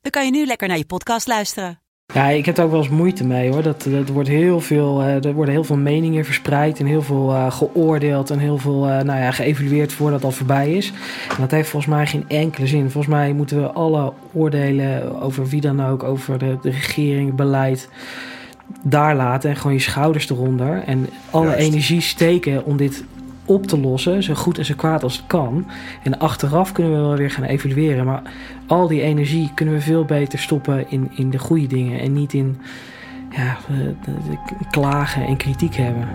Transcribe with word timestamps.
dan 0.00 0.10
kan 0.10 0.24
je 0.24 0.30
nu 0.30 0.46
lekker 0.46 0.68
naar 0.68 0.78
je 0.78 0.86
podcast 0.86 1.26
luisteren. 1.26 1.80
Ja, 2.14 2.28
ik 2.28 2.46
heb 2.46 2.58
er 2.58 2.64
ook 2.64 2.70
wel 2.70 2.80
eens 2.80 2.88
moeite 2.88 3.24
mee 3.24 3.50
hoor. 3.50 3.62
Dat, 3.62 3.86
dat 3.90 4.08
wordt 4.08 4.28
heel 4.28 4.60
veel, 4.60 5.02
eh, 5.02 5.24
er 5.24 5.32
worden 5.32 5.54
heel 5.54 5.64
veel 5.64 5.76
meningen 5.76 6.24
verspreid 6.24 6.78
en 6.78 6.86
heel 6.86 7.02
veel 7.02 7.30
eh, 7.30 7.52
geoordeeld 7.52 8.30
en 8.30 8.38
heel 8.38 8.58
veel 8.58 8.88
uh, 8.88 9.00
nou 9.00 9.20
ja, 9.20 9.30
geëvalueerd 9.30 9.92
voordat 9.92 10.14
het 10.14 10.24
al 10.24 10.36
voorbij 10.36 10.72
is. 10.72 10.92
En 11.28 11.36
dat 11.40 11.50
heeft 11.50 11.68
volgens 11.68 11.92
mij 11.92 12.06
geen 12.06 12.24
enkele 12.28 12.66
zin. 12.66 12.90
Volgens 12.90 13.14
mij 13.14 13.32
moeten 13.32 13.60
we 13.62 13.70
alle 13.70 14.12
oordelen 14.32 15.20
over 15.20 15.48
wie 15.48 15.60
dan 15.60 15.84
ook, 15.84 16.02
over 16.02 16.38
de, 16.38 16.58
de 16.62 16.70
regering, 16.70 17.26
het 17.26 17.36
beleid, 17.36 17.88
daar 18.82 19.16
laten 19.16 19.50
en 19.50 19.56
gewoon 19.56 19.72
je 19.72 19.82
schouders 19.82 20.30
eronder. 20.30 20.82
En 20.86 21.08
alle 21.30 21.46
Juist. 21.46 21.66
energie 21.66 22.00
steken 22.00 22.64
om 22.64 22.76
dit 22.76 23.04
op 23.50 23.66
te 23.66 23.80
lossen, 23.80 24.22
zo 24.22 24.34
goed 24.34 24.58
en 24.58 24.64
zo 24.64 24.74
kwaad 24.74 25.02
als 25.02 25.16
het 25.16 25.26
kan. 25.26 25.66
En 26.02 26.18
achteraf 26.18 26.72
kunnen 26.72 26.92
we 26.92 26.98
wel 26.98 27.16
weer 27.16 27.30
gaan 27.30 27.44
evalueren. 27.44 28.04
Maar 28.04 28.22
al 28.66 28.88
die 28.88 29.02
energie 29.02 29.50
kunnen 29.54 29.74
we 29.74 29.80
veel 29.80 30.04
beter 30.04 30.38
stoppen 30.38 30.90
in, 30.90 31.10
in 31.14 31.30
de 31.30 31.38
goede 31.38 31.66
dingen. 31.66 32.00
En 32.00 32.12
niet 32.12 32.32
in 32.32 32.60
ja, 33.30 33.56
eh, 33.68 34.36
klagen 34.70 35.26
en 35.26 35.36
kritiek 35.36 35.74
hebben. 35.74 36.08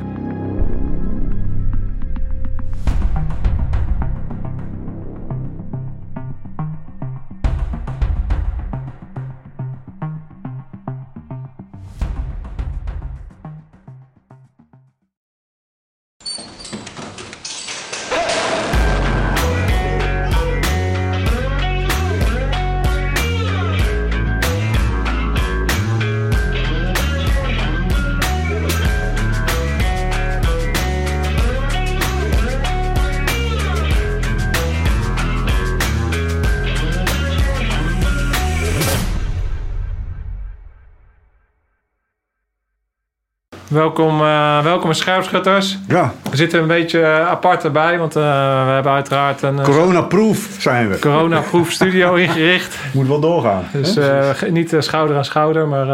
Welkom, 43.76 44.22
eh, 44.22 44.64
welkom 44.64 44.94
Scherpschutters. 44.94 45.78
Ja, 45.88 46.14
We 46.30 46.38
zitten 46.38 46.62
een 46.62 46.68
beetje 46.68 47.02
eh, 47.02 47.28
apart 47.28 47.64
erbij, 47.64 47.98
want 48.00 48.16
eh, 48.16 48.24
we 48.66 48.72
hebben 48.72 48.92
uiteraard 48.92 49.42
een 49.42 49.62
corona-proof 49.62 50.56
zijn 50.60 50.90
we. 50.90 51.00
corona-proof 51.00 51.72
studio 51.82 52.14
ingericht. 52.14 52.78
Moet 52.94 53.08
wel 53.08 53.20
doorgaan. 53.20 53.64
Dus 53.72 53.98
niet 54.50 54.76
schouder 54.80 55.18
aan 55.18 55.26
schouder, 55.26 55.68
maar 55.68 55.88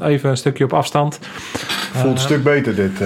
even 0.00 0.30
een 0.30 0.36
stukje 0.36 0.64
op 0.64 0.72
afstand. 0.72 1.18
Voelt 1.92 2.14
een 2.14 2.20
stuk 2.20 2.42
beter 2.42 2.74
dit. 2.74 2.98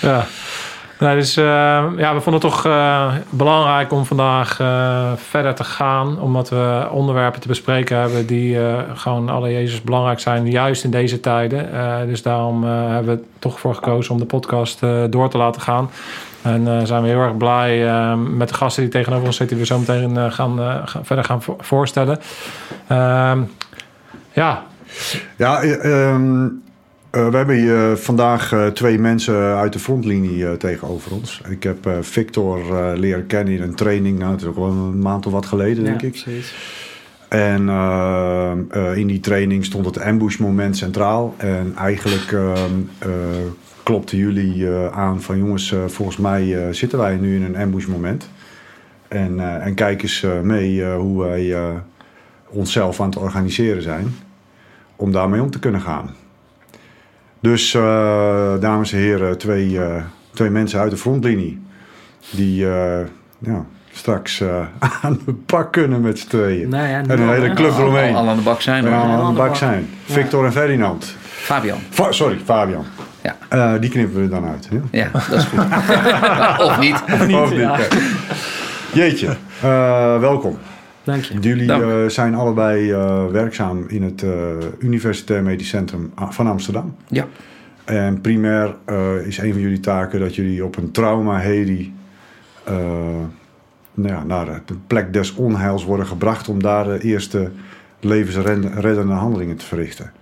Ja. 0.00 0.26
Nou, 0.98 1.18
dus 1.18 1.36
eh, 1.36 1.44
ja, 1.96 2.14
we 2.14 2.20
vonden 2.20 2.32
het 2.42 2.50
toch 2.52 2.66
eh, 2.66 3.14
belangrijk 3.30 3.92
om 3.92 4.04
vandaag 4.04 4.60
eh, 4.60 5.12
verder 5.16 5.54
te 5.54 5.64
gaan. 5.64 6.20
Omdat 6.20 6.48
we 6.48 6.88
onderwerpen 6.90 7.40
te 7.40 7.48
bespreken 7.48 7.96
hebben 8.00 8.26
die 8.26 8.58
gewoon 8.94 9.28
alle 9.28 9.52
Jezus 9.52 9.82
belangrijk 9.82 10.20
zijn. 10.20 10.50
Juist 10.50 10.84
in 10.84 10.90
deze 10.90 11.20
tijden. 11.20 11.68
Dus 12.06 12.22
daarom 12.22 12.64
hebben 12.64 13.16
we 13.16 13.22
toch 13.38 13.60
voor 13.60 13.74
gekozen 13.74 14.12
om 14.12 14.18
de 14.20 14.26
podcast 14.26 14.80
door 15.10 15.28
te 15.30 15.38
laten 15.38 15.60
gaan. 15.62 15.90
En 16.42 16.86
zijn 16.86 17.02
we 17.02 17.08
heel 17.08 17.20
erg 17.20 17.36
blij 17.36 17.86
met 18.16 18.48
de 18.48 18.54
gasten 18.54 18.82
die 18.82 18.92
tegenover 18.92 19.26
ons 19.26 19.36
zitten. 19.36 19.56
Die 19.56 19.66
we 19.66 19.72
zo 19.74 19.78
meteen 19.78 20.32
gaan, 20.32 20.82
verder 21.02 21.24
gaan 21.24 21.42
vo- 21.42 21.56
voorstellen. 21.60 22.18
Ehm, 22.86 23.40
ja, 24.32 24.62
Ja, 25.36 25.62
eh, 25.62 26.16
eh, 27.10 27.28
we 27.28 27.36
hebben 27.36 27.56
hier 27.56 27.96
vandaag 27.96 28.52
eh, 28.52 28.66
twee 28.66 28.98
mensen 28.98 29.34
uit 29.34 29.72
de 29.72 29.78
frontlinie 29.78 30.46
eh, 30.46 30.52
tegenover 30.52 31.12
ons. 31.12 31.40
Ik 31.48 31.62
heb 31.62 31.86
eh, 31.86 31.92
Victor 32.00 32.76
eh, 32.76 32.98
leren 32.98 33.26
kennen 33.26 33.54
in 33.54 33.62
een 33.62 33.74
training. 33.74 34.18
Nou, 34.18 34.32
het 34.32 34.40
is 34.40 34.46
ook 34.46 34.56
wel 34.56 34.66
een 34.66 34.98
maand 34.98 35.26
of 35.26 35.32
wat 35.32 35.46
geleden, 35.46 35.84
denk 35.84 36.02
ik. 36.02 36.16
Zoiets. 36.16 36.54
En 37.28 37.68
eh, 37.68 38.52
eh, 38.70 38.96
in 38.96 39.06
die 39.06 39.20
training 39.20 39.64
stond 39.64 39.84
het 39.84 40.00
ambush-moment 40.00 40.76
centraal. 40.76 41.34
En 41.36 41.72
eigenlijk 41.76 42.32
ehm, 42.32 42.72
eh, 42.98 43.08
klopten 43.82 44.18
jullie 44.18 44.68
eh, 44.68 44.98
aan 44.98 45.22
van 45.22 45.38
jongens, 45.38 45.72
eh, 45.72 45.84
volgens 45.86 46.16
mij 46.16 46.66
eh, 46.66 46.72
zitten 46.72 46.98
wij 46.98 47.16
nu 47.16 47.36
in 47.36 47.42
een 47.42 47.56
ambush-moment. 47.56 48.30
En, 49.08 49.40
eh, 49.40 49.66
en 49.66 49.74
kijk 49.74 50.02
eens 50.02 50.22
eh, 50.22 50.40
mee 50.40 50.84
eh, 50.84 50.96
hoe 50.96 51.22
wij 51.24 51.54
eh, 51.54 51.74
onszelf 52.48 53.00
aan 53.00 53.08
het 53.08 53.18
organiseren 53.18 53.82
zijn. 53.82 54.14
Om 54.96 55.12
daarmee 55.12 55.42
om 55.42 55.50
te 55.50 55.58
kunnen 55.58 55.80
gaan. 55.80 56.14
Dus, 57.40 57.74
eh, 57.74 58.52
dames 58.60 58.92
en 58.92 58.98
heren, 58.98 59.38
twee, 59.38 59.80
eh, 59.84 60.02
twee 60.34 60.50
mensen 60.50 60.80
uit 60.80 60.90
de 60.90 60.96
frontlinie. 60.96 61.60
Die 62.30 62.70
eh, 62.70 62.98
ja, 63.38 63.64
straks 63.92 64.40
eh, 64.40 64.60
aan 65.02 65.18
de 65.26 65.32
pak 65.34 65.72
kunnen 65.72 66.00
met 66.00 66.18
z'n 66.18 66.28
tweeën. 66.28 66.68
Nou 66.68 66.88
ja, 66.88 66.98
En 66.98 67.10
een 67.10 67.18
nou, 67.18 67.32
hele 67.34 67.48
hè. 67.48 67.54
club 67.54 67.78
eromheen. 67.78 68.14
al 68.14 68.28
aan 68.28 68.36
de 68.36 68.42
bak 68.42 68.60
zijn. 68.60 68.86
En 68.86 68.92
hoor. 68.92 69.02
aan 69.04 69.32
de 69.34 69.38
bak 69.40 69.56
zijn. 69.56 69.88
Victor 70.04 70.44
en 70.44 70.52
Ferdinand. 70.52 71.16
Fabian. 71.20 71.78
Fa- 71.90 72.12
sorry, 72.12 72.38
Fabian. 72.44 72.84
Ja. 73.22 73.36
Eh, 73.48 73.80
die 73.80 73.90
knippen 73.90 74.20
we 74.20 74.28
dan 74.28 74.44
uit. 74.46 74.68
hè? 74.70 74.98
Ja, 74.98 75.08
dat 75.12 75.38
is 75.38 75.44
goed. 75.44 75.58
of 76.66 76.78
niet. 76.80 77.02
Of 77.12 77.26
niet, 77.26 77.58
ja. 77.60 77.78
Jeetje, 78.92 79.26
eh, 79.62 80.18
welkom. 80.18 80.58
Dank 81.08 81.24
je. 81.24 81.38
Jullie 81.40 81.66
Dank. 81.66 81.82
eh, 81.82 82.06
zijn 82.08 82.34
allebei 82.34 82.92
eh, 82.92 83.26
werkzaam 83.26 83.84
in 83.88 84.02
het 84.02 84.22
eh, 84.22 84.30
Universitair 84.78 85.42
Medisch 85.42 85.68
Centrum 85.68 86.12
van 86.28 86.46
Amsterdam. 86.46 86.94
Ja. 87.06 87.26
En 87.84 88.20
primair 88.20 88.74
eh, 88.84 89.26
is 89.26 89.38
een 89.38 89.52
van 89.52 89.60
jullie 89.60 89.80
taken 89.80 90.20
dat 90.20 90.34
jullie 90.34 90.64
op 90.64 90.76
een 90.76 90.90
trauma-heli 90.90 91.94
eh, 92.64 92.74
nou 93.94 94.14
ja, 94.14 94.24
naar 94.24 94.62
de 94.66 94.74
plek 94.86 95.12
des 95.12 95.34
onheils 95.34 95.84
worden 95.84 96.06
gebracht 96.06 96.48
om 96.48 96.62
daar 96.62 96.84
de 96.84 97.00
eerste 97.02 97.50
levensreddende 98.00 99.12
handelingen 99.12 99.56
te 99.56 99.64
verrichten. 99.64 100.12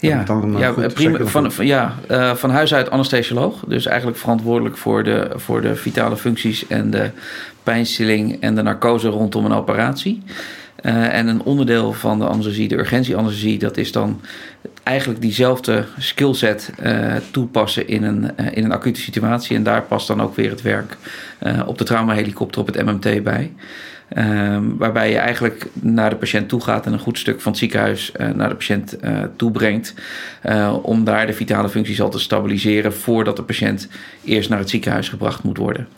Ja, 0.00 0.24
ja, 0.58 0.88
prima, 0.88 1.26
van, 1.26 1.66
ja 1.66 1.94
eh, 2.08 2.34
van 2.34 2.50
huis 2.50 2.74
uit 2.74 2.90
anesthesioloog. 2.90 3.64
Dus 3.66 3.86
eigenlijk 3.86 4.18
verantwoordelijk 4.18 4.76
voor 4.76 5.04
de, 5.04 5.30
voor 5.34 5.60
de 5.60 5.76
vitale 5.76 6.16
functies 6.16 6.66
en 6.66 6.90
de 6.90 7.10
pijnstilling 7.62 8.40
en 8.40 8.54
de 8.54 8.62
narcose 8.62 9.08
rondom 9.08 9.44
een 9.44 9.52
operatie. 9.52 10.22
Eh, 10.76 11.14
en 11.14 11.26
een 11.26 11.42
onderdeel 11.42 11.92
van 11.92 12.18
de 12.18 12.26
anesthesie, 12.26 12.68
de 12.68 12.78
urgentieanesthesie, 12.78 13.58
dat 13.58 13.76
is 13.76 13.92
dan 13.92 14.20
eigenlijk 14.82 15.20
diezelfde 15.20 15.84
skillset 15.98 16.72
eh, 16.78 17.14
toepassen 17.30 17.88
in 17.88 18.02
een, 18.02 18.36
in 18.52 18.64
een 18.64 18.72
acute 18.72 19.00
situatie. 19.00 19.56
En 19.56 19.62
daar 19.62 19.82
past 19.82 20.06
dan 20.06 20.22
ook 20.22 20.36
weer 20.36 20.50
het 20.50 20.62
werk 20.62 20.96
op 21.66 21.78
de 21.78 21.84
traumahelikopter 21.84 22.60
op 22.60 22.66
het 22.66 22.84
MMT 22.84 23.22
bij. 23.22 23.52
Ehm, 24.08 24.62
waarbij 24.76 25.10
je 25.10 25.18
eigenlijk 25.18 25.66
naar 25.72 26.10
de 26.10 26.16
patiënt 26.16 26.48
toe 26.48 26.60
gaat 26.60 26.86
en 26.86 26.92
een 26.92 26.98
goed 26.98 27.18
stuk 27.18 27.40
van 27.40 27.52
het 27.52 27.60
ziekenhuis 27.60 28.12
eh, 28.12 28.28
naar 28.28 28.48
de 28.48 28.54
patiënt 28.54 28.96
eh 28.96 29.22
toebrengt. 29.36 29.94
eh, 30.42 30.74
om 30.82 31.04
daar 31.04 31.26
de 31.26 31.32
vitale 31.32 31.68
functies 31.68 32.00
al 32.00 32.10
te 32.10 32.18
stabiliseren 32.18 32.94
voordat 32.94 33.36
de 33.36 33.42
patiënt 33.42 33.88
eerst 34.24 34.48
naar 34.48 34.58
het 34.58 34.70
ziekenhuis 34.70 35.08
gebracht 35.08 35.42
moet 35.42 35.56
worden. 35.56 35.88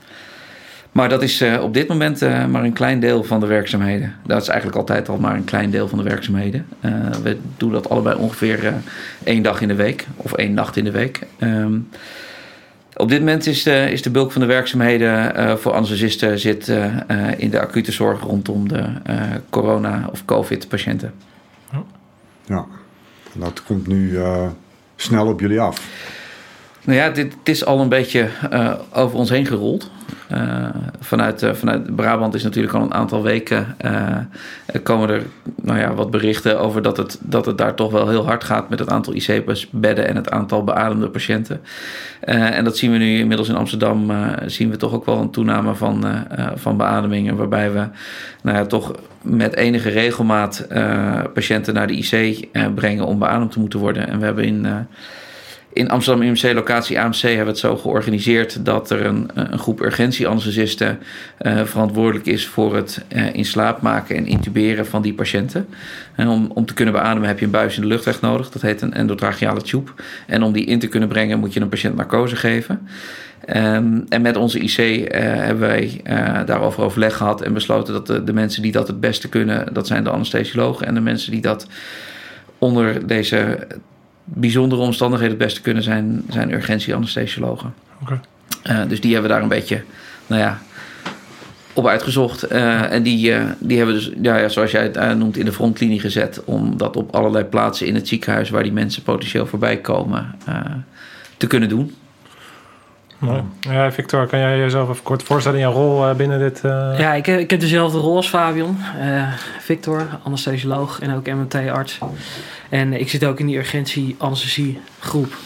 Maar 0.93 1.09
dat 1.09 1.23
is 1.23 1.45
op 1.61 1.75
dit 1.75 1.89
moment 1.89 2.21
maar 2.21 2.65
een 2.65 2.73
klein 2.73 3.01
deel 3.01 3.25
van 3.25 3.41
de 3.41 3.47
werkzaamheden. 3.47 4.15
Dat 4.27 4.43
is 4.43 4.49
eigenlijk 4.49 4.79
altijd 4.79 5.09
al 5.09 5.19
maar 5.19 5.35
een 5.35 5.45
klein 5.45 5.71
deel 5.71 5.89
van 5.89 5.99
de 5.99 6.05
werkzaamheden. 6.05 6.67
We 7.23 7.39
doen 7.57 7.73
dat 7.73 7.89
allebei 7.89 8.17
ongeveer 8.19 8.75
één 9.25 9.43
dag 9.43 9.61
in 9.61 9.69
de 9.69 9.75
week 9.75 10.07
of 10.17 10.33
één 10.33 10.55
nacht 10.55 10.77
in 10.77 10.85
de 10.85 10.91
week. 10.91 11.27
Ehm, 11.39 11.79
op 12.97 13.09
dit 13.09 13.19
moment 13.19 13.47
is 13.47 13.63
de, 13.63 13.91
is 13.91 14.03
de 14.03 14.11
bulk 14.11 14.33
van 14.33 14.41
de 14.41 14.47
werkzaamheden 14.47 15.35
eh, 15.35 15.57
voor 15.57 15.73
anesthesisten 15.73 16.39
zit, 16.39 16.69
eh, 16.69 16.85
eh, 17.07 17.39
in 17.39 17.51
de 17.51 17.61
acute 17.61 17.93
zorg 17.93 18.21
rondom 18.21 18.69
de 18.69 18.93
eh, 19.05 19.23
corona- 19.51 20.09
of 20.13 20.25
covid-patiënten. 20.25 21.13
Ja, 22.45 22.67
dat 23.33 23.63
komt 23.63 23.87
nu 23.87 24.19
eh, 24.19 24.47
snel 24.97 25.27
op 25.27 25.41
jullie 25.41 25.61
af. 25.61 25.89
Nou 26.85 26.99
ja, 26.99 27.11
dit, 27.11 27.37
is 27.43 27.65
al 27.65 27.81
een 27.81 27.89
beetje 27.89 28.29
uh, 28.53 28.73
over 28.93 29.19
ons 29.19 29.31
heen 29.31 29.47
gerold. 29.47 29.91
Uh, 30.33 30.67
vanuit, 31.01 31.43
uh, 31.43 31.53
vanuit 31.53 31.97
Brabant 31.97 32.35
is 32.35 32.43
natuurlijk 32.43 32.75
al 32.75 32.83
een 32.83 32.95
aantal 32.95 33.23
weken 33.23 33.77
komen 34.83 35.09
er 35.09 35.23
nou 35.63 35.79
ja, 35.79 35.95
wat 35.95 36.11
berichten 36.11 36.61
over 36.61 36.83
dat 36.83 36.97
het, 36.97 37.19
dat 37.21 37.47
het 37.47 37.59
daar 37.59 37.75
toch 37.75 37.93
wel 37.93 38.09
heel 38.09 38.25
hard 38.25 38.45
gaat 38.45 38.69
met 38.69 38.79
het 38.79 38.91
aantal 38.91 39.15
IC-bedden 39.15 40.09
en 40.09 40.17
het 40.17 40.31
aantal 40.31 40.65
beademde 40.65 41.09
patiënten. 41.09 41.61
en 42.21 42.65
dat 42.65 42.77
zien 42.77 42.93
we 42.93 42.99
nu 42.99 43.19
inmiddels 43.19 43.49
in 43.49 43.57
Amsterdam, 43.57 44.11
zien 44.47 44.71
we 44.71 44.77
toch 44.77 44.93
ook 44.93 45.05
wel 45.05 45.19
een 45.21 45.31
toename 45.31 45.75
van, 45.75 46.05
van 46.55 46.77
beademingen, 46.77 47.37
waarbij 47.37 47.73
we 47.73 47.89
nou 48.43 48.57
ja, 48.57 48.67
toch 48.67 48.95
met 49.23 49.57
enige 49.57 49.89
regelmaat 49.89 50.67
patiënten 51.35 51.75
naar 51.75 51.87
de 51.87 51.97
IC 51.97 52.49
brengen 52.75 53.07
om 53.07 53.19
beademd 53.19 53.53
te 53.53 53.61
moeten 53.61 53.79
worden. 53.79 54.09
En 54.09 54.19
we 54.19 54.25
hebben 54.25 54.45
in 54.45 54.67
in 55.73 55.91
Amsterdam 55.91 56.27
UMC, 56.27 56.53
locatie 56.55 57.01
AMC, 57.01 57.21
hebben 57.21 57.45
we 57.45 57.51
het 57.51 57.59
zo 57.59 57.77
georganiseerd 57.77 58.65
dat 58.65 58.91
er 58.91 59.07
een, 59.07 59.31
een 59.35 59.59
groep 59.59 59.81
urgentieanesthesisten 59.81 60.99
uh, 61.41 61.65
verantwoordelijk 61.65 62.27
is 62.27 62.47
voor 62.47 62.77
het 62.77 63.05
uh, 63.09 63.35
in 63.35 63.45
slaap 63.45 63.81
maken 63.81 64.17
en 64.17 64.27
intuberen 64.27 64.87
van 64.87 65.03
die 65.03 65.15
patiënten. 65.15 65.67
En 66.15 66.29
om, 66.29 66.51
om 66.55 66.67
te 66.67 66.75
kunnen 66.75 66.95
beademen 66.95 67.29
heb 67.29 67.39
je 67.39 67.45
een 67.45 67.51
buis 67.51 67.77
in 67.77 67.83
de 67.83 67.89
luchtweg 67.89 68.21
nodig, 68.21 68.51
dat 68.51 68.63
heet 68.63 68.83
een 68.83 68.95
endotracheale 68.95 69.63
tube. 69.63 69.91
En 70.27 70.43
om 70.43 70.53
die 70.53 70.65
in 70.65 70.79
te 70.79 70.89
kunnen 70.89 71.09
brengen 71.09 71.39
moet 71.39 71.53
je 71.53 71.61
een 71.61 71.69
patiënt 71.69 71.97
narcose 71.97 72.37
geven. 72.37 72.89
Um, 73.57 74.07
en 74.09 74.23
met 74.23 74.37
onze 74.37 74.59
IC 74.59 74.79
eh, 74.79 75.23
hebben 75.23 75.69
wij 75.69 76.01
daarover 76.47 76.83
overleg 76.83 77.17
gehad 77.17 77.43
en 77.43 77.53
besloten 77.53 77.93
dat 77.93 78.07
de, 78.07 78.25
de 78.25 78.33
mensen 78.33 78.63
die 78.63 78.73
dat 78.73 78.87
het 78.87 79.01
beste 79.01 79.29
kunnen, 79.29 79.75
dat 79.75 79.87
zijn 79.87 80.05
de 80.05 80.11
anesthesiologen. 80.11 80.87
En 80.87 80.95
de 80.95 81.01
mensen 81.01 81.33
die 81.33 81.41
dat 81.41 81.67
onder 82.59 83.07
deze 83.07 83.67
bijzondere 84.35 84.81
omstandigheden 84.81 85.37
het 85.37 85.45
beste 85.45 85.61
kunnen 85.61 85.83
zijn, 85.83 86.23
zijn 86.29 86.53
urgentie-anesthesiologen. 86.53 87.75
Okay. 88.03 88.21
Uh, 88.71 88.89
dus 88.89 89.01
die 89.01 89.13
hebben 89.13 89.31
we 89.31 89.37
daar 89.37 89.45
een 89.45 89.59
beetje, 89.59 89.83
nou 90.27 90.41
ja, 90.41 90.59
op 91.73 91.87
uitgezocht. 91.87 92.53
Uh, 92.53 92.93
en 92.93 93.03
die, 93.03 93.31
uh, 93.31 93.43
die 93.59 93.77
hebben 93.77 93.95
dus, 93.95 94.11
ja, 94.23 94.37
ja, 94.37 94.49
zoals 94.49 94.71
jij 94.71 94.83
het 94.83 95.19
noemt, 95.19 95.37
in 95.37 95.45
de 95.45 95.53
frontlinie 95.53 96.01
gezet. 96.01 96.45
Om 96.45 96.77
dat 96.77 96.97
op 96.97 97.15
allerlei 97.15 97.45
plaatsen 97.45 97.87
in 97.87 97.95
het 97.95 98.09
ziekenhuis 98.09 98.51
waar 98.51 98.63
die 98.63 98.73
mensen 98.73 99.03
potentieel 99.03 99.47
voorbij 99.47 99.77
komen 99.77 100.35
te 101.37 101.47
kunnen 101.47 101.69
doen. 101.69 101.95
Ja, 103.61 103.93
Victor, 103.93 104.27
kan 104.27 104.39
jij 104.39 104.59
jezelf 104.59 104.89
even 104.89 105.03
kort 105.03 105.23
voorstellen 105.23 105.59
in 105.59 105.65
jouw 105.65 105.75
rol 105.75 106.15
binnen 106.15 106.39
dit? 106.39 106.61
Ja, 106.63 107.15
ik 107.15 107.27
heb, 107.27 107.39
ik 107.39 107.51
heb 107.51 107.61
dezelfde 107.61 107.99
rol 107.99 108.17
als 108.17 108.29
Fabian. 108.29 108.79
Victor, 109.61 110.09
anesthesioloog 110.23 111.01
en 111.01 111.15
ook 111.15 111.27
MMT-arts. 111.27 111.99
En 112.69 112.93
ik 112.93 113.09
zit 113.09 113.25
ook 113.25 113.41
in 113.41 113.47
die 113.47 113.57
urgentie-anesthesiegroep. 113.57 115.37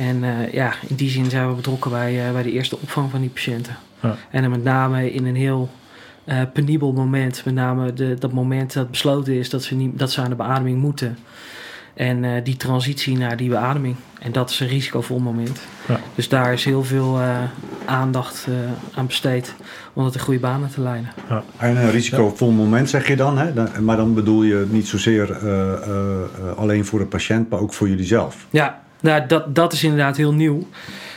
En 0.00 0.22
uh, 0.22 0.52
ja, 0.52 0.72
in 0.88 0.94
die 0.94 1.10
zin 1.10 1.30
zijn 1.30 1.48
we 1.48 1.54
betrokken 1.54 1.90
bij, 1.90 2.26
uh, 2.26 2.32
bij 2.32 2.42
de 2.42 2.52
eerste 2.52 2.78
opvang 2.80 3.10
van 3.10 3.20
die 3.20 3.30
patiënten. 3.30 3.76
Ja. 4.00 4.16
En 4.30 4.42
dan 4.42 4.50
met 4.50 4.64
name 4.64 5.12
in 5.12 5.26
een 5.26 5.36
heel 5.36 5.70
uh, 6.24 6.40
penibel 6.52 6.92
moment. 6.92 7.42
Met 7.44 7.54
name 7.54 7.92
de, 7.92 8.14
dat 8.18 8.32
moment 8.32 8.72
dat 8.72 8.90
besloten 8.90 9.34
is 9.34 9.50
dat 9.50 9.62
ze, 9.62 9.74
niet, 9.74 9.98
dat 9.98 10.10
ze 10.10 10.20
aan 10.20 10.30
de 10.30 10.36
beademing 10.36 10.78
moeten. 10.80 11.18
En 11.94 12.22
uh, 12.22 12.30
die 12.44 12.56
transitie 12.56 13.18
naar 13.18 13.36
die 13.36 13.48
beademing. 13.48 13.96
En 14.20 14.32
dat 14.32 14.50
is 14.50 14.60
een 14.60 14.68
risicovol 14.68 15.18
moment. 15.18 15.60
Ja. 15.88 16.00
Dus 16.14 16.28
daar 16.28 16.52
is 16.52 16.64
heel 16.64 16.84
veel 16.84 17.20
uh, 17.20 17.38
aandacht 17.84 18.46
uh, 18.48 18.54
aan 18.94 19.06
besteed 19.06 19.54
om 19.92 20.04
dat 20.04 20.14
in 20.14 20.20
goede 20.20 20.40
banen 20.40 20.70
te 20.70 20.80
leiden. 20.80 21.12
Ja. 21.28 21.42
En 21.56 21.76
een 21.76 21.90
risicovol 21.90 22.50
moment 22.50 22.90
zeg 22.90 23.08
je 23.08 23.16
dan, 23.16 23.38
hè? 23.38 23.80
maar 23.80 23.96
dan 23.96 24.14
bedoel 24.14 24.42
je 24.42 24.66
niet 24.70 24.88
zozeer 24.88 25.36
alleen 26.56 26.84
voor 26.84 26.98
de 26.98 27.04
patiënt, 27.04 27.50
maar 27.50 27.60
ook 27.60 27.72
voor 27.72 27.88
jullie 27.88 28.04
zelf. 28.04 28.46
Ja, 28.50 28.80
nou, 29.00 29.26
dat, 29.26 29.54
dat 29.54 29.72
is 29.72 29.84
inderdaad 29.84 30.16
heel 30.16 30.34
nieuw. 30.34 30.66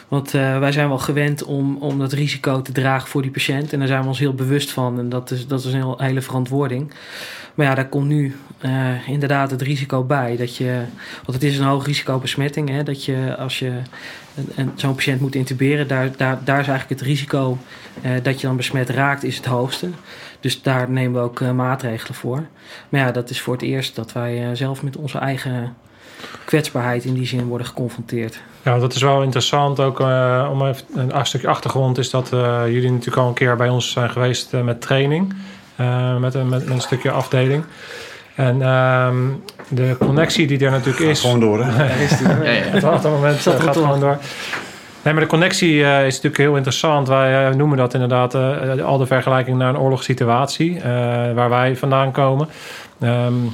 Want 0.08 0.32
wij 0.32 0.72
zijn 0.72 0.88
wel 0.88 0.98
gewend 0.98 1.44
om, 1.44 1.78
om 1.78 2.00
dat 2.00 2.12
risico 2.12 2.62
te 2.62 2.72
dragen 2.72 3.10
voor 3.10 3.22
die 3.22 3.32
patiënt. 3.32 3.74
En 3.74 3.80
daar 3.80 3.88
zijn 3.88 4.02
we 4.02 4.08
ons 4.08 4.20
heel 4.20 4.34
bewust 4.34 4.72
van. 4.72 5.00
En 5.00 5.10
dat 5.10 5.32
is, 5.32 5.48
dat 5.48 5.60
is 5.60 5.66
een 5.66 5.74
heel, 5.74 5.98
hele 5.98 6.22
verantwoording. 6.22 6.94
Maar 7.54 7.66
ja, 7.66 7.76
daar 7.76 7.90
komt 7.90 8.08
nu 8.08 8.36
uh, 8.66 9.08
inderdaad 9.08 9.52
het 9.52 9.62
risico 9.62 10.04
bij. 10.04 10.36
Dat 10.38 10.58
je, 10.58 10.82
want 11.26 11.34
het 11.34 11.44
is 11.44 11.58
een 11.58 11.66
hoog 11.66 11.86
risico 11.86 12.18
besmetting. 12.18 12.70
Hè, 12.70 12.84
dat 12.84 13.06
je 13.06 13.36
als 13.38 13.60
je 13.60 13.72
zo'n 14.76 14.96
patiënt 14.96 15.22
moet 15.22 15.36
intuberen, 15.36 15.88
daar, 15.88 16.18
daar, 16.18 16.40
daar 16.44 16.60
is 16.60 16.68
eigenlijk 16.68 17.00
het 17.00 17.10
risico 17.10 17.58
uh, 18.02 18.12
dat 18.24 18.42
je 18.42 18.48
dan 18.48 18.56
besmet 18.56 18.90
raakt, 18.90 19.24
is 19.24 19.36
het 19.36 19.46
hoogste. 19.46 19.90
Dus 20.40 20.62
daar 20.62 20.90
nemen 20.90 21.22
we 21.22 21.28
ook 21.28 21.40
uh, 21.40 21.52
maatregelen 21.52 22.16
voor. 22.16 22.46
Maar 22.90 23.02
ja, 23.02 23.12
dat 23.12 23.30
is 23.30 23.42
voor 23.42 23.54
het 23.54 23.62
eerst 23.62 23.96
dat 23.96 24.12
wij 24.12 24.56
zelf 24.56 24.84
met 24.84 24.98
onze 24.98 25.18
eigen 25.18 25.76
kwetsbaarheid 26.46 27.06
in 27.06 27.14
die 27.14 27.26
zin 27.28 27.46
worden 27.46 27.68
geconfronteerd. 27.68 28.42
Ja, 28.62 28.80
dat 28.80 28.96
is 28.96 29.02
wel 29.02 29.24
interessant. 29.24 29.80
Ook 29.80 30.00
om 30.50 30.68
even 30.68 30.86
een 30.96 31.26
stukje 31.26 31.48
achtergrond 31.48 31.98
is 31.98 32.10
dat 32.10 32.30
jullie 32.66 32.92
natuurlijk 32.92 33.18
al 33.18 33.28
een 33.28 33.34
keer 33.34 33.56
bij 33.56 33.70
ons 33.70 33.92
zijn 33.92 34.10
geweest 34.10 34.52
met 34.52 34.82
training. 34.82 35.34
Met, 36.20 36.34
een, 36.34 36.50
met, 36.50 36.70
een 36.70 36.82
stukje 36.82 37.12
afdeling. 37.12 37.64
En 38.36 38.62
um, 38.70 39.44
de 39.68 39.96
connectie 40.00 40.48
die 40.48 40.66
er 40.66 40.72
natuurlijk 40.72 41.06
is. 41.06 41.22
Gewoon 41.22 41.40
door, 41.40 41.66
hè? 41.66 41.84
ja, 41.86 41.94
is 41.94 42.18
die, 42.18 42.28
ja, 42.28 42.52
ja. 42.52 42.94
Het 42.94 43.04
moment 43.04 43.40
gaat 43.40 43.78
gewoon 43.78 44.00
door. 44.00 44.18
Nee, 45.04 45.14
maar 45.14 45.24
de 45.24 45.30
connectie 45.30 45.74
uh, 45.74 46.06
is 46.06 46.14
natuurlijk 46.14 46.38
heel 46.38 46.56
interessant. 46.56 47.08
Wij 47.08 47.50
uh, 47.50 47.56
noemen 47.56 47.78
dat 47.78 47.94
inderdaad 47.94 48.36
uh, 48.36 48.86
al 48.86 48.98
de 48.98 49.06
vergelijking 49.06 49.58
naar 49.58 49.70
een 49.70 49.80
oorlogssituatie, 49.80 50.80
waar 51.34 51.50
wij 51.50 51.76
vandaan 51.76 52.12
komen. 52.12 52.48
Um, 53.02 53.52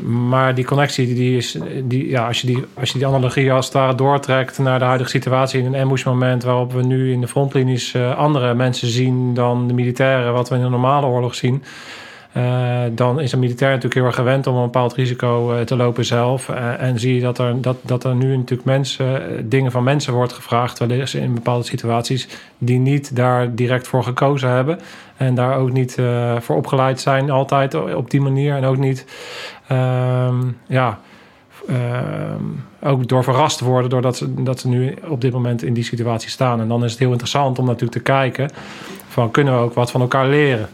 maar 0.00 0.54
die 0.54 0.64
connectie, 0.64 1.14
die 1.14 1.36
is, 1.36 1.58
die, 1.82 2.08
ja, 2.08 2.26
als, 2.26 2.40
je 2.40 2.46
die, 2.46 2.64
als 2.78 2.90
je 2.90 2.98
die 2.98 3.06
analogie 3.06 3.52
als 3.52 3.64
het 3.64 3.74
ware 3.74 3.94
doortrekt 3.94 4.58
naar 4.58 4.78
de 4.78 4.84
huidige 4.84 5.10
situatie 5.10 5.60
in 5.60 5.66
een 5.74 5.80
ambushmoment, 5.80 6.42
waarop 6.42 6.72
we 6.72 6.82
nu 6.82 7.12
in 7.12 7.20
de 7.20 7.28
frontlinies 7.28 7.94
uh, 7.94 8.16
andere 8.16 8.54
mensen 8.54 8.88
zien 8.88 9.34
dan 9.34 9.66
de 9.66 9.74
militairen, 9.74 10.32
wat 10.32 10.48
we 10.48 10.54
in 10.54 10.62
een 10.62 10.70
normale 10.70 11.06
oorlog 11.06 11.34
zien. 11.34 11.62
Uh, 12.36 12.80
dan 12.92 13.20
is 13.20 13.32
een 13.32 13.38
militair 13.38 13.70
natuurlijk 13.70 13.94
heel 13.94 14.04
erg 14.04 14.14
gewend 14.14 14.46
om 14.46 14.56
een 14.56 14.62
bepaald 14.62 14.94
risico 14.94 15.54
uh, 15.54 15.60
te 15.60 15.76
lopen 15.76 16.04
zelf. 16.04 16.48
Uh, 16.48 16.82
en 16.82 16.98
zie 16.98 17.14
je 17.14 17.20
dat 17.20 17.38
er, 17.38 17.60
dat, 17.60 17.76
dat 17.82 18.04
er 18.04 18.14
nu 18.14 18.36
natuurlijk 18.36 18.68
mensen, 18.68 19.48
dingen 19.48 19.70
van 19.70 19.84
mensen 19.84 20.12
wordt 20.12 20.32
gevraagd, 20.32 20.78
wellicht 20.78 21.14
in 21.14 21.34
bepaalde 21.34 21.64
situaties, 21.64 22.28
die 22.58 22.78
niet 22.78 23.16
daar 23.16 23.54
direct 23.54 23.88
voor 23.88 24.04
gekozen 24.04 24.48
hebben. 24.50 24.80
En 25.16 25.34
daar 25.34 25.56
ook 25.56 25.72
niet 25.72 25.98
voor 26.38 26.56
opgeleid 26.56 27.00
zijn, 27.00 27.30
altijd 27.30 27.74
op 27.74 28.10
die 28.10 28.20
manier. 28.20 28.56
En 28.56 28.64
ook 28.64 28.78
niet 28.78 29.04
Um, 29.72 30.58
ja, 30.66 30.98
um, 31.70 32.64
ook 32.82 33.08
door 33.08 33.24
verrast 33.24 33.60
worden 33.60 33.90
doordat 33.90 34.16
ze, 34.16 34.42
dat 34.42 34.60
ze 34.60 34.68
nu 34.68 34.94
op 35.08 35.20
dit 35.20 35.32
moment 35.32 35.62
in 35.62 35.74
die 35.74 35.84
situatie 35.84 36.30
staan. 36.30 36.60
En 36.60 36.68
dan 36.68 36.84
is 36.84 36.90
het 36.90 37.00
heel 37.00 37.10
interessant 37.10 37.58
om 37.58 37.64
natuurlijk 37.64 37.92
te 37.92 38.00
kijken 38.02 38.50
van 39.08 39.30
kunnen 39.30 39.54
we 39.54 39.60
ook 39.60 39.74
wat 39.74 39.90
van 39.90 40.00
elkaar 40.00 40.26
leren. 40.26 40.68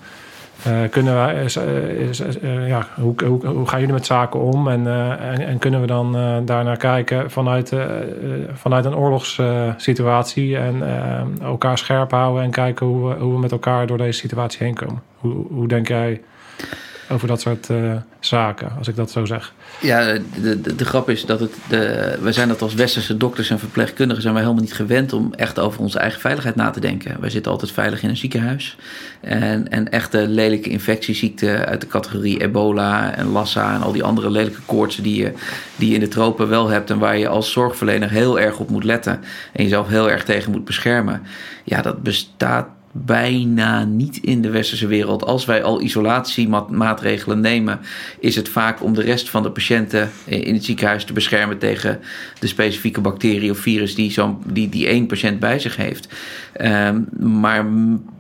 Uh, 0.67 0.89
kunnen 0.91 1.27
we, 1.27 2.41
uh, 2.43 2.69
ja, 2.69 2.87
hoe, 2.95 3.15
hoe, 3.25 3.47
hoe, 3.47 3.69
gaan 3.69 3.81
jullie 3.81 3.95
met 3.95 4.07
zaken 4.07 4.41
om? 4.41 4.69
En, 4.69 4.87
en, 5.21 5.47
en, 5.47 5.59
kunnen 5.59 5.81
we 5.81 5.87
dan 5.87 6.13
daarnaar 6.45 6.77
kijken 6.77 7.31
vanuit, 7.31 7.73
vanuit 8.53 8.85
een 8.85 8.97
oorlogssituatie 8.97 10.57
en 10.57 10.83
elkaar 11.43 11.79
scherp 11.79 12.11
houden 12.11 12.43
en 12.43 12.51
kijken 12.51 12.87
hoe 12.87 13.09
we, 13.09 13.15
hoe 13.21 13.33
we 13.33 13.39
met 13.39 13.53
elkaar 13.53 13.87
door 13.87 13.99
deze 13.99 14.19
situatie 14.19 14.67
heen 14.67 14.75
komen? 14.75 15.03
Hoe, 15.19 15.47
hoe 15.49 15.69
denk 15.69 15.89
jij 15.89 16.21
over 17.11 17.29
dat 17.29 17.41
soort 17.41 17.69
uh, 17.69 17.93
zaken, 18.21 18.73
als 18.79 18.89
ik 18.89 18.97
dat 18.97 19.11
zo 19.11 19.25
zeg. 19.25 19.53
Ja, 19.81 20.13
de, 20.43 20.61
de, 20.61 20.75
de, 20.75 20.85
grap 20.85 21.11
is 21.11 21.27
dat 21.27 21.41
het. 21.41 21.53
De, 21.69 22.19
wij 22.21 22.33
zijn 22.33 22.49
dat 22.49 22.63
als 22.63 22.75
westerse 22.75 23.17
dokters 23.17 23.51
en 23.51 23.59
verpleegkundigen 23.59 24.23
zijn 24.23 24.35
wij 24.35 24.43
helemaal 24.43 24.65
niet 24.65 24.75
gewend 24.75 25.13
om 25.13 25.35
echt 25.35 25.59
over 25.59 25.81
onze 25.81 25.99
eigen 25.99 26.21
veiligheid 26.21 26.57
na 26.57 26.71
te 26.71 26.81
denken. 26.81 27.21
Wij 27.21 27.31
zitten 27.31 27.53
altijd 27.53 27.71
veilig 27.71 28.03
in 28.03 28.09
een 28.09 28.17
ziekenhuis. 28.17 28.77
En, 29.21 29.71
en 29.71 29.91
echte 29.91 30.29
lelijke 30.29 30.71
infectieziekten 30.71 31.67
uit 31.67 31.81
de 31.81 31.87
categorie 31.87 32.41
ebola 32.41 33.15
en 33.15 33.27
lassa 33.27 33.75
en 33.75 33.83
al 33.83 33.93
die 33.93 34.05
andere 34.05 34.31
lelijke 34.31 34.61
koortsen 34.67 35.03
die 35.03 35.23
je, 35.23 35.33
die 35.77 35.89
je 35.89 35.95
in 35.95 36.01
de 36.01 36.09
tropen 36.09 36.49
wel 36.49 36.69
hebt 36.69 36.91
en 36.91 36.99
waar 36.99 37.19
je 37.19 37.29
als 37.29 37.53
zorgverlener 37.53 38.11
heel 38.11 38.41
erg 38.41 38.59
op 38.59 38.71
moet 38.71 38.85
letten 38.85 39.21
en 39.53 39.63
jezelf 39.63 39.89
heel 39.89 40.11
erg 40.11 40.25
tegen 40.25 40.53
moet 40.53 40.65
beschermen. 40.65 41.23
Ja, 41.65 41.83
dat 41.83 42.03
bestaat 42.03 42.67
bijna 42.93 43.85
niet 43.85 44.17
in 44.17 44.43
de 44.43 44.51
westerse 44.51 44.87
wereld. 44.87 45.25
Als 45.25 45.45
wij 45.45 45.63
al 45.63 45.81
isolatiemaatregelen 45.81 47.41
nemen, 47.41 47.81
is 48.21 48.37
het 48.37 48.49
vaak 48.49 48.83
om 48.83 48.95
de 48.95 49.03
rest 49.03 49.31
van 49.31 49.43
de 49.43 49.51
patiënten 49.51 50.11
in 50.25 50.55
het 50.55 50.65
ziekenhuis 50.65 51.05
te 51.05 51.13
beschermen 51.13 51.59
tegen 51.59 52.01
de 52.39 52.47
specifieke 52.47 53.01
bacterie 53.01 53.51
of 53.51 53.59
virus 53.59 53.95
die, 53.95 54.11
zo, 54.11 54.39
die, 54.47 54.69
die 54.69 54.87
één 54.87 55.07
patiënt 55.07 55.41
bij 55.41 55.59
zich 55.59 55.77
heeft. 55.77 56.09
Um, 56.61 57.09
maar 57.19 57.67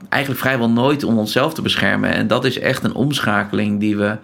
eigenlijk 0.08 0.42
vrijwel 0.42 0.70
nooit 0.70 1.04
om 1.04 1.18
onszelf 1.18 1.54
te 1.54 1.62
beschermen. 1.62 2.10
En 2.14 2.26
dat 2.26 2.44
is 2.44 2.58
echt 2.58 2.84
een 2.84 2.94
omschakeling 2.94 3.80
die 3.80 3.96
we, 3.96 4.16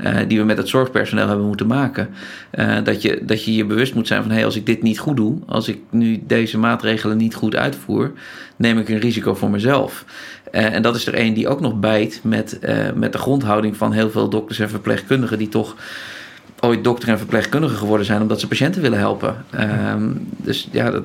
uh, 0.00 0.16
die 0.28 0.38
we 0.38 0.44
met 0.44 0.56
het 0.56 0.68
zorgpersoneel 0.68 1.28
hebben 1.28 1.46
moeten 1.46 1.66
maken. 1.66 2.08
Uh, 2.54 2.76
dat, 2.84 3.02
je, 3.02 3.20
dat 3.22 3.44
je 3.44 3.54
je 3.54 3.64
bewust 3.64 3.94
moet 3.94 4.06
zijn 4.06 4.20
van: 4.22 4.30
hé, 4.30 4.36
hey, 4.36 4.44
als 4.44 4.56
ik 4.56 4.66
dit 4.66 4.82
niet 4.82 4.98
goed 4.98 5.16
doe, 5.16 5.38
als 5.46 5.68
ik 5.68 5.78
nu 5.90 6.22
deze 6.26 6.58
maatregelen 6.58 7.16
niet 7.16 7.34
goed 7.34 7.56
uitvoer, 7.56 8.12
neem 8.56 8.78
ik 8.78 8.88
een 8.88 8.98
risico 8.98 9.34
voor 9.34 9.50
mezelf. 9.50 10.04
Uh, 10.52 10.74
en 10.74 10.82
dat 10.82 10.96
is 10.96 11.06
er 11.06 11.18
een 11.18 11.34
die 11.34 11.48
ook 11.48 11.60
nog 11.60 11.80
bijt 11.80 12.20
met, 12.22 12.58
met 12.94 13.12
de 13.12 13.18
grondhouding 13.18 13.76
van 13.76 13.92
heel 13.92 14.10
veel 14.10 14.28
dokters 14.28 14.58
en 14.58 14.68
verpleegkundigen, 14.68 15.38
die 15.38 15.48
toch 15.48 15.76
ooit 16.60 16.84
dokter 16.84 17.08
en 17.08 17.18
verpleegkundige 17.18 17.76
geworden 17.76 18.06
zijn 18.06 18.22
omdat 18.22 18.40
ze 18.40 18.48
patiënten 18.48 18.82
willen 18.82 18.98
helpen. 18.98 19.44
Um, 19.60 20.26
dus 20.36 20.68
ja, 20.72 20.90
dat, 20.90 21.02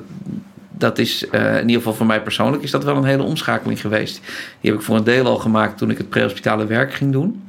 dat 0.70 0.98
is 0.98 1.24
in 1.30 1.60
ieder 1.60 1.76
geval 1.76 1.94
voor 1.94 2.06
mij 2.06 2.22
persoonlijk 2.22 2.62
is 2.62 2.70
dat 2.70 2.84
wel 2.84 2.96
een 2.96 3.04
hele 3.04 3.22
omschakeling 3.22 3.80
geweest. 3.80 4.20
Die 4.60 4.70
heb 4.70 4.80
ik 4.80 4.86
voor 4.86 4.96
een 4.96 5.04
deel 5.04 5.26
al 5.26 5.36
gemaakt 5.36 5.78
toen 5.78 5.90
ik 5.90 5.98
het 5.98 6.08
prehospitale 6.08 6.66
werk 6.66 6.94
ging 6.94 7.12
doen. 7.12 7.42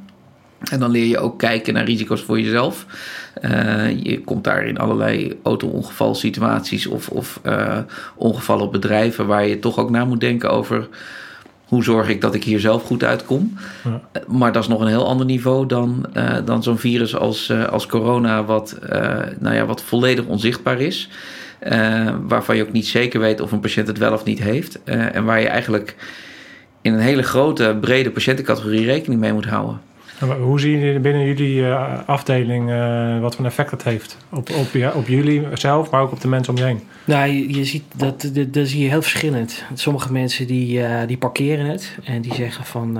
En 0.70 0.80
dan 0.80 0.90
leer 0.90 1.06
je 1.06 1.18
ook 1.18 1.38
kijken 1.38 1.74
naar 1.74 1.84
risico's 1.84 2.22
voor 2.22 2.40
jezelf. 2.40 2.86
je 4.02 4.20
komt 4.24 4.44
daar 4.44 4.66
in 4.66 4.78
allerlei 4.78 5.38
auto-ongevalsituaties 5.42 6.86
of, 6.86 7.08
of 7.08 7.40
ongevallen 8.14 8.64
op 8.64 8.72
bedrijven 8.72 9.26
waar 9.26 9.46
je 9.46 9.58
toch 9.58 9.78
ook 9.78 9.90
na 9.90 10.04
moet 10.04 10.20
denken 10.20 10.50
over 10.50 10.88
hoe 11.72 11.84
zorg 11.84 12.08
ik 12.08 12.20
dat 12.20 12.34
ik 12.34 12.44
hier 12.44 12.60
zelf 12.60 12.82
goed 12.82 13.04
uitkom? 13.04 13.56
Ja. 13.84 14.00
Maar 14.26 14.52
dat 14.52 14.62
is 14.62 14.68
nog 14.68 14.80
een 14.80 14.86
heel 14.86 15.06
ander 15.06 15.26
niveau 15.26 15.66
dan, 15.66 16.06
uh, 16.16 16.36
dan 16.44 16.62
zo'n 16.62 16.78
virus 16.78 17.16
als, 17.16 17.52
als 17.70 17.86
corona, 17.86 18.44
wat, 18.44 18.78
nou 19.38 19.54
ja, 19.54 19.66
wat 19.66 19.82
volledig 19.82 20.24
onzichtbaar 20.24 20.80
is. 20.80 21.08
waarvan 22.22 22.56
je 22.56 22.62
ook 22.62 22.72
niet 22.72 22.86
zeker 22.86 23.20
weet 23.20 23.40
of 23.40 23.52
een 23.52 23.60
patiënt 23.60 23.86
het 23.86 23.98
wel 23.98 24.12
of 24.12 24.24
niet 24.24 24.38
heeft. 24.38 24.84
en 24.84 25.24
waar 25.24 25.40
je 25.40 25.48
eigenlijk 25.48 25.96
in 26.82 26.92
een 26.92 27.00
hele 27.00 27.22
grote, 27.22 27.76
brede 27.80 28.10
patiëntencategorie 28.10 28.84
rekening 28.84 29.20
mee 29.20 29.32
moet 29.32 29.46
houden. 29.46 29.80
Hoe 30.28 30.60
zien 30.60 30.78
jullie 30.78 31.00
binnen 31.00 31.26
jullie 31.26 31.56
uh, 31.56 31.98
afdeling 32.06 32.70
uh, 32.70 33.20
wat 33.20 33.34
voor 33.34 33.44
effect 33.44 33.70
dat 33.70 33.82
heeft? 33.82 34.16
Op, 34.28 34.50
op, 34.50 34.94
op 34.94 35.06
jullie 35.06 35.46
zelf, 35.54 35.90
maar 35.90 36.00
ook 36.00 36.12
op 36.12 36.20
de 36.20 36.28
mensen 36.28 36.52
om 36.52 36.58
je 36.58 36.64
heen? 36.64 36.80
Nou, 37.04 37.30
je, 37.30 37.54
je 37.54 37.64
ziet 37.64 37.82
dat, 37.96 38.30
dat, 38.32 38.52
dat, 38.54 38.68
zie 38.68 38.82
je 38.82 38.88
heel 38.88 39.02
verschillend. 39.02 39.64
Sommige 39.74 40.12
mensen 40.12 40.46
die, 40.46 40.78
uh, 40.78 41.00
die 41.06 41.16
parkeren 41.16 41.66
het 41.66 41.98
en 42.04 42.20
die 42.20 42.34
zeggen 42.34 42.64
van... 42.64 42.98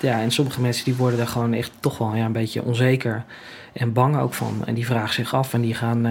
ja, 0.00 0.20
en 0.20 0.30
sommige 0.30 0.60
mensen 0.60 0.84
die 0.84 0.94
worden 0.94 1.20
er 1.20 1.26
gewoon 1.26 1.52
echt 1.52 1.70
toch 1.80 1.98
wel 1.98 2.14
ja, 2.14 2.24
een 2.24 2.32
beetje 2.32 2.62
onzeker 2.62 3.24
en 3.72 3.92
bang 3.92 4.18
ook 4.18 4.34
van. 4.34 4.62
En 4.66 4.74
die 4.74 4.86
vragen 4.86 5.14
zich 5.14 5.34
af 5.34 5.54
en 5.54 5.60
die 5.60 5.74
gaan... 5.74 6.02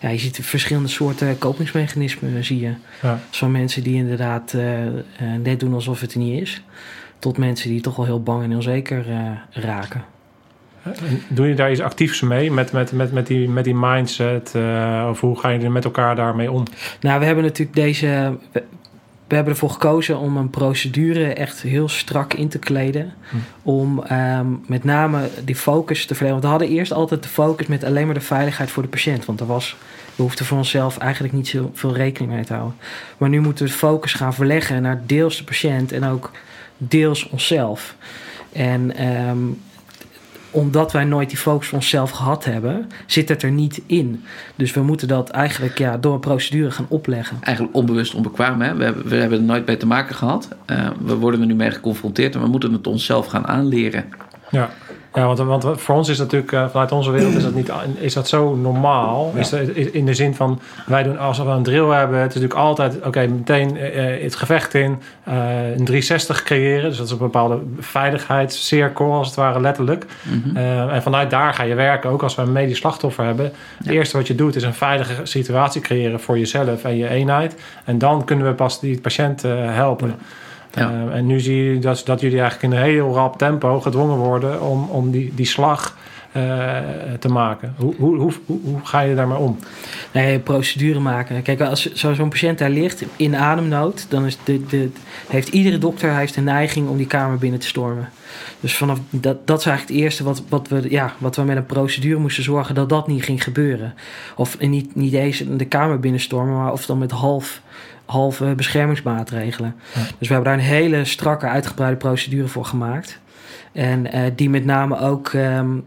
ja, 0.00 0.08
je 0.08 0.18
ziet 0.18 0.38
verschillende 0.42 0.88
soorten 0.88 1.38
kopingsmechanismen, 1.38 2.44
zie 2.44 2.60
je. 2.60 2.72
Ja. 3.02 3.46
Mensen 3.46 3.82
die 3.82 3.94
inderdaad 3.94 4.54
net 5.42 5.60
doen 5.60 5.74
alsof 5.74 6.00
het 6.00 6.12
er 6.12 6.18
niet 6.18 6.40
is 6.40 6.62
tot 7.20 7.38
mensen 7.38 7.70
die 7.70 7.80
toch 7.80 7.96
wel 7.96 8.04
heel 8.04 8.22
bang 8.22 8.42
en 8.42 8.54
onzeker 8.54 9.08
uh, 9.08 9.30
raken. 9.50 10.04
Doe 11.28 11.48
je 11.48 11.54
daar 11.54 11.70
iets 11.70 11.80
actiefs 11.80 12.20
mee 12.20 12.50
met, 12.50 12.72
met, 12.72 12.92
met, 12.92 13.12
met, 13.12 13.26
die, 13.26 13.48
met 13.48 13.64
die 13.64 13.74
mindset? 13.74 14.52
Uh, 14.56 15.06
of 15.10 15.20
hoe 15.20 15.38
ga 15.38 15.48
je 15.48 15.58
er 15.58 15.72
met 15.72 15.84
elkaar 15.84 16.16
daarmee 16.16 16.50
om? 16.50 16.64
Nou, 17.00 17.18
we 17.18 17.24
hebben 17.24 17.44
natuurlijk 17.44 17.76
deze. 17.76 18.36
We, 18.52 18.62
we 19.28 19.36
hebben 19.36 19.54
ervoor 19.54 19.70
gekozen 19.70 20.18
om 20.18 20.36
een 20.36 20.50
procedure 20.50 21.32
echt 21.32 21.62
heel 21.62 21.88
strak 21.88 22.34
in 22.34 22.48
te 22.48 22.58
kleden. 22.58 23.12
Hm. 23.30 23.36
Om 23.62 24.04
um, 24.12 24.64
met 24.66 24.84
name 24.84 25.28
die 25.44 25.56
focus 25.56 26.06
te 26.06 26.14
verlenen. 26.14 26.40
Want 26.40 26.52
we 26.52 26.58
hadden 26.58 26.78
eerst 26.78 26.92
altijd 26.92 27.22
de 27.22 27.28
focus 27.28 27.66
met 27.66 27.84
alleen 27.84 28.04
maar 28.04 28.14
de 28.14 28.20
veiligheid 28.20 28.70
voor 28.70 28.82
de 28.82 28.88
patiënt. 28.88 29.24
Want 29.24 29.40
er 29.40 29.46
was, 29.46 29.76
we 30.14 30.22
hoefden 30.22 30.46
voor 30.46 30.58
onszelf 30.58 30.98
eigenlijk 30.98 31.34
niet 31.34 31.48
zoveel 31.48 31.94
rekening 31.94 32.32
mee 32.32 32.44
te 32.44 32.52
houden. 32.52 32.76
Maar 33.18 33.28
nu 33.28 33.40
moeten 33.40 33.64
we 33.64 33.70
de 33.70 33.76
focus 33.76 34.12
gaan 34.12 34.34
verleggen 34.34 34.82
naar 34.82 35.02
deels 35.06 35.36
de 35.36 35.44
patiënt 35.44 35.92
en 35.92 36.04
ook 36.04 36.30
deels 36.80 37.28
onszelf. 37.28 37.96
En 38.52 39.06
um, 39.06 39.58
omdat 40.50 40.92
wij 40.92 41.04
nooit 41.04 41.28
die 41.28 41.38
focus 41.38 41.68
van 41.68 41.78
onszelf 41.78 42.10
gehad 42.10 42.44
hebben, 42.44 42.88
zit 43.06 43.28
het 43.28 43.42
er 43.42 43.50
niet 43.50 43.82
in. 43.86 44.24
Dus 44.56 44.72
we 44.72 44.82
moeten 44.82 45.08
dat 45.08 45.30
eigenlijk 45.30 45.78
ja, 45.78 45.96
door 45.96 46.14
een 46.14 46.20
procedure 46.20 46.70
gaan 46.70 46.86
opleggen. 46.88 47.36
Eigenlijk 47.40 47.76
onbewust 47.76 48.14
onbekwaam. 48.14 48.60
Hè? 48.60 48.74
We, 48.74 48.84
hebben, 48.84 49.08
we 49.08 49.16
hebben 49.16 49.38
er 49.38 49.44
nooit 49.44 49.66
mee 49.66 49.76
te 49.76 49.86
maken 49.86 50.14
gehad. 50.14 50.48
Uh, 50.66 50.88
we 51.04 51.14
worden 51.14 51.40
er 51.40 51.46
nu 51.46 51.54
mee 51.54 51.70
geconfronteerd 51.70 52.34
en 52.34 52.40
we 52.40 52.48
moeten 52.48 52.72
het 52.72 52.86
onszelf 52.86 53.26
gaan 53.26 53.46
aanleren. 53.46 54.04
Ja. 54.50 54.70
Ja, 55.14 55.26
want, 55.26 55.38
want 55.38 55.80
voor 55.80 55.94
ons 55.94 56.08
is 56.08 56.18
natuurlijk, 56.18 56.52
uh, 56.52 56.68
vanuit 56.68 56.92
onze 56.92 57.10
wereld 57.10 57.34
is 57.34 57.42
dat, 57.42 57.54
niet, 57.54 57.70
is 57.98 58.14
dat 58.14 58.28
zo 58.28 58.54
normaal. 58.54 59.32
Is, 59.34 59.52
in 59.92 60.06
de 60.06 60.14
zin 60.14 60.34
van, 60.34 60.60
wij 60.86 61.02
doen 61.02 61.18
als 61.18 61.38
we 61.38 61.44
een 61.44 61.62
drill 61.62 61.88
hebben, 61.88 62.18
het 62.18 62.34
is 62.34 62.40
natuurlijk 62.40 62.68
altijd, 62.68 63.06
oké, 63.06 63.26
meteen 63.26 63.76
uh, 63.76 64.22
het 64.22 64.34
gevecht 64.34 64.74
in, 64.74 64.98
uh, 65.28 65.34
een 65.70 65.84
360 65.84 66.42
creëren. 66.42 66.88
Dus 66.88 66.96
dat 66.96 67.06
is 67.06 67.12
een 67.12 67.18
bepaalde 67.18 67.58
veiligheidscirkel, 67.78 69.12
als 69.12 69.26
het 69.26 69.36
ware 69.36 69.60
letterlijk. 69.60 70.06
Mm 70.22 70.42
-hmm. 70.42 70.56
en 70.88 71.02
vanuit 71.02 71.30
daar 71.30 71.54
ga 71.54 71.62
je 71.62 71.74
werken, 71.74 72.10
ook 72.10 72.22
als 72.22 72.34
we 72.34 72.42
een 72.42 72.52
medisch 72.52 72.78
slachtoffer 72.78 73.24
hebben. 73.24 73.44
Ja. 73.44 73.52
Het 73.78 73.88
eerste 73.88 74.16
wat 74.16 74.26
je 74.26 74.34
doet 74.34 74.56
is 74.56 74.62
een 74.62 74.74
veilige 74.74 75.20
situatie 75.22 75.80
creëren 75.80 76.20
voor 76.20 76.38
jezelf 76.38 76.84
en 76.84 76.96
je 76.96 77.08
eenheid. 77.08 77.54
En 77.84 77.98
dan 77.98 78.24
kunnen 78.24 78.46
we 78.46 78.52
pas 78.52 78.80
die 78.80 79.00
patiënt 79.00 79.42
helpen. 79.42 80.08
Ja. 80.08 80.24
Ja. 80.74 80.90
Uh, 80.90 81.14
en 81.14 81.26
nu 81.26 81.40
zie 81.40 81.64
je 81.64 81.78
dat, 81.78 82.02
dat 82.04 82.20
jullie 82.20 82.40
eigenlijk 82.40 82.72
in 82.72 82.78
een 82.78 82.84
heel 82.84 83.14
rap 83.14 83.38
tempo 83.38 83.80
gedwongen 83.80 84.16
worden 84.16 84.62
om, 84.62 84.88
om 84.90 85.10
die, 85.10 85.34
die 85.34 85.46
slag 85.46 85.96
uh, 86.36 86.78
te 87.18 87.28
maken. 87.28 87.74
Hoe, 87.76 87.94
hoe, 87.98 88.16
hoe, 88.16 88.32
hoe, 88.46 88.80
ga 88.82 89.00
je 89.00 89.14
daarmee 89.14 89.38
om? 89.38 89.58
Nee, 90.12 90.38
procedure 90.38 91.00
maken. 91.00 91.42
Kijk, 91.42 91.60
als 91.60 91.92
zo'n 91.92 92.28
patiënt 92.28 92.58
daar 92.58 92.70
ligt 92.70 93.04
in 93.16 93.36
ademnood, 93.36 94.06
dan 94.08 94.26
is 94.26 94.38
de, 94.44 94.66
de, 94.66 94.90
heeft 95.28 95.48
iedere 95.48 95.78
dokter 95.78 96.16
heeft 96.16 96.34
de 96.34 96.40
neiging 96.40 96.88
om 96.88 96.96
die 96.96 97.06
kamer 97.06 97.38
binnen 97.38 97.60
te 97.60 97.66
stormen. 97.66 98.08
Dus 98.60 98.76
vanaf 98.76 98.98
dat, 99.10 99.46
dat 99.46 99.58
is 99.58 99.66
eigenlijk 99.66 99.96
het 99.96 100.04
eerste 100.04 100.24
wat, 100.24 100.42
wat, 100.48 100.68
we, 100.68 100.90
ja, 100.90 101.12
wat 101.18 101.36
we 101.36 101.42
met 101.42 101.56
een 101.56 101.66
procedure 101.66 102.20
moesten 102.20 102.42
zorgen 102.42 102.74
dat 102.74 102.88
dat 102.88 103.06
niet 103.06 103.24
ging 103.24 103.42
gebeuren. 103.42 103.94
Of 104.36 104.58
niet, 104.58 104.94
niet 104.94 105.12
eens 105.12 105.44
de 105.48 105.64
kamer 105.64 106.00
binnenstormen, 106.00 106.56
maar 106.56 106.72
of 106.72 106.86
dan 106.86 106.98
met 106.98 107.10
half 107.10 107.60
halve 108.10 108.54
beschermingsmaatregelen. 108.56 109.74
Dus 110.18 110.28
we 110.28 110.34
hebben 110.34 110.44
daar 110.44 110.60
een 110.60 110.74
hele 110.74 111.04
strakke, 111.04 111.46
uitgebreide 111.46 111.96
procedure 111.96 112.48
voor 112.48 112.64
gemaakt. 112.64 113.20
En 113.72 114.16
uh, 114.16 114.22
die 114.36 114.50
met 114.50 114.64
name 114.64 114.98
ook 114.98 115.32
um, 115.32 115.84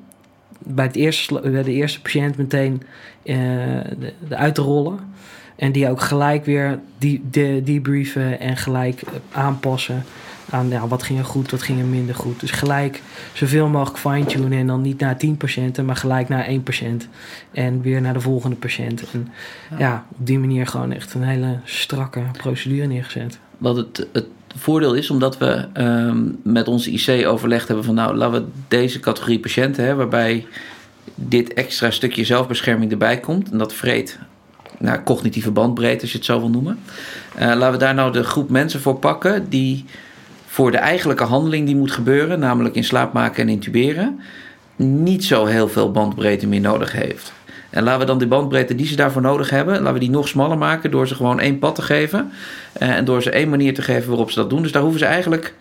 bij, 0.60 0.86
het 0.86 0.96
eerste, 0.96 1.40
bij 1.44 1.64
de 1.64 1.72
eerste 1.72 2.02
patiënt 2.02 2.38
meteen 2.38 2.84
uh, 3.24 3.36
de, 4.00 4.14
de 4.28 4.36
uit 4.36 4.56
te 4.56 4.62
rollen. 4.62 5.00
En 5.56 5.72
die 5.72 5.90
ook 5.90 6.02
gelijk 6.02 6.46
weer 6.46 6.80
die, 6.98 7.24
de, 7.32 7.62
debriefen 7.64 8.40
en 8.40 8.58
gelijk 8.58 9.02
aanpassen 9.32 10.04
aan 10.54 10.70
ja, 10.70 10.88
wat 10.88 11.04
ging 11.04 11.20
er 11.20 11.26
goed, 11.26 11.52
wat 11.52 11.62
ging 11.62 11.80
er 11.80 11.86
minder 11.86 12.16
goed. 12.16 12.40
Dus 12.40 12.52
gelijk 12.52 13.02
zoveel 13.34 13.68
mogelijk 13.68 13.98
fine-tunen 13.98 14.60
en 14.60 14.68
dan 14.68 14.82
niet 14.82 15.00
naar 15.00 15.18
tien 15.18 15.38
patiënten, 15.38 15.86
maar 15.86 15.96
gelijk 15.96 16.30
naar 16.30 16.46
één 16.46 16.64
patiënt. 16.64 17.08
En 17.52 17.82
weer 17.82 18.02
naar 18.02 18.14
de 18.14 18.20
volgende 18.20 18.56
patiënt. 18.56 19.04
En 19.12 19.28
ja, 19.78 20.06
op 20.10 20.26
die 20.26 20.40
manier 20.40 20.68
gewoon 20.68 20.92
echt 20.92 21.14
een 21.14 21.24
hele 21.24 21.60
strakke 21.64 22.22
procedure 22.38 22.88
neergezet. 22.88 23.40
Wat 23.58 23.76
het, 23.76 24.08
het 24.12 24.26
voordeel 24.58 24.94
is, 24.94 25.10
omdat 25.10 25.38
we 25.38 25.68
um, 25.78 26.40
met 26.44 26.68
onze 26.68 26.92
IC 26.92 27.28
overlegd 27.28 27.68
hebben 27.68 27.86
van 27.86 27.96
nou, 27.96 28.16
laten 28.16 28.42
we 28.42 28.48
deze 28.68 29.00
categorie 29.00 29.40
patiënten 29.40 29.86
hebben, 29.86 30.10
waarbij 30.10 30.46
dit 31.16 31.54
extra 31.54 31.92
stukje 31.92 32.24
zelfbescherming 32.24 32.92
erbij 32.92 33.20
komt. 33.20 33.52
En 33.52 33.58
dat 33.58 33.74
vreet 33.74 34.20
naar 34.80 35.04
cognitieve 35.04 35.52
bandbreedte, 35.52 36.02
als 36.02 36.12
je 36.12 36.18
het 36.18 36.26
zo 36.26 36.40
wil 36.40 36.50
noemen. 36.50 36.80
Uh, 37.36 37.42
laten 37.42 37.72
we 37.72 37.78
daar 37.78 37.94
nou 37.94 38.12
de 38.12 38.24
groep 38.24 38.50
mensen 38.50 38.82
voor 38.82 38.96
pakken 38.96 39.50
die 39.50 39.86
voor 40.54 40.72
de 40.72 40.78
eigenlijke 40.78 41.24
handeling 41.24 41.66
die 41.66 41.76
moet 41.76 41.92
gebeuren, 41.92 42.40
namelijk 42.40 42.76
in 42.76 42.84
slaap 42.84 43.14
maken 43.14 43.44
en 43.44 43.50
intuberen, 43.50 44.20
niet 44.76 45.24
zo 45.24 45.46
heel 45.46 45.68
veel 45.68 45.92
bandbreedte 45.92 46.48
meer 46.48 46.62
nodig 46.62 46.92
heeft. 46.92 47.34
En 47.70 47.84
laten 47.84 48.00
we 48.00 48.06
dan 48.06 48.18
die 48.18 48.28
bandbreedte 48.28 48.76
die 48.76 48.86
ze 48.86 48.96
daarvoor 48.96 49.22
nodig 49.22 49.50
hebben, 49.50 49.78
laten 49.78 49.94
we 49.94 50.00
die 50.00 50.10
nog 50.10 50.28
smaller 50.28 50.58
maken 50.58 50.92
door 50.92 51.08
ze 51.08 51.16
gewoon 51.16 51.40
één 51.40 51.60
pad 51.60 51.76
te 51.76 51.82
geven. 51.82 52.32
Eh, 52.74 52.90
en 52.90 53.06
door 53.06 53.22
ze 53.22 53.30
één 53.30 53.50
manier 53.50 53.74
te 53.74 53.82
geven 53.82 54.10
waarop 54.10 54.32
ze 54.32 54.40
dat 54.40 54.50
doen. 54.50 54.62
Dus 54.62 54.72
daar 54.72 54.82
hoeven 54.82 55.00
ze 55.00 55.06
eigenlijk 55.06 55.54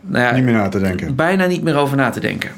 nou 0.00 0.24
ja, 0.24 0.32
niet 0.32 0.44
meer 0.44 0.54
na 0.54 0.68
te 0.68 0.80
denken. 0.80 1.14
Bijna 1.14 1.46
niet 1.46 1.62
meer 1.62 1.76
over 1.76 1.96
na 1.96 2.10
te 2.10 2.20
denken. 2.20 2.50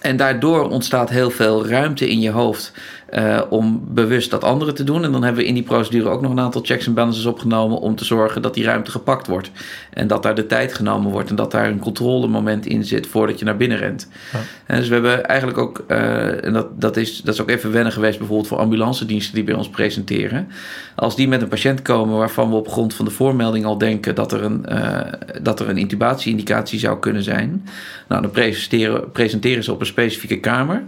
En 0.00 0.16
daardoor 0.16 0.70
ontstaat 0.70 1.10
heel 1.10 1.30
veel 1.30 1.66
ruimte 1.66 2.08
in 2.08 2.20
je 2.20 2.30
hoofd 2.30 2.72
uh, 3.18 3.40
om 3.48 3.82
bewust 3.88 4.30
dat 4.30 4.44
andere 4.44 4.72
te 4.72 4.84
doen. 4.84 5.04
En 5.04 5.12
dan 5.12 5.22
hebben 5.22 5.42
we 5.42 5.48
in 5.48 5.54
die 5.54 5.62
procedure 5.62 6.08
ook 6.08 6.20
nog 6.20 6.30
een 6.30 6.40
aantal 6.40 6.62
checks 6.64 6.86
en 6.86 6.94
balances 6.94 7.24
opgenomen 7.24 7.78
om 7.78 7.96
te 7.96 8.04
zorgen 8.04 8.42
dat 8.42 8.54
die 8.54 8.64
ruimte 8.64 8.90
gepakt 8.90 9.26
wordt. 9.26 9.50
En 9.90 10.06
dat 10.06 10.22
daar 10.22 10.34
de 10.34 10.46
tijd 10.46 10.74
genomen 10.74 11.10
wordt 11.10 11.30
en 11.30 11.36
dat 11.36 11.50
daar 11.50 11.68
een 11.68 11.78
controlemoment 11.78 12.66
in 12.66 12.84
zit 12.84 13.06
voordat 13.06 13.38
je 13.38 13.44
naar 13.44 13.56
binnen 13.56 13.78
rent. 13.78 14.08
Ja. 14.32 14.38
En 14.66 14.76
dus 14.76 14.88
we 14.88 14.94
hebben 14.94 15.24
eigenlijk 15.24 15.58
ook, 15.58 15.84
uh, 15.88 16.44
en 16.44 16.52
dat, 16.52 16.80
dat, 16.80 16.96
is, 16.96 17.20
dat 17.22 17.34
is 17.34 17.40
ook 17.40 17.48
even 17.48 17.72
wennen 17.72 17.92
geweest 17.92 18.18
bijvoorbeeld 18.18 18.48
voor 18.48 18.58
ambulancediensten 18.58 19.34
die 19.34 19.44
bij 19.44 19.54
ons 19.54 19.68
presenteren. 19.68 20.48
Als 20.94 21.16
die 21.16 21.28
met 21.28 21.42
een 21.42 21.48
patiënt 21.48 21.82
komen 21.82 22.18
waarvan 22.18 22.50
we 22.50 22.56
op 22.56 22.68
grond 22.68 22.94
van 22.94 23.04
de 23.04 23.10
voormelding 23.10 23.64
al 23.64 23.78
denken 23.78 24.14
dat 24.14 24.32
er 24.32 24.44
een, 24.44 24.66
uh, 24.68 25.00
dat 25.42 25.60
er 25.60 25.68
een 25.68 25.78
intubatie-indicatie 25.78 26.78
zou 26.78 26.98
kunnen 26.98 27.22
zijn. 27.22 27.68
Nou, 28.08 28.22
dan 28.22 28.30
presenteren, 28.30 29.10
presenteren 29.10 29.64
ze 29.64 29.72
op 29.72 29.80
een 29.80 29.86
specifieke 29.86 30.40
kamer. 30.40 30.82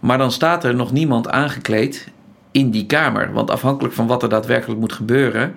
Maar 0.00 0.18
dan 0.18 0.32
staat 0.32 0.64
er 0.64 0.74
nog 0.74 0.92
niemand 0.92 1.28
aangekleed 1.28 2.08
in 2.50 2.70
die 2.70 2.86
kamer. 2.86 3.32
Want 3.32 3.50
afhankelijk 3.50 3.94
van 3.94 4.06
wat 4.06 4.22
er 4.22 4.28
daadwerkelijk 4.28 4.80
moet 4.80 4.92
gebeuren, 4.92 5.54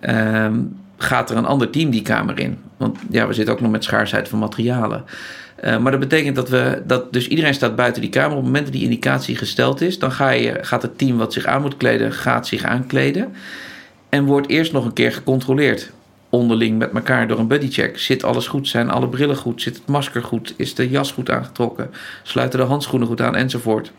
um, 0.00 0.78
gaat 0.96 1.30
er 1.30 1.36
een 1.36 1.46
ander 1.46 1.70
team 1.70 1.90
die 1.90 2.02
kamer 2.02 2.38
in. 2.38 2.58
Want 2.76 2.98
ja, 3.10 3.26
we 3.26 3.32
zitten 3.32 3.54
ook 3.54 3.60
nog 3.60 3.70
met 3.70 3.84
schaarsheid 3.84 4.28
van 4.28 4.38
materialen. 4.38 5.04
Uh, 5.64 5.78
maar 5.78 5.90
dat 5.90 6.00
betekent 6.00 6.36
dat 6.36 6.48
we 6.48 6.82
dat 6.86 7.12
dus 7.12 7.28
iedereen 7.28 7.54
staat 7.54 7.76
buiten 7.76 8.00
die 8.00 8.10
kamer. 8.10 8.30
Op 8.30 8.36
het 8.36 8.44
moment 8.44 8.64
dat 8.64 8.74
die 8.74 8.84
indicatie 8.84 9.36
gesteld 9.36 9.80
is, 9.80 9.98
dan 9.98 10.12
ga 10.12 10.30
je, 10.30 10.58
gaat 10.60 10.82
het 10.82 10.98
team 10.98 11.16
wat 11.16 11.32
zich 11.32 11.44
aan 11.44 11.62
moet 11.62 11.76
kleden, 11.76 12.12
gaat 12.12 12.46
zich 12.46 12.64
aankleden. 12.64 13.34
En 14.08 14.24
wordt 14.24 14.48
eerst 14.48 14.72
nog 14.72 14.84
een 14.84 14.92
keer 14.92 15.12
gecontroleerd 15.12 15.92
onderling 16.30 16.78
met 16.78 16.92
elkaar 16.94 17.28
door 17.28 17.38
een 17.38 17.48
bodycheck. 17.48 17.98
Zit 17.98 18.24
alles 18.24 18.46
goed? 18.46 18.68
Zijn 18.68 18.90
alle 18.90 19.08
brillen 19.08 19.36
goed? 19.36 19.62
Zit 19.62 19.76
het 19.76 19.86
masker 19.86 20.22
goed? 20.22 20.54
Is 20.56 20.74
de 20.74 20.90
jas 20.90 21.12
goed 21.12 21.30
aangetrokken? 21.30 21.90
Sluiten 22.22 22.58
de 22.58 22.64
handschoenen 22.64 23.08
goed 23.08 23.20
aan? 23.20 23.36
Enzovoort. 23.36 23.92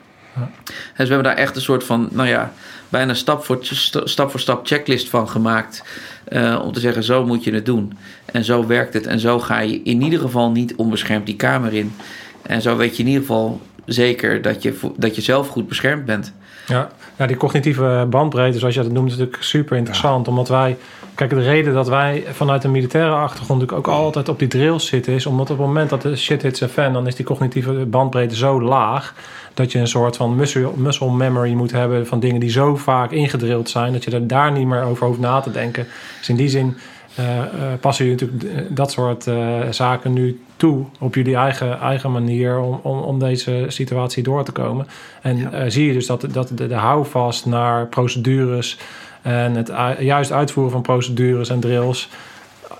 Dus 0.97 1.07
we 1.07 1.13
hebben 1.13 1.23
daar 1.23 1.35
echt 1.35 1.55
een 1.55 1.61
soort 1.61 1.83
van, 1.83 2.09
nou 2.11 2.27
ja, 2.27 2.53
bijna 2.89 3.13
stap 3.13 3.43
voor 3.45 3.59
stap, 4.03 4.31
voor 4.31 4.39
stap 4.39 4.67
checklist 4.67 5.09
van 5.09 5.29
gemaakt. 5.29 5.83
Uh, 6.29 6.61
om 6.63 6.71
te 6.71 6.79
zeggen, 6.79 7.03
zo 7.03 7.25
moet 7.25 7.43
je 7.43 7.53
het 7.53 7.65
doen. 7.65 7.97
En 8.25 8.43
zo 8.43 8.67
werkt 8.67 8.93
het. 8.93 9.07
En 9.07 9.19
zo 9.19 9.39
ga 9.39 9.59
je 9.59 9.81
in 9.83 10.01
ieder 10.01 10.19
geval 10.19 10.51
niet 10.51 10.75
onbeschermd 10.75 11.25
die 11.25 11.35
kamer 11.35 11.73
in. 11.73 11.93
En 12.41 12.61
zo 12.61 12.77
weet 12.77 12.97
je 12.97 13.03
in 13.03 13.09
ieder 13.09 13.21
geval 13.21 13.61
zeker 13.85 14.41
dat 14.41 14.63
je, 14.63 14.79
dat 14.97 15.15
je 15.15 15.21
zelf 15.21 15.47
goed 15.47 15.67
beschermd 15.67 16.05
bent. 16.05 16.33
Ja, 16.67 16.89
ja 17.17 17.25
die 17.25 17.37
cognitieve 17.37 18.07
bandbreedte, 18.09 18.59
zoals 18.59 18.75
je 18.75 18.81
dat 18.81 18.91
noemt, 18.91 19.11
is 19.11 19.17
natuurlijk 19.17 19.43
super 19.43 19.77
interessant. 19.77 20.27
Omdat 20.27 20.47
wij, 20.47 20.77
kijk, 21.15 21.29
de 21.29 21.41
reden 21.41 21.73
dat 21.73 21.87
wij 21.87 22.23
vanuit 22.31 22.63
een 22.63 22.71
militaire 22.71 23.15
achtergrond 23.15 23.61
natuurlijk 23.61 23.87
ook 23.87 23.95
altijd 23.95 24.29
op 24.29 24.39
die 24.39 24.47
drills 24.47 24.85
zitten, 24.85 25.13
is 25.13 25.25
omdat 25.25 25.49
op 25.49 25.57
het 25.57 25.67
moment 25.67 25.89
dat 25.89 26.01
de 26.01 26.15
shit 26.15 26.41
hits 26.41 26.63
a 26.63 26.67
fan, 26.67 26.93
dan 26.93 27.07
is 27.07 27.15
die 27.15 27.25
cognitieve 27.25 27.71
bandbreedte 27.71 28.35
zo 28.35 28.61
laag 28.61 29.13
dat 29.53 29.71
je 29.71 29.79
een 29.79 29.87
soort 29.87 30.17
van 30.17 30.35
muscle, 30.35 30.71
muscle 30.75 31.11
memory 31.11 31.53
moet 31.53 31.71
hebben 31.71 32.07
van 32.07 32.19
dingen 32.19 32.39
die 32.39 32.49
zo 32.49 32.75
vaak 32.75 33.11
ingedrild 33.11 33.69
zijn, 33.69 33.93
dat 33.93 34.03
je 34.03 34.11
er 34.11 34.27
daar 34.27 34.51
niet 34.51 34.67
meer 34.67 34.83
over 34.83 35.07
hoeft 35.07 35.19
na 35.19 35.39
te 35.39 35.51
denken. 35.51 35.87
Dus 36.17 36.29
in 36.29 36.35
die 36.35 36.49
zin 36.49 36.77
uh, 37.19 37.35
uh, 37.35 37.43
passen 37.79 38.05
jullie 38.05 38.21
natuurlijk 38.21 38.75
dat 38.75 38.91
soort 38.91 39.27
uh, 39.27 39.59
zaken 39.69 40.13
nu 40.13 40.41
toe 40.55 40.85
op 40.99 41.15
jullie 41.15 41.35
eigen, 41.35 41.79
eigen 41.79 42.11
manier 42.11 42.59
om, 42.59 42.79
om, 42.83 42.99
om 42.99 43.19
deze 43.19 43.65
situatie 43.67 44.23
door 44.23 44.43
te 44.43 44.51
komen. 44.51 44.87
En 45.21 45.37
ja. 45.37 45.69
zie 45.69 45.87
je 45.87 45.93
dus 45.93 46.05
dat, 46.05 46.25
dat 46.31 46.51
de, 46.53 46.67
de 46.67 46.73
houvast 46.75 47.45
naar 47.45 47.87
procedures 47.87 48.77
en 49.21 49.55
het 49.55 49.71
juist 49.99 50.31
uitvoeren 50.31 50.71
van 50.71 50.81
procedures 50.81 51.49
en 51.49 51.59
drills 51.59 52.09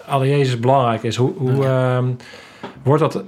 alle 0.08 0.28
Jezus 0.28 0.60
belangrijk 0.60 1.04
is. 1.04 1.16
Hoe, 1.16 1.32
hoe 1.38 1.64
ja. 1.64 1.98
Ehm, 1.98 2.06
wordt 2.84 3.02
dat 3.02 3.24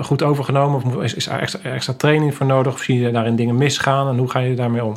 goed 0.00 0.22
overgenomen? 0.22 0.84
Of 0.84 1.02
is, 1.02 1.14
is 1.14 1.26
er 1.26 1.40
extra, 1.40 1.70
extra 1.70 1.92
training 1.92 2.34
voor 2.34 2.46
nodig? 2.46 2.72
Of 2.72 2.80
zie 2.80 3.00
je 3.00 3.10
daarin 3.10 3.36
dingen 3.36 3.56
misgaan? 3.56 4.08
En 4.08 4.18
hoe 4.18 4.30
ga 4.30 4.38
je 4.38 4.54
daarmee 4.54 4.84
om? 4.84 4.96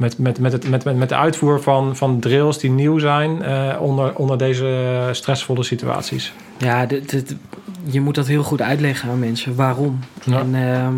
met, 0.00 0.18
met, 0.18 0.38
met, 0.38 0.52
het, 0.52 0.68
met, 0.68 0.84
met, 0.84 0.96
met 0.96 1.08
de 1.08 1.14
uitvoer 1.16 1.62
van, 1.62 1.96
van 1.96 2.20
drills 2.20 2.58
die 2.58 2.70
nieuw 2.70 2.98
zijn 2.98 3.38
uh, 3.42 3.76
onder, 3.80 4.14
onder 4.14 4.38
deze 4.38 5.08
stressvolle 5.12 5.62
situaties. 5.62 6.32
Ja, 6.58 6.86
dit, 6.86 7.10
dit, 7.10 7.36
je 7.84 8.00
moet 8.00 8.14
dat 8.14 8.26
heel 8.26 8.42
goed 8.42 8.62
uitleggen 8.62 9.10
aan 9.10 9.18
mensen. 9.18 9.54
Waarom? 9.54 9.98
Ja. 10.24 10.38
En, 10.38 10.54
uh, 10.54 10.88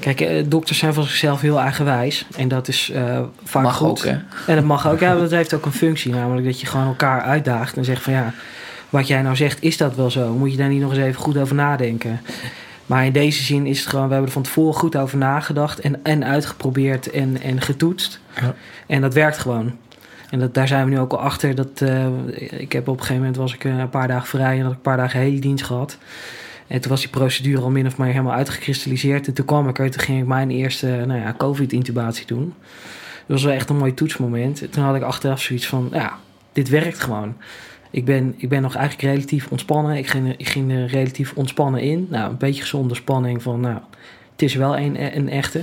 kijk, 0.00 0.20
eh, 0.20 0.44
dokters 0.46 0.78
zijn 0.78 0.94
van 0.94 1.04
zichzelf 1.04 1.40
heel 1.40 1.60
eigenwijs. 1.60 2.26
En 2.36 2.48
dat 2.48 2.68
is 2.68 2.90
uh, 2.94 3.20
vaak 3.44 3.62
mag 3.62 3.76
goed. 3.76 3.88
Ook, 3.88 4.04
hè? 4.04 4.18
En 4.46 4.54
dat 4.54 4.64
mag 4.64 4.88
ook. 4.88 5.00
Ja, 5.00 5.14
dat 5.14 5.30
heeft 5.30 5.54
ook 5.54 5.64
een 5.64 5.72
functie. 5.72 6.12
Namelijk 6.12 6.46
dat 6.46 6.60
je 6.60 6.66
gewoon 6.66 6.86
elkaar 6.86 7.20
uitdaagt 7.22 7.76
en 7.76 7.84
zegt 7.84 8.02
van 8.02 8.12
ja, 8.12 8.32
wat 8.90 9.06
jij 9.06 9.22
nou 9.22 9.36
zegt, 9.36 9.62
is 9.62 9.76
dat 9.76 9.94
wel 9.94 10.10
zo? 10.10 10.32
Moet 10.32 10.50
je 10.50 10.56
daar 10.56 10.68
niet 10.68 10.80
nog 10.80 10.90
eens 10.90 11.00
even 11.00 11.20
goed 11.20 11.36
over 11.36 11.54
nadenken? 11.54 12.20
Maar 12.86 13.04
in 13.04 13.12
deze 13.12 13.42
zin 13.42 13.66
is 13.66 13.78
het 13.78 13.88
gewoon, 13.88 14.06
we 14.06 14.10
hebben 14.10 14.28
er 14.28 14.34
van 14.34 14.42
tevoren 14.42 14.74
goed 14.74 14.96
over 14.96 15.18
nagedacht 15.18 15.80
en, 15.80 16.04
en 16.04 16.24
uitgeprobeerd 16.24 17.10
en, 17.10 17.40
en 17.42 17.60
getoetst. 17.60 18.20
Ja. 18.40 18.54
En 18.86 19.00
dat 19.00 19.14
werkt 19.14 19.38
gewoon. 19.38 19.72
En 20.30 20.38
dat, 20.38 20.54
daar 20.54 20.68
zijn 20.68 20.84
we 20.84 20.90
nu 20.90 20.98
ook 20.98 21.12
al 21.12 21.20
achter. 21.20 21.54
Dat, 21.54 21.80
uh, 21.82 22.06
ik 22.50 22.72
heb 22.72 22.88
op 22.88 22.94
een 22.94 23.00
gegeven 23.00 23.16
moment 23.16 23.36
was 23.36 23.54
ik 23.54 23.64
een 23.64 23.90
paar 23.90 24.08
dagen 24.08 24.28
vrij 24.28 24.56
en 24.56 24.62
had 24.62 24.70
ik 24.70 24.76
een 24.76 24.82
paar 24.82 24.96
dagen 24.96 25.20
hele 25.20 25.38
dienst 25.38 25.64
gehad. 25.64 25.98
En 26.66 26.80
toen 26.80 26.90
was 26.90 27.00
die 27.00 27.10
procedure 27.10 27.62
al 27.62 27.70
min 27.70 27.86
of 27.86 27.98
meer 27.98 28.08
helemaal 28.08 28.32
uitgekristalliseerd. 28.32 29.26
En 29.26 29.32
toen 29.32 29.44
kwam 29.44 29.68
ik 29.68 29.78
er, 29.78 29.90
toen 29.90 30.02
ging 30.02 30.20
ik 30.20 30.26
mijn 30.26 30.50
eerste 30.50 30.86
nou 31.06 31.20
ja, 31.20 31.34
COVID-intubatie 31.38 32.26
doen. 32.26 32.54
Dat 33.26 33.36
was 33.36 33.44
wel 33.44 33.52
echt 33.52 33.68
een 33.68 33.76
mooi 33.76 33.94
toetsmoment. 33.94 34.62
En 34.62 34.70
toen 34.70 34.84
had 34.84 34.96
ik 34.96 35.02
achteraf 35.02 35.40
zoiets 35.40 35.66
van, 35.66 35.88
ja, 35.92 36.18
dit 36.52 36.68
werkt 36.68 37.00
gewoon. 37.00 37.36
Ik 37.90 38.04
ben, 38.04 38.34
ik 38.36 38.48
ben 38.48 38.62
nog 38.62 38.74
eigenlijk 38.74 39.14
relatief 39.14 39.48
ontspannen. 39.50 39.96
Ik 39.96 40.06
ging, 40.06 40.34
ik 40.36 40.48
ging 40.48 40.72
er 40.72 40.86
relatief 40.86 41.32
ontspannen 41.34 41.80
in. 41.80 42.06
Nou, 42.10 42.30
een 42.30 42.36
beetje 42.36 42.62
gezonde 42.62 42.94
spanning 42.94 43.42
van, 43.42 43.60
nou, 43.60 43.78
het 44.32 44.42
is 44.42 44.54
wel 44.54 44.76
een, 44.76 45.16
een 45.16 45.28
echte. 45.28 45.62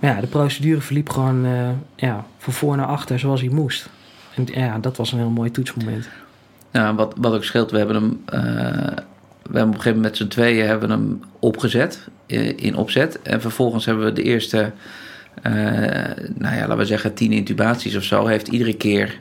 Maar 0.00 0.14
ja, 0.14 0.20
de 0.20 0.26
procedure 0.26 0.80
verliep 0.80 1.08
gewoon 1.08 1.46
uh, 1.46 1.68
ja, 1.96 2.26
van 2.38 2.52
voor 2.52 2.76
naar 2.76 2.86
achter 2.86 3.18
zoals 3.18 3.40
hij 3.40 3.50
moest. 3.50 3.88
En 4.34 4.46
ja, 4.52 4.78
dat 4.78 4.96
was 4.96 5.12
een 5.12 5.18
heel 5.18 5.30
mooi 5.30 5.50
toetsmoment. 5.50 6.08
Nou, 6.70 6.96
wat, 6.96 7.14
wat 7.16 7.32
ook 7.34 7.44
scheelt, 7.44 7.70
we 7.70 7.78
hebben 7.78 7.96
hem... 7.96 8.22
Uh, 8.34 8.96
we 9.50 9.58
hebben 9.58 9.74
op 9.74 9.74
een 9.74 9.82
gegeven 9.82 9.94
moment 9.94 10.08
met 10.08 10.16
z'n 10.16 10.28
tweeën 10.28 10.66
hebben 10.66 10.90
hem 10.90 11.20
opgezet, 11.40 12.08
in, 12.56 12.76
opzet. 12.76 13.22
En 13.22 13.40
vervolgens 13.40 13.84
hebben 13.84 14.04
we 14.04 14.12
de 14.12 14.22
eerste, 14.22 14.72
uh, 15.46 15.52
nou 16.34 16.54
ja, 16.54 16.60
laten 16.60 16.76
we 16.76 16.84
zeggen 16.84 17.14
tien 17.14 17.32
intubaties 17.32 17.96
of 17.96 18.02
zo... 18.02 18.26
heeft 18.26 18.48
iedere 18.48 18.76
keer 18.76 19.18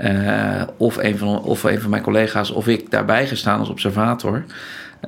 uh, 0.00 0.62
of, 0.76 0.96
een 0.96 1.18
van, 1.18 1.42
of 1.42 1.64
een 1.64 1.80
van 1.80 1.90
mijn 1.90 2.02
collega's 2.02 2.50
of 2.50 2.68
ik 2.68 2.90
daarbij 2.90 3.26
gestaan 3.26 3.58
als 3.58 3.68
observator. 3.68 4.44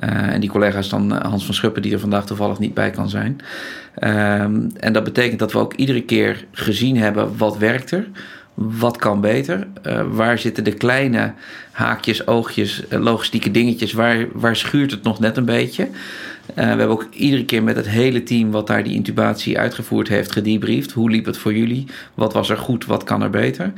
Uh, 0.03 0.33
en 0.33 0.39
die 0.39 0.49
collega 0.49 0.77
is 0.77 0.89
dan 0.89 1.11
Hans 1.11 1.45
van 1.45 1.53
Schuppen, 1.53 1.81
die 1.81 1.93
er 1.93 1.99
vandaag 1.99 2.25
toevallig 2.25 2.59
niet 2.59 2.73
bij 2.73 2.89
kan 2.89 3.09
zijn. 3.09 3.41
Um, 4.03 4.71
en 4.79 4.93
dat 4.93 5.03
betekent 5.03 5.39
dat 5.39 5.51
we 5.51 5.57
ook 5.57 5.73
iedere 5.73 6.01
keer 6.01 6.45
gezien 6.51 6.97
hebben 6.97 7.37
wat 7.37 7.57
werkt 7.57 7.91
er, 7.91 8.07
wat 8.61 8.97
kan 8.97 9.21
beter, 9.21 9.67
uh, 9.87 10.01
waar 10.11 10.39
zitten 10.39 10.63
de 10.63 10.73
kleine 10.73 11.33
haakjes, 11.71 12.27
oogjes, 12.27 12.83
logistieke 12.89 13.51
dingetjes, 13.51 13.93
waar, 13.93 14.25
waar 14.33 14.55
schuurt 14.55 14.91
het 14.91 15.03
nog 15.03 15.19
net 15.19 15.37
een 15.37 15.45
beetje. 15.45 15.83
Uh, 15.83 16.55
we 16.55 16.61
hebben 16.61 16.89
ook 16.89 17.07
iedere 17.11 17.45
keer 17.45 17.63
met 17.63 17.75
het 17.75 17.87
hele 17.87 18.23
team 18.23 18.51
wat 18.51 18.67
daar 18.67 18.83
die 18.83 18.93
intubatie 18.93 19.59
uitgevoerd 19.59 20.07
heeft 20.07 20.31
gedebriefd. 20.31 20.91
Hoe 20.91 21.09
liep 21.09 21.25
het 21.25 21.37
voor 21.37 21.53
jullie? 21.53 21.85
Wat 22.13 22.33
was 22.33 22.49
er 22.49 22.57
goed? 22.57 22.85
Wat 22.85 23.03
kan 23.03 23.21
er 23.21 23.29
beter? 23.29 23.71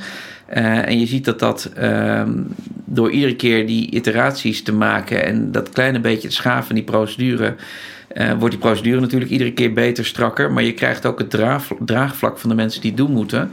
En 0.46 1.00
je 1.00 1.06
ziet 1.06 1.26
dat 1.26 1.40
dat 1.40 1.72
uh, 1.80 2.24
door 2.86 3.12
iedere 3.12 3.36
keer 3.36 3.68
die 3.68 3.92
iteraties 3.92 4.64
te 4.64 4.74
maken 4.74 5.26
en 5.26 5.52
dat 5.52 5.70
kleine 5.70 6.00
beetje 6.00 6.28
te 6.28 6.34
schaven, 6.34 6.76
die 6.76 6.84
procedure, 6.84 7.56
wordt 8.40 8.52
die 8.52 8.64
procedure 8.64 9.00
natuurlijk 9.00 9.32
iedere 9.32 9.54
keer 9.54 9.74
beter, 9.74 10.06
strakker. 10.06 10.52
Maar 10.52 10.64
je 10.64 10.74
krijgt 10.74 11.06
ook 11.06 11.20
het 11.20 11.30
draag, 11.30 11.68
draagvlak 11.80 12.38
van 12.38 12.50
de 12.50 12.56
mensen 12.56 12.82
die 12.82 12.92
het 12.92 13.00
doen 13.00 13.12
moeten. 13.12 13.52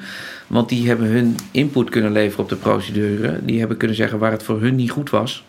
Want 0.48 0.68
die 0.68 0.88
hebben 0.88 1.06
hun 1.06 1.36
input 1.50 1.90
kunnen 1.90 2.12
leveren 2.12 2.44
op 2.44 2.48
de 2.48 2.56
procedure. 2.56 3.38
Die 3.42 3.58
hebben 3.58 3.76
kunnen 3.76 3.96
zeggen 3.96 4.18
waar 4.18 4.30
het 4.30 4.42
voor 4.42 4.60
hun 4.60 4.74
niet 4.74 4.90
goed 4.90 5.10
was. 5.10 5.44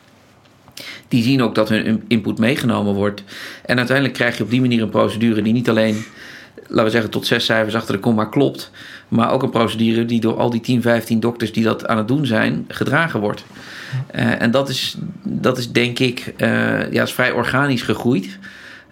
Die 1.07 1.23
zien 1.23 1.41
ook 1.41 1.55
dat 1.55 1.69
hun 1.69 2.03
input 2.07 2.37
meegenomen 2.37 2.93
wordt. 2.93 3.23
En 3.65 3.77
uiteindelijk 3.77 4.15
krijg 4.15 4.37
je 4.37 4.43
op 4.43 4.49
die 4.49 4.61
manier 4.61 4.81
een 4.81 4.89
procedure 4.89 5.41
die 5.41 5.53
niet 5.53 5.69
alleen, 5.69 6.03
laten 6.67 6.83
we 6.83 6.89
zeggen, 6.89 7.09
tot 7.09 7.25
zes 7.25 7.45
cijfers 7.45 7.75
achter 7.75 7.93
de 7.93 7.99
komma 7.99 8.25
klopt. 8.25 8.71
Maar 9.07 9.31
ook 9.31 9.43
een 9.43 9.49
procedure 9.49 10.05
die 10.05 10.21
door 10.21 10.37
al 10.37 10.49
die 10.49 10.61
10, 10.61 10.81
15 10.81 11.19
dokters 11.19 11.53
die 11.53 11.63
dat 11.63 11.87
aan 11.87 11.97
het 11.97 12.07
doen 12.07 12.25
zijn, 12.25 12.65
gedragen 12.67 13.19
wordt. 13.19 13.45
Uh, 14.15 14.41
en 14.41 14.51
dat 14.51 14.69
is, 14.69 14.97
dat 15.23 15.57
is 15.57 15.71
denk 15.71 15.99
ik, 15.99 16.33
uh, 16.37 16.91
ja, 16.91 17.03
is 17.03 17.13
vrij 17.13 17.31
organisch 17.31 17.81
gegroeid. 17.81 18.37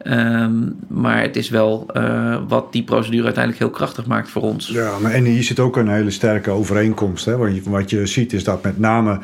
Um, 0.03 0.75
maar 0.87 1.21
het 1.21 1.35
is 1.35 1.49
wel 1.49 1.87
uh, 1.93 2.37
wat 2.47 2.71
die 2.71 2.83
procedure 2.83 3.23
uiteindelijk 3.23 3.63
heel 3.63 3.73
krachtig 3.73 4.05
maakt 4.05 4.29
voor 4.29 4.41
ons. 4.41 4.67
Ja, 4.67 4.99
maar 4.99 5.11
en 5.11 5.23
hier 5.23 5.43
zit 5.43 5.59
ook 5.59 5.77
een 5.77 5.87
hele 5.87 6.09
sterke 6.09 6.51
overeenkomst. 6.51 7.25
Hè? 7.25 7.37
Want 7.37 7.65
wat 7.65 7.89
je 7.89 8.05
ziet 8.05 8.33
is 8.33 8.43
dat 8.43 8.63
met 8.63 8.79
name 8.79 9.19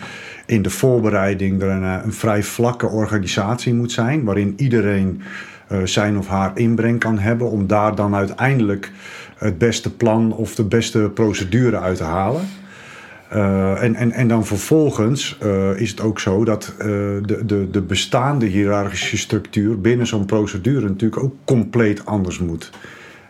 in 0.45 0.61
de 0.61 0.69
voorbereiding 0.69 1.61
er 1.61 1.69
een, 1.69 1.83
een 1.83 2.13
vrij 2.13 2.43
vlakke 2.43 2.87
organisatie 2.87 3.73
moet 3.73 3.91
zijn. 3.91 4.23
Waarin 4.23 4.53
iedereen 4.57 5.21
uh, 5.71 5.77
zijn 5.83 6.17
of 6.17 6.27
haar 6.27 6.51
inbreng 6.53 6.99
kan 6.99 7.19
hebben. 7.19 7.49
Om 7.49 7.67
daar 7.67 7.95
dan 7.95 8.15
uiteindelijk 8.15 8.91
het 9.37 9.57
beste 9.57 9.95
plan 9.95 10.33
of 10.33 10.55
de 10.55 10.63
beste 10.63 11.11
procedure 11.13 11.79
uit 11.79 11.97
te 11.97 12.03
halen. 12.03 12.41
Uh, 13.35 13.83
en, 13.83 13.95
en, 13.95 14.11
en 14.11 14.27
dan 14.27 14.45
vervolgens 14.45 15.37
uh, 15.43 15.79
is 15.79 15.89
het 15.89 16.01
ook 16.01 16.19
zo 16.19 16.45
dat 16.45 16.73
uh, 16.77 16.85
de, 16.85 17.41
de, 17.45 17.67
de 17.71 17.81
bestaande 17.81 18.45
hiërarchische 18.45 19.17
structuur 19.17 19.81
binnen 19.81 20.07
zo'n 20.07 20.25
procedure 20.25 20.87
natuurlijk 20.87 21.23
ook 21.23 21.33
compleet 21.45 22.05
anders 22.05 22.39
moet. 22.39 22.69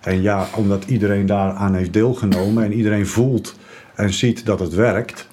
En 0.01 0.21
ja, 0.21 0.47
omdat 0.55 0.85
iedereen 0.85 1.25
daaraan 1.25 1.75
heeft 1.75 1.93
deelgenomen 1.93 2.63
en 2.63 2.73
iedereen 2.73 3.07
voelt 3.07 3.55
en 3.95 4.13
ziet 4.13 4.45
dat 4.45 4.59
het 4.59 4.73
werkt, 4.73 5.27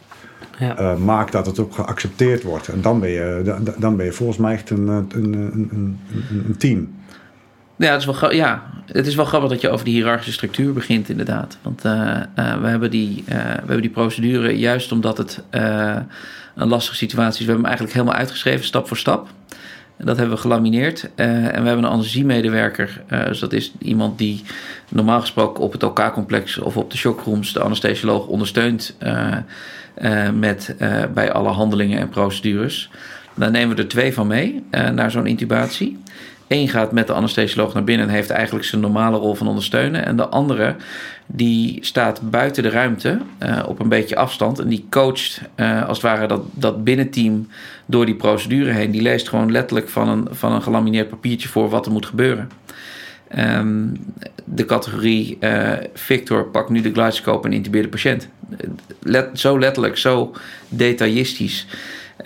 ja. 0.59 0.97
maakt 0.97 1.33
dat 1.33 1.47
het 1.47 1.59
ook 1.59 1.75
geaccepteerd 1.75 2.43
wordt. 2.43 2.69
En 2.69 2.81
dan 2.81 3.01
ben 3.01 3.11
je, 3.11 3.41
dan, 3.45 3.75
dan 3.79 3.97
ben 3.97 4.07
je 4.07 4.13
volgens 4.13 4.39
mij 4.39 4.53
echt 4.53 4.71
een, 4.71 4.89
een, 4.89 5.07
een, 5.15 5.69
een, 5.73 5.99
een 6.47 6.57
team. 6.59 6.89
Ja 7.81 7.93
het, 7.93 8.01
is 8.01 8.21
wel, 8.21 8.33
ja, 8.33 8.63
het 8.87 9.07
is 9.07 9.15
wel 9.15 9.25
grappig 9.25 9.51
dat 9.51 9.61
je 9.61 9.69
over 9.69 9.85
die 9.85 9.95
hiërarchische 9.95 10.33
structuur 10.33 10.73
begint, 10.73 11.09
inderdaad. 11.09 11.59
Want 11.63 11.85
uh, 11.85 11.93
uh, 12.39 12.61
we, 12.61 12.67
hebben 12.67 12.91
die, 12.91 13.25
uh, 13.29 13.35
we 13.35 13.41
hebben 13.41 13.81
die 13.81 13.91
procedure 13.91 14.59
juist 14.59 14.93
omdat 14.93 15.19
het 15.19 15.43
een 16.55 16.69
lastige 16.69 16.97
situatie 16.97 17.41
is. 17.41 17.47
We 17.47 17.53
hebben 17.53 17.57
hem 17.57 17.65
eigenlijk 17.65 17.95
helemaal 17.95 18.19
uitgeschreven, 18.19 18.65
stap 18.65 18.89
voor 18.89 18.97
stap. 18.97 19.29
Dat 19.97 20.17
hebben 20.17 20.35
we 20.35 20.41
gelamineerd. 20.41 21.11
en 21.15 21.43
we 21.43 21.67
hebben 21.67 21.79
een 21.79 21.91
anesthesiemedewerker. 21.91 23.03
dus 23.09 23.39
dat 23.39 23.53
is 23.53 23.73
iemand 23.79 24.19
die 24.19 24.43
normaal 24.89 25.21
gesproken 25.21 25.65
op 25.65 25.73
het 25.73 25.83
OK-complex 25.83 26.59
of 26.59 26.77
op 26.77 26.91
de 26.91 26.97
shockrooms 26.97 27.53
de 27.53 27.61
anesthesioloog 27.61 28.27
ondersteunt 28.27 28.97
met, 30.35 30.75
bij 31.15 31.33
alle 31.33 31.51
handelingen 31.51 31.99
en 31.99 32.09
procedures. 32.09 32.91
Daar 33.35 33.51
nemen 33.51 33.77
we 33.77 33.83
er 33.83 33.89
twee 33.89 34.15
van 34.15 34.27
mee 34.27 34.65
naar 34.71 35.11
zo'n 35.11 35.27
intubatie. 35.27 35.99
Eén 36.51 36.69
gaat 36.69 36.93
met 36.93 37.07
de 37.07 37.13
anesthesioloog 37.13 37.75
naar 37.75 37.85
binnen 37.85 38.09
en 38.09 38.15
heeft 38.15 38.31
eigenlijk 38.31 38.65
zijn 38.65 38.81
normale 38.81 39.17
rol 39.17 39.35
van 39.35 39.49
ondersteunen. 39.49 40.05
En 40.05 40.17
de 40.17 40.29
andere 40.29 40.77
die 41.27 41.79
staat 41.81 42.31
buiten 42.31 42.63
de 42.63 42.69
ruimte 42.69 43.19
uh, 43.43 43.63
op 43.67 43.81
een 43.81 43.89
beetje 43.89 44.17
afstand. 44.17 44.59
En 44.59 44.69
die 44.69 44.87
coacht 44.89 45.41
uh, 45.57 45.89
als 45.89 46.03
het 46.03 46.07
ware 46.07 46.27
dat, 46.27 46.43
dat 46.53 46.85
binnenteam 46.85 47.49
door 47.87 48.07
die 48.07 48.15
procedure 48.15 48.71
heen. 48.71 48.91
Die 48.91 49.03
leest 49.03 49.29
gewoon 49.29 49.53
letterlijk 49.53 49.89
van 49.89 50.09
een, 50.09 50.29
van 50.31 50.53
een 50.53 50.63
gelamineerd 50.63 51.09
papiertje 51.09 51.49
voor 51.49 51.69
wat 51.69 51.87
er 51.87 51.93
moet 51.93 52.07
gebeuren. 52.07 52.51
Ehm, 53.29 53.87
de 54.45 54.65
categorie 54.65 55.37
uh, 55.41 55.73
Victor 55.95 56.45
pakt 56.45 56.71
nu 56.71 56.81
de 56.81 56.93
glycoscope 56.93 57.49
en 57.49 57.55
intubeert 57.55 57.85
de 57.85 57.91
patiënt. 57.91 58.29
Zo 59.35 59.59
letterlijk, 59.59 59.97
zo 59.97 60.33
detailistisch. 60.69 61.67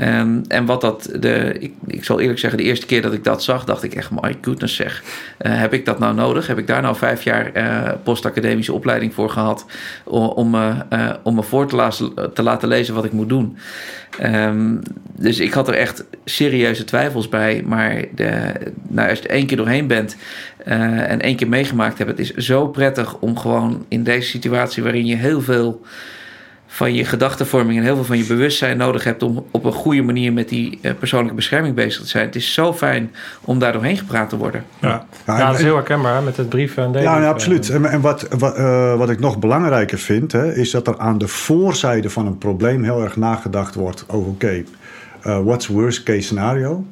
Um, 0.00 0.42
en 0.48 0.64
wat 0.64 0.80
dat, 0.80 1.10
de, 1.20 1.56
ik, 1.58 1.72
ik 1.86 2.04
zal 2.04 2.20
eerlijk 2.20 2.38
zeggen, 2.38 2.58
de 2.58 2.64
eerste 2.64 2.86
keer 2.86 3.02
dat 3.02 3.12
ik 3.12 3.24
dat 3.24 3.42
zag, 3.42 3.64
dacht 3.64 3.82
ik 3.82 3.94
echt, 3.94 4.10
my 4.10 4.36
goodness 4.40 4.74
zeg. 4.74 5.02
Uh, 5.02 5.58
heb 5.58 5.72
ik 5.72 5.84
dat 5.84 5.98
nou 5.98 6.14
nodig? 6.14 6.46
Heb 6.46 6.58
ik 6.58 6.66
daar 6.66 6.82
nou 6.82 6.96
vijf 6.96 7.22
jaar 7.22 7.50
uh, 7.56 7.92
postacademische 8.02 8.72
opleiding 8.72 9.14
voor 9.14 9.30
gehad 9.30 9.66
om, 10.04 10.24
om, 10.26 10.54
uh, 10.54 10.78
om 11.22 11.34
me 11.34 11.42
voor 11.42 11.66
te, 11.66 11.76
laten, 11.76 12.32
te 12.34 12.42
laten 12.42 12.68
lezen 12.68 12.94
wat 12.94 13.04
ik 13.04 13.12
moet 13.12 13.28
doen? 13.28 13.56
Um, 14.22 14.80
dus 15.16 15.40
ik 15.40 15.52
had 15.52 15.68
er 15.68 15.74
echt 15.74 16.04
serieuze 16.24 16.84
twijfels 16.84 17.28
bij. 17.28 17.62
Maar 17.66 18.04
de, 18.14 18.52
nou, 18.88 19.10
als 19.10 19.18
je 19.18 19.28
één 19.28 19.46
keer 19.46 19.56
doorheen 19.56 19.86
bent 19.86 20.16
en 20.64 21.20
één 21.20 21.36
keer 21.36 21.48
meegemaakt 21.48 21.98
hebt, 21.98 22.10
het 22.10 22.18
is 22.18 22.34
zo 22.34 22.68
prettig 22.68 23.16
om 23.18 23.38
gewoon 23.38 23.84
in 23.88 24.04
deze 24.04 24.28
situatie 24.28 24.82
waarin 24.82 25.06
je 25.06 25.16
heel 25.16 25.40
veel 25.40 25.82
van 26.74 26.94
je 26.94 27.04
gedachtenvorming 27.04 27.78
en 27.78 27.84
heel 27.84 27.94
veel 27.94 28.04
van 28.04 28.18
je 28.18 28.24
bewustzijn 28.24 28.76
nodig 28.76 29.04
hebt 29.04 29.22
om 29.22 29.46
op 29.50 29.64
een 29.64 29.72
goede 29.72 30.02
manier 30.02 30.32
met 30.32 30.48
die 30.48 30.78
uh, 30.82 30.92
persoonlijke 30.98 31.34
bescherming 31.34 31.74
bezig 31.74 32.02
te 32.02 32.08
zijn. 32.08 32.26
Het 32.26 32.34
is 32.34 32.52
zo 32.52 32.72
fijn 32.72 33.14
om 33.40 33.58
daar 33.58 33.72
doorheen 33.72 33.96
gepraat 33.96 34.28
te 34.28 34.36
worden. 34.36 34.64
Ja, 34.80 35.06
ja, 35.26 35.38
ja 35.38 35.46
dat 35.46 35.58
is 35.58 35.64
heel 35.64 35.74
herkenbaar 35.74 36.22
met 36.22 36.36
het 36.36 36.48
brieven 36.48 36.94
en 36.94 37.02
Ja, 37.02 37.18
ja 37.18 37.28
absoluut. 37.28 37.70
En, 37.70 37.84
en 37.84 38.00
wat, 38.00 38.28
wat, 38.38 38.58
uh, 38.58 38.96
wat 38.96 39.10
ik 39.10 39.20
nog 39.20 39.38
belangrijker 39.38 39.98
vind, 39.98 40.32
hè, 40.32 40.54
is 40.54 40.70
dat 40.70 40.88
er 40.88 40.98
aan 40.98 41.18
de 41.18 41.28
voorzijde 41.28 42.10
van 42.10 42.26
een 42.26 42.38
probleem 42.38 42.84
heel 42.84 43.02
erg 43.02 43.16
nagedacht 43.16 43.74
wordt 43.74 44.04
over 44.08 44.30
oké, 44.30 44.44
okay, 44.44 44.64
uh, 45.26 45.44
what's 45.44 45.66
worst 45.66 46.02
case 46.02 46.20
scenario? 46.20 46.84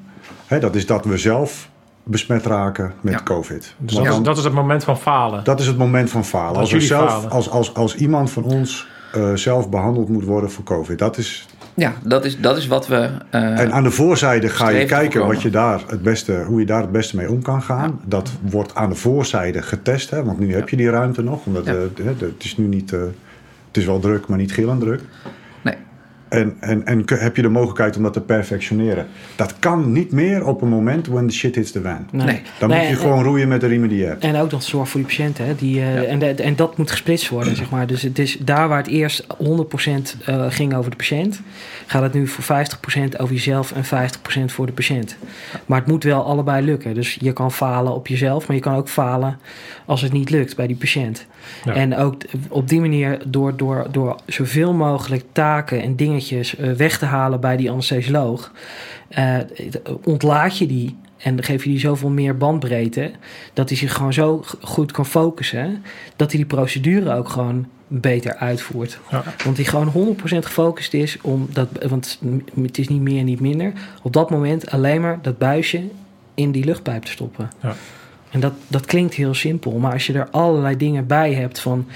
Hè, 0.47 0.59
dat 0.59 0.75
is 0.75 0.87
dat 0.87 1.05
we 1.05 1.19
zelf 1.19 1.69
besmet 2.03 2.47
raken 2.47 2.93
met 3.01 3.13
ja. 3.13 3.23
COVID. 3.23 3.75
Dus 3.79 3.95
dat, 3.95 4.07
is, 4.07 4.21
dat 4.23 4.39
is 4.39 4.45
het 4.45 4.53
moment 4.53 4.85
van 4.85 4.99
falen. 4.99 5.45
Dat 5.45 5.61
is 5.61 5.67
het 5.67 5.79
moment 5.79 6.11
van 6.11 6.25
falen. 6.25 6.61
Als, 6.61 6.75
als, 6.75 6.87
zelf, 6.87 7.11
falen. 7.11 7.31
Als, 7.31 7.51
als, 7.51 7.75
als 7.75 7.95
iemand 7.95 8.31
van 8.31 8.45
ons 8.45 8.91
uh, 9.17 9.35
zelf 9.35 9.71
behandeld 9.71 10.09
moet 10.09 10.25
worden 10.25 10.51
voor 10.51 10.65
COVID. 10.65 10.99
Dat 10.99 11.19
is. 11.19 11.47
Ja, 11.75 11.93
dat 12.05 12.25
is, 12.25 12.41
dat 12.41 12.57
is 12.57 12.67
wat 12.67 12.87
we. 12.87 12.97
Uh, 12.97 13.59
en 13.61 13.73
aan 13.73 13.83
de 13.83 13.91
voorzijde 13.91 14.49
ga 14.49 14.69
je 14.69 14.85
kijken 14.85 15.27
wat 15.27 15.43
je 15.43 15.51
daar 15.51 15.83
het 15.87 16.03
beste, 16.03 16.45
hoe 16.47 16.61
je 16.61 16.67
daar 16.67 16.81
het 16.81 16.93
beste 16.93 17.17
mee 17.17 17.31
om 17.31 17.43
kan 17.43 17.63
gaan. 17.63 17.99
Ja. 18.01 18.09
Dat 18.09 18.31
wordt 18.41 18.75
aan 18.75 18.89
de 18.89 18.95
voorzijde 18.95 19.63
getest, 19.63 20.11
hè, 20.11 20.25
want 20.25 20.39
nu 20.39 20.55
heb 20.55 20.69
je 20.69 20.77
die 20.77 20.91
ruimte 20.91 21.23
nog. 21.23 21.47
Omdat 21.47 21.67
uh, 21.67 21.75
het 22.19 22.45
is 22.45 22.57
nu 22.57 22.67
niet. 22.67 22.91
Het 22.91 23.81
is 23.81 23.87
wel 23.87 24.01
druk, 24.01 24.27
maar 24.27 24.39
niet 24.39 24.53
gillend 24.53 24.81
druk. 24.81 25.01
En, 26.33 26.57
en, 26.61 26.87
en 26.87 27.03
heb 27.07 27.37
je 27.37 27.43
de 27.43 27.49
mogelijkheid 27.49 27.97
om 27.97 28.03
dat 28.03 28.13
te 28.13 28.21
perfectioneren. 28.21 29.07
Dat 29.37 29.55
kan 29.59 29.93
niet 29.93 30.13
meer 30.13 30.47
op 30.47 30.63
een 30.63 30.69
moment 30.69 31.07
when 31.07 31.27
the 31.29 31.35
shit 31.35 31.55
hits 31.55 31.71
the 31.73 31.81
van. 31.83 32.07
Nee. 32.11 32.43
Dan 32.59 32.69
Nee, 32.69 32.79
moet 32.79 32.89
je 32.89 32.95
en- 32.95 33.01
gewoon 33.01 33.23
roeien 33.23 33.49
met 33.49 33.61
de 33.61 33.67
riemen 33.67 33.89
die 33.89 33.99
je 33.99 34.05
hebt. 34.05 34.25
En 34.25 34.37
ook 34.37 34.51
nog 34.51 34.63
zorg 34.63 34.89
voor 34.89 35.01
die 35.01 35.09
patiënten. 35.09 35.47
Hè? 35.47 35.55
Die, 35.55 35.81
eh, 35.81 36.13
en, 36.13 36.19
de- 36.19 36.27
en 36.43 36.57
dat 36.57 36.77
moet 36.77 36.91
gesplitst 36.91 37.29
worden, 37.29 37.57
zeg 37.57 37.71
maar. 37.71 37.87
Dus 37.87 38.03
het 38.03 38.19
is 38.19 38.37
daar 38.41 38.69
waar 38.69 38.79
het 38.79 38.87
eerst 38.87 39.27
100% 39.39 40.17
eh, 40.25 40.47
ging 40.49 40.75
over 40.75 40.91
de 40.91 40.97
patiënt... 40.97 41.41
gaat 41.93 42.03
het 42.03 42.13
nu 42.13 42.27
voor 42.27 42.45
50% 42.45 43.17
over 43.17 43.35
jezelf 43.35 43.73
en 43.73 43.85
50% 43.85 44.53
voor 44.53 44.67
de 44.67 44.73
patiënt. 44.73 45.17
Maar 45.67 45.79
het 45.79 45.89
moet 45.89 46.05
wel 46.05 46.25
allebei 46.25 46.65
lukken. 46.65 46.95
Dus 46.95 47.17
je 47.21 47.33
kan 47.33 47.53
falen 47.53 47.95
op 47.95 48.07
jezelf... 48.07 48.47
maar 48.47 48.57
je 48.57 48.63
kan 48.63 48.75
ook 48.75 48.89
falen 48.89 49.39
als 49.87 50.01
het 50.01 50.13
niet 50.13 50.31
lukt 50.31 50.57
bij 50.57 50.67
die 50.67 50.77
patiënt. 50.77 51.27
Ja. 51.65 51.75
En 51.75 51.97
ook 51.97 52.23
op 52.49 52.69
die 52.69 52.81
manier 52.81 53.19
door, 53.27 53.57
door, 53.57 53.87
door 53.91 54.17
zoveel 54.27 54.73
mogelijk 54.73 55.25
taken 55.33 55.83
en 55.83 55.97
dingetjes 55.97 56.57
eh, 56.57 56.73
weg 56.73 56.99
te 56.99 57.05
halen 57.05 57.41
bij 57.41 57.57
die 57.57 57.71
anesthesioloog, 57.71 58.53
eh, 59.09 59.37
ontlaat 60.05 60.59
je 60.59 60.67
die 60.67 60.97
en 61.17 61.35
dan 61.35 61.45
geef 61.45 61.65
je 61.65 61.71
die 61.71 61.79
zoveel 61.79 62.09
meer 62.09 62.37
bandbreedte 62.37 63.11
dat 63.53 63.69
hij 63.69 63.79
zich 63.79 63.95
gewoon 63.95 64.13
zo 64.13 64.45
goed 64.61 64.93
kan 64.93 65.07
focussen 65.07 65.85
dat 66.17 66.31
hij 66.31 66.41
die 66.41 66.57
procedure 66.57 67.15
ook 67.15 67.29
gewoon 67.29 67.67
beter 68.01 68.35
uitvoert. 68.37 68.99
Ja. 69.11 69.23
Want 69.45 69.57
die 69.57 69.65
gewoon 69.65 70.17
100% 70.17 70.21
gefocust 70.25 70.95
is 70.95 71.19
om 71.23 71.49
dat, 71.53 71.69
want 71.89 72.21
het 72.63 72.79
is 72.79 72.89
niet 72.89 73.01
meer 73.01 73.19
en 73.19 73.25
niet 73.25 73.41
minder, 73.41 73.73
op 74.03 74.13
dat 74.13 74.31
moment 74.31 74.71
alleen 74.71 75.01
maar 75.01 75.19
dat 75.23 75.39
buisje 75.39 75.83
in 76.35 76.53
die 76.53 76.65
luchtpijp 76.65 77.03
te 77.03 77.11
stoppen. 77.11 77.51
Ja. 77.63 77.75
En 78.33 78.41
dat, 78.41 78.53
dat 78.69 78.87
klinkt 78.87 79.15
heel 79.15 79.35
simpel, 79.35 79.73
maar 79.73 79.93
als 79.93 80.07
je 80.07 80.13
er 80.13 80.29
allerlei 80.31 80.77
dingen 80.77 81.07
bij 81.07 81.33
hebt 81.35 81.61
van 81.61 81.87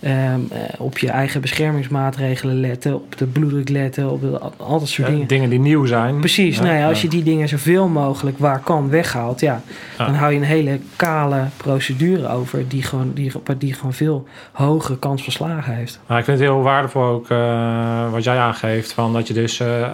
ehm, 0.00 0.14
eh, 0.50 0.58
op 0.78 0.98
je 0.98 1.10
eigen 1.10 1.40
beschermingsmaatregelen 1.40 2.60
letten, 2.60 2.94
op 2.94 3.18
de 3.18 3.26
bloeddruk 3.26 3.68
letten, 3.68 4.10
op 4.10 4.20
de- 4.20 4.38
al 4.56 4.78
dat 4.78 4.88
soort 4.88 5.06
Ja, 5.08 5.12
dingen. 5.12 5.28
dingen 5.28 5.50
die 5.50 5.58
nieuw 5.58 5.84
zijn. 5.84 6.18
Precies, 6.18 6.56
Ja, 6.56 6.62
nou 6.62 6.76
ja, 6.76 6.88
als 6.88 6.96
ja. 6.96 7.02
je 7.02 7.08
die 7.08 7.22
dingen 7.22 7.48
zoveel 7.48 7.88
mogelijk 7.88 8.38
waar 8.38 8.60
kan 8.60 8.88
weghaalt, 8.90 9.40
ja, 9.40 9.62
dan 9.96 10.14
hou 10.14 10.32
je 10.32 10.38
een 10.38 10.44
hele 10.44 10.78
kale 10.96 11.40
procedure 11.56 12.28
over 12.28 12.68
die 12.68 12.82
gewoon, 12.82 13.10
die, 13.14 13.32
die 13.58 13.74
gewoon 13.74 13.92
veel 13.92 14.26
hogere 14.52 14.98
kans 14.98 15.22
van 15.22 15.32
slagen 15.32 15.74
heeft. 15.74 16.00
Maar 16.06 16.18
ik 16.18 16.24
vind 16.24 16.38
het 16.38 16.46
heel 16.48 16.62
waardevol 16.62 17.02
ook 17.02 17.30
eh, 17.30 18.10
wat 18.10 18.24
jij 18.24 18.38
aangeeft. 18.38 18.92
Van 18.92 19.12
dat 19.12 19.28
je 19.28 19.34
dus 19.34 19.60
eh, 19.60 19.88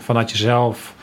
vanuit 0.00 0.30
jezelf 0.30 0.94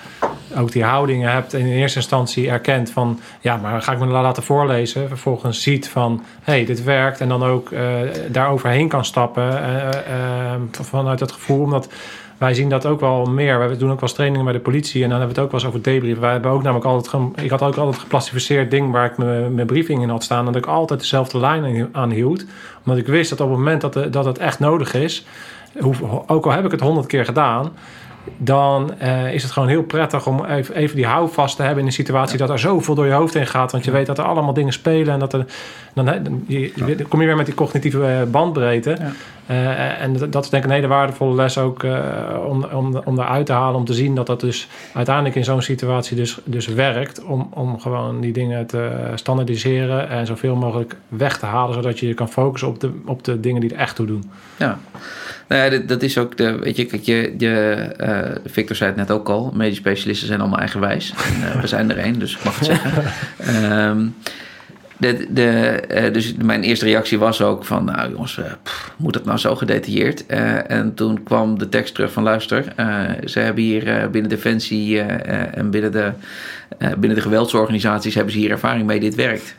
ook 0.57 0.71
die 0.71 0.83
houdingen 0.83 1.31
hebt. 1.31 1.53
In 1.53 1.65
eerste 1.65 1.99
instantie 1.99 2.49
erkent 2.49 2.91
van... 2.91 3.19
Ja, 3.41 3.57
maar 3.57 3.81
ga 3.81 3.91
ik 3.91 3.99
me 3.99 4.05
laten 4.05 4.43
voorlezen. 4.43 5.07
Vervolgens 5.07 5.61
ziet 5.61 5.89
van... 5.89 6.23
Hé, 6.41 6.53
hey, 6.53 6.65
dit 6.65 6.83
werkt. 6.83 7.21
En 7.21 7.29
dan 7.29 7.43
ook 7.43 7.71
eh 7.71 7.81
daar 8.31 8.49
overheen 8.49 8.87
kan 8.87 9.05
stappen. 9.05 9.63
eh, 9.63 10.53
eh, 10.53 10.61
vanuit 10.69 11.19
het 11.19 11.31
gevoel. 11.31 11.61
Omdat 11.61 11.89
wij 12.37 12.53
zien 12.53 12.69
dat 12.69 12.85
ook 12.85 12.99
wel 12.99 13.25
meer. 13.25 13.69
We 13.69 13.77
doen 13.77 13.91
ook 13.91 13.99
wel 13.99 14.09
trainingen 14.09 14.45
bij 14.45 14.53
de 14.53 14.59
politie. 14.59 15.03
En 15.03 15.09
dan 15.09 15.17
hebben 15.19 15.35
we 15.35 15.41
het 15.41 15.51
ook 15.51 15.51
wel 15.51 15.61
eens 15.61 15.69
over 15.69 15.91
debrief. 15.91 16.19
Wij 16.19 16.31
hebben 16.31 16.51
ook 16.51 16.63
namelijk 16.63 16.85
altijd... 16.85 17.23
Ik 17.41 17.49
had 17.49 17.61
ook 17.61 17.77
altijd 17.77 18.01
geplastificeerd 18.01 18.71
ding... 18.71 18.91
waar 18.91 19.05
ik 19.05 19.17
mijn, 19.17 19.53
mijn 19.53 19.67
briefing 19.67 20.01
in 20.01 20.09
had 20.09 20.23
staan. 20.23 20.45
Dat 20.45 20.55
ik 20.55 20.65
altijd 20.65 20.99
dezelfde 20.99 21.39
lijn 21.39 21.89
aan 21.91 22.11
hield. 22.11 22.45
Omdat 22.85 23.01
ik 23.01 23.07
wist 23.07 23.29
dat 23.29 23.41
op 23.41 23.49
het 23.49 23.57
moment 23.57 23.81
dat, 23.81 24.13
dat 24.13 24.25
het 24.25 24.37
echt 24.37 24.59
nodig 24.59 24.93
is... 24.93 25.25
ook 26.27 26.45
al 26.45 26.51
heb 26.51 26.65
ik 26.65 26.71
het 26.71 26.81
honderd 26.81 27.07
keer 27.07 27.25
gedaan... 27.25 27.71
dan 28.37 28.99
eh, 28.99 29.33
is 29.33 29.43
het 29.43 29.51
gewoon 29.51 29.69
heel 29.69 29.83
prettig 29.83 30.27
om 30.27 30.45
even, 30.45 30.75
even 30.75 30.95
die 30.95 31.05
houvast 31.05 31.55
te 31.55 31.61
hebben... 31.61 31.79
in 31.79 31.85
een 31.85 31.93
situatie 31.93 32.37
dat 32.37 32.49
er 32.49 32.59
zoveel 32.59 32.95
door 32.95 33.05
je 33.05 33.11
hoofd 33.11 33.33
heen 33.33 33.47
gaat. 33.47 33.71
Want 33.71 33.85
je 33.85 33.91
weet 33.91 34.05
dat 34.05 34.17
er 34.17 34.23
allemaal 34.23 34.53
dingen 34.53 34.73
spelen... 34.73 35.13
en 35.13 35.19
dat 35.19 35.33
er, 35.33 35.45
dan, 35.93 36.05
dan, 36.05 36.43
je, 36.47 36.71
dan 36.97 37.07
kom 37.07 37.19
je 37.21 37.27
weer 37.27 37.35
met 37.35 37.45
die 37.45 37.55
cognitieve 37.55 38.05
eh, 38.05 38.23
bandbreedte... 38.23 38.97
Eh, 39.51 40.01
en 40.01 40.13
dat 40.13 40.31
dat 40.31 40.43
is 40.43 40.49
denk 40.49 40.63
ik 40.63 40.69
een 40.69 40.75
hele 40.75 40.87
waardevolle 40.87 41.35
les 41.35 41.57
ook 41.57 41.83
eh, 41.83 41.99
om, 42.47 42.63
om, 42.63 43.01
om 43.05 43.15
daaruit 43.15 43.45
te 43.45 43.51
halen. 43.51 43.75
Om 43.75 43.85
te 43.85 43.93
zien 43.93 44.15
dat 44.15 44.27
dat 44.27 44.39
dus 44.39 44.67
uiteindelijk 44.93 45.35
in 45.35 45.43
zo'n 45.43 45.61
situatie 45.61 46.15
dus, 46.15 46.39
dus 46.43 46.67
werkt. 46.67 47.23
Om, 47.23 47.49
om 47.53 47.79
gewoon 47.79 48.21
die 48.21 48.33
dingen 48.33 48.65
te 48.65 49.11
standaardiseren 49.15 50.09
en 50.09 50.25
zoveel 50.25 50.55
mogelijk 50.55 50.95
weg 51.07 51.37
te 51.37 51.45
halen. 51.45 51.73
Zodat 51.73 51.99
je 51.99 52.07
je 52.07 52.13
kan 52.13 52.29
focussen 52.29 52.69
op 52.69 52.79
de, 52.79 52.91
op 53.05 53.23
de 53.23 53.39
dingen 53.39 53.61
die 53.61 53.73
er 53.73 53.79
echt 53.79 53.95
toe 53.95 54.05
doen. 54.05 54.31
Ja. 54.57 54.79
Nou 55.51 55.63
ja, 55.63 55.69
dat, 55.69 55.87
dat 55.87 56.03
is 56.03 56.17
ook 56.17 56.37
de. 56.37 56.59
Weet 56.59 56.75
je, 56.77 56.85
kijk, 56.85 57.01
je, 57.01 57.33
je, 57.37 57.75
eh, 57.97 58.35
Victor 58.45 58.75
zei 58.75 58.89
het 58.89 58.99
net 58.99 59.11
ook 59.11 59.29
al. 59.29 59.51
Medisch 59.55 59.77
specialisten 59.77 60.27
zijn 60.27 60.39
allemaal 60.39 60.59
eigenwijs. 60.59 61.13
En, 61.25 61.51
eh, 61.51 61.61
we 61.61 61.67
zijn 61.67 61.89
er 61.89 61.97
één, 61.97 62.19
dus 62.19 62.35
ik 62.35 62.43
mag 62.43 62.59
het 62.59 62.65
zeggen. 62.65 63.03
Ehm, 63.37 64.07
de, 64.97 65.27
de, 65.29 65.49
eh, 65.87 66.13
dus 66.13 66.33
mijn 66.33 66.63
eerste 66.63 66.85
reactie 66.85 67.19
was 67.19 67.41
ook 67.41 67.65
van, 67.65 67.85
nou 67.85 68.11
jongens, 68.11 68.39
pff, 68.63 68.93
moet 68.97 69.15
het 69.15 69.25
nou 69.25 69.37
zo 69.37 69.55
gedetailleerd? 69.55 70.25
En 70.67 70.93
toen 70.93 71.23
kwam 71.23 71.57
de 71.57 71.69
tekst 71.69 71.93
terug 71.93 72.11
van, 72.11 72.23
luister, 72.23 72.63
ze 73.25 73.39
hebben 73.39 73.63
hier 73.63 74.09
binnen 74.11 74.29
Defensie 74.29 75.01
en 75.01 75.69
binnen 75.69 75.91
de, 75.91 76.11
binnen 76.77 77.15
de 77.15 77.21
geweldsorganisaties 77.21 78.15
hebben 78.15 78.33
ze 78.33 78.39
hier 78.39 78.51
ervaring 78.51 78.85
mee, 78.85 78.99
dit 78.99 79.15
werkt. 79.15 79.55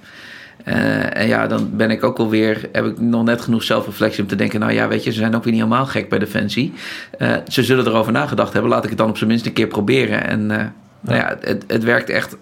Eh, 0.65 1.17
en 1.17 1.27
ja, 1.27 1.47
dan 1.47 1.77
ben 1.77 1.91
ik 1.91 2.05
ook 2.05 2.19
alweer, 2.19 2.69
heb 2.73 2.85
ik 2.85 3.01
nog 3.01 3.25
net 3.25 3.41
genoeg 3.41 3.63
zelfreflectie 3.63 4.23
om 4.23 4.29
te 4.29 4.37
denken, 4.37 4.61
nou 4.61 4.73
ja, 4.73 4.89
weet 4.89 5.05
je, 5.05 5.11
ze 5.11 5.19
zijn 5.19 5.35
ook 5.35 5.45
weer 5.45 5.53
niet 5.53 5.63
helemaal 5.63 5.87
gek 5.87 6.09
bij 6.09 6.19
Defensie. 6.19 6.73
Eh, 7.19 7.37
ze 7.49 7.63
zullen 7.63 7.87
erover 7.87 8.13
nagedacht 8.13 8.53
hebben, 8.53 8.71
laat 8.71 8.83
ik 8.85 8.89
het 8.89 8.99
dan 8.99 9.09
op 9.09 9.17
zijn 9.17 9.31
minst 9.31 9.47
een 9.47 9.53
keer 9.53 9.67
proberen. 9.67 10.27
En 10.27 10.51
eh, 10.51 10.67
nou 11.01 11.19
ja, 11.19 11.37
het, 11.41 11.65
het 11.67 11.85
werkt 11.85 12.11
echt 12.11 12.37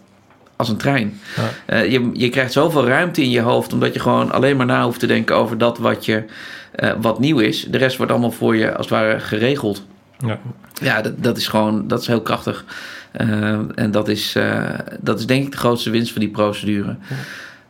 als 0.56 0.68
een 0.68 0.76
trein. 0.76 1.20
Ja. 1.66 1.78
Je, 1.78 2.10
je 2.12 2.28
krijgt 2.28 2.52
zoveel 2.52 2.86
ruimte 2.86 3.22
in 3.22 3.30
je 3.30 3.40
hoofd, 3.40 3.72
omdat 3.72 3.94
je 3.94 4.00
gewoon 4.00 4.32
alleen 4.32 4.56
maar 4.56 4.66
na 4.66 4.84
hoeft 4.84 5.00
te 5.00 5.06
denken 5.06 5.36
over 5.36 5.58
dat 5.58 5.78
wat, 5.78 6.04
je, 6.04 6.24
wat 7.00 7.18
nieuw 7.18 7.38
is. 7.38 7.66
De 7.70 7.78
rest 7.78 7.96
wordt 7.96 8.12
allemaal 8.12 8.30
voor 8.30 8.56
je 8.56 8.76
als 8.76 8.88
het 8.88 8.98
ware 8.98 9.20
geregeld. 9.20 9.86
Ja. 10.18 10.38
Ja, 10.80 11.02
dat, 11.02 11.22
dat 11.22 11.36
is 11.36 11.48
gewoon, 11.48 11.88
dat 11.88 12.00
is 12.00 12.06
heel 12.06 12.22
krachtig. 12.22 12.64
En 13.74 13.90
dat 13.90 14.08
is, 14.08 14.36
dat 15.00 15.18
is 15.18 15.26
denk 15.26 15.44
ik 15.44 15.52
de 15.52 15.58
grootste 15.58 15.90
winst 15.90 16.12
van 16.12 16.20
die 16.20 16.30
procedure. 16.30 16.96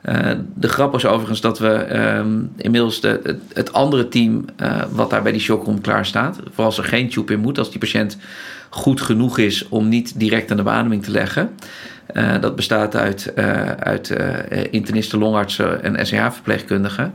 Eh, 0.02 0.30
de 0.54 0.68
grap 0.68 0.94
is 0.94 1.06
overigens 1.06 1.40
dat 1.40 1.58
we 1.58 1.72
ehm, 1.72 2.38
inmiddels 2.56 3.00
de, 3.00 3.38
het, 3.52 3.72
andere 3.72 4.08
team 4.08 4.44
eh, 4.56 4.82
wat 4.90 5.10
daar 5.10 5.22
bij 5.22 5.32
die 5.32 5.40
shockroom 5.40 5.80
klaar 5.80 6.06
staat, 6.06 6.38
voor 6.52 6.64
als 6.64 6.78
er 6.78 6.84
geen 6.84 7.08
tube 7.08 7.32
in 7.32 7.40
moet, 7.40 7.58
als 7.58 7.70
die 7.70 7.78
patiënt 7.78 8.16
goed 8.68 9.00
genoeg 9.00 9.38
is 9.38 9.68
om 9.68 9.88
niet 9.88 10.18
direct 10.18 10.50
aan 10.50 10.56
de 10.56 10.62
beademing 10.62 11.04
te 11.04 11.10
leggen. 11.10 11.50
Eh, 12.06 12.40
dat 12.40 12.56
bestaat 12.56 12.96
uit, 12.96 13.32
uit 13.78 14.14
internisten, 14.70 15.18
longartsen 15.18 15.82
en 15.82 16.06
SCH-verpleegkundigen. 16.06 17.12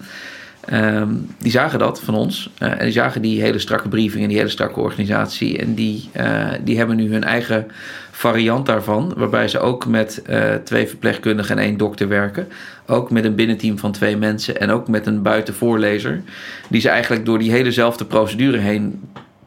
Ehm, 0.65 1.10
die 1.39 1.52
zagen 1.52 1.80
dat 1.80 2.02
van 2.02 2.15
ons. 2.15 2.50
En 2.58 2.84
die 2.84 2.91
zagen 2.91 3.21
die 3.21 3.41
hele 3.41 3.60
strakke 3.60 3.88
briefing 3.88 4.24
en 4.24 4.30
die 4.30 4.38
hele 4.38 4.50
strakke 4.50 4.80
organisatie. 4.80 5.58
En 5.58 5.74
die, 5.74 6.10
die 6.63 6.78
hebben 6.78 6.95
nu 6.95 7.12
hun 7.12 7.24
eigen 7.24 7.67
variant 8.12 8.65
daarvan. 8.65 9.13
Waarbij 9.15 9.48
ze 9.48 9.60
ook 9.60 9.86
met 9.86 10.24
twee 10.63 10.88
verpleegkundigen 10.88 11.58
en 11.58 11.63
één 11.63 11.78
dokter 11.78 12.08
werken. 12.08 12.48
Ook 12.88 13.12
met 13.12 13.26
een 13.26 13.36
binnenteam 13.36 13.78
van 13.78 13.91
twee 13.91 14.17
mensen. 14.17 14.60
En 14.60 14.69
ook 14.69 14.88
met 14.88 15.08
een 15.08 15.21
buitenvoorlezer. 15.21 16.21
Die 16.69 16.82
ze 16.82 16.89
eigenlijk 16.89 17.26
door 17.26 17.39
die 17.39 17.52
helezelfde 17.52 18.06
procedure 18.06 18.58
heen 18.58 19.02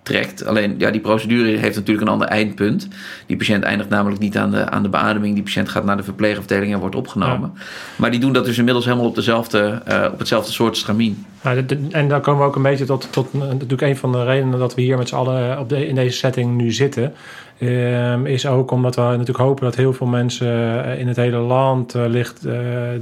trekt. 0.08 0.44
Alleen 0.44 0.74
ja, 0.78 0.90
die 0.90 1.00
procedure 1.00 1.56
heeft 1.56 1.76
natuurlijk 1.76 2.06
een 2.06 2.12
ander 2.12 2.28
eindpunt. 2.28 2.88
Die 3.26 3.36
patiënt 3.36 3.62
eindigt 3.62 3.90
namelijk 3.90 4.20
niet 4.20 4.36
aan 4.36 4.50
de, 4.50 4.70
aan 4.70 4.82
de 4.82 4.88
beademing. 4.88 5.34
Die 5.34 5.42
patiënt 5.42 5.68
gaat 5.68 5.84
naar 5.84 5.96
de 5.96 6.02
verpleegafdeling 6.02 6.72
en 6.72 6.78
wordt 6.78 6.94
opgenomen. 6.94 7.52
Maar 7.96 8.10
die 8.10 8.20
doen 8.20 8.32
dat 8.32 8.44
dus 8.44 8.58
inmiddels 8.58 8.84
helemaal 8.84 9.06
op, 9.06 9.14
dezelfde, 9.14 9.82
uh, 9.88 10.06
op 10.12 10.18
hetzelfde 10.18 10.52
soort 10.52 10.76
stramien. 10.76 11.26
Ja, 11.42 11.56
en 11.90 12.08
dan 12.08 12.20
komen 12.20 12.40
we 12.40 12.46
ook 12.46 12.56
een 12.56 12.62
beetje 12.62 12.84
tot, 12.84 13.08
tot 13.10 13.32
natuurlijk 13.32 13.82
een 13.82 13.96
van 13.96 14.12
de 14.12 14.24
redenen 14.24 14.58
dat 14.58 14.74
we 14.74 14.82
hier 14.82 14.98
met 14.98 15.08
z'n 15.08 15.14
allen 15.14 15.58
op 15.58 15.68
de, 15.68 15.86
in 15.86 15.94
deze 15.94 16.16
setting 16.16 16.56
nu 16.56 16.72
zitten. 16.72 17.12
Um, 17.60 18.26
is 18.26 18.46
ook 18.46 18.70
omdat 18.70 18.96
we 18.96 19.02
natuurlijk 19.02 19.38
hopen 19.38 19.64
dat 19.64 19.74
heel 19.74 19.92
veel 19.92 20.06
mensen 20.06 20.84
eh, 20.84 21.00
in 21.00 21.08
het 21.08 21.16
hele 21.16 21.36
land 21.36 21.94
ligt, 21.94 22.46
uh, 22.46 22.58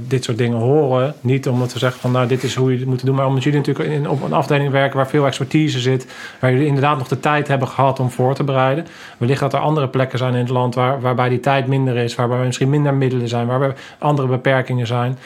dit 0.07 0.23
soort 0.23 0.37
dingen 0.37 0.57
horen. 0.57 1.13
Niet 1.21 1.47
omdat 1.47 1.73
we 1.73 1.79
zeggen 1.79 2.01
van 2.01 2.11
nou 2.11 2.27
dit 2.27 2.43
is 2.43 2.55
hoe 2.55 2.71
je 2.71 2.77
het 2.77 2.87
moet 2.87 3.05
doen, 3.05 3.15
maar 3.15 3.27
omdat 3.27 3.43
jullie 3.43 3.59
natuurlijk 3.59 3.89
in, 3.89 4.09
op 4.09 4.23
een 4.23 4.33
afdeling 4.33 4.71
werken 4.71 4.97
waar 4.97 5.07
veel 5.07 5.25
expertise 5.25 5.79
zit, 5.79 6.07
waar 6.39 6.51
jullie 6.51 6.67
inderdaad 6.67 6.97
nog 6.97 7.07
de 7.07 7.19
tijd 7.19 7.47
hebben 7.47 7.67
gehad 7.67 7.99
om 7.99 8.09
voor 8.09 8.33
te 8.33 8.43
bereiden. 8.43 8.85
Wellicht 9.17 9.39
dat 9.39 9.53
er 9.53 9.59
andere 9.59 9.87
plekken 9.87 10.17
zijn 10.17 10.33
in 10.33 10.39
het 10.39 10.49
land 10.49 10.75
waar, 10.75 11.01
waarbij 11.01 11.29
die 11.29 11.39
tijd 11.39 11.67
minder 11.67 11.95
is, 11.95 12.15
waarbij 12.15 12.45
misschien 12.45 12.69
minder 12.69 12.93
middelen 12.93 13.27
zijn, 13.27 13.47
waarbij 13.47 13.73
andere 13.99 14.27
beperkingen 14.27 14.87
zijn. 14.87 15.17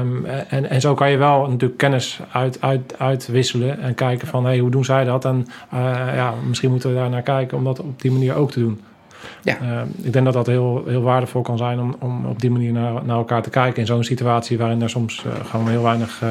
Um, 0.00 0.24
en, 0.48 0.70
en 0.70 0.80
zo 0.80 0.94
kan 0.94 1.10
je 1.10 1.16
wel 1.16 1.46
natuurlijk 1.48 1.78
kennis 1.78 2.20
uit, 2.32 2.58
uit, 2.60 2.94
uitwisselen 2.98 3.80
en 3.80 3.94
kijken 3.94 4.28
van 4.28 4.44
hey, 4.44 4.58
hoe 4.58 4.70
doen 4.70 4.84
zij 4.84 5.04
dat? 5.04 5.24
En 5.24 5.46
ja, 6.14 6.34
misschien 6.48 6.70
moeten 6.70 6.90
we 6.90 6.96
daar 6.96 7.10
naar 7.10 7.22
kijken 7.22 7.58
om 7.58 7.64
dat 7.64 7.80
op 7.80 8.02
die 8.02 8.12
manier 8.12 8.34
ook 8.34 8.45
te 8.50 8.60
doen. 8.60 8.80
Ja. 9.42 9.58
Uh, 9.62 9.80
ik 10.02 10.12
denk 10.12 10.24
dat 10.24 10.34
dat 10.34 10.46
heel, 10.46 10.82
heel 10.86 11.02
waardevol 11.02 11.42
kan 11.42 11.58
zijn 11.58 11.80
om, 11.80 11.96
om 11.98 12.26
op 12.26 12.40
die 12.40 12.50
manier 12.50 12.72
naar, 12.72 13.04
naar 13.04 13.16
elkaar 13.16 13.42
te 13.42 13.50
kijken 13.50 13.80
in 13.80 13.86
zo'n 13.86 14.04
situatie 14.04 14.58
waarin 14.58 14.82
er 14.82 14.90
soms 14.90 15.24
uh, 15.26 15.32
gewoon 15.44 15.68
heel 15.68 15.82
weinig 15.82 16.22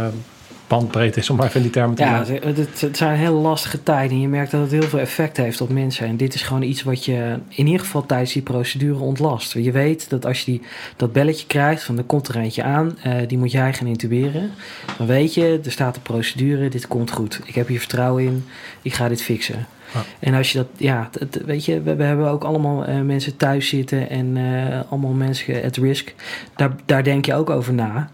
bandbreedte 0.67 1.19
is, 1.19 1.29
om 1.29 1.35
maar 1.35 1.45
even 1.45 1.61
die 1.61 1.71
termen 1.71 1.95
te 1.95 2.03
Ja, 2.03 2.25
het, 2.25 2.81
het, 2.81 2.97
zijn 2.97 3.17
hele 3.17 3.35
lastige 3.35 3.83
tijden. 3.83 4.11
En 4.11 4.21
je 4.21 4.27
merkt 4.27 4.51
dat 4.51 4.61
het 4.61 4.71
heel 4.71 4.81
veel 4.81 4.99
effect 4.99 5.37
heeft 5.37 5.61
op 5.61 5.69
mensen. 5.69 6.07
En 6.07 6.17
dit 6.17 6.33
is 6.33 6.41
gewoon 6.41 6.61
iets 6.61 6.83
wat 6.83 7.05
je 7.05 7.39
in 7.49 7.65
ieder 7.65 7.79
geval 7.79 8.05
tijdens 8.05 8.33
die 8.33 8.41
procedure 8.41 8.99
ontlast. 8.99 9.53
Je 9.53 9.71
weet 9.71 10.09
dat 10.09 10.25
als 10.25 10.39
je 10.39 10.51
die, 10.51 10.61
dat 10.95 11.13
belletje 11.13 11.47
krijgt 11.47 11.83
van 11.83 11.97
er 11.97 12.03
komt 12.03 12.27
er 12.27 12.37
eentje 12.37 12.63
aan, 12.63 12.97
uh, 13.05 13.13
die 13.27 13.37
moet 13.37 13.51
jij 13.51 13.73
gaan 13.73 13.87
intuberen. 13.87 14.51
Dan 14.97 15.07
weet 15.07 15.33
je, 15.33 15.59
er 15.63 15.71
staat 15.71 15.95
een 15.95 16.01
procedure, 16.01 16.69
dit 16.69 16.87
komt 16.87 17.11
goed. 17.11 17.41
Ik 17.45 17.55
heb 17.55 17.67
hier 17.67 17.79
vertrouwen 17.79 18.23
in, 18.23 18.45
ik 18.81 18.93
ga 18.93 19.07
dit 19.07 19.21
fixen. 19.21 19.67
Ja. 19.95 20.03
En 20.19 20.33
als 20.33 20.51
je 20.51 20.57
dat, 20.57 20.67
ja, 20.77 21.09
het, 21.19 21.41
weet 21.45 21.65
je, 21.65 21.81
we, 21.81 21.95
we, 21.95 22.03
hebben 22.03 22.29
ook 22.29 22.43
allemaal 22.43 22.89
uh, 22.89 23.01
mensen 23.01 23.37
thuis 23.37 23.67
zitten 23.67 24.09
en 24.09 24.35
uh, 24.35 24.79
allemaal 24.89 25.11
mensen 25.11 25.63
at 25.63 25.77
risk. 25.77 26.13
Daar, 26.55 26.71
daar 26.85 27.03
denk 27.03 27.25
je 27.25 27.33
ook 27.33 27.49
over 27.49 27.73
na. 27.73 28.09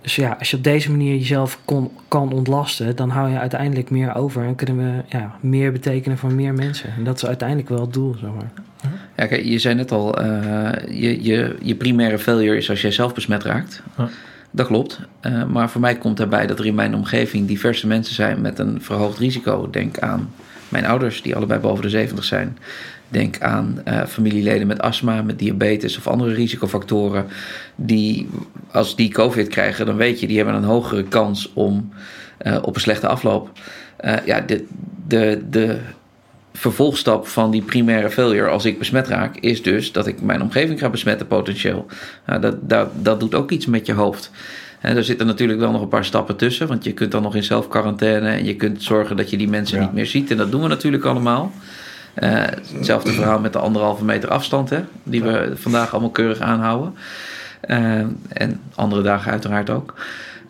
Dus 0.00 0.16
ja, 0.16 0.36
als 0.38 0.50
je 0.50 0.56
op 0.56 0.64
deze 0.64 0.90
manier 0.90 1.16
jezelf 1.16 1.58
kon, 1.64 1.90
kan 2.08 2.32
ontlasten, 2.32 2.96
dan 2.96 3.10
hou 3.10 3.30
je 3.30 3.38
uiteindelijk 3.38 3.90
meer 3.90 4.14
over 4.14 4.44
en 4.44 4.54
kunnen 4.54 4.76
we 4.76 5.16
ja, 5.18 5.36
meer 5.40 5.72
betekenen 5.72 6.18
voor 6.18 6.32
meer 6.32 6.54
mensen. 6.54 6.92
En 6.96 7.04
dat 7.04 7.16
is 7.16 7.26
uiteindelijk 7.26 7.68
wel 7.68 7.80
het 7.80 7.92
doel, 7.92 8.14
zeg 8.20 8.30
maar. 8.30 8.52
Ja, 9.16 9.26
kijk, 9.26 9.44
je 9.44 9.58
zei 9.58 9.74
net 9.74 9.92
al, 9.92 10.22
uh, 10.22 10.70
je, 10.88 11.22
je, 11.22 11.56
je 11.62 11.74
primaire 11.74 12.18
failure 12.18 12.56
is 12.56 12.70
als 12.70 12.80
jij 12.80 12.90
zelf 12.90 13.14
besmet 13.14 13.42
raakt. 13.42 13.82
Dat 14.50 14.66
klopt. 14.66 15.00
Uh, 15.22 15.44
maar 15.44 15.70
voor 15.70 15.80
mij 15.80 15.96
komt 15.96 16.16
daarbij 16.16 16.46
dat 16.46 16.58
er 16.58 16.66
in 16.66 16.74
mijn 16.74 16.94
omgeving 16.94 17.46
diverse 17.46 17.86
mensen 17.86 18.14
zijn 18.14 18.40
met 18.40 18.58
een 18.58 18.82
verhoogd 18.82 19.18
risico. 19.18 19.70
Denk 19.70 19.98
aan 19.98 20.30
mijn 20.72 20.86
ouders, 20.86 21.22
die 21.22 21.36
allebei 21.36 21.60
boven 21.60 21.82
de 21.82 21.90
70 21.90 22.24
zijn. 22.24 22.58
Denk 23.08 23.40
aan 23.40 23.82
uh, 23.88 24.04
familieleden 24.04 24.66
met 24.66 24.80
astma, 24.80 25.22
met 25.22 25.38
diabetes 25.38 25.96
of 25.96 26.06
andere 26.06 26.34
risicofactoren. 26.34 27.26
Die, 27.74 28.28
als 28.70 28.96
die 28.96 29.10
COVID 29.10 29.48
krijgen, 29.48 29.86
dan 29.86 29.96
weet 29.96 30.20
je, 30.20 30.26
die 30.26 30.36
hebben 30.36 30.54
een 30.54 30.64
hogere 30.64 31.02
kans 31.04 31.50
om 31.54 31.92
uh, 32.42 32.58
op 32.62 32.74
een 32.74 32.80
slechte 32.80 33.08
afloop. 33.08 33.50
Uh, 34.04 34.14
ja, 34.24 34.40
de, 34.40 34.66
de, 35.06 35.42
de 35.50 35.78
vervolgstap 36.52 37.26
van 37.26 37.50
die 37.50 37.62
primaire 37.62 38.10
failure 38.10 38.48
als 38.48 38.64
ik 38.64 38.78
besmet 38.78 39.08
raak, 39.08 39.36
is 39.36 39.62
dus 39.62 39.92
dat 39.92 40.06
ik 40.06 40.20
mijn 40.20 40.42
omgeving 40.42 40.78
ga 40.78 40.88
besmetten 40.88 41.26
potentieel. 41.26 41.86
dat, 42.40 42.68
dat, 42.68 42.88
dat 42.94 43.20
doet 43.20 43.34
ook 43.34 43.50
iets 43.50 43.66
met 43.66 43.86
je 43.86 43.92
hoofd. 43.92 44.30
En 44.82 44.96
er 44.96 45.04
zitten 45.04 45.26
natuurlijk 45.26 45.60
wel 45.60 45.70
nog 45.70 45.80
een 45.80 45.88
paar 45.88 46.04
stappen 46.04 46.36
tussen, 46.36 46.68
want 46.68 46.84
je 46.84 46.92
kunt 46.92 47.12
dan 47.12 47.22
nog 47.22 47.34
in 47.34 47.44
zelfquarantaine 47.44 48.28
en 48.28 48.44
je 48.44 48.56
kunt 48.56 48.82
zorgen 48.82 49.16
dat 49.16 49.30
je 49.30 49.36
die 49.36 49.48
mensen 49.48 49.78
ja. 49.78 49.84
niet 49.84 49.92
meer 49.92 50.06
ziet. 50.06 50.30
En 50.30 50.36
dat 50.36 50.50
doen 50.50 50.62
we 50.62 50.68
natuurlijk 50.68 51.04
allemaal. 51.04 51.52
Uh, 52.22 52.44
hetzelfde 52.74 53.12
verhaal 53.12 53.40
met 53.40 53.52
de 53.52 53.58
anderhalve 53.58 54.04
meter 54.04 54.28
afstand, 54.28 54.70
hè, 54.70 54.80
die 55.02 55.22
we 55.22 55.52
vandaag 55.54 55.92
allemaal 55.92 56.10
keurig 56.10 56.40
aanhouden. 56.40 56.94
Uh, 57.68 57.98
en 58.28 58.60
andere 58.74 59.02
dagen 59.02 59.32
uiteraard 59.32 59.70
ook. 59.70 59.94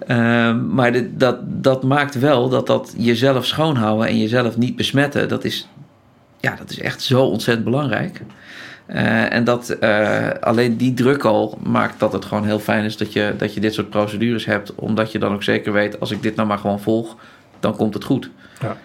Uh, 0.09 0.55
maar 0.57 0.93
dat, 1.17 1.39
dat 1.43 1.83
maakt 1.83 2.19
wel 2.19 2.49
dat 2.49 2.67
dat 2.67 2.95
jezelf 2.97 3.47
schoonhouden 3.47 4.07
en 4.07 4.19
jezelf 4.19 4.57
niet 4.57 4.77
besmetten, 4.77 5.29
dat 5.29 5.45
is, 5.45 5.69
ja, 6.41 6.57
dat 6.57 6.71
is 6.71 6.79
echt 6.79 7.03
zo 7.03 7.23
ontzettend 7.23 7.65
belangrijk. 7.65 8.21
Uh, 8.89 9.33
en 9.33 9.45
dat 9.45 9.77
uh, 9.81 10.29
alleen 10.41 10.77
die 10.77 10.95
druk 10.95 11.25
al 11.25 11.59
maakt 11.63 12.01
dat 12.01 12.13
het 12.13 12.25
gewoon 12.25 12.45
heel 12.45 12.59
fijn 12.59 12.85
is 12.85 12.97
dat 12.97 13.13
je, 13.13 13.35
dat 13.39 13.55
je 13.55 13.61
dit 13.61 13.75
soort 13.75 13.91
procedures 13.91 14.45
hebt. 14.45 14.75
Omdat 14.75 15.13
je 15.13 15.19
dan 15.19 15.33
ook 15.33 15.43
zeker 15.43 15.73
weet, 15.73 16.01
als 16.01 16.11
ik 16.11 16.23
dit 16.23 16.35
nou 16.37 16.49
maar 16.49 16.59
gewoon 16.59 16.81
volg, 16.81 17.17
dan 17.61 17.77
komt 17.77 17.95
het 17.95 18.05
goed. 18.05 18.31
Ja. 18.61 18.77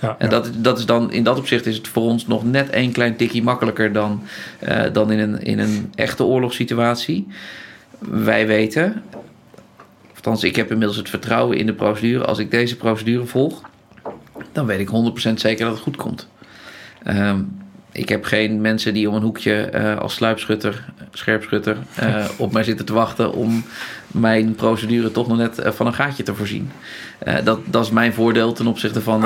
Ja, 0.00 0.16
en 0.18 0.28
dat, 0.28 0.50
dat 0.56 0.78
is 0.78 0.86
dan, 0.86 1.12
in 1.12 1.24
dat 1.24 1.38
opzicht 1.38 1.66
is 1.66 1.76
het 1.76 1.88
voor 1.88 2.02
ons 2.02 2.26
nog 2.26 2.44
net 2.44 2.68
een 2.70 2.92
klein 2.92 3.16
tikje 3.16 3.42
makkelijker 3.42 3.92
dan, 3.92 4.22
uh, 4.68 4.82
dan 4.92 5.12
in, 5.12 5.18
een, 5.18 5.42
in 5.42 5.58
een 5.58 5.92
echte 5.94 6.24
oorlogssituatie. 6.24 7.26
Wij 7.98 8.46
weten, 8.46 9.02
althans 10.14 10.44
ik 10.44 10.56
heb 10.56 10.70
inmiddels 10.70 10.98
het 10.98 11.08
vertrouwen 11.08 11.56
in 11.56 11.66
de 11.66 11.72
procedure. 11.72 12.24
Als 12.24 12.38
ik 12.38 12.50
deze 12.50 12.76
procedure 12.76 13.24
volg, 13.24 13.60
dan 14.52 14.66
weet 14.66 14.80
ik 14.80 14.88
100% 15.30 15.32
zeker 15.34 15.64
dat 15.64 15.74
het 15.74 15.82
goed 15.82 15.96
komt. 15.96 16.28
Um, 17.06 17.65
ik 17.96 18.08
heb 18.08 18.24
geen 18.24 18.60
mensen 18.60 18.94
die 18.94 19.08
om 19.08 19.14
een 19.14 19.22
hoekje 19.22 19.70
uh, 19.74 19.98
als 19.98 20.14
sluipschutter, 20.14 20.84
scherpschutter, 21.12 21.76
uh, 22.02 22.24
op 22.36 22.52
mij 22.52 22.64
zitten 22.64 22.86
te 22.86 22.92
wachten 22.92 23.32
om 23.32 23.64
mijn 24.20 24.54
procedure 24.54 25.12
toch 25.12 25.28
nog 25.28 25.36
net 25.36 25.58
uh, 25.58 25.70
van 25.70 25.86
een 25.86 25.94
gaatje 25.94 26.22
te 26.22 26.34
voorzien. 26.34 26.70
dat, 27.44 27.58
dat 27.64 27.84
is 27.84 27.90
mijn 27.90 28.12
voordeel 28.12 28.52
ten 28.52 28.66
opzichte 28.66 29.00
van, 29.00 29.24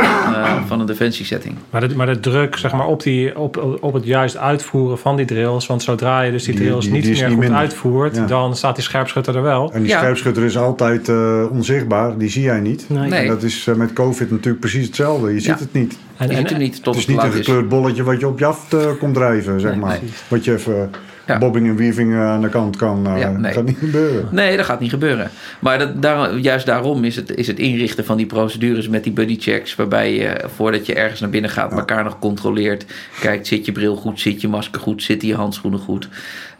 van 0.66 0.80
een 0.80 0.86
defensiesetting. 0.86 1.56
Maar 1.70 1.88
de, 1.88 1.96
maar 1.96 2.06
de 2.06 2.20
druk 2.20 2.56
zeg 2.56 2.72
maar, 2.72 2.86
op, 2.86 3.02
die, 3.02 3.38
op, 3.38 3.78
op 3.80 3.92
het 3.92 4.04
juist 4.04 4.36
uitvoeren 4.36 4.98
van 4.98 5.16
die 5.16 5.26
drills, 5.26 5.66
want 5.66 5.82
zodra 5.82 6.20
je 6.20 6.30
dus 6.30 6.44
die 6.44 6.54
drills 6.54 6.84
die, 6.84 6.92
die, 6.92 7.02
die 7.02 7.10
niet 7.10 7.18
meer 7.18 7.28
niet 7.28 7.36
goed 7.36 7.44
minder. 7.44 7.60
uitvoert, 7.60 8.16
ja. 8.16 8.26
dan 8.26 8.56
staat 8.56 8.74
die 8.74 8.84
scherpschutter 8.84 9.36
er 9.36 9.42
wel. 9.42 9.72
En 9.72 9.80
die 9.80 9.90
ja. 9.90 9.98
scherpschutter 9.98 10.44
is 10.44 10.56
altijd 10.56 11.08
onzichtbaar, 11.50 12.18
die 12.18 12.28
zie 12.28 12.42
jij 12.42 12.60
niet. 12.60 12.84
Nee. 12.88 13.12
En 13.12 13.26
dat 13.26 13.42
is 13.42 13.64
met 13.76 13.92
COVID 13.92 14.30
natuurlijk 14.30 14.60
precies 14.60 14.86
hetzelfde, 14.86 15.28
je 15.28 15.34
ja. 15.34 15.40
ziet 15.40 15.58
het 15.58 15.72
niet. 15.72 15.98
En, 16.16 16.28
je 16.28 16.36
ziet 16.36 16.50
hem 16.50 16.58
niet 16.58 16.82
tot 16.82 16.94
het 16.94 17.08
is 17.08 17.14
niet 17.14 17.22
een 17.22 17.32
gekleurd 17.32 17.68
bolletje 17.68 18.02
wat 18.02 18.20
je 18.20 18.26
op 18.26 18.38
je 18.38 18.44
af 18.44 18.72
uh, 18.72 18.80
komt 18.98 19.14
drijven, 19.14 19.60
zeg 19.60 19.70
nee, 19.70 19.80
maar. 19.80 19.98
Nee. 20.00 20.10
Wat 20.28 20.44
je 20.44 20.52
even 20.52 20.90
ja. 21.32 21.38
bobbing 21.38 21.68
en 21.68 21.76
weaving 21.76 22.12
uh, 22.12 22.30
aan 22.30 22.40
de 22.40 22.48
kant 22.48 22.76
kan. 22.76 23.06
Uh, 23.06 23.20
ja, 23.20 23.30
nee. 23.30 23.42
Dat 23.42 23.52
gaat 23.52 23.64
niet 23.64 23.78
gebeuren. 23.78 24.28
Nee, 24.30 24.56
dat 24.56 24.66
gaat 24.66 24.80
niet 24.80 24.90
gebeuren. 24.90 25.30
Maar 25.58 25.78
dat, 25.78 26.02
daar, 26.02 26.36
juist 26.36 26.66
daarom 26.66 27.04
is 27.04 27.16
het, 27.16 27.34
is 27.34 27.46
het 27.46 27.58
inrichten 27.58 28.04
van 28.04 28.16
die 28.16 28.26
procedures 28.26 28.88
met 28.88 29.04
die 29.04 29.12
buddychecks. 29.12 29.74
Waarbij 29.74 30.14
je 30.14 30.44
voordat 30.54 30.86
je 30.86 30.94
ergens 30.94 31.20
naar 31.20 31.30
binnen 31.30 31.50
gaat, 31.50 31.70
ja. 31.70 31.76
elkaar 31.76 32.04
nog 32.04 32.18
controleert. 32.18 32.86
Kijkt, 33.20 33.46
zit 33.46 33.64
je 33.64 33.72
bril 33.72 33.96
goed, 33.96 34.20
zit 34.20 34.40
je 34.40 34.48
masker 34.48 34.80
goed, 34.80 35.02
zitten 35.02 35.28
je 35.28 35.34
handschoenen 35.34 35.80
goed. 35.80 36.08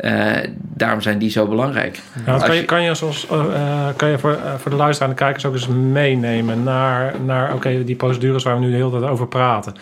Uh, 0.01 0.33
daarom 0.53 1.01
zijn 1.01 1.19
die 1.19 1.31
zo 1.31 1.47
belangrijk. 1.47 2.01
Ja, 2.27 2.39
kan, 2.39 2.57
je, 2.57 2.65
kan 2.65 2.83
je, 2.83 2.95
zoals, 2.95 3.27
uh, 3.33 3.89
kan 3.97 4.09
je 4.09 4.19
voor, 4.19 4.31
uh, 4.31 4.55
voor 4.55 4.71
de 4.71 4.97
en 4.99 5.09
de 5.09 5.15
kijkers 5.15 5.47
ook 5.47 5.53
eens 5.53 5.69
meenemen 5.69 6.63
naar, 6.63 7.15
naar 7.25 7.47
oké, 7.47 7.55
okay, 7.55 7.85
die 7.85 7.97
procedures 7.97 8.43
waar 8.43 8.55
we 8.55 8.61
nu 8.61 8.71
de 8.71 8.77
hele 8.77 8.91
tijd 8.91 9.03
over 9.03 9.29
praten. 9.29 9.75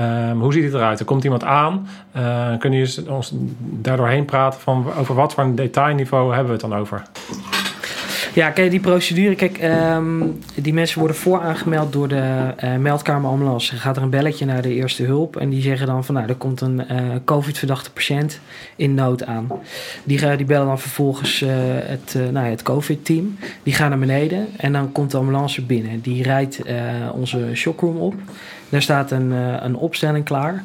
Um, 0.00 0.40
hoe 0.40 0.52
ziet 0.52 0.64
het 0.64 0.74
eruit? 0.74 0.98
Er 1.00 1.04
komt 1.04 1.24
iemand 1.24 1.44
aan. 1.44 1.88
Uh, 2.16 2.58
kunnen 2.58 2.78
jullie 2.78 3.12
ons 3.12 3.32
daardoorheen 3.58 4.24
praten 4.24 4.60
van 4.60 4.86
over 4.98 5.14
wat 5.14 5.34
voor 5.34 5.44
een 5.44 5.54
detailniveau 5.54 6.28
hebben 6.28 6.46
we 6.46 6.52
het 6.52 6.70
dan 6.70 6.78
over? 6.78 7.02
Ja, 8.34 8.50
kijk, 8.50 8.70
die 8.70 8.80
procedure. 8.80 9.34
Kijk, 9.34 9.62
um, 9.62 10.40
die 10.54 10.74
mensen 10.74 10.98
worden 10.98 11.16
vooraangemeld 11.16 11.92
door 11.92 12.08
de 12.08 12.54
uh, 12.64 12.76
meldkamer 12.76 13.30
ambulance. 13.30 13.72
Er 13.72 13.80
gaat 13.80 13.96
er 13.96 14.02
een 14.02 14.10
belletje 14.10 14.44
naar 14.44 14.62
de 14.62 14.74
eerste 14.74 15.02
hulp. 15.02 15.36
En 15.36 15.48
die 15.48 15.62
zeggen 15.62 15.86
dan 15.86 16.04
van 16.04 16.14
nou, 16.14 16.28
er 16.28 16.34
komt 16.34 16.60
een 16.60 16.82
uh, 16.90 16.98
COVID-verdachte 17.24 17.92
patiënt 17.92 18.40
in 18.76 18.94
nood 18.94 19.26
aan. 19.26 19.48
Die, 20.04 20.36
die 20.36 20.46
bellen 20.46 20.66
dan 20.66 20.80
vervolgens 20.80 21.44
het, 21.84 22.16
nou, 22.32 22.46
het 22.46 22.62
COVID-team. 22.62 23.38
Die 23.62 23.74
gaan 23.74 23.90
naar 23.90 23.98
beneden 23.98 24.46
en 24.56 24.72
dan 24.72 24.92
komt 24.92 25.10
de 25.10 25.16
ambulance 25.16 25.62
binnen. 25.62 26.00
Die 26.00 26.22
rijdt 26.22 26.62
onze 27.12 27.50
shockroom 27.54 27.96
op. 27.96 28.14
Daar 28.74 28.82
staat 28.82 29.10
een, 29.10 29.30
een 29.64 29.76
opstelling 29.76 30.24
klaar. 30.24 30.62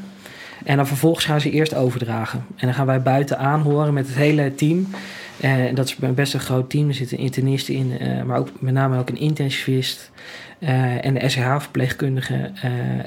En 0.66 0.76
dan 0.76 0.88
vervolgens 0.88 1.26
gaan 1.26 1.42
ze 1.42 1.52
eerst 1.52 1.76
overdragen. 1.76 2.46
En 2.56 2.66
dan 2.66 2.74
gaan 2.74 2.86
wij 2.86 3.02
buiten 3.02 3.38
aanhoren 3.38 3.94
met 3.94 4.08
het 4.08 4.16
hele 4.16 4.56
team. 4.56 4.88
En 5.40 5.76
dat 5.76 5.86
is 5.86 5.96
best 5.96 6.34
een 6.34 6.40
groot 6.40 6.70
team. 6.70 6.88
Er 6.88 6.94
zitten 6.94 7.18
internisten 7.18 7.74
in, 7.74 8.00
maar 8.26 8.38
ook 8.38 8.50
met 8.60 8.74
name 8.74 9.00
ook 9.00 9.10
een 9.10 9.18
intensivist 9.18 10.12
en 11.02 11.14
de 11.14 11.30
SCH-verpleegkundige. 11.30 12.52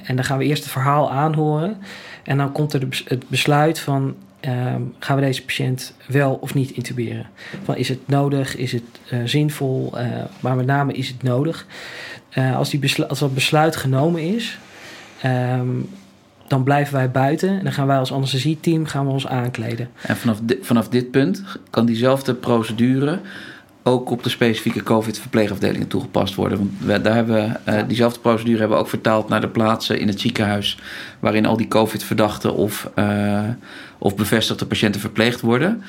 en 0.05 0.17
dan 0.17 0.25
gaan 0.25 0.39
we 0.39 0.45
eerst 0.45 0.63
het 0.63 0.73
verhaal 0.73 1.11
aanhoren. 1.11 1.77
En 2.25 2.37
dan 2.37 2.53
komt 2.53 2.73
er 2.73 2.89
het 3.05 3.29
besluit 3.29 3.79
van 3.79 4.15
Ehm, 4.41 4.83
gaan 4.99 5.17
we 5.17 5.23
deze 5.23 5.45
patiënt 5.45 5.95
wel 6.07 6.35
of 6.35 6.55
niet 6.55 6.71
intuberen? 6.71 7.27
Van, 7.65 7.77
is 7.77 7.89
het 7.89 8.09
nodig? 8.09 8.57
Is 8.57 8.73
het 8.73 8.83
zinvol? 9.25 9.93
Maar 10.41 10.57
met 10.57 10.67
name 10.67 10.93
is 10.93 11.09
het 11.09 11.23
nodig. 11.23 11.67
Als, 12.55 12.71
die 12.71 13.05
als 13.05 13.19
dat 13.19 13.35
besluit 13.35 13.77
genomen 13.77 14.23
is, 14.23 14.59
um, 15.25 15.89
dan 16.47 16.63
blijven 16.63 16.95
wij 16.95 17.11
buiten. 17.11 17.49
En 17.49 17.65
dan 17.65 17.73
gaan 17.73 17.87
wij 17.87 17.99
als 17.99 18.13
anesthesieteam 18.13 18.87
gaan 18.87 19.07
we 19.07 19.13
ons 19.13 19.27
aankleden. 19.27 19.89
En 20.03 20.17
vanaf, 20.17 20.39
di 20.43 20.59
vanaf 20.63 20.89
dit 20.89 21.11
punt 21.11 21.43
kan 21.71 21.87
diezelfde 21.87 22.35
procedure 22.35 23.21
ook 23.83 24.11
op 24.11 24.23
de 24.23 24.31
specifieke 24.31 24.83
COVID-verpleegafdelingen 24.83 25.89
toegepast 25.89 26.35
worden. 26.35 26.59
Want 26.59 26.71
we, 26.79 27.01
daar 27.01 27.15
hebben 27.15 27.35
we, 27.65 27.73
uh, 27.73 27.83
diezelfde 27.87 28.21
procedure 28.21 28.59
hebben 28.59 28.77
we 28.77 28.83
ook 28.83 28.89
vertaald 28.89 29.29
naar 29.29 29.41
de 29.41 29.49
plaatsen 29.49 29.99
in 29.99 30.09
het 30.09 30.21
ziekenhuis 30.21 30.79
waarin 31.21 31.47
al 31.47 31.57
die 31.57 31.69
COVID-verdachten 31.69 32.55
of, 32.55 32.91
uh, 32.95 33.41
of 33.99 34.17
bevestigde 34.17 34.67
patiënten 34.67 35.01
verpleegd 35.01 35.41
worden. 35.41 35.83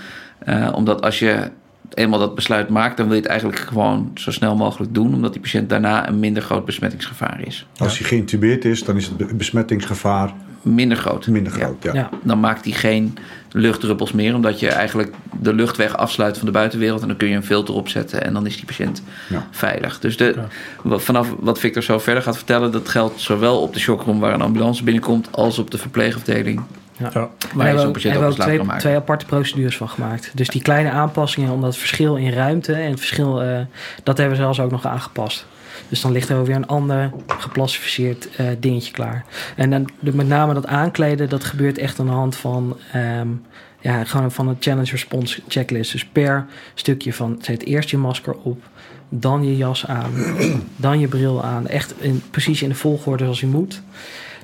Uh, 0.50 0.69
omdat 0.76 1.02
als 1.02 1.19
je 1.19 1.50
eenmaal 1.93 2.19
dat 2.19 2.36
besluit 2.36 2.69
maakt, 2.69 2.98
dan 2.98 3.06
wil 3.06 3.15
je 3.15 3.22
het 3.22 3.30
eigenlijk 3.30 3.60
gewoon 3.60 4.12
zo 4.15 4.32
snel 4.32 4.56
mogelijk 4.56 4.93
doen, 4.93 5.13
omdat 5.13 5.34
die 5.34 5.41
patiënt 5.41 5.69
daarna 5.69 6.08
een 6.08 6.19
minder 6.19 6.43
groot 6.43 6.65
besmettingsgevaar 6.65 7.41
is. 7.46 7.67
Als 7.78 7.98
hij 7.98 8.08
geïntubeerd 8.08 8.65
is, 8.65 8.84
dan 8.84 8.96
is 8.98 9.06
het 9.06 9.38
besmettingsgevaar 9.38 10.34
minder 10.63 10.98
groot. 10.98 11.28
Minder 11.28 11.52
groot, 11.52 11.84
ja. 11.84 11.93
ja. 11.93 12.10
Dan 12.24 12.39
maakt 12.39 12.65
hij 12.65 12.74
geen 12.74 13.17
luchtdruppels 13.52 14.12
meer, 14.12 14.36
omdat 14.36 14.60
je 14.60 14.69
eigenlijk 14.69 15.13
de 15.39 15.54
luchtweg 15.54 15.98
afsluit 15.98 16.38
van 16.38 16.46
de 16.46 16.52
buitenwereld 16.52 17.02
en 17.02 17.08
dan 17.08 17.17
kun 17.17 17.28
je 17.28 17.36
een 17.36 17.43
filter 17.43 17.74
opzetten 17.74 18.24
en 18.24 18.34
dan 18.34 18.46
is 18.46 18.56
die 18.56 18.65
patiënt 18.65 19.04
ja. 19.30 19.48
veilig. 19.52 20.00
Dus 20.00 20.17
de, 20.17 20.36
vanaf 20.84 21.34
wat 21.39 21.60
Victor 21.60 21.84
zo 21.84 22.00
verder 22.00 22.24
gaat 22.24 22.36
vertellen, 22.36 22.72
dat 22.72 22.89
geldt 22.89 23.22
zowel 23.22 23.62
op 23.62 23.74
de 23.74 23.80
shockroom 23.80 24.19
waar 24.19 24.34
een 24.34 24.41
ambulance 24.41 24.84
binnenkomt, 24.84 25.28
als 25.32 25.60
op 25.60 25.72
de 25.72 25.78
verpleegafdeling. 25.78 26.62
Ja. 26.97 27.29
Je 27.71 27.79
zo'n 27.79 27.91
patiënt 27.91 28.17
ook 28.17 28.34
twee, 28.34 28.62
twee 28.77 28.95
aparte 28.95 29.25
procedures 29.25 29.77
van 29.77 29.89
gemaakt. 29.89 30.32
Dus 30.34 30.47
die 30.47 30.62
kleine 30.62 30.89
aanpassingen 30.89 31.51
om 31.51 31.62
dat 31.62 31.77
verschil 31.77 32.15
in 32.15 32.32
ruimte 32.32 32.73
en 32.73 32.89
het 32.89 32.99
verschil, 32.99 33.43
uh, 33.43 33.60
dat 34.03 34.17
hebben 34.17 34.38
we 34.38 34.43
zelfs 34.43 34.60
ook 34.60 34.71
nog 34.71 34.86
aangepast. 34.86 35.45
Dus 35.89 36.01
dan 36.01 36.12
ligt 36.12 36.29
er 36.29 36.45
weer 36.45 36.56
een 36.56 36.67
ander 36.67 37.12
geplastificeerd 37.27 38.29
uh, 38.39 38.47
dingetje 38.60 38.91
klaar. 38.91 39.25
En 39.56 39.69
dan 39.69 39.89
met 39.99 40.27
name 40.27 40.53
dat 40.53 40.67
aankleden, 40.67 41.29
dat 41.29 41.43
gebeurt 41.43 41.77
echt 41.77 41.99
aan 41.99 42.06
de 42.06 42.12
hand 42.12 42.36
van, 42.36 42.77
um, 42.95 43.41
ja, 43.79 44.03
gewoon 44.03 44.32
van 44.32 44.47
een 44.47 44.58
challenge 44.60 44.91
response 44.91 45.41
checklist. 45.47 45.91
Dus 45.91 46.06
per 46.06 46.45
stukje 46.73 47.13
van, 47.13 47.38
zet 47.41 47.65
eerst 47.65 47.89
je 47.89 47.97
masker 47.97 48.34
op, 48.34 48.62
dan 49.10 49.45
je 49.45 49.58
jas 49.58 49.88
aan, 49.88 50.12
dan 50.75 50.99
je 50.99 51.08
bril 51.08 51.43
aan. 51.43 51.67
Echt 51.67 51.93
in, 51.99 52.21
precies 52.32 52.62
in 52.62 52.69
de 52.69 52.75
volgorde 52.75 53.23
zoals 53.23 53.39
je 53.39 53.47
moet. 53.47 53.82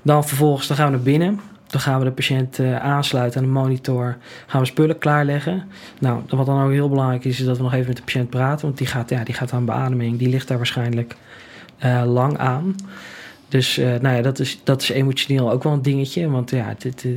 Dan 0.02 0.28
vervolgens, 0.28 0.68
dan 0.68 0.78
gaan 0.78 0.86
we 0.86 0.92
naar 0.92 1.02
binnen. 1.02 1.40
Dan 1.70 1.82
gaan 1.82 2.00
we 2.00 2.06
de 2.06 2.12
patiënt 2.12 2.60
uh, 2.60 2.80
aansluiten 2.80 3.40
aan 3.40 3.46
de 3.46 3.54
monitor. 3.54 4.18
Gaan 4.48 4.62
we 4.62 4.68
spullen 4.68 4.98
klaarleggen. 4.98 5.64
Nou, 6.00 6.22
wat 6.30 6.46
dan 6.46 6.64
ook 6.64 6.72
heel 6.72 6.90
belangrijk 6.90 7.26
is, 7.26 7.40
is 7.40 7.46
dat 7.46 7.58
we 7.58 7.64
nog 7.64 7.74
even 7.74 7.88
met 7.88 7.98
de 7.98 8.04
patiënt 8.04 8.30
praten. 8.30 8.66
Want 8.66 8.78
die 8.78 8.88
gaat, 8.88 9.10
ja, 9.10 9.24
die 9.24 9.34
gaat 9.34 9.52
aan 9.52 9.66
beademing. 9.66 10.18
Die 10.18 10.30
ligt 10.30 10.48
daar 10.48 10.58
waarschijnlijk 10.58 11.16
uh, 11.86 12.04
lang 12.06 12.38
aan. 12.38 12.76
Dus 13.48 13.78
uh, 13.78 13.86
nou 13.86 14.16
ja, 14.16 14.22
dat 14.22 14.40
is, 14.40 14.60
dat 14.64 14.82
is 14.82 14.90
emotioneel 14.90 15.52
ook 15.52 15.64
wel 15.64 15.74
een 15.74 15.82
dingetje. 15.82 16.30
Want 16.30 16.52
ja, 16.52 16.76
dit, 16.78 17.08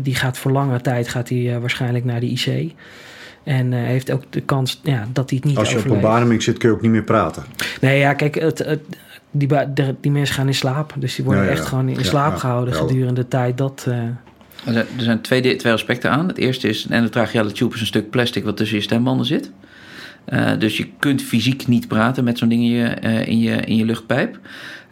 die 0.00 0.14
gaat 0.14 0.38
voor 0.38 0.50
lange 0.50 0.80
tijd 0.80 1.08
gaat 1.08 1.26
die, 1.26 1.58
waarschijnlijk 1.58 2.04
naar 2.04 2.20
de 2.20 2.30
IC. 2.30 2.74
En 3.42 3.72
heeft 3.72 4.10
ook 4.10 4.22
de 4.30 4.40
kans 4.40 4.80
ja, 4.82 5.08
dat 5.12 5.30
hij 5.30 5.38
het 5.38 5.48
niet 5.48 5.58
Als 5.58 5.70
je 5.70 5.76
overleeft. 5.76 5.98
op 5.98 6.04
een 6.04 6.10
beademing 6.10 6.42
zit, 6.42 6.58
kun 6.58 6.68
je 6.68 6.74
ook 6.74 6.82
niet 6.82 6.90
meer 6.90 7.02
praten. 7.02 7.44
Nee, 7.80 7.98
ja, 7.98 8.14
kijk, 8.14 8.34
het, 8.34 8.58
het 8.58 8.80
die, 9.30 9.48
die 10.00 10.10
mensen 10.10 10.34
gaan 10.34 10.46
in 10.46 10.54
slaap. 10.54 10.94
Dus 10.98 11.14
die 11.14 11.24
worden 11.24 11.42
ja, 11.42 11.50
ja. 11.50 11.54
echt 11.56 11.66
gewoon 11.66 11.88
in 11.88 12.04
slaap 12.04 12.36
gehouden 12.36 12.74
gedurende 12.74 13.20
de 13.20 13.28
tijd 13.28 13.58
dat... 13.58 13.86
Uh... 13.88 13.94
Er 14.64 14.86
zijn 14.96 15.20
twee, 15.20 15.56
twee 15.56 15.72
aspecten 15.72 16.10
aan. 16.10 16.28
Het 16.28 16.38
eerste 16.38 16.68
is, 16.68 16.84
een 16.84 16.90
endotracheale 16.90 17.52
tube 17.52 17.74
is 17.74 17.80
een 17.80 17.86
stuk 17.86 18.10
plastic 18.10 18.44
wat 18.44 18.56
tussen 18.56 18.76
je 18.76 18.82
stembanden 18.82 19.26
zit. 19.26 19.50
Uh, 20.32 20.50
dus 20.58 20.76
je 20.76 20.86
kunt 20.98 21.22
fysiek 21.22 21.66
niet 21.66 21.88
praten 21.88 22.24
met 22.24 22.38
zo'n 22.38 22.48
ding 22.48 22.62
in 22.62 22.70
je, 22.70 22.96
uh, 23.04 23.26
in 23.26 23.38
je, 23.38 23.56
in 23.56 23.76
je 23.76 23.84
luchtpijp. 23.84 24.38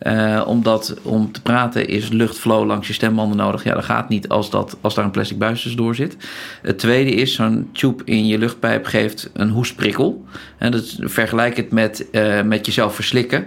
Uh, 0.03 0.43
omdat 0.47 0.97
om 1.03 1.33
te 1.33 1.43
praten 1.43 1.89
is 1.89 2.09
luchtflow 2.09 2.67
langs 2.67 2.87
je 2.87 2.93
stembanden 2.93 3.37
nodig. 3.37 3.65
Ja, 3.65 3.75
dat 3.75 3.85
gaat 3.85 4.09
niet 4.09 4.29
als, 4.29 4.51
dat, 4.51 4.77
als 4.81 4.95
daar 4.95 5.05
een 5.05 5.11
plastic 5.11 5.39
buis 5.39 5.63
tussendoor 5.63 5.95
zit. 5.95 6.17
Het 6.63 6.79
tweede 6.79 7.11
is, 7.11 7.35
zo'n 7.35 7.69
tube 7.73 8.03
in 8.05 8.27
je 8.27 8.39
luchtpijp 8.39 8.87
geeft 8.87 9.31
een 9.33 9.49
hoestprikkel. 9.49 10.25
En 10.59 10.71
dat 10.71 10.97
vergelijk 11.01 11.57
het 11.57 11.71
met, 11.71 12.07
met 12.45 12.67
jezelf 12.67 12.95
verslikken. 12.95 13.47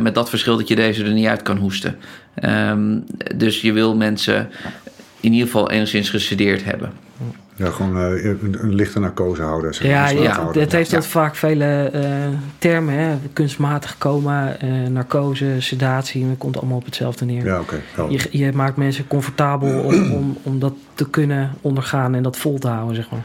Met 0.00 0.14
dat 0.14 0.28
verschil 0.28 0.56
dat 0.56 0.68
je 0.68 0.76
deze 0.76 1.04
er 1.04 1.12
niet 1.12 1.26
uit 1.26 1.42
kan 1.42 1.56
hoesten. 1.56 1.96
Um, 2.44 3.04
dus 3.36 3.60
je 3.60 3.72
wil 3.72 3.96
mensen 3.96 4.48
in 5.20 5.32
ieder 5.32 5.46
geval 5.46 5.70
enigszins 5.70 6.10
gesedeerd 6.10 6.64
hebben. 6.64 6.92
Ja, 7.56 7.70
gewoon 7.70 7.96
uh, 7.96 8.24
een, 8.24 8.56
een, 8.60 8.74
lichte 8.74 9.00
narcose 9.00 9.42
houden. 9.42 9.74
Zeg 9.74 9.86
ja, 9.86 10.08
ja, 10.08 10.50
het 10.52 10.72
heeft 10.72 10.90
ja. 10.90 11.02
vaak 11.02 11.34
vele 11.34 11.90
uh, 11.94 12.02
termen. 12.58 12.94
Hè? 12.94 13.16
Kunstmatig 13.32 13.98
coma, 13.98 14.56
uh, 14.64 14.88
narcose, 14.88 15.56
sedatie. 15.58 16.26
Het 16.26 16.38
komt 16.38 16.56
allemaal 16.56 16.76
op 16.76 16.84
hetzelfde 16.84 17.24
neer. 17.24 17.44
Ja, 17.44 17.60
oké. 17.60 17.80
Okay. 17.96 18.10
Je, 18.10 18.28
je, 18.30 18.52
maakt 18.52 18.76
mensen 18.76 19.06
comfortabel 19.06 19.80
om, 19.80 20.12
om, 20.18 20.36
om 20.42 20.58
dat 20.58 20.74
te 20.94 21.10
kunnen 21.10 21.52
ondergaan 21.60 22.14
en 22.14 22.22
dat 22.22 22.36
vol 22.36 22.58
te 22.58 22.68
houden, 22.68 22.94
zeg 22.94 23.10
maar. 23.10 23.24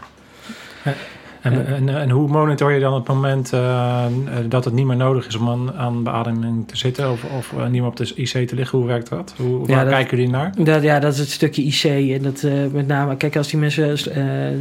En, 1.42 1.66
en, 1.66 1.90
en, 1.90 2.10
hoe 2.10 2.28
monitor 2.28 2.72
je 2.72 2.80
dan 2.80 2.94
het 2.94 3.08
moment 3.08 3.54
uh, 3.54 4.06
dat 4.48 4.66
het 4.66 4.74
niet 4.74 4.86
meer 4.86 4.96
nodig 4.96 5.28
is 5.28 5.36
om 5.36 5.50
aan, 5.50 5.74
aan 5.74 6.04
beademing 6.04 6.68
te 6.68 6.78
zitten 6.78 7.12
of, 7.12 7.24
of 7.38 7.52
uh, 7.58 7.64
niet 7.64 7.72
meer 7.72 7.86
op 7.86 7.96
de 7.96 8.14
IC 8.16 8.48
te 8.48 8.56
liggen? 8.56 8.78
Hoe 8.78 8.88
werkt 8.88 9.10
dat? 9.10 9.34
Hoe, 9.38 9.68
waar 9.68 9.86
kijken 9.86 10.18
jullie 10.18 10.32
naar? 10.32 10.52
Dat, 10.58 10.84
ja, 10.84 11.00
dat 11.00 11.14
is 11.14 11.20
het 11.20 11.30
stukje 11.30 11.64
IC. 11.64 11.84
En 12.18 12.24
dat 12.24 12.44
uh, 12.44 12.54
met 12.72 12.88
name, 12.88 13.18
kijk, 13.18 13.36
als 13.36 13.48
die 13.48 13.60
mensen 13.60 13.98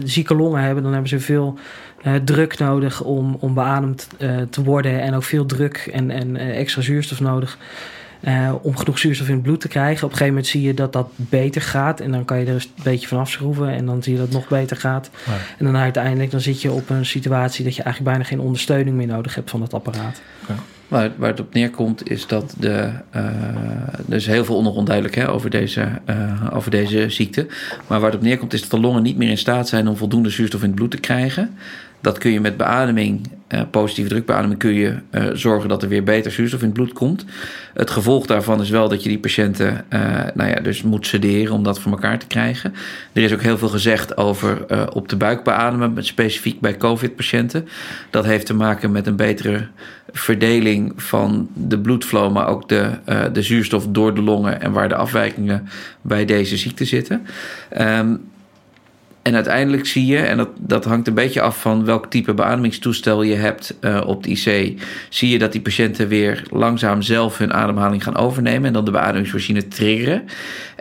zieke 0.05 0.35
longen 0.35 0.63
hebben, 0.63 0.83
dan 0.83 0.93
hebben 0.93 1.11
ze 1.11 1.21
veel 1.21 1.59
druk 2.25 2.59
nodig 2.59 3.03
om, 3.03 3.37
om 3.41 3.55
beademd 3.55 4.09
te 4.51 4.63
worden. 4.63 5.01
En 5.01 5.15
ook 5.15 5.25
veel 5.25 5.47
druk 5.47 5.91
en, 5.93 6.11
en 6.11 6.37
extra 6.37 6.83
zuurstof 6.83 7.21
nodig. 7.21 7.59
Uh, 8.21 8.55
om 8.63 8.77
genoeg 8.77 8.99
zuurstof 8.99 9.29
in 9.29 9.35
het 9.35 9.43
bloed 9.43 9.61
te 9.61 9.69
krijgen. 9.69 10.05
Op 10.05 10.11
een 10.11 10.17
gegeven 10.17 10.27
moment 10.27 10.47
zie 10.47 10.63
je 10.63 10.75
dat 10.75 10.93
dat 10.93 11.09
beter 11.17 11.63
gaat. 11.63 12.01
En 12.01 12.11
dan 12.11 12.25
kan 12.25 12.39
je 12.39 12.47
er 12.47 12.53
een 12.53 12.83
beetje 12.83 13.09
van 13.09 13.19
afschroeven. 13.19 13.69
En 13.69 13.87
dan 13.87 14.03
zie 14.03 14.13
je 14.13 14.19
dat 14.19 14.29
het 14.29 14.37
nog 14.37 14.49
beter 14.49 14.77
gaat. 14.77 15.11
Ja. 15.27 15.33
En 15.59 15.65
dan 15.65 15.77
uiteindelijk 15.77 16.31
dan 16.31 16.41
zit 16.41 16.63
je 16.63 16.73
op 16.73 16.91
een 16.91 17.07
situatie 17.07 17.65
dat 17.65 17.77
je 17.77 17.83
eigenlijk 17.83 18.17
bijna 18.17 18.29
geen 18.29 18.41
ondersteuning 18.41 18.97
meer 18.97 19.07
nodig 19.07 19.35
hebt 19.35 19.51
van 19.51 19.63
het 19.63 19.75
apparaat. 19.75 20.21
Ja. 20.49 20.55
Waar, 20.89 21.11
waar 21.17 21.31
het 21.31 21.41
op 21.41 21.55
neerkomt 21.55 22.11
is 22.11 22.27
dat 22.27 22.55
de, 22.59 22.91
uh, 23.17 23.25
er 24.09 24.15
is 24.15 24.27
heel 24.27 24.45
veel 24.45 24.57
onduidelijk 24.57 25.15
hè, 25.15 25.31
over, 25.31 25.51
deze, 25.51 25.89
uh, 26.11 26.47
over 26.53 26.71
deze 26.71 27.11
ziekte. 27.11 27.47
Maar 27.87 28.01
waar 28.01 28.11
het 28.11 28.19
op 28.19 28.25
neerkomt 28.25 28.53
is 28.53 28.61
dat 28.61 28.71
de 28.71 28.81
longen 28.81 29.03
niet 29.03 29.17
meer 29.17 29.29
in 29.29 29.39
staat 29.39 29.69
zijn 29.69 29.89
om 29.89 29.97
voldoende 29.97 30.31
zuurstof 30.31 30.61
in 30.61 30.67
het 30.67 30.77
bloed 30.77 30.91
te 30.91 30.99
krijgen. 30.99 31.57
Dat 32.01 32.19
kun 32.19 32.31
je 32.31 32.41
met 32.41 32.57
beademing, 32.57 33.31
uh, 33.49 33.61
positieve 33.71 34.09
drukbeademing, 34.11 34.59
kun 34.59 34.75
je 34.75 34.95
uh, 35.11 35.27
zorgen 35.33 35.69
dat 35.69 35.83
er 35.83 35.89
weer 35.89 36.05
beter 36.05 36.33
zuurstof 36.33 36.61
in 36.61 36.67
het 36.67 36.75
bloed 36.75 36.93
komt. 36.93 37.25
Het 37.75 37.91
gevolg 37.91 38.27
daarvan 38.27 38.61
is 38.61 38.71
wel 38.71 38.89
dat 38.89 39.03
je 39.03 39.09
die 39.09 39.19
patiënten, 39.19 39.85
uh, 39.91 40.01
nou 40.35 40.51
ja, 40.51 40.61
dus 40.61 40.83
moet 40.83 41.07
sederen 41.07 41.55
om 41.55 41.63
dat 41.63 41.81
voor 41.81 41.93
elkaar 41.93 42.19
te 42.19 42.27
krijgen. 42.27 42.75
Er 43.13 43.23
is 43.23 43.33
ook 43.33 43.43
heel 43.43 43.59
veel 43.59 43.69
gezegd 43.69 44.17
over 44.17 44.67
op 44.93 45.09
de 45.09 45.17
buik 45.17 45.45
beademen, 45.45 46.05
specifiek 46.05 46.61
bij 46.61 46.77
COVID-patiënten. 46.77 47.69
Dat 48.11 48.25
heeft 48.25 48.47
te 48.47 48.55
maken 48.55 48.91
met 48.91 49.07
een 49.07 49.17
betere 49.17 49.67
verdeling 50.13 50.93
van 50.97 51.49
de 51.55 51.79
bloedflow, 51.79 52.33
maar 52.33 52.47
ook 52.47 52.69
de, 52.69 52.91
de 53.33 53.43
zuurstof 53.43 53.87
door 53.89 54.15
de 54.15 54.23
longen 54.23 54.61
en 54.61 54.73
waar 54.73 54.89
de 54.89 54.95
afwijkingen 54.95 55.69
bij 56.03 56.25
deze 56.25 56.57
ziekte 56.57 56.85
zitten. 56.85 57.27
Um, 57.81 58.28
en 59.23 59.35
uiteindelijk 59.35 59.87
zie 59.87 60.07
je, 60.07 60.19
en 60.19 60.37
dat, 60.37 60.49
dat 60.59 60.85
hangt 60.85 61.07
een 61.07 61.15
beetje 61.15 61.41
af 61.41 61.61
van 61.61 61.85
welk 61.85 62.07
type 62.07 62.35
beademingstoestel 62.35 63.23
je 63.23 63.35
hebt 63.35 63.77
uh, 63.81 64.01
op 64.07 64.23
de 64.23 64.31
IC, 64.31 64.81
zie 65.09 65.29
je 65.29 65.39
dat 65.39 65.53
die 65.53 65.61
patiënten 65.61 66.09
weer 66.09 66.43
langzaam 66.51 67.03
zelf 67.03 67.39
hun 67.39 67.53
ademhaling 67.53 68.03
gaan 68.03 68.17
overnemen 68.17 68.67
en 68.67 68.73
dan 68.73 68.85
de 68.85 68.91
beademingsmachine 68.91 69.69
triggeren. 69.69 70.23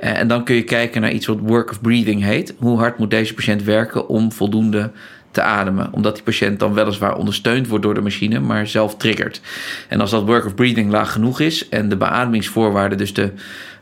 Uh, 0.03 0.19
en 0.19 0.27
dan 0.27 0.43
kun 0.43 0.55
je 0.55 0.63
kijken 0.63 1.01
naar 1.01 1.11
iets 1.11 1.25
wat 1.25 1.39
work 1.41 1.69
of 1.69 1.81
breathing 1.81 2.23
heet. 2.23 2.53
Hoe 2.57 2.77
hard 2.77 2.97
moet 2.97 3.09
deze 3.09 3.33
patiënt 3.33 3.63
werken 3.63 4.07
om 4.07 4.31
voldoende 4.31 4.91
te 5.31 5.41
ademen. 5.41 5.93
Omdat 5.93 6.15
die 6.15 6.23
patiënt 6.23 6.59
dan 6.59 6.73
weliswaar 6.73 7.15
ondersteund 7.15 7.67
wordt 7.67 7.83
door 7.83 7.93
de 7.93 8.01
machine, 8.01 8.39
maar 8.39 8.67
zelf 8.67 8.95
triggert. 8.95 9.41
En 9.87 10.01
als 10.01 10.11
dat 10.11 10.25
work 10.25 10.45
of 10.45 10.55
breathing 10.55 10.91
laag 10.91 11.11
genoeg 11.11 11.39
is 11.39 11.69
en 11.69 11.89
de 11.89 11.97
beademingsvoorwaarden, 11.97 12.97
dus 12.97 13.13
de, 13.13 13.31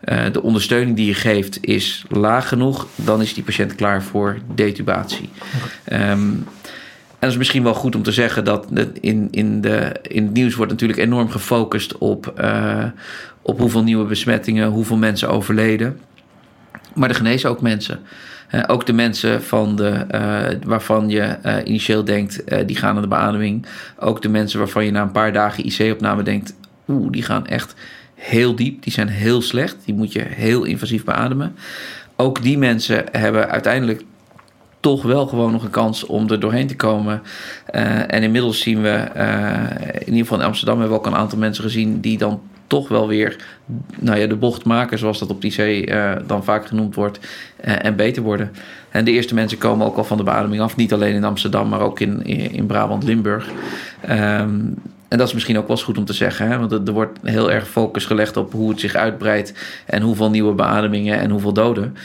uh, 0.06 0.24
de 0.32 0.42
ondersteuning 0.42 0.96
die 0.96 1.06
je 1.06 1.14
geeft, 1.14 1.58
is 1.62 2.06
laag 2.10 2.48
genoeg, 2.48 2.88
dan 2.96 3.22
is 3.22 3.34
die 3.34 3.44
patiënt 3.44 3.76
klaar 3.76 4.04
voor 4.04 4.38
detubatie. 4.56 5.30
Um, 5.94 6.48
en 7.20 7.32
dat 7.32 7.32
is 7.32 7.38
misschien 7.38 7.64
wel 7.64 7.74
goed 7.74 7.96
om 7.96 8.04
te 8.04 8.12
zeggen 8.12 8.44
dat 8.44 8.68
in, 9.02 9.28
in, 9.32 9.62
de, 9.62 9.96
in 10.02 10.24
het 10.24 10.34
nieuws 10.34 10.56
wordt 10.56 10.72
natuurlijk 10.72 11.00
enorm 11.00 11.30
gefocust 11.30 11.98
op, 11.98 12.34
uh, 12.42 12.84
op 13.42 13.60
hoeveel 13.60 13.84
nieuwe 13.84 14.06
besmettingen, 14.06 14.70
hoeveel 14.70 14.98
mensen 14.98 15.30
overleden. 15.30 16.00
Maar 16.94 17.10
er 17.10 17.16
genezen 17.16 17.50
ook 17.50 17.62
mensen. 17.62 18.00
Eh, 18.48 18.64
ook 18.68 18.86
de 18.86 18.94
mensen 18.94 19.44
van 19.44 19.76
de, 19.76 19.90
eh, 19.90 20.44
waarvan 20.66 21.10
je 21.10 21.22
eh, 21.22 21.56
initieel 21.64 22.04
denkt, 22.04 22.44
eh, 22.44 22.68
die 22.68 22.76
gaan 22.76 22.94
naar 22.94 23.02
de 23.02 23.08
beademing. 23.08 23.66
Ook 24.00 24.22
de 24.22 24.30
mensen 24.30 24.60
waarvan 24.60 24.86
je 24.86 24.92
na 24.92 25.02
een 25.02 25.12
paar 25.12 25.34
dagen 25.34 25.66
IC-opname 25.66 26.24
denkt, 26.24 26.54
oeh, 26.88 27.12
die 27.12 27.24
gaan 27.24 27.48
echt 27.48 27.76
heel 28.16 28.56
diep. 28.56 28.84
Die 28.84 28.94
zijn 28.94 29.08
heel 29.08 29.42
slecht. 29.42 29.76
Die 29.86 29.96
moet 29.96 30.12
je 30.12 30.22
heel 30.28 30.64
invasief 30.64 31.04
beademen. 31.04 31.56
Ook 32.16 32.42
die 32.42 32.58
mensen 32.58 33.04
hebben 33.12 33.50
uiteindelijk 33.50 34.04
toch 34.80 35.04
wel 35.04 35.28
gewoon 35.28 35.52
nog 35.52 35.64
een 35.64 35.70
kans 35.70 36.06
om 36.06 36.30
er 36.30 36.40
doorheen 36.40 36.68
te 36.68 36.76
komen. 36.76 37.22
Eh, 37.66 38.14
en 38.14 38.24
inmiddels 38.24 38.60
zien 38.60 38.82
we, 38.82 38.90
eh, 38.90 39.60
in 39.94 40.06
ieder 40.06 40.20
geval 40.20 40.40
in 40.40 40.46
Amsterdam, 40.46 40.80
hebben 40.80 40.98
we 40.98 41.04
ook 41.04 41.12
een 41.12 41.20
aantal 41.20 41.40
mensen 41.40 41.64
gezien 41.64 42.00
die 42.00 42.18
dan 42.18 42.42
toch 42.68 42.88
wel 42.88 43.08
weer 43.08 43.36
nou 44.00 44.20
ja, 44.20 44.28
de 44.28 44.36
bocht 44.36 44.66
maken, 44.66 44.98
zoals 44.98 45.20
dat 45.20 45.30
op 45.30 45.42
die 45.42 45.52
zee 45.52 45.86
eh, 45.86 46.12
dan 46.28 46.44
vaak 46.44 46.66
genoemd 46.66 46.96
wordt, 46.96 47.20
en 47.62 47.96
beter 47.96 48.24
worden. 48.24 48.52
En 48.90 49.06
de 49.06 49.12
eerste 49.12 49.34
mensen 49.34 49.58
komen 49.58 49.86
ook 49.86 49.98
al 49.98 50.04
van 50.04 50.18
de 50.18 50.24
beademing 50.24 50.62
af, 50.62 50.76
niet 50.76 50.94
alleen 50.94 51.16
in 51.16 51.24
Amsterdam, 51.24 51.70
maar 51.70 51.82
ook 51.82 52.00
in, 52.00 52.26
in, 52.26 52.52
in 52.52 52.66
Brabant, 52.66 53.04
Limburg. 53.04 53.50
Ehm, 54.02 54.60
en 55.16 55.22
dat 55.22 55.28
is 55.30 55.34
misschien 55.34 55.58
ook 55.58 55.68
wel 55.68 55.76
eens 55.76 55.86
goed 55.86 55.98
om 55.98 56.06
te 56.06 56.14
zeggen, 56.14 56.48
hè? 56.48 56.58
want 56.60 56.72
er, 56.72 56.82
er 56.86 56.94
wordt 56.94 57.20
heel 57.24 57.52
erg 57.52 57.68
focus 57.68 58.06
gelegd 58.06 58.38
op 58.38 58.52
hoe 58.52 58.70
het 58.70 58.80
zich 58.80 58.96
uitbreidt 58.96 59.54
en 59.86 60.02
hoeveel 60.02 60.30
nieuwe 60.30 60.54
beademingen 60.54 61.20
en 61.20 61.30
hoeveel 61.30 61.54
doden. 61.54 61.96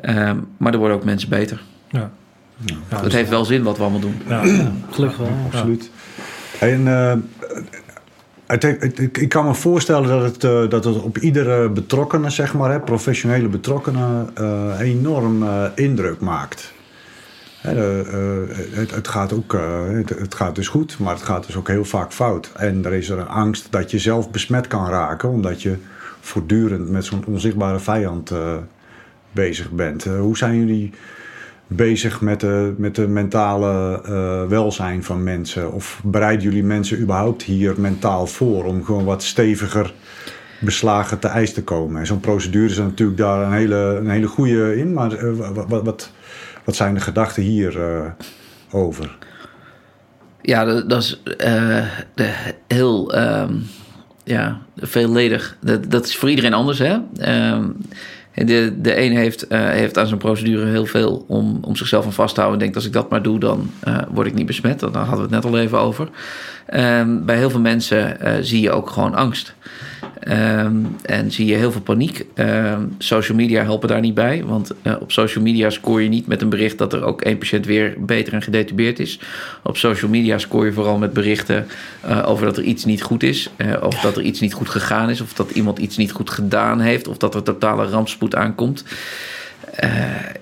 Ehm, 0.00 0.36
maar 0.56 0.72
er 0.72 0.78
worden 0.78 0.96
ook 0.96 1.04
mensen 1.04 1.28
beter. 1.28 1.62
Ja. 1.90 2.10
Ja, 2.90 3.02
het 3.02 3.12
heeft 3.12 3.28
wel 3.30 3.44
zin 3.44 3.62
wat 3.62 3.76
we 3.76 3.82
allemaal 3.82 4.00
doen. 4.00 4.20
ja. 4.28 4.42
Gelukkig 4.90 5.18
wel. 5.18 5.30
absoluut. 5.46 5.90
En 6.60 6.88
eh, 6.88 7.14
het, 8.46 8.62
het- 8.62 8.98
ik, 8.98 9.18
ik 9.18 9.28
kan 9.28 9.44
me 9.46 9.54
voorstellen 9.54 10.08
dat 10.08 10.22
het, 10.22 10.44
eh, 10.44 10.68
dat 10.68 10.84
het 10.84 11.02
op 11.02 11.18
iedere 11.18 11.68
betrokkenen, 11.70 12.32
zeg 12.32 12.54
maar, 12.54 12.70
hè, 12.70 12.80
professionele 12.80 13.48
betrokkenen, 13.48 14.30
eh, 14.34 14.80
enorm 14.80 15.42
eh, 15.42 15.64
indruk 15.74 16.20
maakt. 16.20 16.72
Eh, 17.64 17.72
het, 18.70 18.94
het, 18.94 19.08
gaat 19.08 19.32
ook, 19.32 19.54
eh, 19.54 19.82
het, 20.04 20.34
gaat 20.34 20.54
dus 20.54 20.68
goed, 20.68 20.98
maar 20.98 21.14
het 21.14 21.22
gaat 21.22 21.46
dus 21.46 21.56
ook 21.56 21.68
heel 21.68 21.84
vaak 21.84 22.12
fout. 22.12 22.52
En 22.56 22.84
er 22.84 22.92
is 22.92 23.08
er 23.08 23.18
een 23.18 23.28
angst 23.28 23.66
dat 23.70 23.90
je 23.90 23.98
zelf 23.98 24.30
besmet 24.30 24.66
kan 24.66 24.88
raken, 24.88 25.28
omdat 25.28 25.62
je 25.62 25.76
voortdurend 26.20 26.90
met 26.90 27.04
zo'n 27.04 27.24
onzichtbare 27.26 27.78
vijand 27.78 28.30
eh, 28.30 28.56
bezig 29.32 29.70
bent. 29.70 30.04
Hoe 30.04 30.36
zijn 30.36 30.58
jullie 30.58 30.92
bezig 31.66 32.20
met 32.20 32.40
de, 32.40 32.74
met 32.76 32.94
de 32.94 33.08
mentale 33.08 34.00
welzijn 34.48 35.04
van 35.04 35.22
mensen? 35.22 35.72
Of 35.72 36.00
bereiden 36.04 36.44
jullie 36.44 36.64
mensen 36.64 37.00
überhaupt 37.00 37.42
hier 37.42 37.74
mentaal 37.76 38.26
voor 38.26 38.64
om 38.64 38.84
gewoon 38.84 39.04
wat 39.04 39.22
steviger 39.22 39.94
beslagen 40.60 41.18
te 41.18 41.28
ijs 41.28 41.52
te 41.52 41.62
komen? 41.62 42.00
En 42.00 42.06
zo'n 42.06 42.20
procedure 42.20 42.70
is 42.70 42.78
natuurlijk 42.78 43.18
daar 43.18 43.46
een 43.46 43.52
hele, 43.52 43.76
een 43.76 44.10
hele 44.10 44.28
goede 44.28 44.76
in, 44.76 44.92
maar 44.92 45.34
wat, 45.68 46.12
wat, 46.64 46.76
zijn 46.76 46.94
de 46.94 47.00
gedachten 47.00 47.42
hier 47.42 47.82
eh, 47.82 48.10
over? 48.70 49.16
Ja, 50.42 50.64
dat, 50.64 51.02
is 51.02 51.22
eh, 51.36 51.84
de, 52.14 52.32
heel 52.66 53.14
ehm, 53.14 53.54
ja, 54.24 54.60
veelledig. 54.76 55.56
Dat, 55.60 55.90
dat 55.90 56.06
is 56.06 56.16
voor 56.16 56.30
iedereen 56.30 56.54
anders. 56.54 56.78
Hè? 56.78 56.98
Ehm, 57.16 57.64
de, 58.34 58.80
de 58.80 59.00
een 59.00 59.16
heeft, 59.16 59.46
eh, 59.46 59.60
heeft 59.60 59.98
aan 59.98 60.06
zijn 60.06 60.18
procedure 60.18 60.66
heel 60.66 60.86
veel 60.86 61.24
om, 61.28 61.58
om 61.60 61.76
zichzelf 61.76 62.04
aan 62.04 62.12
vast 62.12 62.34
te 62.34 62.40
houden. 62.40 62.60
En 62.60 62.64
denkt, 62.64 62.76
als 62.76 62.86
ik 62.86 63.00
dat 63.00 63.10
maar 63.10 63.22
doe, 63.22 63.38
dan 63.38 63.70
word 64.08 64.26
ik 64.26 64.34
niet 64.34 64.46
besmet. 64.46 64.80
Daar 64.80 64.92
hadden 64.92 65.16
we 65.16 65.22
het 65.22 65.30
net 65.30 65.44
al 65.44 65.58
even 65.58 65.78
over. 65.78 66.08
Ehm, 66.66 67.24
bij 67.24 67.36
heel 67.36 67.50
veel 67.50 67.60
mensen 67.60 68.16
zie 68.44 68.60
je 68.60 68.70
ook 68.70 68.90
gewoon 68.90 69.14
angst. 69.14 69.54
Ehm, 70.24 70.76
en 71.02 71.30
zie 71.30 71.46
je 71.46 71.54
heel 71.54 71.72
veel 71.72 71.80
paniek. 71.80 72.26
Ehm, 72.34 72.82
social 72.98 73.36
media 73.36 73.62
helpen 73.62 73.88
daar 73.88 74.00
niet 74.00 74.14
bij. 74.14 74.44
Want 74.44 74.72
eh, 74.82 74.94
op 75.00 75.12
social 75.12 75.44
media 75.44 75.70
scoor 75.70 76.02
je 76.02 76.08
niet 76.08 76.26
met 76.26 76.42
een 76.42 76.48
bericht 76.48 76.78
dat 76.78 76.92
er 76.92 77.02
ook 77.02 77.22
één 77.22 77.38
patiënt 77.38 77.66
weer 77.66 77.94
beter 77.98 78.32
en 78.32 78.42
gedetubeerd 78.42 78.98
is. 78.98 79.20
Op 79.62 79.76
social 79.76 80.10
media 80.10 80.38
scoor 80.38 80.64
je 80.64 80.72
vooral 80.72 80.98
met 80.98 81.12
berichten 81.12 81.66
eh, 82.00 82.28
over 82.28 82.44
dat 82.46 82.56
er 82.56 82.62
iets 82.62 82.84
niet 82.84 83.02
goed 83.02 83.22
is. 83.22 83.50
eh, 83.56 83.72
of 83.82 84.00
dat 84.00 84.16
er 84.16 84.22
iets 84.22 84.40
niet 84.40 84.54
goed 84.54 84.68
gegaan 84.68 85.10
is. 85.10 85.20
Of 85.20 85.32
dat 85.32 85.50
iemand 85.50 85.78
iets 85.78 85.96
niet 85.96 86.12
goed 86.12 86.30
gedaan 86.30 86.80
heeft. 86.80 87.08
Of 87.08 87.16
dat 87.16 87.34
er 87.34 87.42
totale 87.42 87.84
rampspoed 87.84 88.34
aankomt. 88.34 88.84
Eh, 89.74 89.90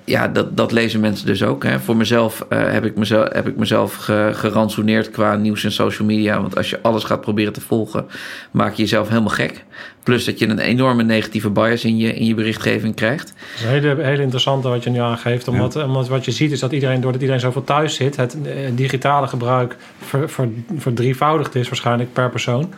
ja, 0.05 0.29
dat, 0.29 0.57
dat 0.57 0.73
lezen 0.73 1.01
mensen 1.01 1.27
dus 1.27 1.43
ook. 1.43 1.65
Hè. 1.65 1.81
Voor 1.81 1.97
mezelf 1.97 2.47
eh, 2.49 2.73
heb 2.73 2.85
ik 2.85 2.97
mezelf, 2.97 3.33
heb 3.33 3.49
ik 3.49 3.57
mezelf 3.57 3.95
ge, 3.95 4.31
gerantsoeneerd 4.33 5.11
qua 5.11 5.37
nieuws 5.37 5.65
en 5.65 5.73
social 5.73 6.09
media. 6.09 6.41
Want 6.41 6.57
als 6.57 6.71
je 6.71 6.79
alles 6.83 7.05
gaat 7.05 7.21
proberen 7.21 7.53
te 7.53 7.61
volgen, 7.61 8.07
maak 8.51 8.75
je 8.75 8.83
jezelf 8.83 9.09
helemaal 9.09 9.29
gek. 9.29 9.65
Plus 10.03 10.25
dat 10.25 10.39
je 10.39 10.49
een 10.49 10.59
enorme 10.59 11.03
negatieve 11.03 11.51
bias 11.51 11.85
in 11.85 11.97
je, 11.97 12.15
in 12.15 12.27
je 12.27 12.35
berichtgeving 12.35 12.95
krijgt. 12.95 13.27
Dat 13.27 13.59
is 13.59 13.63
een 13.63 13.69
hele, 13.69 14.03
hele 14.03 14.23
interessante 14.23 14.69
wat 14.69 14.85
je 14.85 14.91
nu 14.91 14.99
aangeeft. 14.99 15.49
Omdat, 15.49 15.85
omdat 15.85 16.09
wat 16.09 16.25
je 16.25 16.31
ziet 16.31 16.53
is 16.53 16.61
dat 16.61 16.73
iedereen, 16.73 17.01
doordat 17.01 17.21
iedereen 17.21 17.41
zoveel 17.43 17.65
thuis 17.65 17.95
zit, 17.95 18.17
het 18.17 18.37
eh, 18.45 18.53
digitale 18.75 19.27
gebruik 19.27 19.77
ver, 20.01 20.29
ver, 20.29 20.49
verdrievoudigd 20.77 21.55
is 21.55 21.69
waarschijnlijk 21.69 22.13
per 22.13 22.31
persoon. 22.31 22.73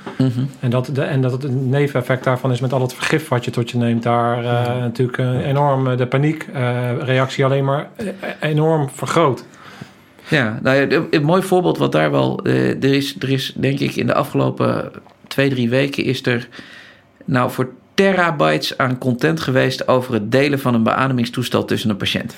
En 0.61 0.70
dat, 0.70 0.91
de, 0.93 1.03
en 1.03 1.20
dat 1.20 1.33
het 1.33 1.45
een 1.45 1.68
neveneffect 1.68 2.25
daarvan 2.25 2.53
is 2.53 2.61
met 2.61 2.72
al 2.72 2.81
het 2.81 2.95
vergif 2.95 3.29
wat 3.29 3.45
je 3.45 3.51
tot 3.51 3.70
je 3.70 3.79
neemt, 3.79 4.03
daar 4.03 4.45
eh, 4.45 4.79
natuurlijk 4.81 5.18
eh, 5.18 5.47
enorm 5.47 5.87
eh, 5.91 5.97
de 5.97 6.07
paniekreactie 6.07 7.45
alleen 7.45 7.64
maar 7.64 7.89
eh, 7.97 8.07
enorm 8.41 8.89
vergroot. 8.93 9.45
Ja, 10.29 10.59
nou 10.62 10.77
ja, 10.77 11.03
een, 11.11 11.25
mooi 11.25 11.43
voorbeeld 11.43 11.79
wat 11.79 11.93
daar 11.93 12.11
wel... 12.11 12.41
eh, 12.43 12.68
er, 12.68 12.95
is, 12.95 13.16
er 13.18 13.31
is 13.31 13.53
denk 13.57 13.79
ik 13.81 13.97
in 13.97 14.07
de 14.07 14.14
afgelopen 14.14 14.91
twee, 15.29 15.49
drie 15.51 15.68
weken 15.68 16.05
is 16.05 16.27
er 16.27 16.49
nou 17.25 17.51
voor 17.51 17.72
terabytes 17.95 18.79
aan 18.79 18.99
content 18.99 19.41
geweest 19.41 19.89
over 19.89 20.14
het 20.14 20.33
delen 20.33 20.59
van 20.59 20.75
een 20.75 20.83
beademingstoestel 20.83 21.64
tussen 21.64 21.91
een 21.91 21.97
patiënt. 21.97 22.35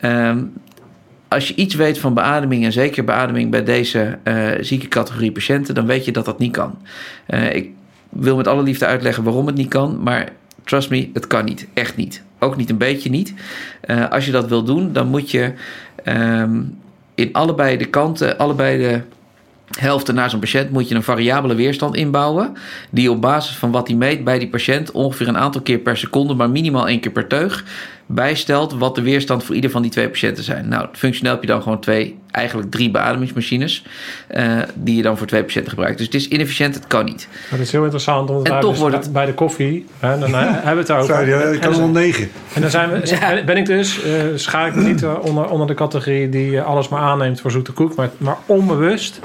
Ehm, 0.00 0.42
als 1.28 1.48
je 1.48 1.54
iets 1.54 1.74
weet 1.74 1.98
van 1.98 2.14
beademing 2.14 2.64
en 2.64 2.72
zeker 2.72 3.04
beademing 3.04 3.50
bij 3.50 3.64
deze 3.64 4.18
eh 4.22 4.50
zieke 4.60 4.88
categorie 4.88 5.32
patiënten, 5.32 5.74
dan 5.74 5.86
weet 5.86 6.04
je 6.04 6.12
dat 6.12 6.24
dat 6.24 6.38
niet 6.38 6.52
kan. 6.52 6.78
Eh, 7.26 7.54
ik 7.54 7.70
wil 8.08 8.36
met 8.36 8.46
alle 8.46 8.62
liefde 8.62 8.86
uitleggen 8.86 9.24
waarom 9.24 9.46
het 9.46 9.56
niet 9.56 9.68
kan, 9.68 10.02
maar 10.02 10.28
trust 10.64 10.90
me, 10.90 11.10
het 11.12 11.26
kan 11.26 11.44
niet. 11.44 11.66
Echt 11.74 11.96
niet. 11.96 12.22
Ook 12.38 12.56
niet 12.56 12.70
een 12.70 12.78
beetje 12.78 13.10
niet. 13.10 13.34
Eh, 13.80 14.10
als 14.10 14.26
je 14.26 14.32
dat 14.32 14.48
wil 14.48 14.64
doen, 14.64 14.92
dan 14.92 15.08
moet 15.08 15.30
je 15.30 15.52
ehm, 16.04 16.62
in 17.14 17.32
allebei 17.32 17.76
de 17.76 17.84
kanten, 17.84 18.38
allebei 18.38 18.78
de 18.78 19.00
helften 19.78 20.14
naar 20.14 20.30
zo'n 20.30 20.40
patiënt 20.40 20.70
moet 20.70 20.88
je 20.88 20.94
een 20.94 21.02
variabele 21.02 21.54
weerstand 21.54 21.94
inbouwen. 21.96 22.52
Die 22.90 23.10
op 23.10 23.20
basis 23.20 23.56
van 23.56 23.70
wat 23.70 23.86
hij 23.88 23.96
meet 23.96 24.24
bij 24.24 24.38
die 24.38 24.48
patiënt 24.48 24.90
ongeveer 24.90 25.28
een 25.28 25.38
aantal 25.38 25.60
keer 25.60 25.78
per 25.78 25.96
seconde, 25.96 26.34
maar 26.34 26.50
minimaal 26.50 26.88
één 26.88 27.00
keer 27.00 27.12
per 27.12 27.26
teug, 27.26 27.64
bijstelt 28.06 28.74
wat 28.78 28.94
de 28.94 29.02
weerstand 29.02 29.44
voor 29.44 29.54
ieder 29.54 29.70
van 29.70 29.82
die 29.82 29.90
twee 29.90 30.08
patiënten 30.08 30.44
zijn. 30.44 30.68
Nou, 30.68 30.86
functioneel 30.92 31.32
heb 31.32 31.40
je 31.42 31.46
dan 31.48 31.62
gewoon 31.62 31.80
twee, 31.80 32.16
eigenlijk 32.30 32.70
drie 32.70 32.90
beademingsmachines, 32.90 33.84
eh, 34.26 34.58
die 34.74 34.96
je 34.96 35.02
dan 35.02 35.16
voor 35.18 35.26
twee 35.26 35.42
patiënten 35.44 35.70
gebruikt. 35.70 35.96
Dus 35.96 36.06
het 36.06 36.14
is 36.14 36.28
inefficiënt, 36.28 36.74
het 36.74 36.86
kan 36.86 37.04
niet. 37.04 37.28
Maar 37.30 37.58
het 37.58 37.66
is 37.66 37.72
heel 37.72 37.82
interessant, 37.82 38.30
En 38.30 38.42
wij 38.42 38.60
toch 38.60 38.70
dus 38.70 38.78
wordt 38.80 38.96
het- 38.96 39.12
bij 39.12 39.26
de 39.26 39.34
koffie, 39.34 39.86
hè, 39.98 40.18
dan 40.18 40.34
eh, 40.34 40.40
hebben 40.64 40.86
we 40.86 40.92
het 40.92 41.06
je, 41.26 41.32
ik 41.34 41.54
En 41.54 41.60
kan 41.60 41.70
dan- 41.70 41.80
wel 41.80 41.88
negen. 42.02 42.28
En 42.54 42.60
dan 42.60 42.70
zijn 42.70 42.90
we, 42.90 43.42
ben 43.46 43.56
ik 43.56 43.66
dus, 43.66 44.02
eh 44.02 44.12
schaar 44.34 44.66
ik 44.68 44.74
me 44.74 44.82
niet 44.82 45.04
onder, 45.04 45.48
onder 45.48 45.66
de 45.66 45.74
categorie 45.74 46.28
die 46.28 46.60
alles 46.60 46.88
maar 46.88 47.00
aanneemt 47.00 47.40
voor 47.40 47.50
zoete 47.50 47.72
koek, 47.72 47.94
maar, 47.94 48.10
maar 48.16 48.36
onbewust 48.46 49.20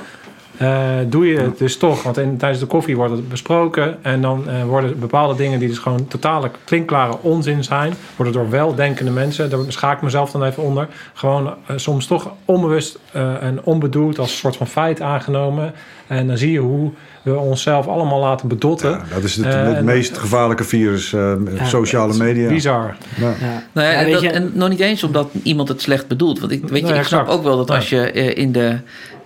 doe 1.09 1.27
je 1.27 1.37
het 1.39 1.57
dus 1.57 1.77
toch. 1.77 2.03
Want 2.03 2.17
in, 2.17 2.37
tijdens 2.37 2.59
de 2.61 2.65
koffie 2.67 2.95
wordt 2.95 3.11
het 3.13 3.29
besproken 3.29 3.97
en 4.03 4.21
dan 4.21 4.49
eh, 4.49 4.63
worden 4.63 4.99
bepaalde 4.99 5.35
dingen 5.35 5.59
die 5.59 5.67
dus 5.67 5.77
gewoon 5.77 6.07
totale 6.07 6.51
klinkklare 6.63 7.17
onzin 7.21 7.63
zijn, 7.63 7.93
worden 8.15 8.33
door 8.33 8.49
weldenkende 8.49 9.11
mensen, 9.11 9.49
daar 9.49 9.59
schaak 9.67 9.95
ik 9.97 10.01
mezelf 10.01 10.31
dan 10.31 10.43
even 10.43 10.63
onder, 10.63 10.87
gewoon 11.13 11.47
eh, 11.67 11.77
soms 11.77 12.07
toch 12.07 12.31
onbewust 12.45 12.99
eh, 13.11 13.43
en 13.43 13.59
onbedoeld 13.63 14.19
als 14.19 14.31
een 14.31 14.37
soort 14.37 14.55
van 14.55 14.67
feit 14.67 15.01
aangenomen. 15.01 15.73
En 16.07 16.27
dan 16.27 16.37
zie 16.37 16.51
je 16.51 16.59
hoe 16.59 16.91
we 17.21 17.35
onszelf 17.37 17.87
allemaal 17.87 18.19
laten 18.19 18.47
bedotten. 18.47 18.89
Ja, 18.89 19.01
dat 19.13 19.23
is 19.23 19.35
het, 19.35 19.45
Eh, 19.45 19.79
meest 19.81 20.17
gevaarlijke 20.17 20.63
virus, 20.63 21.13
eh, 21.13 21.33
sociale 21.63 22.13
media. 22.17 22.49
Bizar. 22.49 22.95
Ja. 23.17 23.27
Ja. 23.27 23.63
Nou 23.71 23.87
ja, 23.87 23.93
Ja, 23.93 23.97
en, 23.99 24.03
weet 24.05 24.13
dat- 24.13 24.21
je- 24.23 24.29
en 24.29 24.51
nog 24.53 24.69
niet 24.69 24.79
eens 24.79 25.03
omdat 25.03 25.29
iemand 25.43 25.67
het 25.67 25.81
slecht 25.81 26.07
bedoelt. 26.07 26.39
Want 26.39 26.51
ik, 26.51 26.67
weet 26.67 26.87
je, 26.87 26.93
ik 26.93 27.03
snap 27.03 27.27
ook 27.27 27.43
wel 27.43 27.57
dat 27.57 27.69
als 27.71 27.89
je 27.89 28.11
eh, 28.11 28.37
in 28.37 28.51
de. 28.51 28.77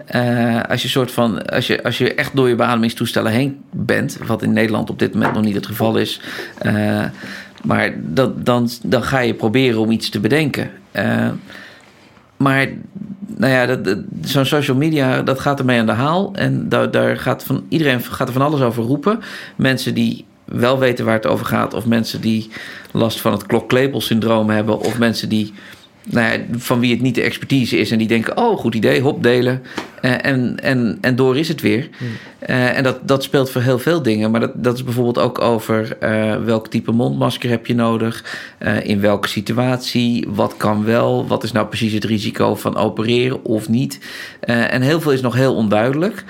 Eh, 0.06 0.62
als 0.70 0.82
je 0.82 0.88
soort 0.88 1.12
van. 1.12 1.45
Als 1.45 1.68
je, 1.68 1.84
als 1.84 1.97
je 1.97 2.14
echt 2.14 2.36
door 2.36 2.49
je 2.49 2.56
beademingstoestellen 2.56 3.32
heen 3.32 3.64
bent. 3.72 4.18
Wat 4.26 4.41
in 4.41 4.53
Nederland 4.53 4.89
op 4.89 4.99
dit 4.99 5.14
moment 5.14 5.34
nog 5.34 5.43
niet 5.43 5.56
het 5.56 5.66
geval 5.66 5.97
is. 5.97 6.22
eh, 6.58 7.03
maar 7.64 7.93
dat, 7.97 8.45
dan, 8.45 8.70
dan 8.84 9.03
ga 9.03 9.20
je 9.20 9.34
proberen 9.34 9.80
om 9.80 9.91
iets 9.91 10.10
te 10.10 10.20
bedenken. 10.20 10.72
Eh, 10.91 11.30
maar 12.38 12.68
nou 13.28 13.53
ja, 13.53 13.80
zo'n 14.22 14.45
social 14.45 14.78
media, 14.78 15.22
dat 15.22 15.39
gaat 15.39 15.60
ermee 15.60 15.80
aan 15.80 15.86
de 15.86 15.91
haal. 15.91 16.34
En 16.34 16.70
daar, 16.70 16.91
daar 16.91 17.18
gaat 17.18 17.43
van, 17.43 17.64
iedereen 17.70 18.01
gaat 18.01 18.28
er 18.28 18.34
van 18.34 18.41
alles 18.41 18.62
over 18.62 18.84
roepen. 18.84 19.20
Mensen 19.56 19.93
die 19.93 20.26
wel 20.45 20.80
weten 20.80 21.06
waar 21.06 21.14
het 21.14 21.28
over 21.28 21.45
gaat, 21.45 21.74
of 21.74 21.86
mensen 21.86 22.22
die 22.22 22.49
last 22.91 23.22
van 23.22 23.32
het 23.32 23.45
klokklepelsyndroom 23.45 24.49
hebben, 24.49 24.80
of 24.80 24.97
mensen 24.97 25.30
die 25.30 25.53
nou 26.06 26.32
ja, 26.32 26.39
van 26.51 26.80
wie 26.80 26.91
het 26.91 27.01
niet 27.01 27.16
de 27.16 27.22
expertise 27.22 27.78
is 27.78 27.91
en 27.91 27.97
die 27.97 28.08
denken: 28.08 28.38
oh, 28.38 28.58
goed 28.58 28.76
idee, 28.76 29.01
hop, 29.01 29.24
delen. 29.24 29.62
Uh, 30.01 30.26
en, 30.26 30.58
en, 30.62 30.97
en 31.01 31.16
door 31.16 31.38
is 31.38 31.47
het 31.47 31.62
weer. 31.62 31.89
Uh, 32.49 32.78
en 32.78 32.84
dat, 32.84 33.08
dat 33.08 33.24
speelt 33.24 33.49
voor 33.49 33.62
heel 33.62 33.80
veel 33.80 34.01
dingen. 34.01 34.32
Maar 34.32 34.39
dat, 34.39 34.51
dat 34.56 34.76
is 34.76 34.84
bijvoorbeeld 34.84 35.20
ook 35.20 35.41
over 35.41 35.97
uh, 36.03 36.36
welk 36.43 36.68
type 36.68 36.91
mondmasker 36.91 37.49
heb 37.49 37.66
je 37.66 37.76
nodig, 37.76 38.24
in 38.84 38.99
welke 38.99 39.28
situatie, 39.28 40.28
wat 40.30 40.58
kan 40.58 40.86
wel, 40.86 41.28
wat 41.28 41.43
is 41.43 41.51
nou 41.51 41.68
precies 41.68 41.93
het 41.93 42.03
risico 42.03 42.56
van 42.56 42.76
opereren 42.76 43.43
of 43.43 43.70
niet. 43.70 43.99
en 44.39 44.82
heel 44.82 45.01
veel 45.01 45.12
is 45.12 45.22
nog 45.22 45.36
heel 45.36 45.56
onduidelijk. 45.56 46.24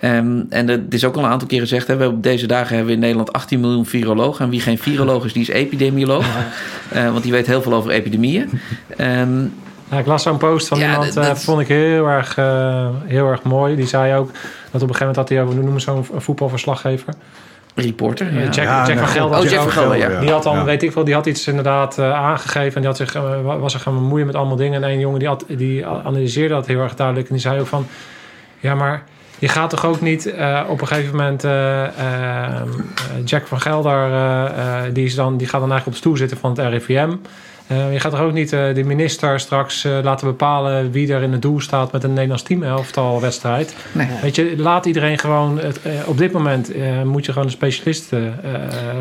Um, 0.00 0.46
en 0.50 0.68
het 0.68 0.94
is 0.94 1.04
ook 1.04 1.16
al 1.16 1.24
een 1.24 1.30
aantal 1.30 1.48
keren 1.48 1.66
gezegd: 1.66 1.86
hè, 1.86 1.96
we 1.96 2.06
op 2.06 2.22
deze 2.22 2.46
dagen 2.46 2.68
hebben 2.68 2.86
we 2.86 2.92
in 2.92 2.98
Nederland 2.98 3.32
18 3.32 3.60
miljoen 3.60 3.86
virologen. 3.86 4.44
En 4.44 4.50
wie 4.50 4.60
geen 4.60 4.78
viroloog 4.78 5.24
is, 5.24 5.32
die 5.32 5.42
is 5.42 5.48
epidemioloog. 5.48 6.26
Uh, 6.94 7.10
want 7.10 7.22
die 7.22 7.32
weet 7.32 7.46
heel 7.46 7.62
veel 7.62 7.74
over 7.74 7.90
epidemieën. 7.90 8.60
Um, 8.98 9.52
ja, 9.90 9.98
ik 9.98 10.06
las 10.06 10.22
zo'n 10.22 10.36
post 10.36 10.68
van 10.68 10.78
ja, 10.78 10.90
iemand, 10.90 11.14
dat, 11.14 11.24
uh, 11.24 11.34
vond 11.34 11.60
ik 11.60 11.68
heel 11.68 12.06
erg, 12.06 12.38
uh, 12.38 12.88
heel 13.04 13.30
erg 13.30 13.42
mooi. 13.42 13.76
Die 13.76 13.86
zei 13.86 14.16
ook 14.16 14.30
dat 14.70 14.82
op 14.82 14.88
een 14.88 14.94
gegeven 14.94 14.98
moment 14.98 15.16
had 15.16 15.28
hij 15.28 15.42
over, 15.42 15.54
noemen 15.54 15.80
zo'n 15.80 16.06
voetbalverslaggever. 16.16 17.14
Reporter. 17.74 18.34
Ja. 18.34 18.40
Jack, 18.40 18.54
ja, 18.54 18.86
Jack 18.86 18.98
van 18.98 19.08
Gelder. 19.08 19.38
Oh, 19.38 19.44
Jack 19.44 19.60
van 19.60 19.70
Gelder, 19.70 19.96
ja. 19.96 20.20
Die 20.20 20.30
had 20.30 20.42
dan, 20.42 20.64
weet 20.64 20.82
ik 20.82 20.92
wel, 20.92 21.04
die 21.04 21.14
had 21.14 21.26
iets 21.26 21.46
inderdaad 21.46 21.98
uh, 21.98 22.12
aangegeven. 22.12 22.74
En 22.74 22.80
die 22.80 22.86
had 22.86 22.96
zich, 22.96 23.12
was 23.42 23.72
zich 23.72 23.82
gaan 23.82 23.94
bemoeien 23.94 24.26
met 24.26 24.34
allemaal 24.34 24.56
dingen. 24.56 24.84
En 24.84 24.90
een 24.90 24.98
jongen 24.98 25.18
die, 25.18 25.28
had, 25.28 25.44
die 25.48 25.86
analyseerde 25.86 26.54
dat 26.54 26.66
heel 26.66 26.80
erg 26.80 26.94
duidelijk. 26.94 27.28
En 27.28 27.34
die 27.34 27.42
zei 27.42 27.60
ook 27.60 27.66
van, 27.66 27.86
ja, 28.60 28.74
maar 28.74 29.04
je 29.42 29.48
gaat 29.48 29.70
toch 29.70 29.86
ook 29.86 30.00
niet 30.00 30.26
uh, 30.26 30.64
op 30.68 30.80
een 30.80 30.86
gegeven 30.86 31.16
moment 31.16 31.44
uh, 31.44 31.50
uh, 31.98 32.62
Jack 33.24 33.46
van 33.46 33.60
Gelder, 33.60 34.92
die, 34.92 35.04
is 35.04 35.14
dan, 35.14 35.36
die 35.36 35.46
gaat 35.46 35.60
dan 35.60 35.70
eigenlijk 35.70 35.86
op 35.86 36.02
stoel 36.04 36.16
zitten 36.16 36.36
van 36.36 36.50
het 36.50 36.58
RIVM. 36.58 37.10
Je 37.66 38.00
gaat 38.00 38.10
toch 38.10 38.20
ook 38.20 38.32
niet 38.32 38.50
de 38.50 38.82
minister 38.84 39.40
straks 39.40 39.86
laten 40.02 40.26
bepalen 40.26 40.90
wie 40.90 41.12
er 41.12 41.22
in 41.22 41.32
het 41.32 41.42
doel 41.42 41.60
staat 41.60 41.92
met 41.92 42.04
een 42.04 42.12
Nederlands 42.12 42.42
teamelftal 42.42 43.20
wedstrijd. 43.20 43.76
Nee. 43.92 44.08
Weet 44.22 44.36
je, 44.36 44.54
laat 44.56 44.86
iedereen 44.86 45.18
gewoon. 45.18 45.58
Het, 45.58 45.80
op 46.06 46.18
dit 46.18 46.32
moment 46.32 46.72
moet 47.04 47.24
je 47.24 47.32
gewoon 47.32 47.46
de 47.46 47.54
specialisten 47.54 48.40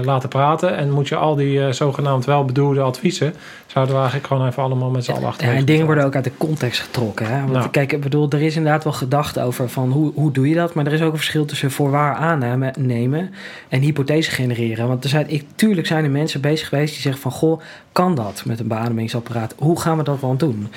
laten 0.03 0.30
praten. 0.30 0.78
En 0.78 0.91
moet 0.91 1.07
je 1.07 1.16
al 1.16 1.36
die 1.36 1.74
zogenaamd 1.74 2.26
welbedoelde 2.26 2.82
adviezen 2.82 3.34
zouden 3.66 3.93
we 3.95 4.01
eigenlijk 4.01 4.32
gewoon 4.32 4.47
even 4.47 4.64
allemaal 4.64 4.89
met 4.89 5.05
z'n 5.05 5.12
allen 5.12 5.28
achter. 5.28 5.47
Ja, 5.47 5.53
en 5.53 5.66
dingen 5.66 5.86
worden 5.86 6.05
ook 6.05 6.16
uit 6.16 6.24
de 6.24 6.32
context 6.38 6.80
getrokken. 6.80 7.26
Hè? 7.26 7.39
Want 7.39 7.51
nou. 7.51 7.70
kijk, 7.70 7.93
ik 7.93 8.01
bedoel, 8.01 8.30
er 8.30 8.41
is 8.41 8.55
inderdaad 8.55 8.84
wel 8.84 8.93
gedacht 8.93 9.39
over 9.39 9.70
van 9.70 9.91
hoe, 9.91 10.12
hoe 10.16 10.32
doe 10.32 10.49
je 10.49 10.55
dat, 10.55 10.74
maar 10.74 10.86
er 10.86 10.93
is 10.93 11.01
ook 11.01 11.12
een 11.12 11.18
verschil 11.18 11.45
tussen 11.45 11.72
voorwaar 11.72 12.16
aannemen 12.16 13.32
en 13.70 13.82
hypothese 13.82 14.32
genereren. 14.32 14.88
Want 14.88 15.03
er 15.03 15.09
zijn, 15.09 15.30
ik, 15.30 15.45
tuurlijk 15.55 15.88
zijn 15.88 16.03
er 16.03 16.09
mensen 16.09 16.41
bezig 16.41 16.68
geweest 16.68 16.93
die 16.93 17.01
zeggen 17.01 17.22
van 17.22 17.32
goh, 17.32 17.62
kan 17.91 18.16
dat 18.16 18.43
met 18.52 18.60
een 18.60 18.68
beademingsapparaat? 18.68 19.56
Hoe 19.58 19.80
gaan 19.80 19.97
we 19.97 20.04
dat 20.04 20.22
dan 20.22 20.38
doen? 20.38 20.68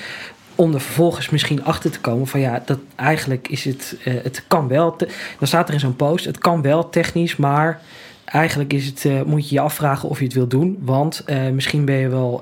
om 0.55 0.73
er 0.73 0.81
vervolgens 0.81 1.29
misschien 1.29 1.63
achter 1.63 1.91
te 1.91 1.99
komen 1.99 2.27
van 2.27 2.39
ja, 2.39 2.61
dat 2.65 2.79
eigenlijk 2.95 3.47
is 3.47 3.63
het, 3.63 3.97
uh, 4.05 4.13
het 4.23 4.43
kan 4.47 4.67
wel. 4.67 4.95
dan 4.97 5.47
staat 5.47 5.67
er 5.67 5.73
in 5.73 5.79
zo'n 5.79 5.95
post, 5.95 6.25
het 6.25 6.37
kan 6.37 6.61
wel 6.61 6.89
technisch, 6.89 7.35
maar 7.35 7.81
eigenlijk 8.25 8.73
is 8.73 8.85
het, 8.85 9.03
uh, 9.03 9.21
moet 9.21 9.49
je 9.49 9.55
je 9.55 9.61
afvragen 9.61 10.09
of 10.09 10.19
je 10.19 10.25
het 10.25 10.33
wil 10.33 10.47
doen. 10.47 10.77
Want 10.81 11.23
uh, 11.27 11.49
misschien 11.49 11.85
ben 11.85 11.95
je 11.95 12.09
wel 12.09 12.41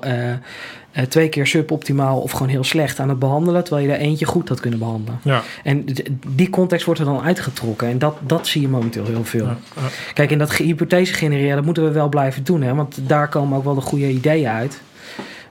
twee 1.08 1.28
keer 1.28 1.46
suboptimaal 1.46 2.20
of 2.20 2.30
gewoon 2.30 2.48
heel 2.48 2.64
slecht 2.64 3.00
aan 3.00 3.08
het 3.08 3.18
behandelen. 3.18 3.64
Terwijl 3.64 3.86
je 3.86 3.92
er 3.92 4.00
eentje 4.00 4.26
goed 4.26 4.48
had 4.48 4.60
kunnen 4.60 4.78
behandelen. 4.78 5.20
Ja. 5.22 5.42
En 5.62 5.86
die 6.26 6.50
context 6.50 6.84
wordt 6.84 7.00
er 7.00 7.06
dan 7.06 7.22
uitgetrokken. 7.22 7.88
En 7.88 7.98
dat, 7.98 8.16
dat 8.26 8.46
zie 8.46 8.60
je 8.60 8.68
momenteel 8.68 9.04
heel 9.04 9.24
veel. 9.24 9.44
Ja. 9.44 9.56
Ja. 9.76 9.82
Kijk, 10.14 10.30
en 10.30 10.38
dat 10.38 10.54
hypothese 10.54 11.14
genereren, 11.14 11.56
dat 11.56 11.64
moeten 11.64 11.84
we 11.84 11.90
wel 11.90 12.08
blijven 12.08 12.44
doen. 12.44 12.62
Hè? 12.62 12.74
Want 12.74 12.98
daar 13.02 13.28
komen 13.28 13.58
ook 13.58 13.64
wel 13.64 13.74
de 13.74 13.80
goede 13.80 14.08
ideeën 14.08 14.48
uit. 14.48 14.80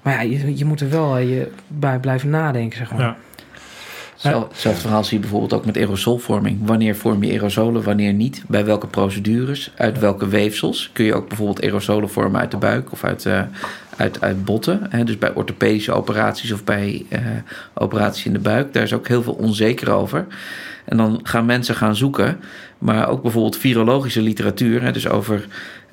Maar 0.04 0.14
ja, 0.14 0.22
je, 0.22 0.58
je 0.58 0.66
moet 0.66 0.82
er 0.82 0.90
wel 0.90 1.18
je, 1.18 1.52
bij 1.68 2.00
blijven 2.00 2.30
nadenken, 2.30 2.78
zeg 2.78 2.92
maar. 2.92 3.02
Ja. 3.02 3.18
Hetzelfde 4.24 4.82
verhaal 4.82 5.04
zie 5.04 5.14
je 5.14 5.20
bijvoorbeeld 5.20 5.54
ook 5.54 5.66
met 5.66 5.78
aerosolvorming. 5.78 6.60
Wanneer 6.62 6.96
vorm 6.96 7.24
je 7.24 7.32
aerosolen, 7.32 7.84
wanneer 7.84 8.14
niet? 8.14 8.44
Bij 8.48 8.66
welke 8.66 8.88
procedures? 8.88 9.72
Uit 9.78 10.00
welke 10.00 10.28
weefsels? 10.28 10.90
Kun 10.94 11.06
je 11.06 11.14
ook 11.14 11.28
bijvoorbeeld 11.28 11.62
aerosolen 11.62 12.10
vormen 12.10 12.42
uit 12.42 12.52
de 12.52 12.58
buik 12.58 12.92
of 12.92 13.04
uit, 13.04 13.26
uh, 13.26 13.42
uit, 13.98 14.22
uit 14.22 14.46
botten? 14.46 14.88
Hè? 14.90 15.04
Dus 15.04 15.18
bij 15.18 15.34
orthopedische 15.34 15.92
operaties 15.92 16.52
of 16.52 16.64
bij 16.64 17.06
uh, 17.10 17.20
operaties 17.74 18.26
in 18.26 18.34
de 18.34 18.40
buik. 18.40 18.74
Daar 18.74 18.84
is 18.84 18.94
ook 18.94 19.08
heel 19.08 19.24
veel 19.24 19.34
onzeker 19.34 19.92
over. 19.92 20.26
En 20.86 20.98
dan 20.98 21.20
gaan 21.24 21.46
mensen 21.46 21.76
gaan 21.76 21.96
zoeken. 21.96 22.40
Maar 22.78 23.10
ook 23.10 23.22
bijvoorbeeld 23.22 23.58
virologische 23.58 24.22
literatuur. 24.22 24.82
Hè? 24.82 24.92
Dus 24.92 25.08
over 25.08 25.46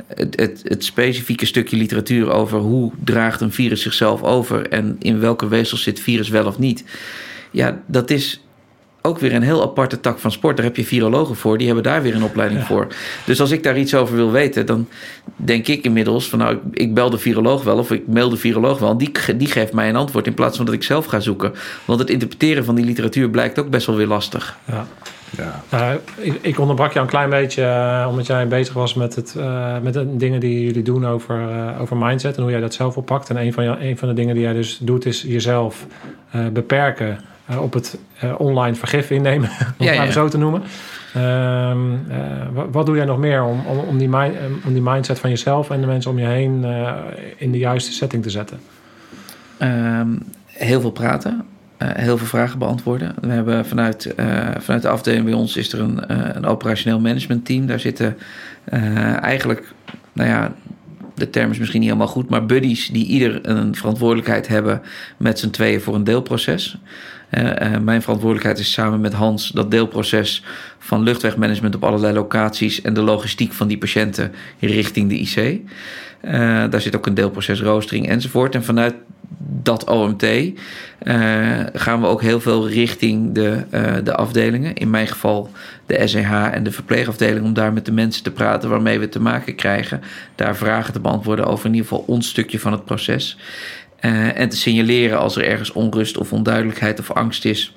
het, 0.06 0.40
het, 0.40 0.60
het, 0.64 0.84
specifieke 0.84 1.46
stukje 1.46 1.76
literatuur 1.76 2.32
over 2.32 2.58
hoe 2.58 2.92
draagt 3.04 3.40
een 3.40 3.52
virus 3.52 3.82
zichzelf 3.82 4.22
over. 4.22 4.68
En 4.68 4.96
in 4.98 5.20
welke 5.20 5.48
weefsels 5.48 5.82
zit 5.82 6.00
virus 6.00 6.28
wel 6.28 6.46
of 6.46 6.58
niet 6.58 6.84
ja, 7.50 7.80
dat 7.86 8.10
is 8.10 8.40
ook 9.02 9.18
weer 9.18 9.34
een 9.34 9.42
heel 9.42 9.62
aparte 9.62 10.00
tak 10.00 10.18
van 10.18 10.32
sport. 10.32 10.56
Daar 10.56 10.66
heb 10.66 10.76
je 10.76 10.84
virologen 10.84 11.36
voor, 11.36 11.58
die 11.58 11.66
hebben 11.66 11.84
daar 11.84 12.02
weer 12.02 12.14
een 12.14 12.22
opleiding 12.22 12.64
voor. 12.64 12.86
Dus 13.26 13.40
als 13.40 13.50
ik 13.50 13.62
daar 13.62 13.78
iets 13.78 13.94
over 13.94 14.16
wil 14.16 14.30
weten, 14.30 14.66
dan 14.66 14.88
denk 15.36 15.66
ik 15.66 15.84
inmiddels 15.84 16.28
van 16.28 16.38
nou, 16.38 16.58
ik, 16.72 16.94
bel 16.94 17.10
de 17.10 17.18
viroloog 17.18 17.62
wel 17.62 17.78
of 17.78 17.90
ik 17.90 18.06
mail 18.06 18.28
de 18.28 18.36
viroloog 18.36 18.78
wel. 18.78 18.90
En 18.90 18.96
die, 18.96 19.12
die 19.36 19.48
geeft 19.48 19.72
mij 19.72 19.88
een 19.88 19.96
antwoord 19.96 20.26
in 20.26 20.34
plaats 20.34 20.56
van 20.56 20.66
dat 20.66 20.74
ik 20.74 20.82
zelf 20.82 21.06
ga 21.06 21.20
zoeken. 21.20 21.52
Want 21.84 22.00
het 22.00 22.10
interpreteren 22.10 22.64
van 22.64 22.74
die 22.74 22.84
literatuur 22.84 23.30
blijkt 23.30 23.58
ook 23.58 23.70
best 23.70 23.86
wel 23.86 23.96
weer 23.96 24.06
lastig. 24.06 24.56
Ja. 24.64 24.86
Ja. 25.36 25.62
Uh, 25.74 25.92
ik, 26.16 26.38
ik, 26.40 26.58
onderbrak 26.58 26.92
jou 26.92 27.04
een 27.04 27.10
klein 27.10 27.30
beetje 27.30 27.62
uh, 27.62 28.06
omdat 28.08 28.26
jij 28.26 28.48
bezig 28.48 28.74
was 28.74 28.94
met, 28.94 29.14
het, 29.14 29.34
uh, 29.36 29.78
met 29.78 29.94
de 29.94 30.16
dingen 30.16 30.40
die 30.40 30.64
jullie 30.64 30.82
doen 30.82 31.06
over, 31.06 31.48
over 31.80 31.96
mindset 31.96 32.36
en 32.36 32.42
hoe 32.42 32.50
jij 32.50 32.60
dat 32.60 32.74
zelf 32.74 32.96
oppakt. 32.96 33.30
En 33.30 33.36
een 33.36 33.52
van, 33.52 33.64
je, 33.64 33.76
een 33.80 33.98
van 33.98 34.08
de 34.08 34.14
dingen 34.14 34.34
die 34.34 34.44
jij 34.44 34.52
dus 34.52 34.78
doet 34.82 35.06
is 35.06 35.22
jezelf 35.22 35.86
beperken 36.52 37.18
uh, 37.50 37.62
op 37.62 37.72
het 37.72 37.98
uh, 38.24 38.40
online 38.40 38.74
vergif 38.74 39.10
innemen, 39.10 39.50
om 39.78 39.86
het 39.86 40.12
zo 40.12 40.28
te 40.28 40.38
noemen. 40.38 40.62
Uh, 41.16 41.72
wat 42.70 42.86
doe 42.86 42.96
jij 42.96 43.04
nog 43.04 43.18
meer 43.18 43.42
om, 43.42 43.66
om, 43.66 43.78
om, 43.78 43.98
die 43.98 44.08
mind, 44.08 44.34
om 44.66 44.72
die 44.72 44.82
mindset 44.82 45.18
van 45.18 45.30
jezelf 45.30 45.70
en 45.70 45.80
de 45.80 45.86
mensen 45.86 46.10
om 46.10 46.18
je 46.18 46.26
heen 46.26 46.64
in 47.36 47.52
de 47.52 47.58
juiste 47.58 47.92
setting 47.92 48.22
te 48.22 48.30
zetten? 48.30 48.60
Um, 49.62 50.22
heel 50.46 50.80
veel 50.80 50.90
praten. 50.90 51.44
heel 51.78 52.18
veel 52.18 52.26
vragen 52.26 52.58
beantwoorden. 52.58 53.14
We 53.20 53.28
hebben 53.28 53.66
vanuit, 53.66 54.14
vanuit 54.58 54.82
de 54.82 54.88
afdeling 54.88 55.24
bij 55.24 55.32
ons 55.32 55.56
is 55.56 55.72
er 55.72 55.80
een, 55.80 56.02
een 56.36 56.46
operationeel 56.46 57.00
managementteam. 57.00 57.66
Daar 57.66 57.80
zitten 57.80 58.16
eigenlijk, 59.20 59.72
nou 60.12 60.28
ja, 60.28 60.52
de 61.20 61.30
term 61.30 61.50
is 61.50 61.58
misschien 61.58 61.80
niet 61.80 61.88
helemaal 61.88 62.12
goed, 62.12 62.28
maar 62.28 62.46
buddies 62.46 62.88
die 62.88 63.06
ieder 63.06 63.48
een 63.48 63.74
verantwoordelijkheid 63.74 64.48
hebben 64.48 64.82
met 65.16 65.38
z'n 65.38 65.50
tweeën 65.50 65.80
voor 65.80 65.94
een 65.94 66.04
deelproces. 66.04 66.78
Uh, 67.30 67.78
mijn 67.78 68.02
verantwoordelijkheid 68.02 68.58
is 68.58 68.72
samen 68.72 69.00
met 69.00 69.12
Hans 69.12 69.48
dat 69.48 69.70
deelproces 69.70 70.44
van 70.78 71.02
luchtwegmanagement 71.02 71.74
op 71.74 71.84
allerlei 71.84 72.14
locaties 72.14 72.82
en 72.82 72.94
de 72.94 73.02
logistiek 73.02 73.52
van 73.52 73.68
die 73.68 73.78
patiënten 73.78 74.32
richting 74.60 75.08
de 75.08 75.18
IC. 75.18 75.60
Eh, 76.20 76.32
daar 76.70 76.80
zit 76.80 76.96
ook 76.96 77.06
een 77.06 77.14
deelproces 77.14 77.60
roostering 77.60 78.08
enzovoort. 78.08 78.54
En 78.54 78.64
vanuit 78.64 78.94
dat 79.62 79.84
OMT 79.84 80.26
gaan 81.72 82.00
we 82.00 82.06
ook 82.06 82.22
heel 82.22 82.40
veel 82.40 82.68
richting 82.68 83.34
de, 83.34 83.64
de 84.04 84.14
afdelingen. 84.14 84.74
In 84.74 84.90
mijn 84.90 85.06
geval 85.06 85.50
de 85.86 86.06
SEH 86.06 86.32
en 86.52 86.62
de 86.62 86.72
verpleegafdeling, 86.72 87.44
om 87.44 87.54
daar 87.54 87.72
met 87.72 87.84
de 87.84 87.92
mensen 87.92 88.22
te 88.22 88.30
praten 88.30 88.70
waarmee 88.70 88.98
we 88.98 89.08
te 89.08 89.20
maken 89.20 89.54
krijgen. 89.54 90.00
Daar 90.34 90.56
vragen 90.56 90.92
te 90.92 91.00
beantwoorden 91.00 91.46
over 91.46 91.66
in 91.66 91.74
ieder 91.74 91.88
geval 91.88 92.04
ons 92.06 92.28
stukje 92.28 92.60
van 92.60 92.72
het 92.72 92.84
proces. 92.84 93.36
Uh, 94.04 94.38
en 94.38 94.48
te 94.48 94.56
signaleren 94.56 95.18
als 95.18 95.36
er 95.36 95.44
ergens 95.44 95.72
onrust 95.72 96.18
of 96.18 96.32
onduidelijkheid 96.32 96.98
of 97.00 97.10
angst 97.10 97.44
is 97.44 97.74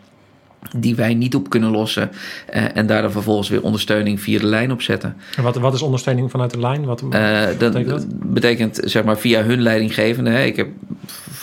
die 0.77 0.95
wij 0.95 1.13
niet 1.13 1.35
op 1.35 1.49
kunnen 1.49 1.71
lossen. 1.71 2.11
Uh, 2.53 2.77
en 2.77 2.87
daar 2.87 3.01
dan 3.01 3.11
vervolgens 3.11 3.49
weer 3.49 3.61
ondersteuning 3.61 4.21
via 4.21 4.39
de 4.39 4.45
lijn 4.45 4.71
op 4.71 4.81
zetten. 4.81 5.15
En 5.35 5.43
wat, 5.43 5.55
wat 5.55 5.73
is 5.73 5.81
ondersteuning 5.81 6.31
vanuit 6.31 6.51
de 6.51 6.59
lijn? 6.59 6.85
Wat, 6.85 7.01
wat 7.01 7.15
uh, 7.15 7.47
betekent 7.57 7.87
dat? 7.87 8.05
betekent 8.09 8.79
zeg 8.83 9.03
maar 9.03 9.17
via 9.17 9.43
hun 9.43 9.61
leidinggevende. 9.61 10.29
Hè. 10.29 10.43
Ik 10.43 10.55
heb 10.55 10.67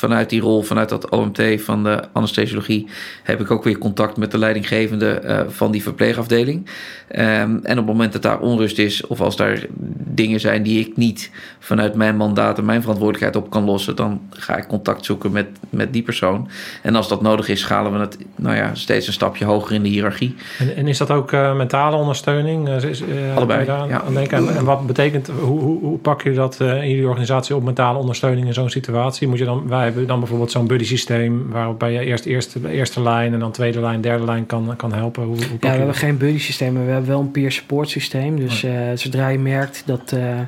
vanuit 0.00 0.30
die 0.30 0.40
rol, 0.40 0.62
vanuit 0.62 0.88
dat 0.88 1.08
OMT 1.08 1.42
van 1.56 1.84
de 1.84 2.02
anesthesiologie, 2.12 2.86
heb 3.22 3.40
ik 3.40 3.50
ook 3.50 3.64
weer 3.64 3.78
contact 3.78 4.16
met 4.16 4.30
de 4.30 4.38
leidinggevende 4.38 5.22
uh, 5.24 5.40
van 5.48 5.70
die 5.70 5.82
verpleegafdeling. 5.82 6.66
Um, 7.12 7.16
en 7.16 7.58
op 7.58 7.76
het 7.76 7.86
moment 7.86 8.12
dat 8.12 8.22
daar 8.22 8.40
onrust 8.40 8.78
is, 8.78 9.06
of 9.06 9.20
als 9.20 9.36
daar 9.36 9.66
dingen 9.96 10.40
zijn 10.40 10.62
die 10.62 10.80
ik 10.80 10.96
niet 10.96 11.30
vanuit 11.58 11.94
mijn 11.94 12.16
mandaat 12.16 12.58
en 12.58 12.64
mijn 12.64 12.80
verantwoordelijkheid 12.80 13.44
op 13.44 13.50
kan 13.50 13.64
lossen, 13.64 13.96
dan 13.96 14.20
ga 14.30 14.56
ik 14.56 14.66
contact 14.66 15.04
zoeken 15.04 15.32
met, 15.32 15.46
met 15.70 15.92
die 15.92 16.02
persoon. 16.02 16.48
En 16.82 16.96
als 16.96 17.08
dat 17.08 17.22
nodig 17.22 17.48
is, 17.48 17.60
schalen 17.60 17.92
we 17.92 17.98
het 17.98 18.18
nou 18.36 18.56
ja, 18.56 18.74
steeds 18.74 19.06
een 19.06 19.12
stapje 19.12 19.44
hoger 19.44 19.74
in 19.74 19.82
de 19.82 19.88
hiërarchie. 19.88 20.34
En, 20.58 20.76
en 20.76 20.88
is 20.88 20.98
dat 20.98 21.10
ook 21.10 21.32
uh, 21.32 21.56
mentale 21.56 21.96
ondersteuning? 21.96 22.68
Is, 22.68 23.00
uh, 23.00 23.36
Allebei. 23.36 23.64
Daar 23.64 23.88
ja. 23.88 24.02
aan 24.02 24.14
denken? 24.14 24.56
En, 24.56 24.64
wat 24.64 24.86
betekent, 24.86 25.28
hoe, 25.28 25.60
hoe, 25.60 25.80
hoe 25.80 25.98
pak 25.98 26.22
je 26.22 26.32
dat 26.32 26.60
in 26.60 26.90
jullie 26.90 27.08
organisatie 27.08 27.56
op 27.56 27.62
mentale 27.62 27.98
ondersteuning 27.98 28.46
in 28.46 28.54
zo'n 28.54 28.70
situatie? 28.70 29.28
Moet 29.28 29.38
je 29.38 29.44
dan, 29.44 29.68
wij 29.68 29.89
heb 29.90 30.00
je 30.00 30.06
dan 30.06 30.18
bijvoorbeeld 30.18 30.50
zo'n 30.50 30.66
buddy 30.66 30.84
systeem 30.84 31.48
waarbij 31.48 31.92
je 31.92 32.04
eerst 32.04 32.24
eerste, 32.24 32.70
eerste 32.70 33.02
lijn 33.02 33.32
en 33.32 33.38
dan 33.38 33.52
tweede 33.52 33.80
lijn, 33.80 34.00
derde 34.00 34.24
lijn 34.24 34.46
kan, 34.46 34.76
kan 34.76 34.92
helpen? 34.92 35.22
Hoe, 35.22 35.36
hoe 35.36 35.56
ja, 35.60 35.70
we 35.70 35.76
hebben 35.76 35.94
geen 35.94 36.18
buddy 36.18 36.38
systeem, 36.38 36.72
maar 36.72 36.84
we 36.84 36.90
hebben 36.90 37.10
wel 37.10 37.20
een 37.20 37.30
peer 37.30 37.52
support 37.52 37.88
systeem. 37.88 38.36
Dus 38.40 38.64
uh, 38.64 38.72
zodra 38.94 39.28
je 39.28 39.38
merkt 39.38 39.82
dat 39.86 40.12
uh, 40.14 40.38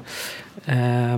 uh, 0.69 1.15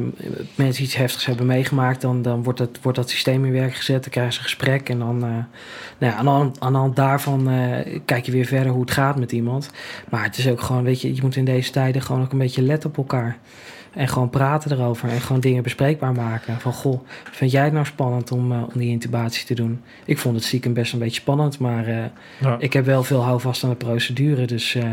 mensen 0.55 0.85
iets 0.85 0.97
heftigs 0.97 1.27
hebben 1.27 1.47
meegemaakt, 1.47 2.01
dan, 2.01 2.23
dan 2.23 2.43
wordt, 2.43 2.59
dat, 2.59 2.79
wordt 2.83 2.99
dat 2.99 3.11
systeem 3.11 3.45
in 3.45 3.53
werking 3.53 3.77
gezet. 3.77 4.03
Dan 4.03 4.11
krijgen 4.11 4.33
ze 4.33 4.39
een 4.39 4.45
gesprek 4.45 4.89
en 4.89 4.99
dan 4.99 5.19
nou 5.19 5.45
ja, 5.99 6.15
aan, 6.15 6.53
aan 6.59 6.73
de 6.73 6.79
hand 6.79 6.97
daarvan 6.97 7.49
kijk 8.05 8.27
je 8.27 8.33
weer 8.33 8.47
verder 8.47 8.73
hoe 8.73 8.81
het 8.81 8.91
gaat 8.91 9.19
met 9.19 9.33
iemand. 9.33 9.71
Maar 10.11 10.25
het 10.25 10.39
is 10.39 10.49
ook 10.49 10.61
gewoon, 10.61 10.85
weet 10.85 11.01
je, 11.01 11.15
je 11.15 11.23
moet 11.23 11.37
in 11.37 11.45
deze 11.45 11.71
tijden 11.71 12.03
gewoon 12.03 12.23
ook 12.23 12.33
een 12.33 12.39
beetje 12.39 12.63
letten 12.63 12.91
op 12.91 12.97
elkaar. 12.97 13.39
En 13.95 14.09
gewoon 14.09 14.31
praten 14.31 14.73
erover 14.73 15.09
en 15.09 15.21
gewoon 15.21 15.41
dingen 15.41 15.63
bespreekbaar 15.63 16.13
maken. 16.13 16.61
Van 16.61 16.73
goh, 16.73 17.01
vind 17.31 17.51
jij 17.51 17.65
het 17.65 17.73
nou 17.73 17.87
spannend 17.87 18.33
om, 18.33 18.53
uh, 18.53 18.63
om 18.63 18.81
die 18.81 18.91
intubatie 18.91 19.47
te 19.47 19.55
doen? 19.55 19.83
Ik 20.05 20.19
vond 20.19 20.35
het 20.35 20.45
stiekem 20.45 20.73
best 20.73 20.93
een 20.93 20.99
beetje 20.99 21.21
spannend, 21.21 21.59
maar 21.59 21.89
uh, 21.89 22.05
ja. 22.41 22.57
ik 22.59 22.73
heb 22.73 22.85
wel 22.85 23.03
veel 23.03 23.23
houvast 23.23 23.65
aan 23.65 23.71
de 23.71 23.77
procedure. 23.77 24.47
Dus 24.47 24.75
uh, 24.75 24.85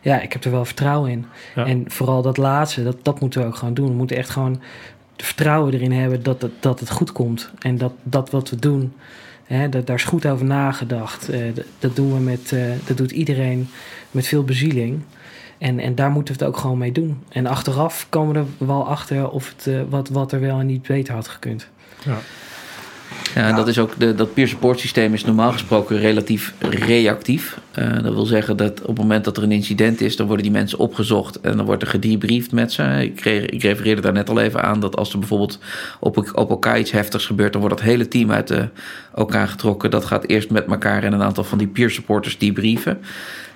ja, 0.00 0.20
ik 0.20 0.32
heb 0.32 0.44
er 0.44 0.50
wel 0.50 0.64
vertrouwen 0.64 1.10
in. 1.10 1.26
Ja. 1.54 1.66
En 1.66 1.84
vooral 1.90 2.22
dat 2.22 2.36
laatste, 2.36 2.82
dat, 2.82 2.96
dat 3.02 3.20
moeten 3.20 3.40
we 3.40 3.46
ook 3.46 3.56
gewoon 3.56 3.74
doen. 3.74 3.88
We 3.88 3.94
moeten 3.94 4.16
echt 4.16 4.30
gewoon 4.30 4.60
vertrouwen 5.16 5.74
erin 5.74 5.92
hebben 5.92 6.22
dat 6.22 6.42
het, 6.42 6.52
dat 6.60 6.80
het 6.80 6.90
goed 6.90 7.12
komt. 7.12 7.50
En 7.58 7.78
dat, 7.78 7.92
dat 8.02 8.30
wat 8.30 8.50
we 8.50 8.56
doen, 8.56 8.92
hè, 9.44 9.68
dat, 9.68 9.86
daar 9.86 9.96
is 9.96 10.04
goed 10.04 10.26
over 10.26 10.46
nagedacht. 10.46 11.26
Dat, 11.54 11.64
dat, 11.78 11.96
doen 11.96 12.12
we 12.12 12.20
met, 12.20 12.54
dat 12.86 12.96
doet 12.96 13.10
iedereen 13.10 13.68
met 14.10 14.26
veel 14.26 14.44
bezieling. 14.44 15.02
En, 15.58 15.78
en 15.78 15.94
daar 15.94 16.10
moeten 16.10 16.34
we 16.34 16.44
het 16.44 16.48
ook 16.48 16.60
gewoon 16.60 16.78
mee 16.78 16.92
doen. 16.92 17.22
En 17.28 17.46
achteraf 17.46 18.06
komen 18.08 18.32
we 18.32 18.38
er 18.38 18.66
wel 18.66 18.88
achter 18.88 19.30
of 19.30 19.48
het, 19.56 19.66
uh, 19.66 19.80
wat, 19.88 20.08
wat 20.08 20.32
er 20.32 20.40
wel 20.40 20.58
en 20.58 20.66
niet 20.66 20.86
beter 20.86 21.14
had 21.14 21.28
gekund. 21.28 21.68
Ja. 22.04 22.18
Ja, 23.34 23.48
en 23.48 23.54
dat 23.54 23.68
is 23.68 23.78
ook 23.78 23.92
de, 23.98 24.14
dat 24.14 24.34
peer 24.34 24.48
support 24.48 24.80
systeem 24.80 25.14
is 25.14 25.24
normaal 25.24 25.52
gesproken 25.52 25.98
relatief 25.98 26.54
reactief. 26.58 27.58
Uh, 27.78 28.02
dat 28.02 28.14
wil 28.14 28.26
zeggen 28.26 28.56
dat 28.56 28.80
op 28.80 28.86
het 28.86 28.98
moment 28.98 29.24
dat 29.24 29.36
er 29.36 29.42
een 29.42 29.52
incident 29.52 30.00
is, 30.00 30.16
dan 30.16 30.26
worden 30.26 30.44
die 30.44 30.54
mensen 30.54 30.78
opgezocht 30.78 31.40
en 31.40 31.56
dan 31.56 31.66
wordt 31.66 31.82
er 31.82 31.88
gedebriefd 31.88 32.52
met 32.52 32.72
ze. 32.72 32.82
Ik, 32.82 33.24
ik 33.50 33.62
refereerde 33.62 34.00
daar 34.00 34.12
net 34.12 34.30
al 34.30 34.40
even 34.40 34.62
aan 34.62 34.80
dat 34.80 34.96
als 34.96 35.12
er 35.12 35.18
bijvoorbeeld 35.18 35.58
op, 36.00 36.32
op 36.34 36.50
elkaar 36.50 36.78
iets 36.78 36.90
heftigs 36.90 37.26
gebeurt, 37.26 37.52
dan 37.52 37.60
wordt 37.60 37.76
dat 37.76 37.86
hele 37.86 38.08
team 38.08 38.32
uit 38.32 38.48
de, 38.48 38.68
elkaar 39.14 39.48
getrokken. 39.48 39.90
Dat 39.90 40.04
gaat 40.04 40.26
eerst 40.26 40.50
met 40.50 40.66
elkaar 40.66 41.02
en 41.02 41.12
een 41.12 41.22
aantal 41.22 41.44
van 41.44 41.58
die 41.58 41.68
peer 41.68 41.90
supporters 41.90 42.38
debriefen. 42.38 42.98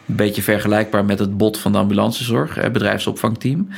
Een 0.06 0.16
beetje 0.16 0.42
vergelijkbaar 0.42 1.04
met 1.04 1.18
het 1.18 1.36
bot 1.36 1.58
van 1.58 1.72
de 1.72 1.78
ambulancezorg, 1.78 2.54
het 2.54 2.72
bedrijfsopvangteam. 2.72 3.68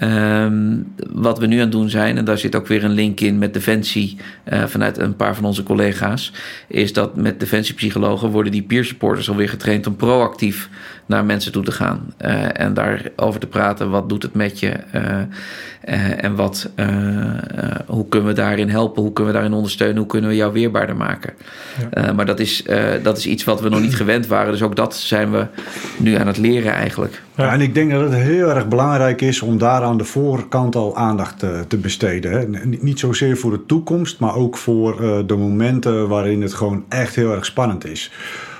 Um, 0.00 0.94
wat 1.12 1.38
we 1.38 1.46
nu 1.46 1.54
aan 1.54 1.62
het 1.62 1.72
doen 1.72 1.90
zijn, 1.90 2.16
en 2.18 2.24
daar 2.24 2.38
zit 2.38 2.56
ook 2.56 2.66
weer 2.66 2.84
een 2.84 2.90
link 2.90 3.20
in 3.20 3.38
met 3.38 3.54
Defensie 3.54 4.16
uh, 4.52 4.64
vanuit 4.64 4.98
een 4.98 5.16
paar 5.16 5.34
van 5.34 5.44
onze 5.44 5.62
collega's, 5.62 6.32
is 6.68 6.92
dat 6.92 7.16
met 7.16 7.40
Defensiepsychologen 7.40 8.30
worden 8.30 8.52
die 8.52 8.62
peer 8.62 8.84
supporters 8.84 9.28
alweer 9.28 9.48
getraind 9.48 9.86
om 9.86 9.96
proactief 9.96 10.68
naar 11.12 11.24
mensen 11.24 11.52
toe 11.52 11.64
te 11.64 11.72
gaan. 11.72 12.14
Uh, 12.24 12.60
en 12.60 12.74
daarover 12.74 13.40
te 13.40 13.46
praten, 13.46 13.90
wat 13.90 14.08
doet 14.08 14.22
het 14.22 14.34
met 14.34 14.60
je 14.60 14.72
uh, 14.94 16.24
en 16.24 16.34
wat, 16.34 16.70
hoe 17.86 18.08
kunnen 18.08 18.28
we 18.28 18.34
daarin 18.34 18.68
helpen, 18.68 19.02
hoe 19.02 19.12
kunnen 19.12 19.32
we 19.32 19.38
daarin 19.38 19.56
ondersteunen, 19.56 19.96
hoe 19.96 20.06
kunnen 20.06 20.30
we 20.30 20.36
jou 20.36 20.52
weerbaarder 20.52 20.96
maken. 20.96 21.32
Ja. 21.92 22.12
maar 22.12 22.26
dat 22.26 22.40
is, 22.40 22.64
dat 23.02 23.18
is 23.18 23.26
iets 23.26 23.44
wat 23.44 23.60
we 23.60 23.68
nog 23.68 23.80
niet 23.80 23.96
gewend 23.96 24.26
waren, 24.26 24.52
dus 24.52 24.62
ook 24.62 24.76
dat 24.76 24.96
zijn 24.96 25.30
we 25.30 25.46
nu 25.96 26.14
aan 26.14 26.26
het 26.26 26.38
leren 26.38 26.72
eigenlijk. 26.72 27.22
Ja, 27.36 27.52
en 27.52 27.60
ik 27.60 27.74
denk 27.74 27.90
dat 27.90 28.00
het 28.00 28.14
heel 28.14 28.48
erg 28.48 28.68
belangrijk 28.68 29.20
is 29.20 29.42
om 29.42 29.58
daar 29.58 29.82
aan 29.82 29.98
de 29.98 30.04
voorkant 30.04 30.76
al 30.76 30.96
aandacht 30.96 31.38
te, 31.38 31.64
te 31.68 31.76
besteden. 31.76 32.32
Hè. 32.32 32.66
Niet 32.66 32.98
zozeer 32.98 33.36
voor 33.36 33.50
de 33.50 33.66
toekomst, 33.66 34.18
maar 34.18 34.34
ook 34.34 34.56
voor 34.56 35.24
de 35.26 35.36
momenten 35.36 36.08
waarin 36.08 36.42
het 36.42 36.54
gewoon 36.54 36.84
echt 36.88 37.14
heel 37.14 37.32
erg 37.32 37.44
spannend 37.44 37.86
is. 37.86 38.12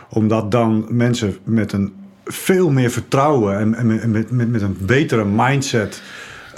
Omdat 0.09 0.51
dan 0.51 0.87
mensen 0.89 1.37
met 1.45 1.73
een 1.73 1.93
veel 2.33 2.71
meer 2.71 2.91
vertrouwen 2.91 3.59
en, 3.59 3.75
en 4.01 4.11
met, 4.11 4.31
met, 4.31 4.51
met 4.51 4.63
een 4.63 4.77
betere 4.81 5.25
mindset 5.25 6.03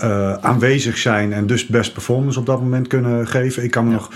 uh, 0.00 0.32
aanwezig 0.32 0.98
zijn 0.98 1.32
en 1.32 1.46
dus 1.46 1.66
best 1.66 1.92
performance 1.92 2.38
op 2.38 2.46
dat 2.46 2.60
moment 2.60 2.86
kunnen 2.86 3.26
geven. 3.26 3.64
Ik 3.64 3.70
kan 3.70 3.84
me 3.84 3.90
ja. 3.90 3.96
nog. 3.96 4.10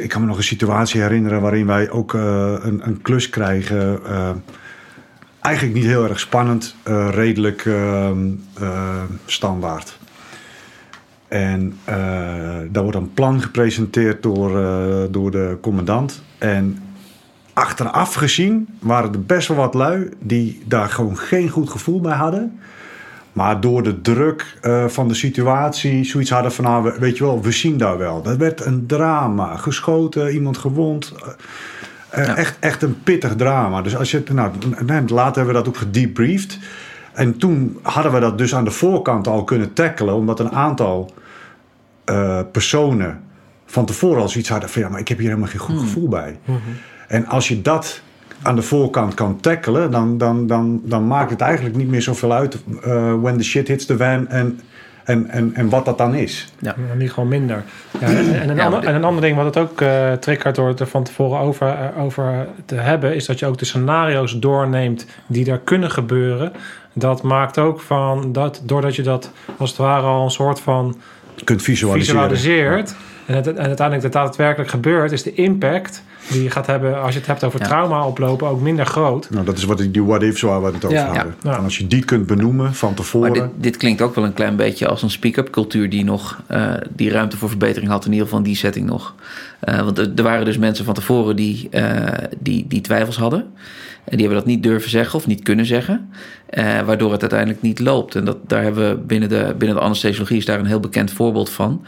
Ik 0.00 0.08
kan 0.08 0.20
me 0.20 0.26
nog 0.26 0.36
een 0.36 0.42
situatie 0.42 1.00
herinneren 1.00 1.40
waarin 1.40 1.66
wij 1.66 1.90
ook 1.90 2.12
uh, 2.12 2.54
een, 2.60 2.80
een, 2.86 3.02
klus 3.02 3.30
krijgen 3.30 4.00
eigenlijk 5.40 5.74
niet 5.74 5.84
heel 5.84 6.08
erg 6.08 6.20
spannend, 6.20 6.76
redelijk 7.10 7.64
uh, 7.64 8.10
standaard. 9.26 9.98
En 11.28 11.78
daar 12.70 12.82
wordt 12.82 12.96
een 12.96 13.14
plan 13.14 13.42
gepresenteerd 13.42 14.22
door, 14.22 14.50
door 15.10 15.30
de 15.30 15.58
commandant. 15.60 16.22
En 16.38 16.89
achteraf 17.52 18.14
gezien 18.14 18.68
waren 18.78 19.12
er 19.12 19.22
best 19.22 19.48
wel 19.48 19.56
wat 19.56 19.74
lui 19.74 20.08
die 20.18 20.62
daar 20.66 20.88
gewoon 20.88 21.18
geen 21.18 21.48
goed 21.48 21.70
gevoel 21.70 22.00
bij 22.00 22.16
hadden. 22.16 22.60
Maar 23.32 23.60
door 23.60 23.82
de 23.82 24.00
druk 24.00 24.58
van 24.86 25.08
de 25.08 25.14
situatie 25.14 26.04
zoiets 26.04 26.30
hadden 26.30 26.52
van, 26.52 26.64
nou, 26.64 26.92
weet 26.98 27.16
je 27.16 27.24
wel, 27.24 27.42
we 27.42 27.50
zien 27.50 27.76
daar 27.76 27.98
wel. 27.98 28.22
Dat 28.22 28.36
werd 28.36 28.64
een 28.64 28.86
drama. 28.86 29.56
Geschoten, 29.56 30.32
iemand 30.32 30.58
gewond. 30.58 31.14
Uh, 32.18 32.26
ja. 32.26 32.36
echt, 32.36 32.56
echt 32.60 32.82
een 32.82 33.02
pittig 33.02 33.36
drama. 33.36 33.82
Dus 33.82 33.96
als 33.96 34.10
je, 34.10 34.22
nou, 34.32 34.52
later 35.06 35.36
hebben 35.36 35.46
we 35.46 35.52
dat 35.52 35.68
ook 35.68 35.76
gedebriefd. 35.76 36.58
En 37.12 37.38
toen 37.38 37.78
hadden 37.82 38.12
we 38.12 38.20
dat 38.20 38.38
dus 38.38 38.54
aan 38.54 38.64
de 38.64 38.70
voorkant 38.70 39.26
al 39.26 39.44
kunnen 39.44 39.72
tackelen, 39.72 40.14
omdat 40.14 40.40
een 40.40 40.52
aantal 40.52 41.12
uh, 42.10 42.40
personen 42.52 43.22
van 43.66 43.84
tevoren 43.84 44.22
al 44.22 44.28
zoiets 44.28 44.50
hadden 44.50 44.68
van 44.68 44.82
ja, 44.82 44.88
maar 44.88 45.00
ik 45.00 45.08
heb 45.08 45.18
hier 45.18 45.28
helemaal 45.28 45.50
geen 45.50 45.60
goed 45.60 45.78
gevoel 45.78 46.08
bij. 46.08 46.38
Mm 46.44 46.54
-hmm. 46.54 46.74
En 47.10 47.26
als 47.26 47.48
je 47.48 47.62
dat 47.62 48.00
aan 48.42 48.54
de 48.54 48.62
voorkant 48.62 49.14
kan 49.14 49.40
tackelen, 49.40 49.90
dan, 49.90 50.18
dan, 50.18 50.46
dan, 50.46 50.80
dan 50.84 51.06
maakt 51.06 51.30
het 51.30 51.40
eigenlijk 51.40 51.76
niet 51.76 51.88
meer 51.88 52.02
zoveel 52.02 52.32
uit 52.32 52.58
uh, 52.86 53.14
when 53.20 53.36
the 53.36 53.44
shit 53.44 53.68
hits 53.68 53.86
the 53.86 53.96
van 53.96 54.28
en 54.28 54.60
en, 55.04 55.28
en, 55.28 55.54
en 55.54 55.68
wat 55.68 55.84
dat 55.84 55.98
dan 55.98 56.14
is. 56.14 56.52
Ja, 56.58 56.74
niet 56.96 57.12
gewoon 57.12 57.28
minder. 57.28 57.62
Ja, 58.00 58.06
en, 58.06 58.40
en, 58.40 58.48
een 58.48 58.56
ja, 58.56 58.64
ander, 58.64 58.84
en 58.84 58.94
een 58.94 59.04
ander 59.04 59.22
ding 59.22 59.36
wat 59.36 59.44
het 59.44 59.56
ook 59.56 59.80
uh, 59.80 60.12
triggert 60.12 60.54
door 60.54 60.68
het 60.68 60.80
er 60.80 60.86
van 60.86 61.04
tevoren 61.04 61.40
over, 61.40 61.66
uh, 61.66 62.02
over 62.02 62.46
te 62.64 62.74
hebben, 62.74 63.14
is 63.14 63.26
dat 63.26 63.38
je 63.38 63.46
ook 63.46 63.58
de 63.58 63.64
scenario's 63.64 64.38
doorneemt 64.38 65.06
die 65.26 65.50
er 65.50 65.58
kunnen 65.58 65.90
gebeuren. 65.90 66.52
Dat 66.92 67.22
maakt 67.22 67.58
ook 67.58 67.80
van 67.80 68.32
dat, 68.32 68.62
doordat 68.64 68.96
je 68.96 69.02
dat 69.02 69.30
als 69.56 69.70
het 69.70 69.78
ware 69.78 70.06
al 70.06 70.24
een 70.24 70.30
soort 70.30 70.60
van 70.60 70.96
kunt 71.44 71.62
visualiseren. 71.62 72.28
visualiseert. 72.28 72.94
En, 73.30 73.36
het, 73.36 73.46
en 73.46 73.58
uiteindelijk 73.66 74.02
dat 74.02 74.12
daadwerkelijk 74.12 74.70
gebeurt, 74.70 75.12
is 75.12 75.22
de 75.22 75.34
impact 75.34 76.02
die 76.28 76.42
je 76.42 76.50
gaat 76.50 76.66
hebben 76.66 77.02
als 77.02 77.12
je 77.12 77.18
het 77.18 77.28
hebt 77.28 77.44
over 77.44 77.60
ja. 77.60 77.66
trauma 77.66 78.06
oplopen 78.06 78.48
ook 78.48 78.60
minder 78.60 78.86
groot. 78.86 79.30
Nou, 79.30 79.44
dat 79.44 79.56
is 79.56 79.64
wat 79.64 79.78
die 79.78 80.04
what 80.04 80.22
if 80.22 80.40
waar 80.40 80.62
we 80.62 80.66
het 80.72 80.84
over 80.84 80.96
ja. 80.96 81.12
hebben. 81.12 81.34
Ja. 81.42 81.56
En 81.56 81.64
als 81.64 81.78
je 81.78 81.86
die 81.86 82.04
kunt 82.04 82.26
benoemen 82.26 82.74
van 82.74 82.94
tevoren. 82.94 83.30
Maar 83.30 83.40
dit, 83.40 83.50
dit, 83.56 83.76
klinkt 83.76 84.02
ook 84.02 84.14
wel 84.14 84.24
een 84.24 84.34
klein 84.34 84.56
beetje 84.56 84.88
als 84.88 85.02
een 85.02 85.10
speak-up 85.10 85.50
cultuur 85.50 85.90
die 85.90 86.04
nog 86.04 86.40
uh, 86.50 86.72
die 86.88 87.10
ruimte 87.10 87.36
voor 87.36 87.48
verbetering 87.48 87.90
had, 87.90 88.04
in 88.04 88.10
ieder 88.10 88.24
geval 88.24 88.40
in 88.40 88.46
die 88.46 88.56
setting 88.56 88.86
nog. 88.86 89.14
Uh, 89.64 89.80
want 89.80 89.98
er, 89.98 90.12
er, 90.16 90.22
waren 90.22 90.44
dus 90.44 90.58
mensen 90.58 90.84
van 90.84 90.94
tevoren 90.94 91.36
die, 91.36 91.68
uh, 91.70 92.06
die, 92.38 92.64
die 92.68 92.80
twijfels 92.80 93.16
hadden. 93.16 93.46
En 94.10 94.16
die 94.16 94.26
hebben 94.26 94.44
dat 94.44 94.54
niet 94.54 94.62
durven 94.62 94.90
zeggen 94.90 95.18
of 95.18 95.26
niet 95.26 95.42
kunnen 95.42 95.66
zeggen. 95.66 96.10
Uh, 96.50 96.80
waardoor 96.80 97.12
het 97.12 97.20
uiteindelijk 97.20 97.62
niet 97.62 97.78
loopt. 97.78 98.14
En 98.14 98.24
dat, 98.24 98.36
daar 98.46 98.62
hebben 98.62 98.88
we 98.88 98.96
binnen 98.96 99.28
de, 99.28 99.54
binnen 99.58 99.76
de 99.76 99.82
anesthesiologie 99.82 100.36
is 100.36 100.44
daar 100.44 100.58
een 100.58 100.66
heel 100.66 100.80
bekend 100.80 101.10
voorbeeld 101.10 101.50
van. 101.50 101.84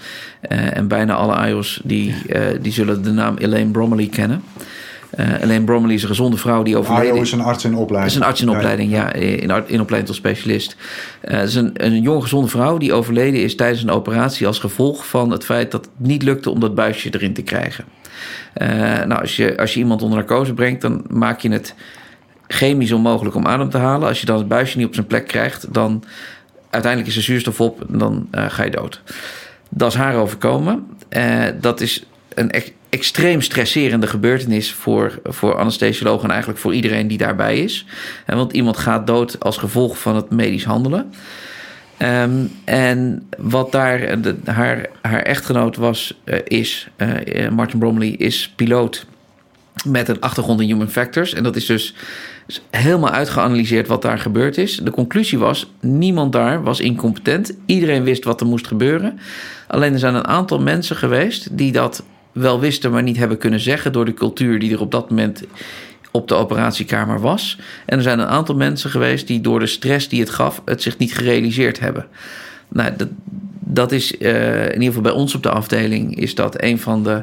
Uh, 0.50 0.76
en 0.76 0.88
bijna 0.88 1.14
alle 1.14 1.48
IO's 1.48 1.80
die, 1.84 2.14
uh, 2.28 2.40
die 2.60 2.72
zullen 2.72 3.02
de 3.02 3.10
naam 3.10 3.36
Elaine 3.36 3.70
Bromley 3.70 4.06
kennen. 4.06 4.42
Elaine 5.16 5.64
Bromley 5.64 5.94
is 5.94 6.02
een 6.02 6.08
gezonde 6.08 6.36
vrouw 6.36 6.62
die 6.62 6.76
overleden 6.76 7.16
is. 7.16 7.32
een 7.32 7.40
arts 7.40 7.64
in 7.64 7.74
opleiding. 7.74 8.12
is 8.12 8.20
een 8.20 8.26
arts 8.26 8.40
in 8.40 8.50
opleiding, 8.50 8.90
ja. 8.90 8.96
ja 8.96 9.12
in, 9.12 9.50
in 9.66 9.80
opleiding 9.80 10.06
tot 10.06 10.14
specialist. 10.14 10.76
Het 11.20 11.48
is 11.48 11.54
een, 11.54 11.70
een 11.74 12.02
jonge 12.02 12.20
gezonde 12.20 12.48
vrouw 12.48 12.78
die 12.78 12.92
overleden 12.92 13.42
is 13.42 13.56
tijdens 13.56 13.82
een 13.82 13.90
operatie... 13.90 14.46
als 14.46 14.58
gevolg 14.58 15.06
van 15.06 15.30
het 15.30 15.44
feit 15.44 15.70
dat 15.70 15.84
het 15.84 16.08
niet 16.08 16.22
lukte 16.22 16.50
om 16.50 16.60
dat 16.60 16.74
buisje 16.74 17.08
erin 17.10 17.32
te 17.32 17.42
krijgen. 17.42 17.84
nou, 19.06 19.20
als 19.20 19.36
je, 19.36 19.58
als 19.58 19.74
je 19.74 19.80
iemand 19.80 20.02
onder 20.02 20.18
narcose 20.18 20.54
brengt, 20.54 20.80
dan 20.80 21.04
maak 21.08 21.40
je 21.40 21.50
het 21.50 21.74
chemisch 22.52 22.92
onmogelijk 22.92 23.36
om 23.36 23.46
adem 23.46 23.70
te 23.70 23.78
halen. 23.78 24.08
Als 24.08 24.20
je 24.20 24.26
dan 24.26 24.38
het 24.38 24.48
buisje 24.48 24.76
niet 24.76 24.86
op 24.86 24.94
zijn 24.94 25.06
plek 25.06 25.26
krijgt, 25.26 25.74
dan 25.74 26.04
uiteindelijk 26.70 27.10
is 27.12 27.16
er 27.16 27.22
zuurstof 27.22 27.60
op 27.60 27.90
en 27.92 27.98
dan 27.98 28.28
uh, 28.34 28.44
ga 28.48 28.62
je 28.62 28.70
dood. 28.70 29.02
Dat 29.68 29.92
is 29.92 29.98
haar 29.98 30.14
overkomen. 30.14 30.86
Uh, 31.10 31.44
dat 31.60 31.80
is 31.80 32.04
een 32.34 32.50
extreem 32.88 33.40
stresserende 33.40 34.06
gebeurtenis 34.06 34.72
voor, 34.72 35.20
voor 35.24 35.56
anesthesiologen 35.56 36.24
en 36.24 36.30
eigenlijk 36.30 36.60
voor 36.60 36.74
iedereen 36.74 37.08
die 37.08 37.18
daarbij 37.18 37.58
is. 37.58 37.86
En 38.26 38.36
want 38.36 38.52
iemand 38.52 38.76
gaat 38.76 39.06
dood 39.06 39.40
als 39.40 39.56
gevolg 39.56 39.98
van 39.98 40.16
het 40.16 40.30
medisch 40.30 40.64
handelen. 40.64 41.12
Um, 41.98 42.52
en 42.64 43.28
wat 43.38 43.72
daar 43.72 44.18
haar, 44.44 44.86
haar 45.02 45.22
echtgenoot 45.22 45.76
was, 45.76 46.20
is, 46.44 46.88
Martin 47.50 47.78
Bromley, 47.78 48.08
is 48.08 48.52
piloot 48.56 49.06
met 49.84 50.08
een 50.08 50.20
achtergrond 50.20 50.60
in 50.60 50.66
human 50.66 50.90
factors. 50.90 51.34
En 51.34 51.42
dat 51.42 51.56
is 51.56 51.66
dus 51.66 51.94
helemaal 52.70 53.10
uitgeanalyseerd 53.10 53.86
wat 53.86 54.02
daar 54.02 54.18
gebeurd 54.18 54.58
is. 54.58 54.76
De 54.76 54.90
conclusie 54.90 55.38
was: 55.38 55.72
niemand 55.80 56.32
daar 56.32 56.62
was 56.62 56.80
incompetent. 56.80 57.56
Iedereen 57.66 58.02
wist 58.02 58.24
wat 58.24 58.40
er 58.40 58.46
moest 58.46 58.66
gebeuren. 58.66 59.18
Alleen 59.66 59.92
er 59.92 59.98
zijn 59.98 60.14
een 60.14 60.26
aantal 60.26 60.60
mensen 60.60 60.96
geweest 60.96 61.56
die 61.58 61.72
dat 61.72 62.02
wel 62.32 62.60
wisten, 62.60 62.90
maar 62.90 63.02
niet 63.02 63.16
hebben 63.16 63.38
kunnen 63.38 63.60
zeggen 63.60 63.92
door 63.92 64.04
de 64.04 64.14
cultuur 64.14 64.58
die 64.58 64.72
er 64.72 64.80
op 64.80 64.90
dat 64.90 65.10
moment 65.10 65.42
op 66.10 66.28
de 66.28 66.34
operatiekamer 66.34 67.20
was. 67.20 67.58
En 67.86 67.96
er 67.96 68.02
zijn 68.02 68.18
een 68.18 68.26
aantal 68.26 68.54
mensen 68.54 68.90
geweest 68.90 69.26
die 69.26 69.40
door 69.40 69.58
de 69.58 69.66
stress 69.66 70.08
die 70.08 70.20
het 70.20 70.30
gaf, 70.30 70.62
het 70.64 70.82
zich 70.82 70.98
niet 70.98 71.14
gerealiseerd 71.14 71.80
hebben. 71.80 72.06
Nou, 72.68 72.96
dat, 72.96 73.08
dat 73.58 73.92
is 73.92 74.12
uh, 74.18 74.64
in 74.64 74.72
ieder 74.72 74.86
geval 74.86 75.02
bij 75.02 75.12
ons 75.12 75.34
op 75.34 75.42
de 75.42 75.50
afdeling, 75.50 76.16
is 76.16 76.34
dat 76.34 76.62
een 76.62 76.78
van 76.78 77.02
de, 77.02 77.22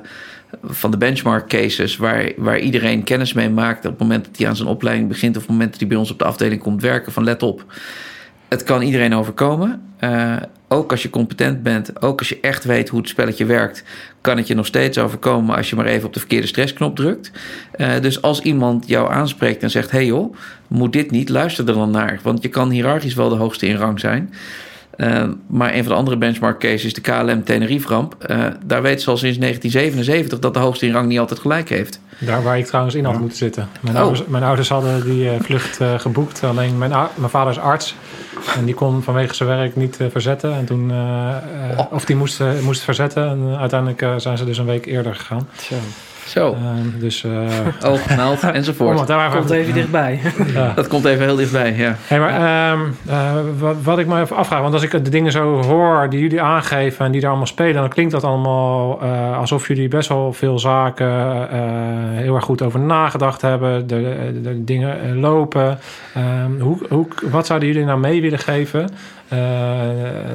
van 0.63 0.91
de 0.91 0.97
benchmark 0.97 1.47
cases 1.47 1.97
waar, 1.97 2.31
waar 2.37 2.59
iedereen 2.59 3.03
kennis 3.03 3.33
mee 3.33 3.49
maakt 3.49 3.85
op 3.85 3.91
het 3.91 3.99
moment 3.99 4.25
dat 4.25 4.37
hij 4.37 4.47
aan 4.47 4.55
zijn 4.55 4.69
opleiding 4.69 5.07
begint 5.07 5.35
of 5.35 5.41
op 5.41 5.47
het 5.47 5.57
moment 5.57 5.71
dat 5.71 5.79
hij 5.79 5.89
bij 5.89 5.97
ons 5.97 6.11
op 6.11 6.19
de 6.19 6.25
afdeling 6.25 6.61
komt 6.61 6.81
werken. 6.81 7.11
Van 7.11 7.23
let 7.23 7.43
op, 7.43 7.65
het 8.47 8.63
kan 8.63 8.81
iedereen 8.81 9.15
overkomen. 9.15 9.81
Uh, 10.03 10.35
ook 10.67 10.91
als 10.91 11.01
je 11.01 11.09
competent 11.09 11.63
bent, 11.63 12.01
ook 12.01 12.19
als 12.19 12.29
je 12.29 12.39
echt 12.41 12.63
weet 12.63 12.89
hoe 12.89 12.99
het 12.99 13.09
spelletje 13.09 13.45
werkt, 13.45 13.83
kan 14.21 14.37
het 14.37 14.47
je 14.47 14.55
nog 14.55 14.65
steeds 14.65 14.97
overkomen 14.97 15.55
als 15.55 15.69
je 15.69 15.75
maar 15.75 15.85
even 15.85 16.07
op 16.07 16.13
de 16.13 16.19
verkeerde 16.19 16.47
stressknop 16.47 16.95
drukt. 16.95 17.31
Uh, 17.77 17.99
dus 18.01 18.21
als 18.21 18.41
iemand 18.41 18.87
jou 18.87 19.11
aanspreekt 19.11 19.63
en 19.63 19.69
zegt: 19.69 19.91
hey 19.91 20.05
joh, 20.05 20.35
moet 20.67 20.93
dit 20.93 21.11
niet, 21.11 21.29
luister 21.29 21.67
er 21.67 21.73
dan 21.73 21.91
naar. 21.91 22.19
Want 22.23 22.41
je 22.41 22.49
kan 22.49 22.69
hiërarchisch 22.69 23.13
wel 23.13 23.29
de 23.29 23.35
hoogste 23.35 23.67
in 23.67 23.75
rang 23.75 23.99
zijn. 23.99 24.33
Uh, 24.99 25.23
maar 25.47 25.73
een 25.73 25.83
van 25.83 25.91
de 25.91 25.97
andere 25.97 26.17
benchmark 26.17 26.59
cases 26.59 26.85
is 26.85 26.93
de 26.93 27.01
KLM 27.01 27.43
Tenerife 27.43 27.87
ramp. 27.87 28.15
Uh, 28.27 28.45
daar 28.65 28.81
weten 28.81 29.01
ze 29.01 29.09
al 29.09 29.17
sinds 29.17 29.37
1977 29.37 30.39
dat 30.39 30.53
de 30.53 30.59
hoogste 30.59 30.85
in 30.85 30.91
rang 30.91 31.07
niet 31.07 31.19
altijd 31.19 31.39
gelijk 31.39 31.69
heeft. 31.69 32.01
Daar 32.17 32.43
waar 32.43 32.57
ik 32.57 32.65
trouwens 32.65 32.95
in 32.95 33.05
had 33.05 33.19
moeten 33.19 33.37
zitten. 33.37 33.69
Mijn, 33.81 33.95
oh. 33.95 34.01
ouders, 34.01 34.25
mijn 34.27 34.43
ouders 34.43 34.69
hadden 34.69 35.03
die 35.03 35.23
uh, 35.23 35.31
vlucht 35.39 35.79
geboekt. 35.97 36.43
Alleen 36.43 36.77
mijn, 36.77 36.91
mijn 37.15 37.29
vader 37.29 37.51
is 37.51 37.59
arts. 37.59 37.95
En 38.55 38.65
die 38.65 38.73
kon 38.73 39.03
vanwege 39.03 39.33
zijn 39.33 39.49
werk 39.49 39.75
niet 39.75 39.97
verzetten. 40.11 40.53
En 40.53 40.65
toen, 40.65 40.91
oh. 40.91 41.91
Of 41.91 42.05
die 42.05 42.15
moest, 42.15 42.41
moest 42.61 42.81
verzetten. 42.81 43.29
En 43.29 43.57
uiteindelijk 43.57 44.21
zijn 44.21 44.37
ze 44.37 44.45
dus 44.45 44.57
een 44.57 44.65
week 44.65 44.85
eerder 44.85 45.15
gegaan. 45.15 45.49
Zo. 45.61 45.75
Zo. 46.27 46.51
Uh, 46.53 46.99
dus, 46.99 47.23
uh, 47.23 47.49
Oog, 47.91 48.15
naald 48.15 48.43
enzovoort. 48.59 49.07
Dat 49.07 49.31
komt 49.31 49.49
even 49.49 49.73
dichtbij. 49.73 50.19
ja. 50.53 50.73
Dat 50.75 50.87
komt 50.87 51.05
even 51.05 51.25
heel 51.25 51.35
dichtbij, 51.35 51.75
ja. 51.75 51.95
Hey, 51.99 52.19
maar 52.19 52.71
um, 52.71 52.95
uh, 53.07 53.33
wat, 53.59 53.75
wat, 53.83 53.99
ik 53.99 54.07
me 54.07 54.21
even 54.21 54.35
afvraag, 54.35 54.61
want 54.61 54.73
als 54.73 54.83
ik 54.83 54.91
de 54.91 55.09
dingen 55.09 55.31
zo 55.31 55.63
hoor 55.63 56.09
die 56.09 56.19
jullie 56.19 56.41
aangeven 56.41 57.05
en 57.05 57.11
die 57.11 57.21
daar 57.21 57.29
allemaal 57.29 57.47
spelen, 57.47 57.73
dan 57.73 57.89
klinkt 57.89 58.11
dat 58.11 58.23
allemaal 58.23 59.01
alsof 59.33 59.67
jullie 59.67 59.87
best 59.87 60.09
wel 60.09 60.33
veel 60.33 60.59
zaken 60.59 61.07
heel 62.15 62.35
erg 62.35 62.43
goed 62.43 62.61
over 62.61 62.79
nagedacht 62.79 63.41
hebben, 63.41 63.87
de, 63.87 64.29
de, 64.33 64.41
de 64.41 64.63
dingen 64.63 65.19
lopen. 65.19 65.79
Um, 66.17 66.59
hoe, 66.59 66.77
hoe, 66.89 67.07
wat 67.31 67.45
zouden 67.45 67.67
jullie 67.67 67.85
nou 67.85 67.99
mee 67.99 68.21
willen 68.21 68.39
geven? 68.39 68.89
Uh, 69.33 69.39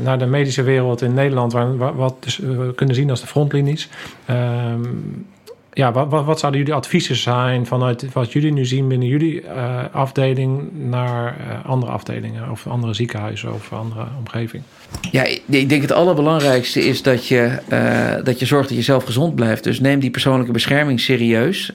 naar 0.03 0.19
de 0.19 0.27
medische 0.27 0.63
wereld 0.63 1.03
in 1.03 1.15
Nederland, 1.15 1.53
waar, 1.53 1.97
wat 1.97 2.15
dus, 2.21 2.39
we 2.39 2.73
kunnen 2.75 2.95
zien 2.95 3.11
als 3.11 3.21
de 3.21 3.27
frontlinies. 3.27 3.89
Um, 4.31 5.27
ja, 5.75 5.93
wat, 5.93 6.09
wat, 6.09 6.25
wat, 6.25 6.39
zouden 6.39 6.61
jullie 6.61 6.77
adviezen 6.77 7.17
zijn 7.17 7.67
vanuit 7.67 8.13
wat 8.13 8.33
jullie 8.33 8.53
nu 8.53 8.65
zien 8.67 8.89
binnen 8.89 9.09
jullie 9.09 9.43
uh, 9.43 9.85
afdeling 9.93 10.73
naar 10.73 11.37
uh, 11.41 11.71
andere 11.71 11.93
afdelingen 11.93 12.51
of 12.51 12.67
andere 12.67 12.95
ziekenhuizen 12.95 13.55
of 13.55 13.73
andere 13.73 14.07
omgeving? 14.19 14.63
Ja, 15.11 15.25
ik 15.47 15.69
denk 15.69 15.83
het 15.83 15.93
allerbelangrijkste 15.93 16.85
is 16.85 17.03
dat 17.03 17.27
je, 17.27 17.59
uh, 17.69 18.25
dat 18.25 18.39
je 18.39 18.47
zorgt 18.47 18.69
dat 18.69 18.79
je 18.79 18.85
zelf 18.85 19.05
gezond 19.05 19.35
blijft. 19.35 19.65
Dus 19.65 19.81
neem 19.81 20.01
die 20.01 20.11
persoonlijke 20.11 20.53
bescherming 20.53 21.01
serieus. 21.01 21.73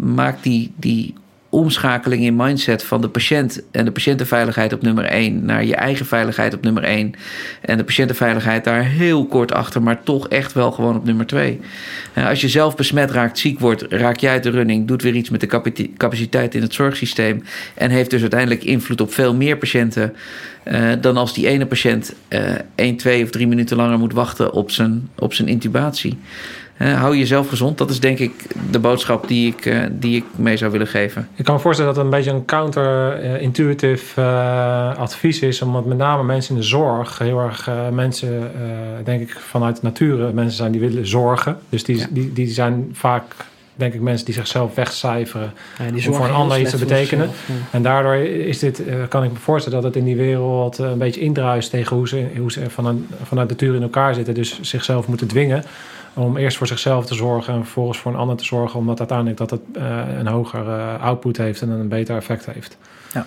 maak 0.00 0.42
die, 0.42 0.72
die 0.76 1.14
omschakeling 1.50 2.22
in 2.22 2.36
mindset 2.36 2.82
van 2.82 3.00
de 3.00 3.08
patiënt 3.08 3.62
en 3.70 3.84
de 3.84 3.90
patiëntenveiligheid 3.90 4.72
op 4.72 4.82
nummer 4.82 5.04
1 5.04 5.44
naar 5.44 5.64
je 5.64 5.74
eigen 5.74 6.06
veiligheid 6.06 6.54
op 6.54 6.62
nummer 6.62 6.82
1 6.82 7.14
en 7.60 7.76
de 7.76 7.84
patiëntenveiligheid 7.84 8.64
daar 8.64 8.84
heel 8.84 9.26
kort 9.26 9.52
achter, 9.52 9.82
maar 9.82 10.02
toch 10.02 10.28
echt 10.28 10.52
wel 10.52 10.72
gewoon 10.72 10.96
op 10.96 11.04
nummer 11.04 11.26
2. 11.26 11.60
Als 12.14 12.40
je 12.40 12.48
zelf 12.48 12.76
besmet 12.76 13.10
raakt, 13.10 13.38
ziek 13.38 13.58
wordt, 13.58 13.82
raak 13.88 14.16
jij 14.16 14.32
uit 14.32 14.42
de 14.42 14.50
running, 14.50 14.86
doet 14.86 15.02
weer 15.02 15.14
iets 15.14 15.30
met 15.30 15.40
de 15.40 15.92
capaciteit 15.96 16.54
in 16.54 16.62
het 16.62 16.74
zorgsysteem 16.74 17.42
en 17.74 17.90
heeft 17.90 18.10
dus 18.10 18.20
uiteindelijk 18.20 18.64
invloed 18.64 19.00
op 19.00 19.12
veel 19.12 19.34
meer 19.34 19.56
patiënten 19.56 20.14
uh, 20.64 20.92
dan 21.00 21.16
als 21.16 21.34
die 21.34 21.46
ene 21.46 21.66
patiënt 21.66 22.14
uh, 22.28 22.40
1, 22.74 22.96
2 22.96 23.24
of 23.24 23.30
3 23.30 23.46
minuten 23.46 23.76
langer 23.76 23.98
moet 23.98 24.12
wachten 24.12 24.52
op 24.52 24.70
zijn, 24.70 25.08
op 25.18 25.34
zijn 25.34 25.48
intubatie. 25.48 26.18
Uh, 26.82 27.00
hou 27.00 27.16
jezelf 27.16 27.48
gezond. 27.48 27.78
Dat 27.78 27.90
is 27.90 28.00
denk 28.00 28.18
ik 28.18 28.32
de 28.70 28.78
boodschap 28.78 29.28
die 29.28 29.52
ik, 29.52 29.64
uh, 29.64 29.82
die 29.90 30.16
ik 30.16 30.24
mee 30.36 30.56
zou 30.56 30.70
willen 30.70 30.86
geven. 30.86 31.28
Ik 31.34 31.44
kan 31.44 31.54
me 31.54 31.60
voorstellen 31.60 31.94
dat 31.94 32.04
het 32.04 32.12
een 32.12 32.18
beetje 32.18 32.36
een 32.36 32.44
counter-intuitive 32.44 34.20
uh, 34.20 34.96
advies 34.96 35.40
is. 35.40 35.62
Omdat 35.62 35.84
met 35.84 35.98
name 35.98 36.22
mensen 36.22 36.54
in 36.54 36.60
de 36.60 36.66
zorg 36.66 37.18
heel 37.18 37.40
erg 37.40 37.68
mensen, 37.92 38.50
denk 39.04 39.20
ik, 39.20 39.30
vanuit 39.30 39.82
nature 39.82 40.32
mensen 40.32 40.56
zijn 40.56 40.72
die 40.72 40.80
willen 40.80 41.06
zorgen. 41.06 41.58
Dus 41.68 41.84
die, 41.84 41.98
ja. 41.98 42.06
die, 42.10 42.32
die 42.32 42.48
zijn 42.48 42.88
vaak 42.92 43.24
denk 43.74 43.94
ik 43.94 44.00
mensen 44.00 44.26
die 44.26 44.34
zichzelf 44.34 44.74
wegcijferen 44.74 45.52
ja, 45.78 45.90
die 45.90 46.08
om 46.08 46.14
voor 46.14 46.24
een 46.24 46.32
ander 46.32 46.60
iets 46.60 46.70
te 46.70 46.78
betekenen. 46.78 47.30
ja. 47.46 47.54
En 47.70 47.82
daardoor 47.82 48.14
is 48.14 48.58
dit, 48.58 48.82
kan 49.08 49.24
ik 49.24 49.32
me 49.32 49.38
voorstellen 49.38 49.82
dat 49.82 49.94
het 49.94 50.02
in 50.02 50.04
die 50.04 50.16
wereld 50.16 50.78
een 50.78 50.98
beetje 50.98 51.20
indruist 51.20 51.70
tegen 51.70 51.96
hoe 51.96 52.08
ze, 52.08 52.26
hoe 52.38 52.52
ze 52.52 52.70
vanuit, 52.70 52.96
vanuit 53.22 53.48
natuur 53.48 53.74
in 53.74 53.82
elkaar 53.82 54.14
zitten. 54.14 54.34
Dus 54.34 54.60
zichzelf 54.60 55.06
moeten 55.06 55.26
dwingen 55.26 55.64
om 56.14 56.36
eerst 56.36 56.56
voor 56.56 56.66
zichzelf 56.66 57.06
te 57.06 57.14
zorgen 57.14 57.54
en 57.54 57.62
vervolgens 57.62 57.98
voor 57.98 58.12
een 58.12 58.18
ander 58.18 58.36
te 58.36 58.44
zorgen, 58.44 58.78
omdat 58.78 58.98
uiteindelijk 58.98 59.38
dat 59.38 59.50
het 59.50 59.60
uh, 59.76 60.02
een 60.18 60.26
hoger 60.26 60.66
uh, 60.66 61.02
output 61.02 61.36
heeft 61.36 61.62
en 61.62 61.70
een 61.70 61.88
beter 61.88 62.16
effect 62.16 62.46
heeft. 62.46 62.76
Ja. 63.12 63.26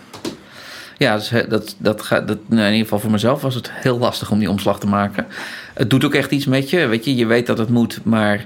Ja, 0.97 1.15
dus 1.15 1.33
dat, 1.49 1.75
dat 1.77 2.01
gaat, 2.01 2.27
dat, 2.27 2.37
nou, 2.45 2.61
in 2.61 2.67
ieder 2.67 2.83
geval 2.83 2.99
voor 2.99 3.11
mezelf 3.11 3.41
was 3.41 3.55
het 3.55 3.71
heel 3.71 3.97
lastig 3.97 4.31
om 4.31 4.39
die 4.39 4.49
omslag 4.49 4.79
te 4.79 4.87
maken. 4.87 5.25
Het 5.73 5.89
doet 5.89 6.05
ook 6.05 6.13
echt 6.13 6.31
iets 6.31 6.45
met 6.45 6.69
je. 6.69 6.85
Weet 6.85 7.05
je, 7.05 7.15
je 7.15 7.25
weet 7.25 7.45
dat 7.45 7.57
het 7.57 7.69
moet, 7.69 7.99
maar 8.03 8.45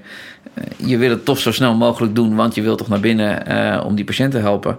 uh, 0.53 0.63
je 0.89 0.97
wil 0.97 1.09
het 1.09 1.25
toch 1.25 1.37
zo 1.37 1.51
snel 1.51 1.75
mogelijk 1.75 2.15
doen, 2.15 2.35
want 2.35 2.55
je 2.55 2.61
wilt 2.61 2.77
toch 2.77 2.87
naar 2.87 2.99
binnen 2.99 3.83
om 3.83 3.95
die 3.95 4.05
patiënt 4.05 4.31
te 4.31 4.37
helpen. 4.37 4.77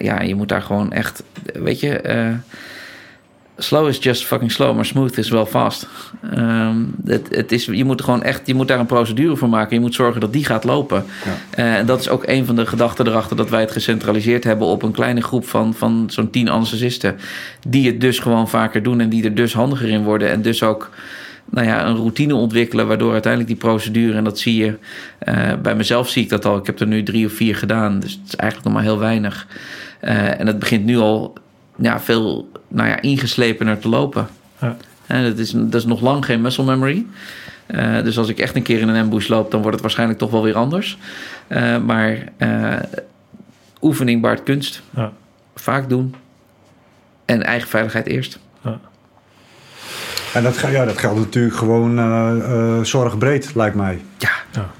Ja, 0.00 0.20
je 0.20 0.34
moet 0.34 0.48
daar 0.48 0.62
gewoon 0.62 0.92
echt, 0.92 1.22
weet 1.52 1.80
je 1.80 2.00
slow 3.56 3.88
is 3.88 3.98
just 3.98 4.24
fucking 4.24 4.52
slow, 4.52 4.74
maar 4.74 4.84
smooth 4.84 5.18
is 5.18 5.30
wel 5.30 5.46
fast. 5.46 5.88
Um, 6.38 6.94
het, 7.04 7.26
het 7.30 7.52
is, 7.52 7.64
je 7.64 7.84
moet 7.84 8.02
gewoon 8.02 8.22
echt, 8.22 8.46
je 8.46 8.54
moet 8.54 8.68
daar 8.68 8.78
een 8.78 8.86
procedure 8.86 9.36
voor 9.36 9.48
maken. 9.48 9.74
Je 9.74 9.80
moet 9.80 9.94
zorgen 9.94 10.20
dat 10.20 10.32
die 10.32 10.44
gaat 10.44 10.64
lopen. 10.64 11.04
Ja. 11.24 11.64
Uh, 11.64 11.74
en 11.74 11.86
dat 11.86 12.00
is 12.00 12.08
ook 12.08 12.26
een 12.26 12.46
van 12.46 12.56
de 12.56 12.66
gedachten 12.66 13.06
erachter 13.06 13.36
dat 13.36 13.50
wij 13.50 13.60
het 13.60 13.70
gecentraliseerd 13.70 14.44
hebben 14.44 14.66
op 14.66 14.82
een 14.82 14.92
kleine 14.92 15.20
groep 15.20 15.46
van, 15.46 15.74
van 15.74 16.04
zo'n 16.10 16.30
tien 16.30 16.48
anesthesisten. 16.48 17.16
Die 17.68 17.86
het 17.86 18.00
dus 18.00 18.18
gewoon 18.18 18.48
vaker 18.48 18.82
doen 18.82 19.00
en 19.00 19.08
die 19.08 19.24
er 19.24 19.34
dus 19.34 19.52
handiger 19.52 19.88
in 19.88 20.02
worden. 20.02 20.30
En 20.30 20.42
dus 20.42 20.62
ook 20.62 20.90
nou 21.50 21.66
ja, 21.66 21.86
een 21.86 21.96
routine 21.96 22.34
ontwikkelen, 22.34 22.86
waardoor 22.86 23.12
uiteindelijk 23.12 23.52
die 23.52 23.60
procedure, 23.60 24.16
en 24.16 24.24
dat 24.24 24.38
zie 24.38 24.56
je 24.64 24.78
uh, 25.28 25.52
bij 25.62 25.74
mezelf, 25.74 26.08
zie 26.08 26.22
ik 26.22 26.28
dat 26.28 26.44
al. 26.44 26.56
Ik 26.56 26.66
heb 26.66 26.80
er 26.80 26.86
nu 26.86 27.02
drie 27.02 27.26
of 27.26 27.32
vier 27.32 27.56
gedaan, 27.56 28.00
dus 28.00 28.12
het 28.12 28.28
is 28.28 28.36
eigenlijk 28.36 28.68
nog 28.68 28.78
maar 28.78 28.90
heel 28.90 28.98
weinig. 28.98 29.46
Uh, 30.02 30.40
en 30.40 30.46
het 30.46 30.58
begint 30.58 30.84
nu 30.84 30.96
al 30.96 31.34
ja, 31.76 32.00
veel 32.00 32.50
nou 32.68 32.88
ja, 32.88 33.00
ingeslepener 33.00 33.78
te 33.78 33.88
lopen. 33.88 34.26
Ja. 34.60 34.76
En 35.06 35.24
dat, 35.24 35.38
is, 35.38 35.50
dat 35.50 35.74
is 35.74 35.84
nog 35.84 36.00
lang 36.00 36.24
geen 36.24 36.40
muscle 36.40 36.64
memory. 36.64 37.06
Uh, 37.66 38.02
dus 38.02 38.18
als 38.18 38.28
ik 38.28 38.38
echt 38.38 38.56
een 38.56 38.62
keer 38.62 38.80
in 38.80 38.88
een 38.88 39.02
ambush 39.02 39.28
loop, 39.28 39.50
dan 39.50 39.60
wordt 39.60 39.74
het 39.74 39.82
waarschijnlijk 39.82 40.18
toch 40.18 40.30
wel 40.30 40.42
weer 40.42 40.54
anders. 40.54 40.98
Uh, 41.48 41.78
maar 41.78 42.18
uh, 42.38 42.78
oefening 43.80 44.22
baart 44.22 44.42
kunst. 44.42 44.82
Ja. 44.94 45.12
Vaak 45.54 45.88
doen. 45.88 46.14
En 47.24 47.42
eigen 47.42 47.68
veiligheid 47.68 48.06
eerst. 48.06 48.38
Ja. 48.60 48.78
En 50.34 50.42
dat, 50.42 50.60
ja, 50.60 50.84
dat 50.84 50.98
geldt 50.98 51.18
natuurlijk 51.18 51.56
gewoon 51.56 52.84
zorgbreed, 52.84 53.54
lijkt 53.54 53.76
mij. 53.76 54.00
Ja. 54.18 54.30
ja. 54.52 54.70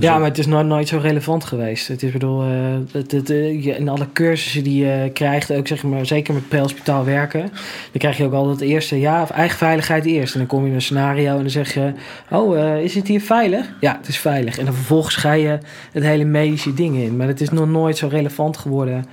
Ja, 0.00 0.18
maar 0.18 0.28
het 0.28 0.38
is 0.38 0.46
nooit, 0.46 0.66
nooit 0.66 0.88
zo 0.88 0.98
relevant 0.98 1.44
geweest. 1.44 1.88
Het 1.88 2.02
is 2.02 2.12
bedoel, 2.12 2.44
uh, 2.44 2.50
het, 2.92 3.12
het, 3.12 3.30
uh, 3.30 3.66
in 3.66 3.88
alle 3.88 4.06
cursussen 4.12 4.64
die 4.64 4.84
je 4.84 5.10
krijgt, 5.12 5.52
ook 5.52 5.66
zeg 5.66 5.82
maar, 5.82 6.06
zeker 6.06 6.34
met 6.34 6.48
pre-hospitaal 6.48 7.04
werken, 7.04 7.40
dan 7.40 7.98
krijg 7.98 8.16
je 8.16 8.24
ook 8.24 8.32
altijd 8.32 8.60
het 8.60 8.68
eerste, 8.68 9.00
ja, 9.00 9.28
eigen 9.30 9.58
veiligheid 9.58 10.04
eerst. 10.04 10.32
En 10.32 10.38
dan 10.38 10.48
kom 10.48 10.62
je 10.62 10.68
in 10.68 10.74
een 10.74 10.82
scenario 10.82 11.30
en 11.30 11.40
dan 11.40 11.50
zeg 11.50 11.74
je, 11.74 11.92
oh, 12.30 12.56
uh, 12.56 12.82
is 12.82 12.94
het 12.94 13.08
hier 13.08 13.20
veilig? 13.20 13.66
Ja, 13.80 13.96
het 13.96 14.08
is 14.08 14.18
veilig. 14.18 14.58
En 14.58 14.64
dan 14.64 14.74
vervolgens 14.74 15.16
ga 15.16 15.32
je 15.32 15.58
het 15.92 16.02
hele 16.02 16.24
medische 16.24 16.74
ding 16.74 16.96
in. 16.96 17.16
Maar 17.16 17.26
het 17.26 17.40
is 17.40 17.50
nog 17.50 17.68
nooit 17.68 17.96
zo 17.96 18.08
relevant 18.08 18.56
geworden 18.56 19.04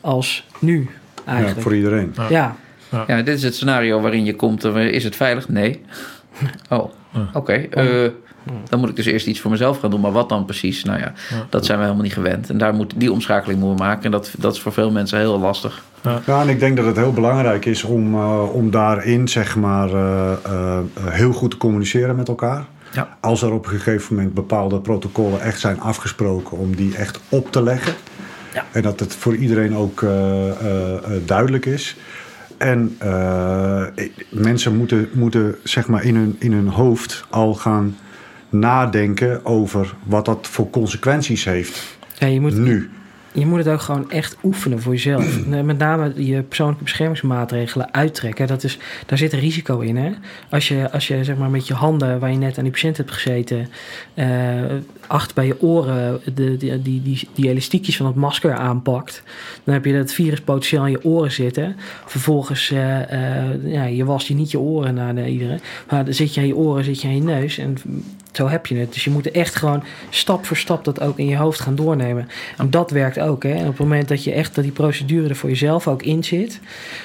als 0.00 0.46
nu, 0.58 0.88
eigenlijk. 1.24 1.56
Ja, 1.56 1.62
voor 1.62 1.74
iedereen. 1.74 2.12
Ja. 2.16 2.26
ja. 2.30 2.56
ja. 2.90 3.04
ja 3.06 3.22
dit 3.22 3.36
is 3.36 3.42
het 3.42 3.54
scenario 3.54 4.00
waarin 4.00 4.24
je 4.24 4.36
komt, 4.36 4.64
is 4.64 5.04
het 5.04 5.16
veilig? 5.16 5.48
Nee. 5.48 5.80
Oh, 6.70 6.90
oké. 7.34 7.68
Okay. 7.68 8.12
Dan 8.68 8.78
moet 8.80 8.88
ik 8.88 8.96
dus 8.96 9.06
eerst 9.06 9.26
iets 9.26 9.40
voor 9.40 9.50
mezelf 9.50 9.78
gaan 9.78 9.90
doen. 9.90 10.00
Maar 10.00 10.12
wat 10.12 10.28
dan 10.28 10.44
precies? 10.44 10.84
Nou 10.84 10.98
ja, 10.98 11.12
ja. 11.30 11.46
dat 11.48 11.64
zijn 11.64 11.78
we 11.78 11.84
helemaal 11.84 12.04
niet 12.04 12.14
gewend. 12.14 12.50
En 12.50 12.58
daar 12.58 12.74
moet, 12.74 12.92
die 12.96 13.12
omschakeling 13.12 13.60
moeten 13.60 13.78
we 13.78 13.84
maken. 13.84 14.04
En 14.04 14.10
dat, 14.10 14.34
dat 14.38 14.54
is 14.54 14.60
voor 14.60 14.72
veel 14.72 14.90
mensen 14.90 15.18
heel 15.18 15.38
lastig. 15.38 15.82
Ja. 16.02 16.20
ja, 16.26 16.40
en 16.40 16.48
ik 16.48 16.58
denk 16.60 16.76
dat 16.76 16.86
het 16.86 16.96
heel 16.96 17.12
belangrijk 17.12 17.64
is 17.64 17.84
om, 17.84 18.14
uh, 18.14 18.54
om 18.54 18.70
daarin 18.70 19.28
zeg 19.28 19.56
maar, 19.56 19.88
uh, 19.88 20.32
uh, 20.46 20.78
heel 21.04 21.32
goed 21.32 21.50
te 21.50 21.56
communiceren 21.56 22.16
met 22.16 22.28
elkaar. 22.28 22.64
Ja. 22.92 23.16
Als 23.20 23.42
er 23.42 23.52
op 23.52 23.64
een 23.64 23.70
gegeven 23.70 24.14
moment 24.14 24.34
bepaalde 24.34 24.80
protocollen 24.80 25.40
echt 25.40 25.60
zijn 25.60 25.80
afgesproken, 25.80 26.58
om 26.58 26.76
die 26.76 26.96
echt 26.96 27.20
op 27.28 27.52
te 27.52 27.62
leggen. 27.62 27.94
Ja. 28.54 28.64
En 28.72 28.82
dat 28.82 29.00
het 29.00 29.14
voor 29.14 29.36
iedereen 29.36 29.76
ook 29.76 30.06
duidelijk 31.24 31.66
is. 31.66 31.96
En 32.56 32.98
mensen 34.30 34.76
moeten, 34.76 35.08
moeten 35.12 35.56
zeg 35.62 35.86
maar 35.86 36.04
in, 36.04 36.16
hun, 36.16 36.36
in 36.38 36.52
hun 36.52 36.68
hoofd 36.68 37.24
al 37.30 37.54
gaan 37.54 37.96
nadenken 38.54 39.44
over 39.44 39.94
wat 40.02 40.24
dat 40.24 40.46
voor 40.50 40.70
consequenties 40.70 41.44
heeft. 41.44 41.96
Ja, 42.18 42.26
je 42.26 42.40
moet, 42.40 42.56
Nu. 42.56 42.90
je 43.32 43.46
moet 43.46 43.58
het 43.58 43.68
ook 43.68 43.80
gewoon 43.80 44.10
echt 44.10 44.36
oefenen 44.42 44.80
voor 44.82 44.92
jezelf. 44.92 45.46
Met 45.64 45.78
name 45.78 46.12
je 46.16 46.42
persoonlijke 46.42 46.82
beschermingsmaatregelen 46.82 47.94
uittrekken. 47.94 48.46
Dat 48.46 48.64
is, 48.64 48.78
daar 49.06 49.18
zit 49.18 49.32
een 49.32 49.38
risico 49.38 49.80
in. 49.80 49.96
Hè? 49.96 50.12
Als 50.50 50.68
je, 50.68 50.90
als 50.90 51.08
je 51.08 51.24
zeg 51.24 51.36
maar, 51.36 51.50
met 51.50 51.66
je 51.66 51.74
handen, 51.74 52.18
waar 52.18 52.30
je 52.30 52.38
net 52.38 52.58
aan 52.58 52.64
die 52.64 52.72
patiënt 52.72 52.96
hebt 52.96 53.10
gezeten, 53.10 53.68
eh, 54.14 54.26
achter 55.06 55.34
bij 55.34 55.46
je 55.46 55.62
oren 55.62 56.20
de, 56.34 56.56
die, 56.56 56.82
die, 56.82 57.02
die, 57.02 57.28
die 57.34 57.48
elastiekjes 57.48 57.96
van 57.96 58.06
het 58.06 58.14
masker 58.14 58.54
aanpakt, 58.54 59.22
dan 59.64 59.74
heb 59.74 59.84
je 59.84 59.92
dat 59.92 60.12
virus 60.12 60.40
potentieel 60.40 60.84
in 60.84 60.90
je 60.90 61.04
oren 61.04 61.32
zitten. 61.32 61.76
Vervolgens, 62.06 62.70
eh, 62.70 63.02
eh, 63.42 63.72
ja, 63.72 63.84
je 63.84 64.04
wast 64.04 64.26
je 64.26 64.34
niet 64.34 64.50
je 64.50 64.58
oren 64.58 64.94
na 64.94 65.12
de 65.12 65.28
iedere, 65.28 65.58
maar 65.90 66.04
dan 66.04 66.14
zit 66.14 66.34
je 66.34 66.40
aan 66.40 66.46
je 66.46 66.56
oren, 66.56 66.84
zit 66.84 67.00
je 67.00 67.08
aan 67.08 67.14
je 67.14 67.22
neus 67.22 67.58
en 67.58 67.76
zo 68.36 68.48
heb 68.48 68.66
je 68.66 68.76
het. 68.76 68.92
Dus 68.92 69.04
je 69.04 69.10
moet 69.10 69.30
echt 69.30 69.54
gewoon 69.54 69.84
stap 70.10 70.46
voor 70.46 70.56
stap 70.56 70.84
dat 70.84 71.00
ook 71.00 71.18
in 71.18 71.26
je 71.28 71.36
hoofd 71.36 71.60
gaan 71.60 71.74
doornemen. 71.74 72.28
En 72.56 72.70
dat 72.70 72.90
werkt 72.90 73.20
ook. 73.20 73.42
Hè? 73.42 73.50
En 73.52 73.60
op 73.60 73.66
het 73.66 73.78
moment 73.78 74.08
dat 74.08 74.24
je 74.24 74.32
echt 74.32 74.54
dat 74.54 74.64
die 74.64 74.72
procedure 74.72 75.28
er 75.28 75.36
voor 75.36 75.48
jezelf 75.48 75.88
ook 75.88 76.02
in 76.02 76.24
zit, 76.24 76.60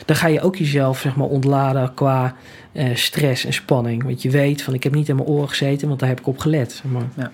dan 0.06 0.16
ga 0.16 0.28
je 0.28 0.42
ook 0.42 0.56
jezelf 0.56 1.00
zeg 1.00 1.16
maar 1.16 1.28
ontladen 1.28 1.94
qua 1.94 2.36
eh, 2.72 2.96
stress 2.96 3.46
en 3.46 3.54
spanning. 3.54 4.04
Want 4.04 4.22
je 4.22 4.30
weet 4.30 4.62
van 4.62 4.74
ik 4.74 4.84
heb 4.84 4.94
niet 4.94 5.10
aan 5.10 5.16
mijn 5.16 5.28
oren 5.28 5.50
gezeten, 5.50 5.88
want 5.88 6.00
daar 6.00 6.10
heb 6.10 6.20
ik 6.20 6.28
op 6.28 6.40
gelet. 6.40 6.72
zeg 6.72 6.92
Maar, 6.92 7.04
Ja. 7.18 7.32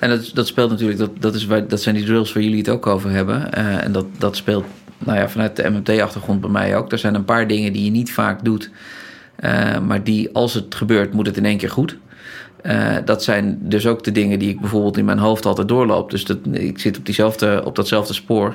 En 0.00 0.08
dat, 0.08 0.30
dat 0.34 0.46
speelt 0.46 0.70
natuurlijk, 0.70 0.98
dat, 0.98 1.10
dat, 1.20 1.34
is 1.34 1.46
waar, 1.46 1.68
dat 1.68 1.82
zijn 1.82 1.94
die 1.94 2.04
drills 2.04 2.32
waar 2.32 2.42
jullie 2.42 2.58
het 2.58 2.68
ook 2.68 2.86
over 2.86 3.10
hebben. 3.10 3.52
Eh, 3.52 3.84
en 3.84 3.92
dat, 3.92 4.06
dat 4.18 4.36
speelt 4.36 4.64
nou 4.98 5.18
ja, 5.18 5.28
vanuit 5.28 5.56
de 5.56 5.70
MMT-achtergrond 5.70 6.40
bij 6.40 6.50
mij 6.50 6.76
ook. 6.76 6.92
Er 6.92 6.98
zijn 6.98 7.14
een 7.14 7.24
paar 7.24 7.46
dingen 7.46 7.72
die 7.72 7.84
je 7.84 7.90
niet 7.90 8.12
vaak 8.12 8.44
doet. 8.44 8.70
eh, 9.36 9.78
maar 9.78 10.04
die, 10.04 10.30
als 10.32 10.54
het 10.54 10.74
gebeurt, 10.74 11.12
moet 11.12 11.26
het 11.26 11.36
in 11.36 11.44
één 11.44 11.58
keer 11.58 11.70
goed. 11.70 11.96
Eh, 12.64 12.96
dat 13.04 13.22
zijn 13.22 13.58
dus 13.60 13.86
ook 13.86 14.04
de 14.04 14.12
dingen 14.12 14.38
die 14.38 14.48
ik 14.48 14.60
bijvoorbeeld 14.60 14.96
in 14.96 15.04
mijn 15.04 15.18
hoofd 15.18 15.46
altijd 15.46 15.68
doorloop. 15.68 16.10
Dus 16.10 16.24
dat, 16.24 16.38
ik 16.50 16.78
zit 16.78 16.98
op, 16.98 17.04
diezelfde, 17.04 17.62
op 17.64 17.76
datzelfde 17.76 18.14
spoor. 18.14 18.54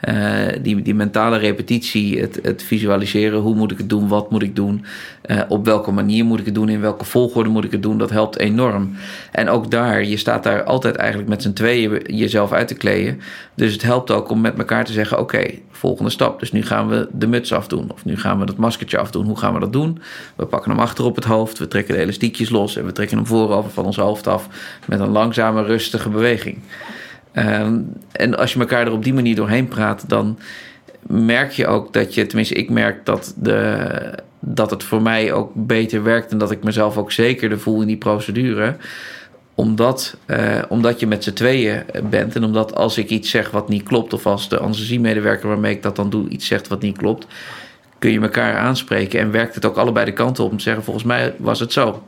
Eh, 0.00 0.14
die, 0.62 0.82
die 0.82 0.94
mentale 0.94 1.38
repetitie, 1.38 2.20
het, 2.20 2.38
het 2.42 2.62
visualiseren. 2.62 3.40
Hoe 3.40 3.54
moet 3.54 3.70
ik 3.70 3.78
het 3.78 3.88
doen? 3.88 4.08
Wat 4.08 4.30
moet 4.30 4.42
ik 4.42 4.56
doen? 4.56 4.84
Eh, 5.22 5.40
op 5.48 5.64
welke 5.64 5.90
manier 5.90 6.24
moet 6.24 6.38
ik 6.38 6.44
het 6.44 6.54
doen? 6.54 6.68
In 6.68 6.80
welke 6.80 7.04
volgorde 7.04 7.50
moet 7.50 7.64
ik 7.64 7.72
het 7.72 7.82
doen? 7.82 7.98
Dat 7.98 8.10
helpt 8.10 8.38
enorm. 8.38 8.96
En 9.32 9.48
ook 9.48 9.70
daar, 9.70 10.04
je 10.04 10.16
staat 10.16 10.42
daar 10.42 10.64
altijd 10.64 10.96
eigenlijk 10.96 11.28
met 11.28 11.42
z'n 11.42 11.52
tweeën 11.52 12.02
jezelf 12.06 12.52
uit 12.52 12.68
te 12.68 12.74
kleden. 12.74 13.20
Dus 13.54 13.72
het 13.72 13.82
helpt 13.82 14.10
ook 14.10 14.30
om 14.30 14.40
met 14.40 14.58
elkaar 14.58 14.84
te 14.84 14.92
zeggen: 14.92 15.18
oké, 15.18 15.46
volgende 15.70 16.10
stap. 16.10 16.40
Dus 16.40 16.52
nu 16.52 16.62
gaan 16.62 16.88
we 16.88 17.08
de 17.12 17.26
muts 17.26 17.52
afdoen. 17.52 17.90
Of 17.92 18.04
nu 18.04 18.16
gaan 18.16 18.38
we 18.38 18.46
dat 18.46 18.56
maskertje 18.56 18.98
afdoen. 18.98 19.26
Hoe 19.26 19.38
gaan 19.38 19.54
we 19.54 19.60
dat 19.60 19.72
doen? 19.72 19.98
We 20.36 20.46
pakken 20.46 20.70
hem 20.70 20.80
achter 20.80 21.04
op 21.04 21.16
het 21.16 21.24
hoofd. 21.24 21.58
We 21.58 21.68
trekken 21.68 21.94
de 21.94 22.00
elastiekjes 22.00 22.50
los. 22.50 22.76
En 22.76 22.84
we 22.84 22.92
trekken 22.92 23.16
hem 23.16 23.26
voorover 23.50 23.70
van 23.70 23.84
ons 23.84 23.96
hoofd 23.96 24.26
af. 24.26 24.48
Met 24.86 25.00
een 25.00 25.08
langzame, 25.08 25.62
rustige 25.62 26.08
beweging. 26.08 26.58
Ehm, 27.32 27.78
en 28.12 28.36
als 28.36 28.52
je 28.52 28.58
elkaar 28.58 28.86
er 28.86 28.92
op 28.92 29.04
die 29.04 29.14
manier 29.14 29.34
doorheen 29.34 29.68
praat, 29.68 30.08
dan 30.08 30.38
merk 31.06 31.50
je 31.50 31.66
ook 31.66 31.92
dat 31.92 32.14
je, 32.14 32.26
tenminste, 32.26 32.54
ik 32.54 32.70
merk 32.70 33.06
dat, 33.06 33.34
de, 33.36 34.18
dat 34.40 34.70
het 34.70 34.84
voor 34.84 35.02
mij 35.02 35.32
ook 35.32 35.50
beter 35.54 36.02
werkt 36.02 36.32
en 36.32 36.38
dat 36.38 36.50
ik 36.50 36.64
mezelf 36.64 36.96
ook 36.96 37.12
zekerder 37.12 37.60
voel 37.60 37.80
in 37.80 37.86
die 37.86 37.96
procedure. 37.96 38.76
Omdat, 39.54 40.16
eh, 40.26 40.58
omdat 40.68 41.00
je 41.00 41.06
met 41.06 41.24
z'n 41.24 41.32
tweeën 41.32 41.84
bent 42.10 42.36
en 42.36 42.44
omdat 42.44 42.74
als 42.74 42.98
ik 42.98 43.08
iets 43.08 43.30
zeg 43.30 43.50
wat 43.50 43.68
niet 43.68 43.82
klopt, 43.82 44.12
of 44.12 44.26
als 44.26 44.48
de 44.48 44.58
anesthesiemedewerker 44.58 45.48
waarmee 45.48 45.74
ik 45.74 45.82
dat 45.82 45.96
dan 45.96 46.10
doe 46.10 46.28
iets 46.28 46.46
zegt 46.46 46.68
wat 46.68 46.82
niet 46.82 46.96
klopt, 46.96 47.26
kun 47.98 48.12
je 48.12 48.20
elkaar 48.20 48.56
aanspreken 48.58 49.20
en 49.20 49.30
werkt 49.30 49.54
het 49.54 49.64
ook 49.64 49.76
allebei 49.76 50.04
de 50.04 50.12
kanten 50.12 50.44
op 50.44 50.50
om 50.50 50.56
te 50.56 50.62
zeggen: 50.62 50.84
volgens 50.84 51.04
mij 51.04 51.34
was 51.38 51.60
het 51.60 51.72
zo. 51.72 52.02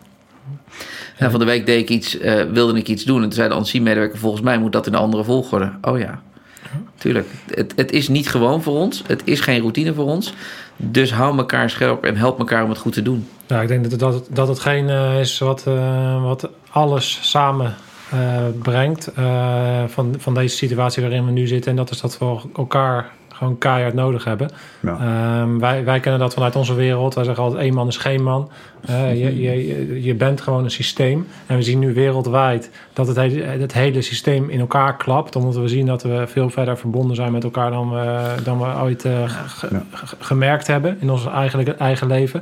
En 1.23 1.31
van 1.31 1.41
de 1.41 1.47
week 1.47 1.67
deed 1.67 1.81
ik 1.81 1.89
iets, 1.89 2.19
eh, 2.19 2.43
wilde 2.53 2.79
ik 2.79 2.89
iets 2.89 3.05
doen. 3.05 3.17
En 3.17 3.23
toen 3.23 3.33
zei 3.33 3.49
de 3.49 3.55
anesthesiemedewerker, 3.55 4.19
volgens 4.19 4.43
mij 4.43 4.59
moet 4.59 4.73
dat 4.73 4.87
in 4.87 4.93
een 4.93 5.01
andere 5.01 5.25
volgorde. 5.25 5.73
Oh 5.83 5.99
ja, 5.99 6.23
tuurlijk. 6.99 7.29
Het, 7.55 7.73
het 7.77 7.93
is 7.93 8.09
niet 8.09 8.29
gewoon 8.29 8.63
voor 8.63 8.77
ons. 8.77 9.03
Het 9.07 9.23
is 9.25 9.41
geen 9.41 9.61
routine 9.61 9.95
voor 9.95 10.05
ons. 10.05 10.35
Dus 10.77 11.13
hou 11.13 11.39
elkaar 11.39 11.71
scherp 11.71 12.05
en 12.05 12.17
help 12.17 12.39
elkaar 12.39 12.63
om 12.63 12.69
het 12.69 12.79
goed 12.79 12.93
te 12.93 13.03
doen. 13.03 13.29
Ja, 13.47 13.63
ik 13.63 13.69
denk 13.69 13.91
dat, 13.91 13.99
dat, 13.99 14.27
dat 14.31 14.49
hetgeen 14.49 14.89
eh, 14.89 15.21
is 15.21 15.39
wat, 15.39 15.67
eh, 15.67 16.23
wat 16.23 16.49
alles 16.71 17.19
samen 17.23 17.75
brengt 18.63 19.11
van, 19.87 20.15
van 20.19 20.35
deze 20.35 20.57
situatie 20.57 21.03
waarin 21.03 21.25
we 21.25 21.31
nu 21.31 21.47
zitten. 21.47 21.71
En 21.71 21.77
dat 21.77 21.91
is 21.91 22.01
dat 22.01 22.19
we 22.19 22.37
elkaar 22.57 23.11
gewoon 23.43 23.59
keihard 23.59 23.95
nodig 23.95 24.25
hebben. 24.25 24.51
Ja. 24.81 24.99
Ehm, 25.01 25.59
wij, 25.59 25.85
wij 25.85 26.01
kennen 26.01 26.21
dat 26.21 26.35
vanuit 26.35 26.57
onze 26.57 26.75
wereld. 26.75 27.15
Wij 27.15 27.25
zeggen 27.25 27.43
altijd 27.45 27.63
één 27.63 27.75
man 27.75 27.87
is 27.89 27.97
geen 27.97 28.23
man. 28.23 28.51
Eh, 28.87 29.15
je, 29.23 29.41
je, 29.41 30.03
je- 30.03 30.15
bent 30.15 30.41
gewoon 30.41 30.65
een 30.65 30.71
systeem. 30.71 31.27
En 31.47 31.57
we 31.57 31.63
zien 31.63 31.79
nu 31.79 31.95
wereldwijd 31.95 32.71
dat 32.93 33.07
het 33.07 33.17
hele, 33.17 33.43
het 33.43 33.73
hele 33.73 34.03
systeem 34.03 34.51
in 34.51 34.61
elkaar 34.61 34.97
klapt. 34.97 35.37
Omdat 35.37 35.57
we 35.57 35.69
zien 35.69 35.87
dat 35.87 36.03
we 36.03 36.25
veel 36.27 36.51
verder 36.51 36.79
verbonden 36.79 37.17
zijn 37.17 37.33
met 37.33 37.45
elkaar 37.45 37.71
dan 37.71 37.91
we, 37.91 38.35
dan 38.45 38.59
we 38.59 38.67
ooit 38.83 39.05
eh, 39.05 39.13
Ja. 39.71 39.83
gemerkt 40.19 40.67
hebben 40.67 40.97
in 41.01 41.11
ons 41.11 41.27
eigen, 41.27 41.79
eigen 41.79 42.07
leven. 42.07 42.41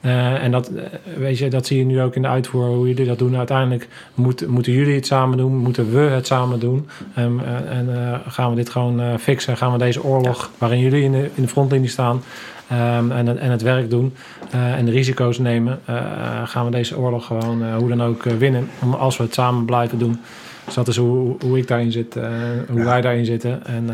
Eh, 0.00 0.42
en 0.42 0.50
dat, 0.50 0.68
eh, 0.68 0.82
weet 1.16 1.38
je, 1.38 1.48
dat 1.50 1.66
zie 1.66 1.78
je 1.78 1.84
nu 1.84 2.00
ook 2.02 2.14
in 2.14 2.22
de 2.22 2.28
uitvoer, 2.28 2.66
hoe 2.66 2.88
jullie 2.88 3.06
dat 3.06 3.18
doen. 3.18 3.36
Uiteindelijk 3.36 3.88
moet, 4.14 4.46
moeten 4.46 4.72
jullie 4.72 4.94
het 4.94 5.06
samen 5.06 5.36
doen, 5.38 5.56
moeten 5.56 5.92
we 5.92 5.98
het 6.00 6.26
samen 6.26 6.60
doen. 6.60 6.88
En, 7.14 7.40
eh, 7.44 7.78
en 7.78 8.20
gaan 8.28 8.50
we 8.50 8.56
dit 8.56 8.68
gewoon 8.70 9.18
fixen. 9.18 9.56
Gaan 9.56 9.72
we 9.72 9.78
deze 9.78 10.04
oorlog, 10.04 10.50
waarin 10.58 10.78
jullie 10.80 11.02
in 11.02 11.12
de, 11.12 11.30
in 11.34 11.42
de 11.42 11.48
frontlinie 11.48 11.88
staan 11.88 12.22
ehm, 12.68 13.10
en, 13.10 13.26
het- 13.26 13.38
en 13.38 13.50
het 13.50 13.62
werk 13.62 13.90
doen 13.90 14.14
en 14.50 14.84
de 14.84 14.90
risico's 14.90 15.38
nemen, 15.38 15.80
gaan 16.44 16.64
we 16.64 16.70
deze 16.70 16.98
oorlog 16.98 17.26
gewoon 17.26 17.74
hoe 17.74 17.88
dan 17.88 18.02
ook 18.02 18.22
winnen. 18.22 18.68
Om, 18.82 18.94
als 18.94 19.16
we 19.16 19.22
het 19.24 19.34
samen 19.34 19.64
blijven 19.64 19.98
doen. 19.98 20.20
Dus 20.64 20.74
dat 20.74 20.88
is 20.88 20.96
hoe, 20.96 21.36
hoe 21.44 21.58
ik 21.58 21.68
daarin 21.68 21.92
zit, 21.92 22.14
hoe 22.68 22.78
Ja. 22.78 22.84
wij 22.84 23.00
daarin 23.00 23.24
zitten 23.24 23.66
en, 23.66 23.90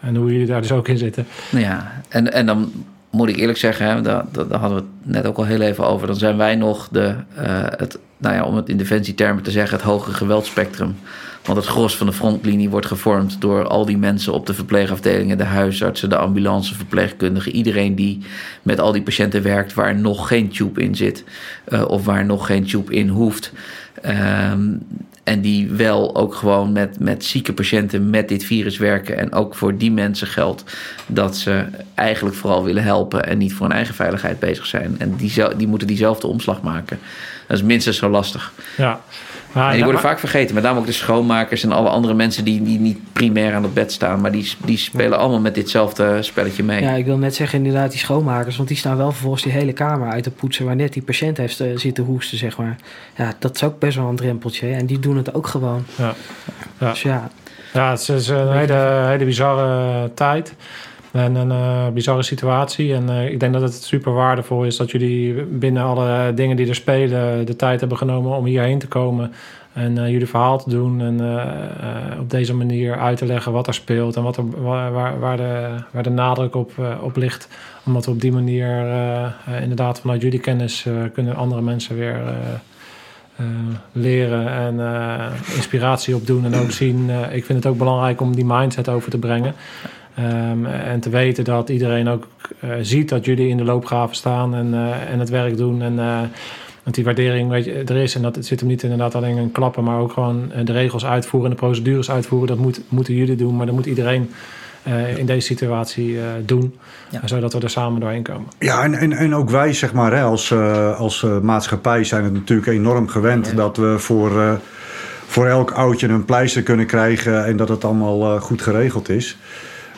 en 0.00 0.16
hoe 0.16 0.32
jullie 0.32 0.46
daar 0.46 0.60
dus 0.60 0.72
ook 0.72 0.88
in 0.88 0.98
zitten. 0.98 1.26
Nou 1.50 1.64
ja, 1.64 1.92
en, 2.08 2.32
en 2.32 2.46
dan 2.46 2.72
moet 3.12 3.28
ik 3.28 3.36
eerlijk 3.36 3.58
zeggen, 3.58 4.02
daar, 4.02 4.24
hadden 4.50 4.74
we 4.74 4.74
het 4.74 4.84
net 5.02 5.26
ook 5.26 5.36
al 5.36 5.44
heel 5.44 5.60
even 5.60 5.86
over. 5.86 6.06
Dan 6.06 6.16
zijn 6.16 6.36
wij 6.36 6.56
nog 6.56 6.88
de, 6.88 7.14
eh, 7.34 7.64
het, 7.76 7.98
nou 8.16 8.34
ja, 8.34 8.44
om 8.44 8.56
het 8.56 8.68
in 8.68 8.76
defensietermen 8.76 9.42
te 9.42 9.50
zeggen, 9.50 9.76
het 9.76 9.86
hogere 9.86 10.14
geweldspectrum. 10.14 10.96
Want 11.44 11.58
het 11.58 11.66
gros 11.66 11.96
van 11.96 12.06
de 12.06 12.12
frontlinie 12.12 12.70
wordt 12.70 12.86
gevormd 12.86 13.40
door 13.40 13.66
al 13.66 13.84
die 13.84 13.98
mensen 13.98 14.32
op 14.32 14.46
de 14.46 14.54
verpleegafdelingen, 14.54 15.38
de 15.38 15.44
huisartsen, 15.44 16.08
de 16.08 16.16
ambulance, 16.16 16.74
verpleegkundigen. 16.74 17.52
Iedereen 17.52 17.94
die 17.94 18.18
met 18.62 18.80
al 18.80 18.92
die 18.92 19.02
patiënten 19.02 19.42
werkt 19.42 19.74
waar 19.74 19.96
nog 19.96 20.28
geen 20.28 20.48
tube 20.48 20.82
in 20.82 20.96
zit 20.96 21.24
eh, 21.64 21.84
of 21.88 22.04
waar 22.04 22.24
nog 22.24 22.46
geen 22.46 22.64
tube 22.64 22.94
in 22.94 23.08
hoeft. 23.08 23.52
Ehm, 24.02 24.68
en 25.24 25.40
die 25.40 25.70
wel 25.70 26.16
ook 26.16 26.34
gewoon 26.34 26.72
met, 26.72 26.98
met 26.98 27.24
zieke 27.24 27.52
patiënten 27.52 28.10
met 28.10 28.28
dit 28.28 28.44
virus 28.44 28.78
werken. 28.78 29.18
En 29.18 29.32
ook 29.32 29.54
voor 29.54 29.76
die 29.76 29.92
mensen 29.92 30.26
geldt 30.26 30.64
dat 31.06 31.36
ze 31.36 31.64
eigenlijk 31.94 32.36
vooral 32.36 32.64
willen 32.64 32.82
helpen 32.82 33.26
en 33.26 33.38
niet 33.38 33.52
voor 33.52 33.66
hun 33.66 33.76
eigen 33.76 33.94
veiligheid 33.94 34.38
bezig 34.38 34.66
zijn. 34.66 34.94
En 34.98 35.16
die, 35.16 35.32
die 35.56 35.66
moeten 35.66 35.86
diezelfde 35.86 36.26
omslag 36.26 36.62
maken. 36.62 36.98
Dat 37.46 37.56
is 37.56 37.62
minstens 37.62 37.96
zo 37.96 38.08
lastig. 38.08 38.52
Ja. 38.76 39.00
Maar, 39.52 39.66
En 39.68 39.74
die 39.74 39.84
worden 39.84 40.02
maar- 40.02 40.10
vaak 40.10 40.18
vergeten. 40.20 40.54
Met 40.54 40.64
name 40.64 40.78
ook 40.78 40.86
de 40.86 40.92
schoonmakers 40.92 41.62
en 41.64 41.72
alle 41.72 41.88
andere 41.88 42.14
mensen 42.14 42.44
die, 42.44 42.62
die 42.62 42.78
niet 42.78 42.98
primair 43.12 43.54
aan 43.54 43.62
het 43.62 43.74
bed 43.74 43.92
staan. 43.92 44.20
Maar 44.20 44.32
die, 44.32 44.52
die 44.64 44.76
spelen 44.78 45.18
allemaal 45.18 45.40
met 45.40 45.54
ditzelfde 45.54 46.22
spelletje 46.22 46.62
mee. 46.62 46.82
Ja, 46.82 46.90
ik 46.90 47.04
wil 47.04 47.16
net 47.18 47.34
zeggen 47.34 47.58
inderdaad 47.58 47.90
die 47.90 47.98
schoonmakers, 48.00 48.56
want 48.56 48.68
die 48.68 48.76
staan 48.76 48.96
wel 48.96 49.10
vervolgens 49.12 49.42
die 49.42 49.52
hele 49.52 49.72
kamer 49.72 50.08
uit 50.10 50.22
te 50.22 50.30
poetsen 50.30 50.64
waar 50.64 50.76
net 50.76 50.92
die 50.92 51.02
patiënt 51.02 51.36
heeft 51.36 51.60
eh, 51.60 51.68
zitten 51.76 52.04
hoesten, 52.04 52.38
zeg 52.38 52.56
maar. 52.56 52.76
Ja, 53.16 53.32
dat 53.38 53.54
is 53.54 53.64
ook 53.64 53.78
best 53.78 53.96
wel 53.96 54.08
een 54.08 54.16
drempeltje. 54.16 54.70
En 54.72 54.86
die 54.86 54.98
doen 54.98 55.16
het 55.16 55.34
ook 55.34 55.46
gewoon. 55.46 55.84
Ja. 55.96 56.14
Ja. 56.78 56.88
Dus 56.90 57.02
ja, 57.02 57.30
Ja, 57.72 57.90
het 57.90 58.08
is 58.08 58.28
een 58.28 58.52
hele, 58.52 59.04
hele 59.06 59.24
bizarre 59.24 60.10
tijd. 60.14 60.54
En 61.12 61.34
een 61.34 61.50
eh, 61.50 61.88
bizarre 61.92 62.22
situatie. 62.22 62.94
En 62.94 63.08
eh, 63.08 63.30
ik 63.30 63.40
denk 63.40 63.52
dat 63.52 63.62
het 63.62 63.74
super 63.74 64.12
waardevol 64.12 64.64
is 64.64 64.76
dat 64.76 64.90
jullie 64.90 65.42
binnen 65.42 65.82
alle 65.82 66.34
dingen 66.34 66.56
die 66.56 66.68
er 66.68 66.74
spelen... 66.74 67.46
de 67.46 67.56
tijd 67.56 67.80
hebben 67.80 67.98
genomen 67.98 68.36
om 68.36 68.44
hierheen 68.44 68.78
te 68.78 68.88
komen... 68.88 69.32
en 69.72 69.98
eh, 69.98 70.10
jullie 70.10 70.26
verhaal 70.26 70.58
te 70.58 70.70
doen. 70.70 71.00
En 71.00 71.20
op 72.20 72.30
deze 72.30 72.54
manier 72.54 72.98
uit 72.98 73.18
te 73.18 73.26
leggen 73.26 73.52
wat 73.52 73.66
er 73.66 73.74
speelt... 73.74 74.16
en 74.16 74.22
wat 74.22 74.36
er, 74.36 74.62
waar, 74.62 75.18
waar, 75.20 75.36
de, 75.36 75.68
waar 75.90 76.02
de 76.02 76.10
nadruk 76.10 76.54
op, 76.54 76.72
op 77.02 77.16
ligt. 77.16 77.48
Omdat 77.86 78.04
we 78.04 78.10
op 78.10 78.20
die 78.20 78.32
manier 78.32 78.86
inderdaad 79.60 80.00
vanuit 80.00 80.22
jullie 80.22 80.40
kennis... 80.40 80.86
kunnen 81.12 81.36
andere 81.36 81.62
mensen 81.62 81.96
weer... 81.96 82.20
leren 83.92 84.48
en 84.48 84.80
inspiratie 85.54 86.14
opdoen. 86.14 86.44
En 86.44 86.54
ook 86.54 86.70
zien, 86.70 87.10
ik 87.32 87.44
vind 87.44 87.64
het 87.64 87.72
ook 87.72 87.78
belangrijk 87.78 88.20
om 88.20 88.34
die 88.34 88.44
mindset 88.44 88.88
over 88.88 89.10
te 89.10 89.18
brengen. 89.18 89.54
Ehm, 90.14 90.66
en 90.66 91.00
te 91.00 91.10
weten 91.10 91.44
dat 91.44 91.68
iedereen 91.68 92.08
ook 92.08 92.26
eh, 92.60 92.70
ziet 92.80 93.08
dat 93.08 93.24
jullie 93.24 93.48
in 93.48 93.56
de 93.56 93.64
loopgraven 93.64 94.16
staan 94.16 94.54
en, 94.54 94.74
eh, 94.74 95.12
en 95.12 95.18
het 95.18 95.28
werk 95.30 95.56
doen. 95.56 95.82
En 95.82 95.98
eh, 95.98 96.20
dat 96.82 96.94
die 96.94 97.04
waardering 97.04 97.50
weet 97.50 97.64
je, 97.64 97.72
er 97.72 97.96
is. 97.96 98.14
En 98.14 98.22
dat 98.22 98.36
het 98.36 98.46
zit 98.46 98.60
hem 98.60 98.68
niet 98.68 98.82
inderdaad 98.82 99.14
alleen 99.14 99.36
in 99.36 99.52
klappen, 99.52 99.84
maar 99.84 99.98
ook 99.98 100.12
gewoon 100.12 100.52
eh, 100.52 100.64
de 100.64 100.72
regels 100.72 101.04
uitvoeren 101.04 101.50
en 101.50 101.56
de 101.56 101.62
procedures 101.62 102.10
uitvoeren. 102.10 102.48
Dat 102.48 102.58
moet, 102.58 102.80
moeten 102.88 103.14
jullie 103.14 103.36
doen, 103.36 103.56
maar 103.56 103.66
dan 103.66 103.74
moet 103.74 103.86
iedereen 103.86 104.30
eh, 104.82 105.16
in 105.16 105.26
deze 105.26 105.46
situatie 105.46 106.18
eh, 106.18 106.24
doen. 106.44 106.78
Ja. 107.10 107.20
Zodat 107.24 107.52
we 107.52 107.60
er 107.60 107.70
samen 107.70 108.00
doorheen 108.00 108.22
komen. 108.22 108.46
Ja, 108.58 108.84
en, 108.84 108.94
en, 108.94 109.12
en 109.12 109.34
ook 109.34 109.50
wij, 109.50 109.72
zeg 109.72 109.92
maar, 109.92 110.12
hè, 110.12 110.22
als, 110.22 110.50
eh, 110.50 110.98
als 110.98 111.22
eh, 111.22 111.40
maatschappij 111.40 112.04
zijn 112.04 112.24
het 112.24 112.32
natuurlijk 112.32 112.68
enorm 112.68 113.08
gewend 113.08 113.46
Ja. 113.46 113.54
dat 113.54 113.76
we 113.76 113.98
voor, 113.98 114.40
eh, 114.40 114.52
voor 115.26 115.46
elk 115.46 115.70
oudje 115.70 116.08
een 116.08 116.24
pleister 116.24 116.62
kunnen 116.62 116.86
krijgen 116.86 117.44
en 117.44 117.56
dat 117.56 117.68
het 117.68 117.84
allemaal 117.84 118.34
eh, 118.34 118.40
goed 118.40 118.62
geregeld 118.62 119.08
is. 119.08 119.36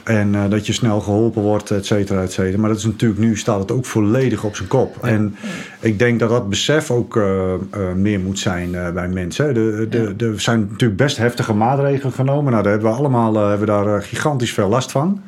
En 0.05 0.35
eh, 0.35 0.51
dat 0.51 0.67
je 0.67 0.73
snel 0.73 1.01
geholpen 1.01 1.43
wordt, 1.43 1.71
et 1.71 1.87
cetera, 1.87 2.23
et 2.23 2.33
cetera. 2.33 2.59
Maar 2.59 2.69
dat 2.69 2.79
is 2.79 2.85
natuurlijk 2.85 3.21
nu 3.21 3.37
staat 3.37 3.61
het 3.61 3.73
ook 3.73 3.85
volledig 3.85 4.45
op 4.45 4.57
zijn 4.57 4.69
kop. 4.69 5.05
En 5.05 5.37
ik 5.81 5.99
denk 5.99 6.21
dat 6.21 6.29
dat 6.29 6.49
besef 6.49 6.91
ook 6.91 7.17
eh, 7.17 7.53
eh, 7.55 7.61
meer 7.97 8.21
moet 8.21 8.39
zijn 8.39 8.71
bij 8.71 9.09
mensen. 9.09 9.55
De, 9.55 9.87
de, 9.91 10.17
de, 10.17 10.27
er 10.27 10.41
zijn 10.41 10.61
natuurlijk 10.71 10.97
best 10.99 11.17
heftige 11.17 11.55
maatregelen 11.55 12.13
genomen. 12.13 12.51
Nou, 12.53 12.63
daar 12.63 12.73
hebben 12.73 12.91
we 12.91 12.97
allemaal 12.97 13.35
hebben 13.35 13.67
daar 13.67 14.03
gigantisch 14.03 14.53
veel 14.53 14.69
last 14.69 14.91
van. 14.91 15.23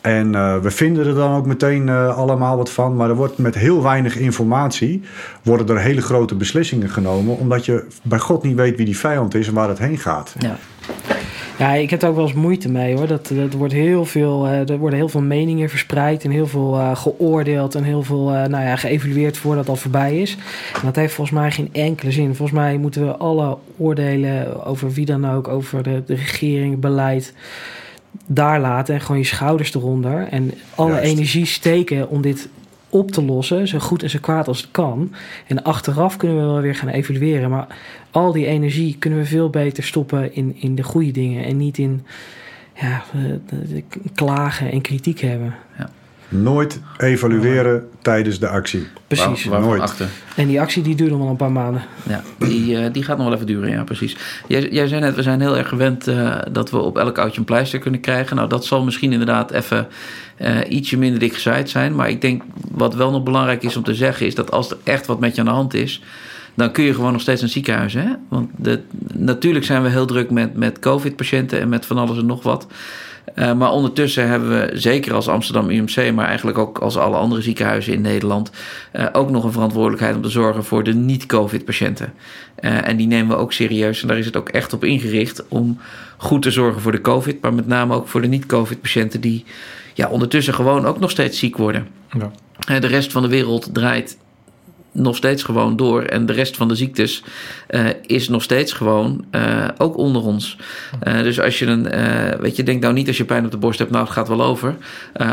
En 0.00 0.32
we 0.62 0.70
vinden 0.70 1.06
er 1.06 1.14
dan 1.14 1.36
ook 1.36 1.46
meteen 1.46 1.88
allemaal 1.88 2.56
wat 2.56 2.70
van. 2.70 2.96
Maar 2.96 3.08
er 3.08 3.14
wordt 3.14 3.38
met 3.38 3.54
heel 3.54 3.82
weinig 3.82 4.16
informatie... 4.16 5.02
worden 5.42 5.68
er 5.68 5.82
hele 5.82 6.02
grote 6.02 6.34
beslissingen 6.34 6.90
genomen... 6.90 7.38
omdat 7.38 7.64
je 7.64 7.86
bij 8.02 8.18
God 8.18 8.42
niet 8.42 8.56
weet 8.56 8.76
wie 8.76 8.86
die 8.86 8.98
vijand 8.98 9.34
is 9.34 9.48
en 9.48 9.54
waar 9.54 9.68
het 9.68 9.78
heen 9.78 9.98
gaat. 9.98 10.34
Ja. 10.38 10.56
Ja, 11.58 11.72
ik 11.72 11.90
heb 11.90 12.02
er 12.02 12.08
ook 12.08 12.14
wel 12.14 12.24
eens 12.24 12.34
moeite 12.34 12.68
mee 12.68 12.96
hoor. 12.96 13.06
Dat, 13.06 13.30
dat 13.34 13.52
wordt 13.52 13.72
heel 13.72 14.04
veel, 14.04 14.46
eh, 14.46 14.68
er 14.68 14.78
worden 14.78 14.98
heel 14.98 15.08
veel 15.08 15.20
meningen 15.20 15.68
verspreid 15.68 16.24
en 16.24 16.30
heel 16.30 16.46
veel 16.46 16.78
eh, 16.78 16.96
geoordeeld 16.96 17.74
en 17.74 17.82
heel 17.82 18.02
veel 18.02 18.32
eh, 18.32 18.44
nou 18.44 18.64
ja, 18.64 18.76
geëvalueerd 18.76 19.36
voordat 19.36 19.60
het 19.60 19.68
al 19.68 19.76
voorbij 19.76 20.20
is. 20.20 20.36
En 20.74 20.80
dat 20.84 20.96
heeft 20.96 21.14
volgens 21.14 21.38
mij 21.38 21.50
geen 21.50 21.68
enkele 21.72 22.12
zin. 22.12 22.34
Volgens 22.34 22.58
mij 22.58 22.76
moeten 22.76 23.06
we 23.06 23.16
alle 23.16 23.58
oordelen 23.76 24.64
over 24.64 24.92
wie 24.92 25.06
dan 25.06 25.30
ook, 25.30 25.48
over 25.48 25.82
de, 25.82 26.02
de 26.06 26.14
regering, 26.14 26.80
beleid, 26.80 27.34
daar 28.26 28.60
laten 28.60 28.94
en 28.94 29.00
gewoon 29.00 29.18
je 29.18 29.26
schouders 29.26 29.74
eronder. 29.74 30.28
En 30.30 30.52
alle 30.74 30.90
Juist. 30.90 31.10
energie 31.10 31.46
steken 31.46 32.08
om 32.08 32.22
dit 32.22 32.48
op 32.94 33.10
te 33.10 33.24
lossen, 33.24 33.68
zo 33.68 33.78
goed 33.78 34.02
en 34.02 34.10
zo 34.10 34.18
kwaad 34.20 34.48
als 34.48 34.60
het 34.60 34.70
kan. 34.70 35.12
En 35.46 35.62
achteraf 35.62 36.16
kunnen 36.16 36.36
we 36.36 36.42
wel 36.42 36.60
weer 36.60 36.74
gaan 36.74 36.88
evalueren. 36.88 37.50
Maar 37.50 37.66
al 38.10 38.32
die 38.32 38.46
energie 38.46 38.96
kunnen 38.98 39.18
we 39.18 39.24
veel 39.24 39.50
beter 39.50 39.84
stoppen 39.84 40.34
in, 40.34 40.56
in 40.58 40.74
de 40.74 40.82
goede 40.82 41.10
dingen. 41.10 41.44
En 41.44 41.56
niet 41.56 41.78
in 41.78 42.06
ja, 42.74 43.04
eh, 43.12 43.82
klagen 44.14 44.72
en 44.72 44.80
kritiek 44.80 45.20
hebben. 45.20 45.54
Nooit 46.42 46.80
evalueren 46.96 47.88
tijdens 48.02 48.38
de 48.38 48.48
actie. 48.48 48.86
Precies. 49.06 49.44
Waar, 49.44 49.60
Nooit. 49.60 49.80
achter. 49.80 50.08
En 50.36 50.46
die 50.46 50.60
actie 50.60 50.82
die 50.82 50.94
duurt 50.94 51.10
nog 51.10 51.18
wel 51.18 51.28
een 51.28 51.36
paar 51.36 51.52
maanden. 51.52 51.82
Ja, 52.02 52.22
die, 52.38 52.78
eh, 52.78 52.92
die 52.92 53.02
gaat 53.02 53.16
nog 53.16 53.26
wel 53.26 53.34
even 53.34 53.46
duren, 53.46 53.70
ja, 53.70 53.84
precies. 53.84 54.16
Jij, 54.48 54.68
jij 54.68 54.86
zei 54.86 55.00
net, 55.00 55.14
we 55.14 55.22
zijn 55.22 55.40
heel 55.40 55.56
erg 55.56 55.68
gewend 55.68 56.08
eh, 56.08 56.38
dat 56.50 56.70
we 56.70 56.78
op 56.78 56.98
elk 56.98 57.18
oudje 57.18 57.38
een 57.38 57.44
pleister 57.44 57.78
kunnen 57.78 58.00
krijgen. 58.00 58.36
Nou, 58.36 58.48
dat 58.48 58.64
zal 58.64 58.84
misschien 58.84 59.12
inderdaad 59.12 59.50
even 59.50 59.86
eh, 60.36 60.58
ietsje 60.68 60.98
minder 60.98 61.20
dik 61.20 61.34
gezaaid 61.34 61.70
zijn. 61.70 61.94
Maar 61.94 62.08
ik 62.08 62.20
denk, 62.20 62.42
wat 62.70 62.94
wel 62.94 63.10
nog 63.10 63.22
belangrijk 63.22 63.62
is 63.62 63.76
om 63.76 63.82
te 63.82 63.94
zeggen, 63.94 64.26
is 64.26 64.34
dat 64.34 64.50
als 64.50 64.70
er 64.70 64.76
echt 64.84 65.06
wat 65.06 65.20
met 65.20 65.34
je 65.34 65.40
aan 65.40 65.46
de 65.46 65.52
hand 65.52 65.74
is, 65.74 66.02
dan 66.54 66.72
kun 66.72 66.84
je 66.84 66.94
gewoon 66.94 67.12
nog 67.12 67.20
steeds 67.20 67.42
een 67.42 67.48
ziekenhuis. 67.48 67.94
Hè? 67.94 68.08
Want 68.28 68.50
de, 68.56 68.80
natuurlijk 69.14 69.64
zijn 69.64 69.82
we 69.82 69.88
heel 69.88 70.06
druk 70.06 70.30
met, 70.30 70.56
met 70.56 70.78
COVID-patiënten 70.78 71.60
en 71.60 71.68
met 71.68 71.86
van 71.86 71.98
alles 71.98 72.18
en 72.18 72.26
nog 72.26 72.42
wat. 72.42 72.66
Eh, 73.34 73.52
maar 73.52 73.70
ondertussen 73.70 74.28
hebben 74.28 74.48
we, 74.48 74.78
zeker 74.78 75.14
als 75.14 75.28
Amsterdam 75.28 75.70
UMC, 75.70 76.12
maar 76.14 76.26
eigenlijk 76.26 76.58
ook 76.58 76.78
als 76.78 76.96
alle 76.96 77.16
andere 77.16 77.42
ziekenhuizen 77.42 77.92
in 77.92 78.00
Nederland, 78.00 78.50
eh, 78.92 79.06
ook 79.12 79.30
nog 79.30 79.44
een 79.44 79.52
verantwoordelijkheid 79.52 80.16
om 80.16 80.22
te 80.22 80.28
zorgen 80.28 80.64
voor 80.64 80.84
de 80.84 80.94
niet-COVID-patiënten. 80.94 82.12
Eh, 82.54 82.88
en 82.88 82.96
die 82.96 83.06
nemen 83.06 83.36
we 83.36 83.42
ook 83.42 83.52
serieus. 83.52 84.02
En 84.02 84.08
daar 84.08 84.18
is 84.18 84.26
het 84.26 84.36
ook 84.36 84.48
echt 84.48 84.72
op 84.72 84.84
ingericht 84.84 85.48
om 85.48 85.78
goed 86.16 86.42
te 86.42 86.50
zorgen 86.50 86.80
voor 86.80 86.92
de 86.92 87.00
COVID, 87.00 87.40
maar 87.40 87.54
met 87.54 87.66
name 87.66 87.94
ook 87.94 88.08
voor 88.08 88.20
de 88.20 88.28
niet-COVID-patiënten 88.28 89.20
die 89.20 89.44
ja, 89.94 90.08
ondertussen 90.08 90.54
gewoon 90.54 90.86
ook 90.86 91.00
nog 91.00 91.10
steeds 91.10 91.38
ziek 91.38 91.56
worden. 91.56 91.88
Ja. 92.18 92.30
De 92.78 92.86
rest 92.86 93.12
van 93.12 93.22
de 93.22 93.28
wereld 93.28 93.68
draait 93.72 94.16
nog 94.94 95.16
steeds 95.16 95.42
gewoon 95.42 95.76
door. 95.76 96.02
En 96.02 96.26
de 96.26 96.32
rest 96.32 96.56
van 96.56 96.68
de 96.68 96.74
ziektes 96.74 97.22
eh, 97.66 97.86
is 98.06 98.28
nog 98.28 98.42
steeds 98.42 98.72
gewoon 98.72 99.24
eh, 99.30 99.68
ook 99.78 99.96
onder 99.96 100.22
ons. 100.22 100.56
Eh, 101.00 101.22
dus 101.22 101.40
als 101.40 101.58
je 101.58 101.66
een, 101.66 101.88
weet 102.40 102.56
je, 102.56 102.62
denk 102.62 102.82
nou 102.82 102.94
niet 102.94 103.08
als 103.08 103.16
je 103.16 103.24
pijn 103.24 103.44
op 103.44 103.50
de 103.50 103.56
borst 103.56 103.78
hebt, 103.78 103.90
nou 103.90 104.04
het 104.04 104.12
gaat 104.12 104.28
wel 104.28 104.42
over. 104.42 104.74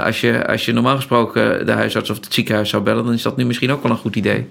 Als, 0.04 0.22
je, 0.22 0.48
als 0.48 0.66
je 0.66 0.74
normaal 0.74 0.96
gesproken 0.96 1.66
de 1.66 1.72
huisarts 1.72 2.10
of 2.10 2.16
het 2.16 2.34
ziekenhuis 2.34 2.70
zou 2.70 2.84
bellen, 2.84 3.04
dan 3.06 3.14
is 3.14 3.22
dat 3.22 3.38
nu 3.38 3.46
misschien 3.46 3.72
ook 3.72 3.84
wel 3.84 3.92
een 3.92 3.98
goed 3.98 4.16
idee. 4.16 4.48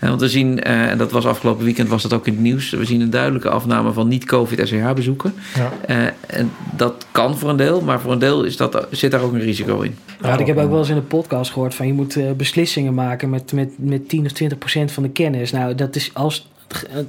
Want 0.00 0.20
we 0.20 0.28
zien, 0.28 0.62
eh, 0.62 0.90
en 0.90 0.98
dat 0.98 1.10
was 1.10 1.26
afgelopen 1.26 1.64
weekend, 1.64 1.88
was 1.88 2.02
dat 2.02 2.12
ook 2.12 2.26
in 2.26 2.32
het 2.32 2.42
nieuws. 2.42 2.70
We 2.70 2.84
zien 2.84 3.00
een 3.00 3.10
duidelijke 3.10 3.48
afname 3.48 3.92
van 3.92 4.08
niet-COVID-SCH-bezoeken. 4.08 5.34
Ja. 5.54 5.72
Eh, 5.86 6.36
en 6.38 6.50
dat 6.76 7.06
kan 7.12 7.38
voor 7.38 7.50
een 7.50 7.56
deel, 7.56 7.80
maar 7.80 8.00
voor 8.00 8.12
een 8.12 8.18
deel 8.18 8.42
is 8.44 8.56
dat, 8.56 8.86
zit 8.90 9.10
daar 9.10 9.20
ook 9.20 9.32
een 9.32 9.40
risico 9.40 9.80
in. 9.80 9.96
Ja, 10.22 10.38
ik 10.38 10.46
heb 10.46 10.58
ook 10.58 10.70
wel 10.70 10.78
eens 10.78 10.88
in 10.88 10.94
de 10.94 11.00
podcast 11.00 11.50
gehoord 11.52 11.74
van 11.74 11.86
je 11.86 11.92
moet 11.92 12.16
eh, 12.16 12.30
beslissingen 12.32 12.94
maken 12.94 13.30
met, 13.30 13.52
met, 13.52 13.70
met 13.76 14.08
10 14.08 14.24
of 14.24 14.32
20 14.32 14.58
procent 14.58 14.92
van 14.92 15.02
de 15.02 15.10
kennis. 15.10 15.52
Nou, 15.52 15.74
dat 15.74 15.96
is 15.96 16.10
als, 16.14 16.48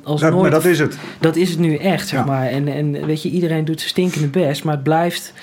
als 0.03 0.21
Ja, 0.21 0.29
nooit. 0.29 0.41
maar 0.41 0.51
dat 0.51 0.65
is 0.65 0.79
het. 0.79 0.97
Dat 1.19 1.35
is 1.35 1.49
het 1.49 1.59
nu 1.59 1.75
echt, 1.75 2.07
zeg 2.07 2.19
Ja. 2.19 2.25
maar. 2.25 2.47
En, 2.47 2.67
en 2.67 3.05
weet 3.05 3.21
je, 3.21 3.29
iedereen 3.29 3.65
doet 3.65 3.77
zijn 3.79 3.89
stinkende 3.89 4.27
best, 4.27 4.63
maar 4.63 4.73
het 4.73 4.83
blijft 4.83 5.33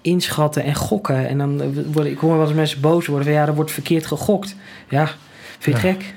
inschatten 0.00 0.62
en 0.64 0.74
gokken. 0.74 1.28
En 1.28 1.38
dan 1.38 1.62
worden, 1.92 2.12
ik 2.12 2.18
hoor 2.18 2.36
wel 2.36 2.46
eens 2.46 2.54
mensen 2.56 2.80
boos 2.80 3.06
worden 3.06 3.26
van 3.26 3.36
ja, 3.36 3.46
er 3.46 3.54
wordt 3.54 3.70
verkeerd 3.70 4.06
gegokt. 4.06 4.56
Ja, 4.88 5.06
vind 5.58 5.80
je 5.80 5.86
het 5.86 5.96
gek? 5.96 6.14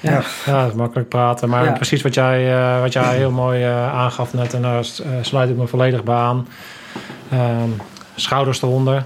Ja. 0.00 0.22
Ja. 0.46 0.60
Dat 0.62 0.70
is 0.70 0.76
makkelijk 0.76 1.08
praten. 1.08 1.48
Maar 1.48 1.64
Ja. 1.64 1.72
precies 1.72 2.02
wat 2.02 2.14
jij, 2.14 2.54
eh, 2.58 2.80
wat 2.80 2.92
jij 2.92 3.16
heel 3.22 3.30
mooi 3.30 3.62
eh, 3.64 3.94
aangaf 3.94 4.34
net. 4.34 4.54
En 4.54 4.62
daar 4.62 4.78
eh, 4.78 4.84
sluit 5.20 5.50
ik 5.50 5.56
me 5.56 5.66
volledig 5.66 6.04
bij 6.04 6.14
aan. 6.14 6.48
Ehm, 7.30 7.68
schouders 8.14 8.62
eronder. 8.62 9.04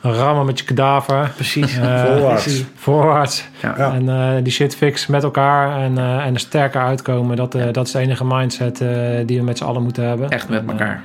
Rammen 0.00 0.46
met 0.46 0.58
je 0.58 0.64
kadaver. 0.64 1.30
Precies. 1.34 1.78
Eh, 1.78 2.02
Voorwaarts. 2.04 2.64
Voorwaarts. 2.74 3.44
Ja. 3.62 3.92
En 3.92 4.08
eh, 4.08 4.42
die 4.42 4.52
shit 4.52 4.76
fix 4.76 5.06
met 5.06 5.22
elkaar. 5.22 5.80
En, 5.82 5.98
eh, 5.98 6.26
en 6.26 6.34
er 6.34 6.40
sterker 6.40 6.80
uitkomen. 6.82 7.36
Dat, 7.36 7.54
eh, 7.54 7.64
dat 7.72 7.86
is 7.86 7.92
de 7.92 7.98
enige 7.98 8.24
mindset 8.24 8.80
eh, 8.80 8.88
die 9.26 9.38
we 9.38 9.44
met 9.44 9.58
z'n 9.58 9.64
allen 9.64 9.82
moeten 9.82 10.04
hebben. 10.08 10.28
Echt 10.30 10.48
met 10.48 10.60
En, 10.60 10.68
elkaar. 10.70 11.02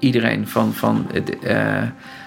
iedereen 0.00 0.48
van, 0.48 0.72
van 0.72 1.06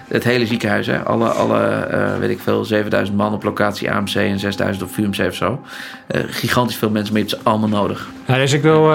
het, 0.08 0.24
hele 0.24 0.46
ziekenhuis. 0.46 0.86
Hè? 0.86 0.98
Alle, 1.04 1.28
alle 1.28 1.60
eh, 1.60 2.18
weet 2.18 2.30
ik 2.30 2.40
veel, 2.40 2.64
7000 2.64 3.16
man 3.16 3.32
op 3.32 3.42
locatie 3.42 3.90
AMC 3.90 4.14
en 4.14 4.38
6000 4.38 4.84
op 4.84 4.90
VUMC 4.90 5.26
of 5.26 5.34
zo. 5.34 5.60
Eh, 6.06 6.20
gigantisch 6.26 6.76
veel 6.76 6.90
mensen, 6.90 7.12
maar 7.14 7.22
je 7.22 7.28
hebt 7.28 7.42
ze 7.42 7.50
allemaal 7.50 7.68
nodig. 7.68 8.08
Ja, 8.26 8.36
dus 8.36 8.52
ik 8.52 8.62
wil, 8.62 8.84
eh, 8.84 8.90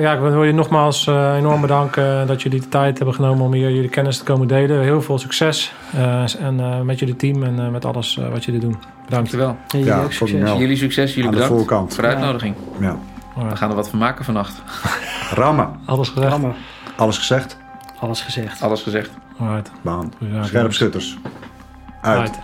ja, 0.00 0.12
ik 0.12 0.20
wil 0.20 0.44
je 0.44 0.52
nogmaals 0.52 1.06
enorm 1.06 1.60
bedanken 1.60 2.26
dat 2.26 2.42
jullie 2.42 2.60
de 2.60 2.68
tijd 2.68 2.96
hebben 2.96 3.14
genomen 3.14 3.44
om 3.44 3.52
hier 3.52 3.70
jullie 3.70 3.88
kennis 3.88 4.18
te 4.18 4.24
komen 4.24 4.48
delen. 4.48 4.80
Heel 4.82 5.02
veel 5.02 5.18
succes 5.18 5.72
eh, 5.92 6.40
en, 6.40 6.60
eh, 6.60 6.80
met 6.80 6.98
jullie 6.98 7.16
team 7.16 7.42
en 7.42 7.58
eh, 7.58 7.68
met 7.68 7.84
alles 7.84 8.18
wat 8.30 8.44
jullie 8.44 8.60
doen. 8.60 8.76
Bedankt. 9.04 9.30
Dankjewel. 9.30 9.56
Ja, 9.68 10.02
ik 10.02 10.12
succes. 10.12 10.40
wel. 10.40 10.58
Jullie 10.58 10.76
succes, 10.76 11.14
jullie 11.14 11.28
Aan 11.28 11.34
bedankt 11.34 11.54
voorkant. 11.54 11.94
voor 11.94 12.02
de 12.02 12.08
uitnodiging. 12.08 12.54
Ja. 12.80 12.96
We 13.48 13.56
gaan 13.56 13.70
er 13.70 13.76
wat 13.76 13.88
van 13.88 13.98
maken 13.98 14.24
vannacht. 14.24 14.62
Rammen. 15.34 15.70
Alles 15.84 16.08
gezegd. 16.08 16.30
Rammen. 16.30 16.54
Alles 16.96 17.18
gezegd. 17.18 17.58
Alles 18.00 18.20
gezegd. 18.20 18.62
Alles 18.62 18.82
gezegd. 18.82 19.10
Alright. 19.38 19.70
Baan. 19.82 20.12
Scherpschutters. 20.42 21.18
Uit. 22.00 22.18
Uit. 22.20 22.40